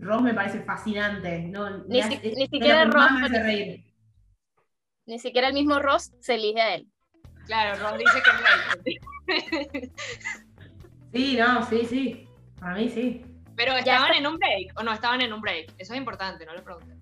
Ross 0.00 0.22
me 0.22 0.34
parece 0.34 0.60
fascinante. 0.60 1.40
No, 1.48 1.78
Ni 1.86 2.02
si- 2.02 2.14
hace- 2.14 2.32
ni 2.36 2.46
siquiera 2.46 2.84
Ross 2.84 2.94
me 3.12 3.20
hace 3.26 3.32
parece- 3.34 3.42
reír. 3.42 3.84
Ni 5.06 5.18
siquiera 5.18 5.48
el 5.48 5.54
mismo 5.54 5.78
Ross 5.78 6.12
se 6.20 6.34
elige 6.34 6.60
a 6.60 6.74
él. 6.76 6.86
Claro, 7.46 7.78
Ross 7.82 7.98
dice 7.98 8.22
que 8.22 8.30
es 8.30 9.00
Rachel. 9.70 9.92
Sí, 11.12 11.36
no, 11.36 11.62
sí, 11.66 11.86
sí. 11.88 12.28
Para 12.58 12.74
mí 12.76 12.88
sí. 12.88 13.24
Pero 13.56 13.72
estaban 13.76 14.14
en 14.14 14.26
un 14.26 14.36
break 14.38 14.72
o 14.78 14.82
no 14.82 14.92
estaban 14.92 15.20
en 15.20 15.32
un 15.32 15.40
break. 15.40 15.72
Eso 15.78 15.92
es 15.92 15.98
importante, 15.98 16.46
no 16.46 16.54
lo 16.54 16.62
pregunté. 16.62 16.94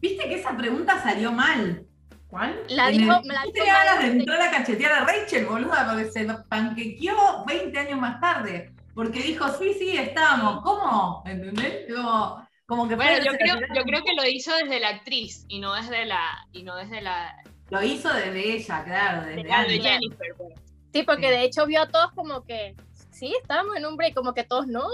Viste 0.00 0.28
que 0.28 0.34
esa 0.36 0.56
pregunta 0.56 1.00
salió 1.02 1.32
mal. 1.32 1.84
¿Cuál? 2.28 2.60
La 2.68 2.88
dijo, 2.88 3.10
el- 3.16 3.24
me 3.26 3.32
la 3.34 3.42
¿Viste 3.44 3.60
dijo 3.62 3.64
que 3.64 3.84
ganas 3.84 4.02
de 4.02 4.06
entrar 4.18 4.42
a 4.42 4.50
cachetear 4.50 4.92
a 4.92 5.04
Rachel, 5.04 5.46
boluda? 5.46 5.86
Porque 5.88 6.10
se 6.10 6.26
panquequeó 6.48 7.44
20 7.46 7.78
años 7.78 7.98
más 7.98 8.20
tarde. 8.20 8.72
Porque 8.98 9.22
dijo, 9.22 9.46
sí, 9.50 9.74
sí, 9.74 9.96
estábamos. 9.96 10.60
¿Cómo? 10.64 11.22
¿Entendés? 11.24 11.86
Como, 11.94 12.48
como 12.66 12.88
que 12.88 12.96
Bueno, 12.96 13.24
yo 13.24 13.30
creo, 13.38 13.54
yo 13.72 13.82
creo 13.84 14.02
que 14.02 14.12
lo 14.16 14.26
hizo 14.26 14.52
desde 14.56 14.80
la 14.80 14.88
actriz 14.88 15.44
y 15.46 15.60
no 15.60 15.72
desde 15.74 16.04
la, 16.04 16.44
y 16.50 16.64
no 16.64 16.74
desde 16.74 17.00
la, 17.00 17.40
Lo 17.70 17.80
hizo 17.80 18.12
desde 18.12 18.56
ella, 18.56 18.82
claro, 18.82 19.20
desde 19.24 19.36
de 19.36 19.48
la 19.48 19.62
de 19.62 19.74
antes. 19.76 19.82
Jennifer. 19.84 20.34
pues. 20.36 20.54
Sí, 20.92 21.04
porque 21.04 21.28
Sí. 21.28 21.32
de 21.32 21.44
hecho 21.44 21.64
vio 21.66 21.82
a 21.82 21.86
todos 21.88 22.10
como 22.10 22.42
que, 22.44 22.74
sí, 23.12 23.32
estábamos 23.40 23.76
en 23.76 23.86
un 23.86 23.96
break, 23.96 24.14
como 24.14 24.34
que 24.34 24.42
todos 24.42 24.66
no. 24.66 24.88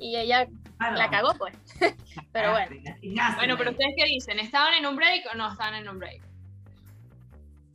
Y 0.00 0.16
ella 0.16 0.48
Claro. 0.78 0.96
la 0.96 1.08
cagó, 1.08 1.32
pues. 1.34 1.54
Pero 2.32 2.50
bueno. 2.50 2.74
Bueno, 3.36 3.56
pero 3.58 3.70
ustedes 3.70 3.94
qué 3.96 4.06
dicen, 4.06 4.40
¿estaban 4.40 4.74
en 4.74 4.86
un 4.86 4.96
break 4.96 5.22
o 5.32 5.36
no 5.36 5.52
estaban 5.52 5.74
en 5.76 5.88
un 5.88 6.00
break? 6.00 6.20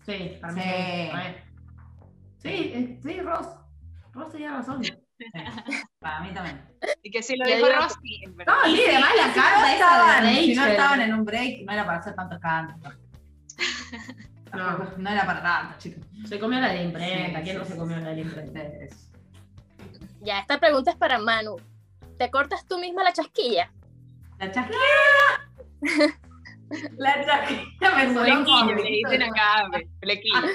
Sí, 0.05 0.37
para 0.41 0.51
mí 0.51 0.61
Sí. 0.61 0.67
sí. 0.67 1.09
A 1.13 1.17
ver. 1.17 1.43
Sí, 2.39 2.49
eh, 2.75 2.99
sí, 3.01 3.21
Ross. 3.21 3.47
Ross 4.11 4.31
tenía 4.33 4.51
razón. 4.51 4.81
Para 5.99 6.19
mí 6.21 6.33
también. 6.33 6.61
Y 7.03 7.11
que 7.11 7.23
si 7.23 7.35
lo 7.35 7.45
dijo 7.45 7.67
digo- 7.67 7.77
Ross, 7.79 7.95
sí, 8.01 8.21
es 8.23 8.35
verdad. 8.35 8.53
No, 8.63 8.69
y 8.69 8.81
además 8.81 9.11
la 9.15 9.33
carta 9.33 9.59
esa 9.59 9.73
estaban, 9.73 10.23
de 10.25 10.41
si 10.41 10.55
no 10.55 10.65
estaban 10.65 11.01
en 11.01 11.13
un 11.13 11.25
break, 11.25 11.61
no 11.65 11.71
era 11.73 11.85
para 11.85 11.99
hacer 11.99 12.15
tantos 12.15 12.39
cantos. 12.39 12.77
No. 12.83 12.95
No, 14.97 15.09
era 15.09 15.25
para 15.25 15.41
tanto, 15.41 15.77
chicos. 15.79 16.05
Se 16.29 16.39
comió 16.39 16.61
la 16.61 16.69
de 16.69 16.83
imprenta. 16.83 17.41
¿Quién 17.41 17.57
no 17.57 17.65
se 17.65 17.75
comió 17.75 17.97
la 17.97 18.09
de 18.11 18.15
la 18.15 18.21
imprenta? 18.21 18.61
Ya, 20.21 20.39
esta 20.39 20.59
pregunta 20.61 20.91
es 20.91 20.97
para 20.97 21.19
Manu. 21.19 21.57
¿Te 22.17 22.31
cortas 22.31 22.65
tú 22.65 22.79
misma 22.79 23.03
la 23.03 23.11
chasquilla? 23.11 23.69
La 24.39 24.51
chasquilla. 24.51 24.79
La 26.97 27.25
chasquilla 27.25 27.95
me 27.95 28.13
sonó 28.13 28.45
como 28.45 28.69
Flequillo, 28.69 28.75
le 28.75 28.89
dicen 28.89 29.23
acá, 29.23 29.67
ve, 29.71 29.87
flequillo. 29.99 30.47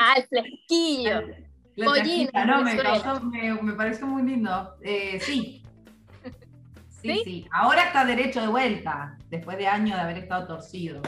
Ah, 0.00 0.14
el 0.16 0.22
flequillo. 0.28 1.20
La 2.32 2.44
no, 2.44 2.62
me, 2.62 2.76
causó- 2.76 3.20
me, 3.22 3.54
me 3.62 3.72
pareció 3.74 4.06
muy 4.06 4.22
lindo. 4.22 4.76
Eh, 4.82 5.18
sí. 5.20 5.62
Sí, 6.22 7.14
¿Sí? 7.14 7.22
sí. 7.24 7.48
Ahora 7.50 7.84
está 7.84 8.04
derecho 8.04 8.42
de 8.42 8.48
vuelta, 8.48 9.16
después 9.30 9.56
de 9.56 9.66
años 9.66 9.96
de 9.96 10.02
haber 10.02 10.18
estado 10.18 10.46
torcido. 10.46 11.00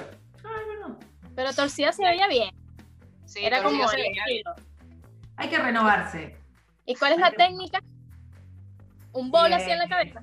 Pero 1.35 1.53
torcida 1.53 1.93
se 1.93 2.05
veía 2.05 2.29
bien. 2.29 2.51
Sí, 3.27 3.45
Era 3.45 3.63
como 3.63 3.87
se 3.89 3.97
el 3.97 4.03
veía 4.03 4.25
bien. 4.27 4.43
Hay 5.37 5.49
que 5.49 5.59
renovarse. 5.59 6.37
¿Y 6.87 6.95
cuál 6.95 7.13
es 7.13 7.19
la 7.19 7.31
técnica? 7.31 7.81
Un 9.13 9.31
bol 9.31 9.53
así 9.53 9.71
en 9.71 9.79
la 9.79 9.89
cabeza. 9.89 10.23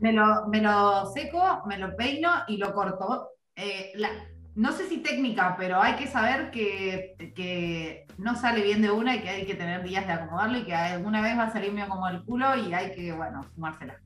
Me 0.00 0.12
lo, 0.12 0.46
me 0.48 0.60
lo 0.60 1.06
seco, 1.12 1.62
me 1.66 1.78
lo 1.78 1.94
peino 1.96 2.30
y 2.48 2.56
lo 2.56 2.72
corto. 2.72 3.30
Eh, 3.54 3.92
la- 3.96 4.24
no 4.54 4.72
sé 4.72 4.88
si 4.88 4.98
técnica, 4.98 5.56
pero 5.58 5.80
hay 5.80 5.94
que 5.94 6.06
saber 6.06 6.50
que, 6.50 7.14
que 7.34 8.06
no 8.18 8.36
sale 8.36 8.62
bien 8.62 8.82
de 8.82 8.90
una 8.90 9.16
y 9.16 9.20
que 9.20 9.28
hay 9.28 9.46
que 9.46 9.54
tener 9.54 9.82
días 9.82 10.06
de 10.06 10.12
acomodarlo 10.12 10.58
y 10.58 10.64
que 10.64 10.74
alguna 10.74 11.22
vez 11.22 11.38
va 11.38 11.44
a 11.44 11.52
salir 11.52 11.72
medio 11.72 11.88
como 11.88 12.08
el 12.08 12.22
culo 12.24 12.56
y 12.56 12.74
hay 12.74 12.92
que, 12.92 13.12
bueno, 13.12 13.42
fumársela. 13.54 14.00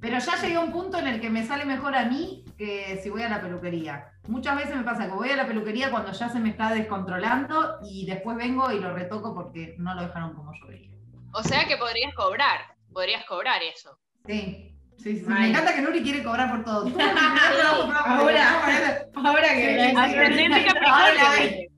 Pero 0.00 0.18
ya 0.18 0.36
llegué 0.36 0.56
a 0.56 0.60
un 0.60 0.72
punto 0.72 0.98
en 0.98 1.06
el 1.06 1.20
que 1.20 1.30
me 1.30 1.46
sale 1.46 1.64
mejor 1.64 1.96
a 1.96 2.04
mí 2.04 2.44
que 2.58 3.00
si 3.02 3.08
voy 3.08 3.22
a 3.22 3.30
la 3.30 3.40
peluquería. 3.40 4.12
Muchas 4.28 4.56
veces 4.56 4.76
me 4.76 4.82
pasa 4.82 5.06
que 5.06 5.12
voy 5.12 5.30
a 5.30 5.36
la 5.36 5.46
peluquería 5.46 5.90
cuando 5.90 6.12
ya 6.12 6.28
se 6.28 6.38
me 6.38 6.50
está 6.50 6.74
descontrolando 6.74 7.78
y 7.82 8.04
después 8.04 8.36
vengo 8.36 8.70
y 8.72 8.80
lo 8.80 8.94
retoco 8.94 9.34
porque 9.34 9.74
no 9.78 9.94
lo 9.94 10.02
dejaron 10.02 10.34
como 10.34 10.52
yo 10.52 10.66
quería. 10.66 10.90
O 11.32 11.42
sea 11.42 11.66
que 11.66 11.78
podrías 11.78 12.14
cobrar, 12.14 12.60
podrías 12.92 13.24
cobrar 13.24 13.62
eso. 13.62 13.98
Sí, 14.26 14.75
sí, 14.96 15.18
sí. 15.18 15.26
Mal. 15.26 15.40
Me 15.40 15.48
encanta 15.50 15.74
que 15.74 15.82
Nuri 15.82 16.02
quiere 16.02 16.22
cobrar 16.22 16.50
por 16.50 16.64
todo. 16.64 16.86
Ahora, 18.04 18.64
ahora 19.14 19.48
que 19.54 19.76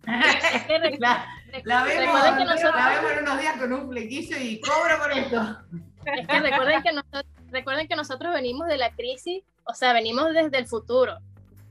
la 1.65 1.85
vemos, 1.85 2.05
recuerden 2.05 2.37
que 2.37 2.45
nosotros, 2.45 2.75
la 2.77 2.89
vemos 2.89 3.13
en 3.13 3.19
unos 3.23 3.41
días 3.41 3.57
con 3.57 3.73
un 3.73 3.89
flequillo 3.89 4.37
y 4.39 4.61
cobro 4.61 4.99
por 4.99 5.13
esto. 5.13 5.59
es 6.05 6.27
que 6.27 6.41
recuerden 6.41 6.83
que 6.83 6.93
nosotros, 6.93 7.25
recuerden 7.51 7.89
que 7.89 7.97
nosotros 7.97 8.35
venimos 8.35 8.69
de 8.69 8.79
la 8.79 8.91
crisis, 8.91 9.43
o 9.65 9.75
sea, 9.75 9.93
venimos 9.93 10.33
desde 10.33 10.59
el 10.59 10.67
futuro, 10.67 11.19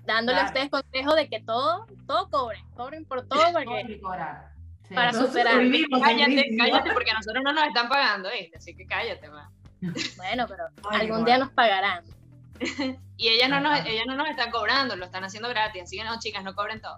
dándole 0.06 0.40
a 0.40 0.46
ustedes 0.46 0.70
consejos 0.70 1.16
de 1.16 1.30
que 1.30 1.42
todo, 1.42 1.86
todo 2.06 2.30
cobren, 2.30 2.64
cobren 2.76 3.06
por 3.06 3.28
todo, 3.28 3.44
porque. 3.54 4.00
Para 4.94 5.12
superar. 5.12 5.56
Cállate, 6.02 6.56
cállate, 6.58 6.94
porque 6.94 7.12
a 7.12 7.16
nosotros 7.16 7.44
no 7.44 7.52
nos 7.52 7.66
están 7.66 7.90
pagando, 7.90 8.30
¿viste? 8.32 8.58
Así 8.58 8.76
que 8.76 8.86
cállate, 8.86 9.30
man. 9.30 9.50
bueno, 10.18 10.46
pero 10.48 10.64
algún 10.90 11.26
día 11.26 11.38
nos 11.38 11.52
pagarán. 11.52 12.04
Y 13.20 13.30
ellas 13.30 13.50
no, 13.50 13.60
nos, 13.60 13.80
ellas 13.80 14.06
no 14.06 14.16
nos 14.16 14.30
están 14.30 14.52
cobrando, 14.52 14.96
lo 14.96 15.06
están 15.06 15.24
haciendo 15.24 15.50
gratis. 15.50 15.82
Así 15.82 15.98
que 15.98 16.04
no, 16.04 16.20
chicas, 16.20 16.44
no 16.44 16.54
cobren 16.54 16.80
todo. 16.80 16.98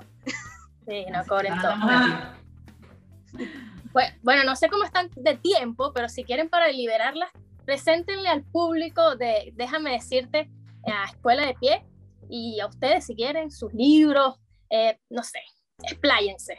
Sí, 0.86 1.06
no 1.12 1.24
cobren 1.26 1.54
todo. 1.62 1.76
Pues, 3.92 4.14
bueno, 4.22 4.44
no 4.44 4.56
sé 4.56 4.70
cómo 4.70 4.84
están 4.84 5.10
de 5.16 5.36
tiempo, 5.36 5.94
pero 5.94 6.10
si 6.10 6.24
quieren 6.24 6.48
para 6.48 6.68
liberarlas, 6.68 7.30
preséntenle 7.66 8.30
al 8.30 8.44
público 8.44 9.16
de, 9.16 9.52
déjame 9.56 9.94
decirte, 9.94 10.48
a 10.86 11.06
Escuela 11.06 11.46
de 11.46 11.56
Pie 11.56 11.86
y 12.30 12.60
a 12.60 12.68
ustedes 12.68 13.06
si 13.06 13.16
quieren 13.16 13.50
sus 13.50 13.74
libros, 13.74 14.40
eh, 14.70 15.00
no 15.10 15.24
sé, 15.24 15.40
expláyense. 15.84 16.58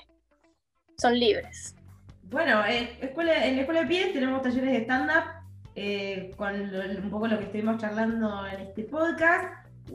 Son 0.99 1.19
libres. 1.19 1.77
Bueno, 2.25 2.65
eh, 2.67 2.99
escuela, 3.01 3.47
en 3.47 3.57
la 3.57 3.61
Escuela 3.63 3.83
de 3.83 3.87
Pies 3.87 4.13
tenemos 4.13 4.43
talleres 4.43 4.73
de 4.73 4.83
stand-up 4.83 5.40
eh, 5.83 6.31
con 6.37 6.53
lo- 6.73 7.03
un 7.03 7.11
poco 7.11 7.27
lo 7.27 7.39
que 7.39 7.45
estuvimos 7.45 7.79
charlando 7.81 8.47
en 8.47 8.61
este 8.61 8.83
podcast. 8.85 9.45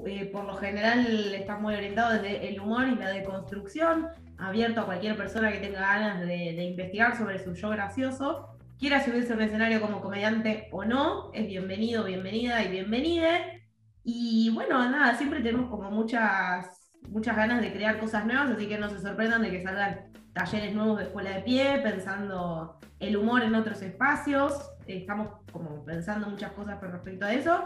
Eh, 0.08 0.26
por 0.34 0.44
lo 0.46 0.56
general 0.56 1.06
está 1.34 1.58
muy 1.60 1.76
orientado 1.76 2.14
desde 2.14 2.50
el 2.50 2.60
humor 2.60 2.88
y 2.88 2.96
la 2.96 3.10
deconstrucción, 3.10 4.08
abierto 4.40 4.82
a 4.82 4.86
cualquier 4.86 5.16
persona 5.16 5.52
que 5.52 5.60
tenga 5.60 5.80
ganas 5.80 6.22
de, 6.22 6.26
de 6.28 6.64
investigar 6.64 7.16
sobre 7.16 7.38
su 7.44 7.54
yo 7.54 7.70
gracioso. 7.70 8.58
Quiera 8.80 9.04
subirse 9.06 9.34
a 9.34 9.36
un 9.36 9.44
escenario 9.44 9.80
como 9.80 10.02
comediante 10.02 10.68
o 10.72 10.84
no, 10.84 11.32
es 11.34 11.46
bienvenido, 11.48 12.04
bienvenida 12.04 12.64
y 12.64 12.72
bienvenide. 12.72 13.64
Y 14.04 14.50
bueno, 14.56 14.90
nada, 14.90 15.16
siempre 15.16 15.42
tenemos 15.42 15.70
como 15.70 15.92
muchas, 15.92 16.90
muchas 17.10 17.36
ganas 17.38 17.62
de 17.62 17.72
crear 17.72 18.00
cosas 18.00 18.26
nuevas, 18.26 18.50
así 18.50 18.68
que 18.68 18.80
no 18.80 18.90
se 18.90 19.00
sorprendan 19.00 19.44
de 19.44 19.52
que 19.52 19.62
salgan 19.62 20.12
talleres 20.34 20.74
nuevos 20.74 20.98
de 20.98 21.04
escuela 21.06 21.30
de 21.30 21.42
pie, 21.44 21.80
pensando 21.84 22.80
el 23.00 23.16
humor 23.16 23.44
en 23.44 23.54
otros 23.56 23.82
espacios. 23.84 24.72
Estamos 24.88 25.30
como 25.52 25.84
pensando 25.84 26.30
muchas 26.30 26.52
cosas 26.52 26.80
con 26.80 26.92
respecto 26.92 27.26
a 27.26 27.34
eso. 27.34 27.64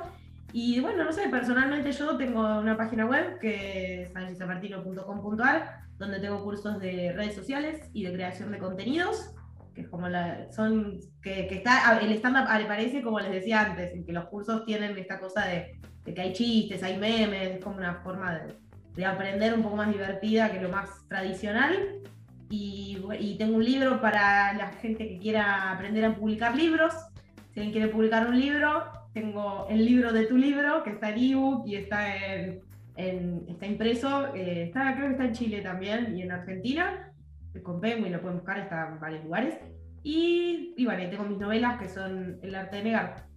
Y 0.51 0.79
bueno, 0.79 1.03
no 1.03 1.11
sé, 1.11 1.29
personalmente 1.29 1.91
yo 1.91 2.17
tengo 2.17 2.41
una 2.59 2.75
página 2.75 3.05
web 3.05 3.37
que 3.39 4.03
es 4.03 4.15
angisamartino.com.ar, 4.15 5.81
donde 5.97 6.19
tengo 6.19 6.43
cursos 6.43 6.79
de 6.79 7.13
redes 7.13 7.35
sociales 7.35 7.89
y 7.93 8.03
de 8.03 8.13
creación 8.13 8.51
de 8.51 8.57
contenidos, 8.57 9.31
que 9.75 9.81
es 9.81 9.89
como 9.89 10.09
la, 10.09 10.51
son, 10.51 10.99
que, 11.21 11.47
que 11.47 11.55
está, 11.55 11.99
el 11.99 12.11
stand-up 12.13 12.47
parece 12.67 13.03
como 13.03 13.19
les 13.19 13.31
decía 13.31 13.61
antes, 13.61 13.93
en 13.93 14.05
que 14.05 14.13
los 14.13 14.25
cursos 14.25 14.65
tienen 14.65 14.97
esta 14.97 15.19
cosa 15.19 15.45
de, 15.45 15.79
de 16.03 16.13
que 16.13 16.21
hay 16.21 16.33
chistes, 16.33 16.81
hay 16.81 16.97
memes, 16.97 17.57
es 17.57 17.63
como 17.63 17.77
una 17.77 17.95
forma 17.95 18.39
de, 18.39 18.55
de 18.95 19.05
aprender 19.05 19.53
un 19.53 19.63
poco 19.63 19.75
más 19.75 19.91
divertida 19.91 20.51
que 20.51 20.61
lo 20.61 20.69
más 20.69 21.07
tradicional. 21.07 22.01
Y, 22.49 22.97
y, 23.19 23.37
tengo 23.37 23.57
un 23.57 23.63
libro 23.63 24.01
para 24.01 24.53
la 24.53 24.69
gente 24.81 25.07
que 25.07 25.19
quiera 25.19 25.71
aprender 25.71 26.03
a 26.03 26.15
publicar 26.15 26.55
libros. 26.55 26.93
Si 27.53 27.59
alguien 27.59 27.71
quiere 27.71 27.87
publicar 27.87 28.27
un 28.27 28.39
libro, 28.39 28.83
tengo 29.13 29.67
el 29.69 29.85
libro 29.85 30.13
de 30.13 30.25
tu 30.25 30.37
libro, 30.37 30.83
que 30.83 30.91
está 30.91 31.09
en 31.09 31.17
ebook 31.17 31.67
y 31.67 31.75
está, 31.75 32.15
en, 32.15 32.61
en, 32.95 33.45
está 33.47 33.65
impreso. 33.65 34.35
Eh, 34.35 34.63
está, 34.63 34.93
creo 34.95 35.07
que 35.07 35.11
está 35.13 35.25
en 35.25 35.33
Chile 35.33 35.61
también 35.61 36.15
y 36.15 36.21
en 36.21 36.31
Argentina. 36.31 37.11
Con 37.63 37.81
Penguin 37.81 38.13
lo 38.13 38.21
pueden 38.21 38.37
buscar, 38.37 38.59
está 38.59 38.89
en 38.89 38.99
varios 38.99 39.23
lugares. 39.23 39.55
Y, 40.03 40.73
y 40.77 40.85
bueno, 40.85 41.09
tengo 41.09 41.23
mis 41.25 41.39
novelas 41.39 41.79
que 41.79 41.89
son 41.89 42.39
El 42.41 42.55
arte 42.55 42.77
de 42.77 42.83
negar. 42.83 43.29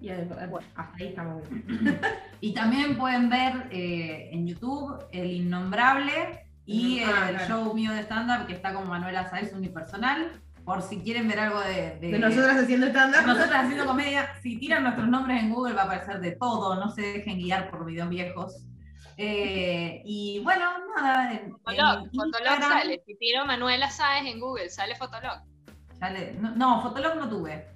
Y 0.00 0.08
bueno, 0.50 0.66
hasta 0.74 0.96
ahí 0.96 1.06
estamos 1.06 1.48
bien. 1.48 1.98
y 2.40 2.52
también 2.52 2.96
pueden 2.96 3.30
ver 3.30 3.68
eh, 3.70 4.30
en 4.32 4.46
YouTube 4.46 5.02
El 5.12 5.30
Innombrable 5.30 6.44
y 6.66 7.00
ah, 7.00 7.30
el 7.30 7.36
claro. 7.36 7.64
show 7.64 7.74
mío 7.74 7.92
de 7.92 8.00
stand-up 8.00 8.46
que 8.46 8.54
está 8.54 8.74
con 8.74 8.88
Manuela 8.88 9.28
Saez 9.30 9.54
unipersonal. 9.54 10.42
Por 10.64 10.82
si 10.82 11.00
quieren 11.00 11.28
ver 11.28 11.40
algo 11.40 11.60
de. 11.60 11.98
De, 12.00 12.10
de 12.12 12.18
nosotras 12.18 12.56
haciendo 12.56 12.86
stand-up. 12.86 13.26
Nosotras 13.26 13.64
haciendo 13.64 13.86
comedia. 13.86 14.34
Si 14.42 14.58
tiran 14.58 14.82
nuestros 14.82 15.08
nombres 15.08 15.42
en 15.42 15.50
Google 15.50 15.74
va 15.74 15.82
a 15.82 15.84
aparecer 15.84 16.20
de 16.20 16.32
todo. 16.32 16.76
No 16.76 16.90
se 16.90 17.02
dejen 17.02 17.38
guiar 17.38 17.70
por 17.70 17.84
videos 17.84 18.08
viejos. 18.08 18.66
Eh, 19.16 20.02
y 20.04 20.40
bueno, 20.40 20.64
nada. 20.96 21.32
En, 21.32 21.50
Fotolog, 21.50 22.04
en 22.04 22.10
Fotolog 22.10 22.60
sale. 22.60 23.02
Si 23.06 23.14
tiro 23.16 23.44
Manuela 23.44 23.90
Sáez 23.90 24.26
en 24.26 24.40
Google, 24.40 24.70
sale 24.70 24.96
Fotolog. 24.96 25.40
Sale, 25.98 26.34
no, 26.40 26.54
no, 26.56 26.82
Fotolog 26.82 27.16
no 27.16 27.28
tuve. 27.28 27.68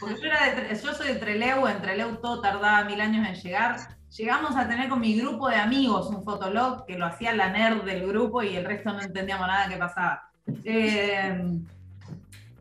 Porque 0.00 0.20
yo, 0.20 0.26
era 0.26 0.54
de, 0.54 0.74
yo 0.74 0.94
soy 0.94 1.08
de 1.08 1.14
Treleu, 1.14 1.66
en 1.66 1.80
Treleu 1.80 2.16
todo 2.16 2.40
tardaba 2.40 2.84
mil 2.84 3.00
años 3.00 3.26
en 3.26 3.34
llegar. 3.34 3.76
Llegamos 4.16 4.56
a 4.56 4.68
tener 4.68 4.88
con 4.88 5.00
mi 5.00 5.18
grupo 5.18 5.48
de 5.48 5.56
amigos 5.56 6.08
un 6.08 6.24
fotolog 6.24 6.84
que 6.84 6.98
lo 6.98 7.06
hacía 7.06 7.32
la 7.32 7.50
nerd 7.50 7.84
del 7.84 8.04
grupo 8.08 8.42
y 8.42 8.56
el 8.56 8.64
resto 8.64 8.92
no 8.92 9.00
entendíamos 9.00 9.46
nada 9.46 9.68
que 9.68 9.76
pasaba. 9.76 10.28
Eh, 10.64 11.60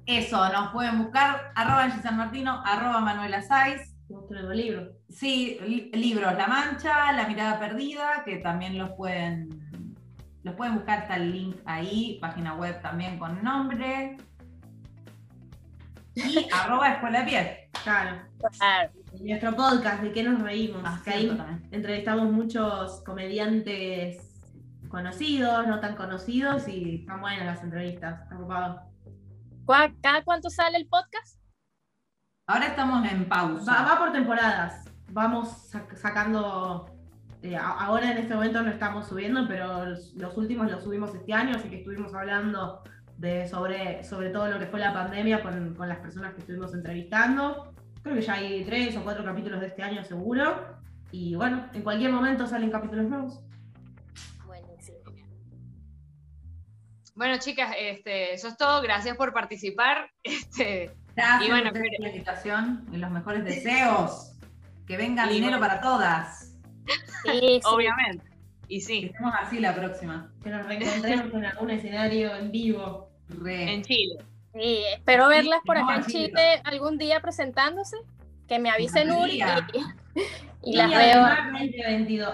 eso, 0.09 0.49
nos 0.49 0.71
pueden 0.71 0.97
buscar 0.97 1.51
arroba 1.55 1.83
Angie 1.83 2.01
San 2.01 2.17
Martino, 2.17 2.63
arroba 2.65 2.99
Manuela 2.99 3.41
Saiz. 3.43 3.95
Otro 4.09 4.51
libro. 4.53 4.91
Sí, 5.07 5.59
li 5.67 5.91
libros, 5.93 6.33
La 6.35 6.47
Mancha, 6.47 7.11
La 7.11 7.27
Mirada 7.27 7.59
Perdida, 7.59 8.23
que 8.25 8.37
también 8.37 8.77
los 8.77 8.89
pueden, 8.91 9.95
los 10.41 10.55
pueden 10.55 10.75
buscar, 10.75 11.03
está 11.03 11.17
el 11.17 11.31
link 11.31 11.57
ahí, 11.65 12.17
página 12.19 12.55
web 12.55 12.81
también 12.81 13.19
con 13.19 13.43
nombre. 13.43 14.17
Y 16.15 16.47
arroba 16.53 16.93
Escuela 16.93 17.19
de 17.19 17.25
Piel. 17.25 17.47
Claro. 17.83 18.21
claro. 18.57 18.91
Nuestro 19.21 19.55
podcast, 19.55 20.01
¿de 20.01 20.11
qué 20.11 20.23
nos 20.23 20.41
reímos? 20.41 20.81
Ah, 20.85 20.99
que 21.03 21.11
ahí 21.11 21.37
entrevistamos 21.69 22.31
muchos 22.31 23.03
comediantes 23.03 24.25
conocidos, 24.87 25.67
no 25.67 25.79
tan 25.79 25.95
conocidos, 25.95 26.67
y 26.67 27.01
están 27.01 27.21
buenas 27.21 27.45
las 27.45 27.63
entrevistas, 27.63 28.23
está 28.23 28.35
ocupado. 28.35 28.88
¿Cada 30.01 30.23
cuánto 30.23 30.49
sale 30.49 30.79
el 30.79 30.87
podcast? 30.87 31.39
Ahora 32.47 32.65
estamos 32.65 33.05
en 33.11 33.29
pausa. 33.29 33.71
Va, 33.71 33.93
va 33.93 33.99
por 33.99 34.11
temporadas. 34.11 34.85
Vamos 35.11 35.47
sac 35.69 35.95
sacando. 35.95 36.89
Eh, 37.43 37.55
ahora 37.55 38.11
en 38.11 38.17
este 38.17 38.33
momento 38.33 38.63
no 38.63 38.71
estamos 38.71 39.07
subiendo, 39.07 39.47
pero 39.47 39.85
los, 39.85 40.15
los 40.15 40.35
últimos 40.37 40.71
los 40.71 40.83
subimos 40.83 41.13
este 41.13 41.33
año, 41.33 41.55
así 41.55 41.69
que 41.69 41.77
estuvimos 41.77 42.15
hablando 42.15 42.81
de, 43.17 43.47
sobre, 43.47 44.03
sobre 44.03 44.31
todo 44.31 44.49
lo 44.49 44.57
que 44.57 44.65
fue 44.65 44.79
la 44.79 44.91
pandemia 44.91 45.43
con, 45.43 45.75
con, 45.75 45.87
las 45.87 45.99
personas 45.99 46.33
que 46.33 46.39
estuvimos 46.39 46.73
entrevistando. 46.73 47.71
Creo 48.01 48.15
que 48.15 48.21
ya 48.23 48.33
hay 48.33 48.65
tres 48.65 48.97
o 48.97 49.03
cuatro 49.03 49.23
capítulos 49.23 49.61
de 49.61 49.67
este 49.67 49.83
año 49.83 50.03
seguro. 50.03 50.79
Y 51.11 51.35
bueno, 51.35 51.69
en 51.73 51.83
cualquier 51.83 52.11
momento 52.11 52.47
salen 52.47 52.71
capítulos 52.71 53.07
nuevos. 53.07 53.39
Bueno, 57.19 57.37
chicas, 57.37 57.75
este, 57.77 58.33
eso 58.33 58.47
es 58.47 58.55
todo. 58.55 58.81
Gracias 58.81 59.17
por 59.17 59.33
participar. 59.33 60.09
Este, 60.23 60.89
Gracias 61.17 61.47
y 61.47 61.51
bueno, 61.51 61.71
por 61.71 61.81
la 61.99 62.07
invitación 62.07 62.87
y 62.93 62.97
los 62.97 63.11
mejores 63.11 63.43
deseos. 63.43 64.31
Que 64.87 64.95
venga 64.95 65.25
y 65.25 65.33
dinero 65.33 65.57
bueno. 65.57 65.67
para 65.67 65.81
todas. 65.81 66.55
Sí, 67.25 67.31
sí. 67.41 67.61
Obviamente. 67.65 68.25
Y 68.69 68.79
sí. 68.79 69.01
Que 69.01 69.07
estemos 69.07 69.33
así 69.37 69.59
la 69.59 69.75
próxima. 69.75 70.31
Que 70.41 70.49
nos 70.49 70.65
reencontremos 70.65 71.33
en 71.33 71.45
algún 71.45 71.71
escenario 71.71 72.33
en 72.37 72.51
vivo. 72.51 73.11
Re. 73.27 73.73
En 73.73 73.83
Chile. 73.83 74.23
Sí, 74.53 74.81
espero 74.93 75.27
verlas 75.27 75.59
por 75.65 75.77
acá 75.77 75.97
en 75.97 76.05
Chile 76.05 76.61
algún 76.63 76.97
día 76.97 77.19
presentándose. 77.19 77.97
Que 78.47 78.59
me 78.59 78.69
avisen 78.69 79.11
Uri 79.11 79.41
y, 80.63 80.71
y, 80.71 80.75
las 80.77 80.89
veo. 80.89 81.21
2022. 81.51 82.33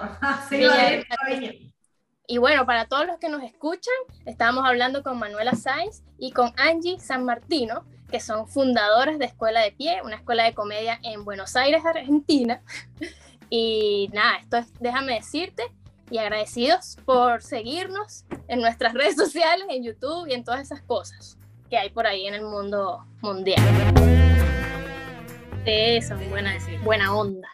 Y 2.27 2.39
bueno, 2.39 2.65
para 2.65 2.85
todos 2.85 3.05
los 3.05 3.19
que 3.19 3.29
nos 3.29 3.43
escuchan, 3.43 3.93
estamos 4.25 4.65
hablando 4.65 5.03
con 5.03 5.19
Manuela 5.19 5.53
Sáenz 5.53 6.01
y 6.17 6.31
con 6.31 6.53
Angie 6.57 6.99
San 6.99 7.23
Martino, 7.23 7.85
que 8.09 8.19
son 8.19 8.47
fundadoras 8.47 9.19
de 9.19 9.25
Escuela 9.25 9.61
de 9.61 9.71
Pie, 9.71 10.01
una 10.03 10.15
escuela 10.15 10.43
de 10.43 10.53
comedia 10.53 10.99
en 11.03 11.23
Buenos 11.23 11.55
Aires, 11.55 11.85
Argentina. 11.85 12.61
Y 13.47 14.09
nada, 14.11 14.37
esto 14.37 14.57
es, 14.57 14.73
déjame 14.79 15.13
decirte, 15.13 15.63
y 16.09 16.17
agradecidos 16.17 16.97
por 17.05 17.43
seguirnos 17.43 18.25
en 18.47 18.59
nuestras 18.59 18.95
redes 18.95 19.15
sociales, 19.15 19.67
en 19.69 19.83
YouTube 19.83 20.27
y 20.27 20.33
en 20.33 20.43
todas 20.43 20.61
esas 20.61 20.81
cosas 20.81 21.37
que 21.69 21.77
hay 21.77 21.91
por 21.91 22.07
ahí 22.07 22.25
en 22.25 22.33
el 22.33 22.41
mundo 22.41 23.05
mundial. 23.21 23.61
Son 26.07 26.29
buena, 26.31 26.57
buena 26.83 27.15
onda. 27.15 27.47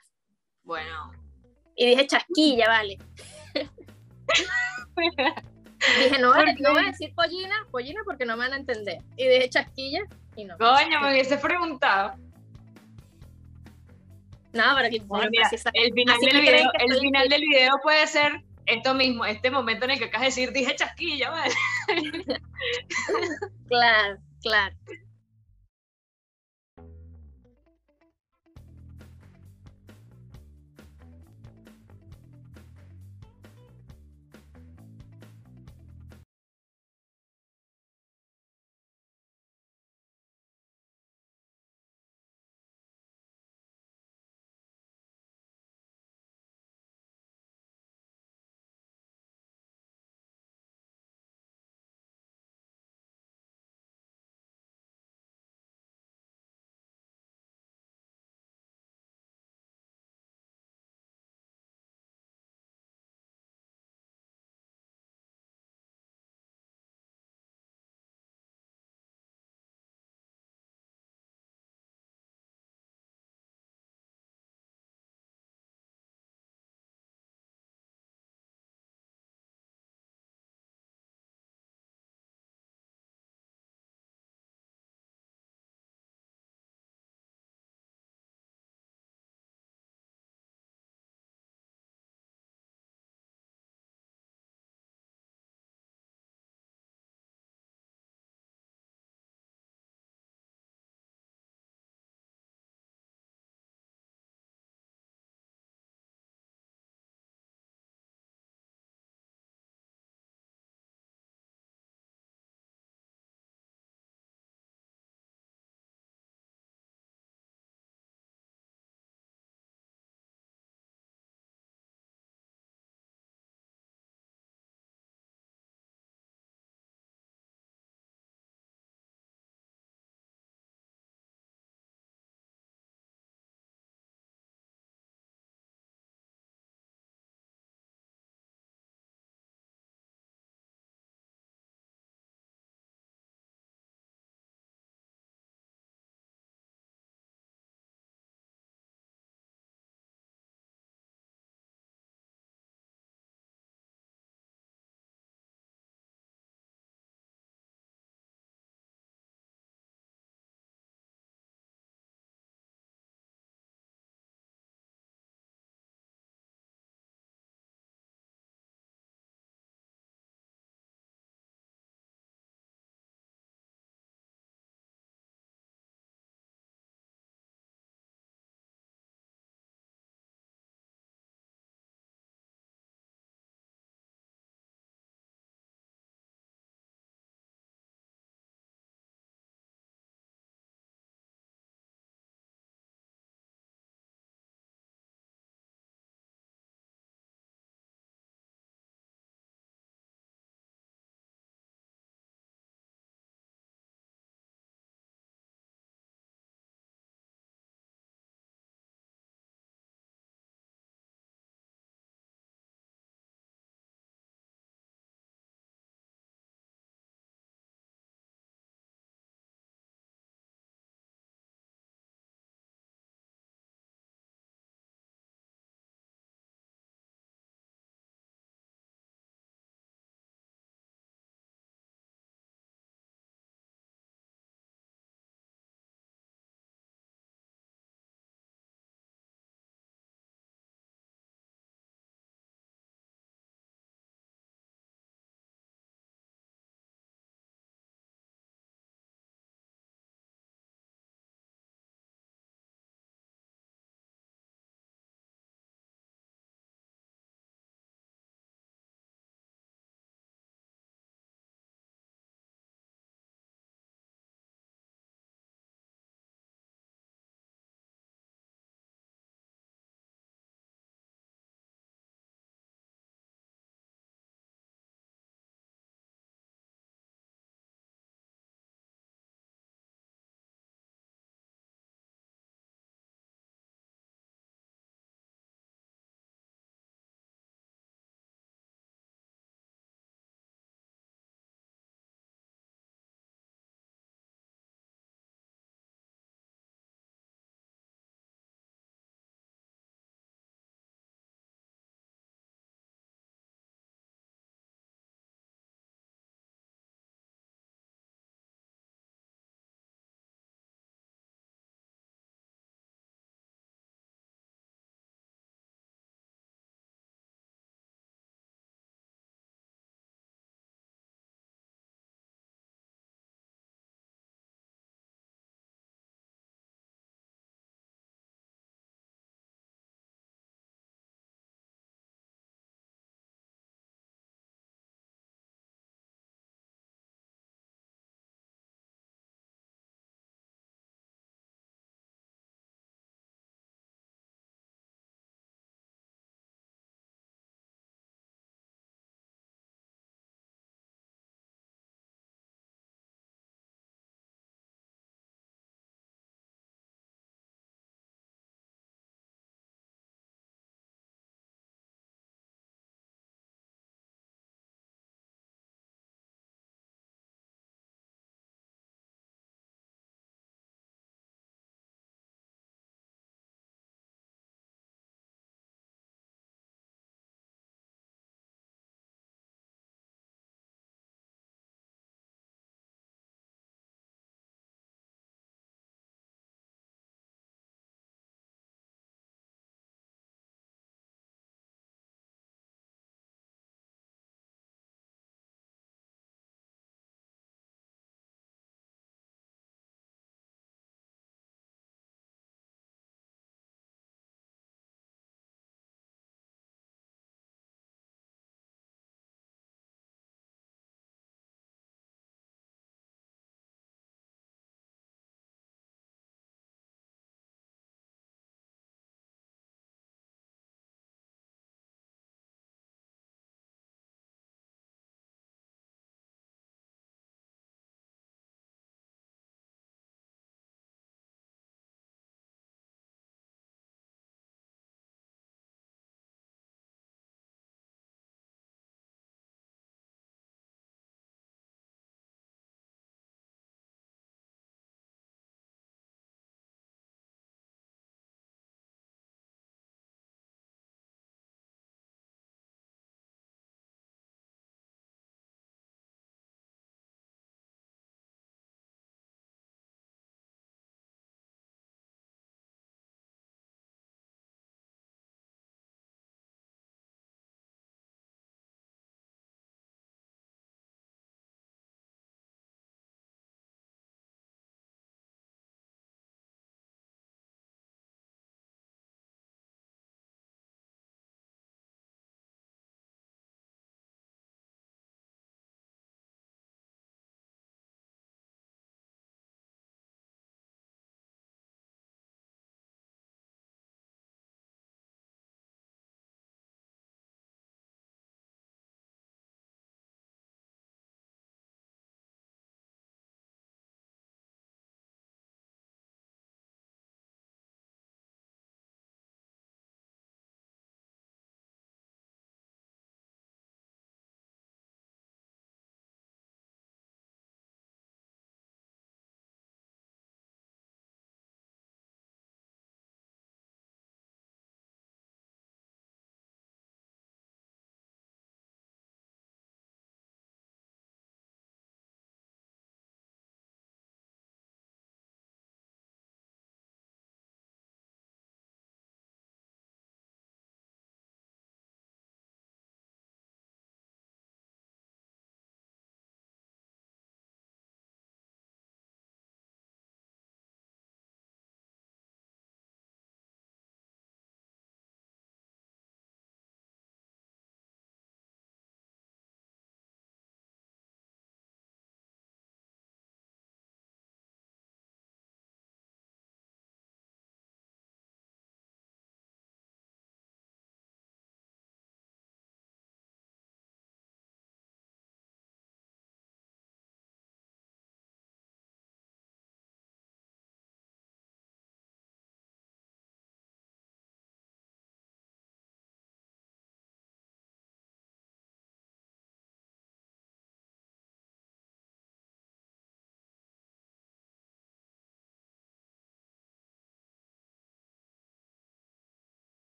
Bueno. 0.64 1.12
Y 1.76 1.88
dije 1.88 2.08
chasquilla, 2.08 2.68
vale. 2.70 2.98
Dije, 6.04 6.20
no, 6.20 6.34
no 6.34 6.74
voy 6.74 6.84
a 6.84 6.88
decir 6.88 7.14
pollina, 7.16 7.56
pollina 7.72 8.02
porque 8.06 8.26
no 8.26 8.38
me 8.38 8.46
van 8.46 8.54
a 8.54 8.58
entender. 8.58 9.00
Y 9.18 9.28
dije 9.28 9.50
chasquilla 9.50 10.02
y 10.36 10.46
no. 10.46 10.58
Coño, 10.58 11.02
me 11.02 11.12
hubiese 11.12 11.38
preguntado. 11.38 12.16
No, 14.54 14.64
pero 14.76 14.90
que 14.90 15.00
bueno, 15.00 15.30
mira, 15.32 15.50
si 15.50 15.56
el 15.56 15.94
final, 15.94 16.20
del 16.20 16.42
video, 16.42 16.72
el 16.80 17.00
final 17.00 17.30
del 17.30 17.42
video 17.42 17.80
puede 17.82 18.06
ser 18.06 18.44
esto 18.66 18.94
mismo, 18.94 19.26
este 19.26 19.50
momento 19.50 19.86
en 19.86 19.92
el 19.92 20.00
que 20.00 20.06
acabas 20.06 20.22
de 20.22 20.42
decir, 20.42 20.52
dije 20.52 20.76
chasquilla, 20.76 21.30
¿vale? 21.30 21.54
claro, 23.68 24.18
claro. 24.42 24.76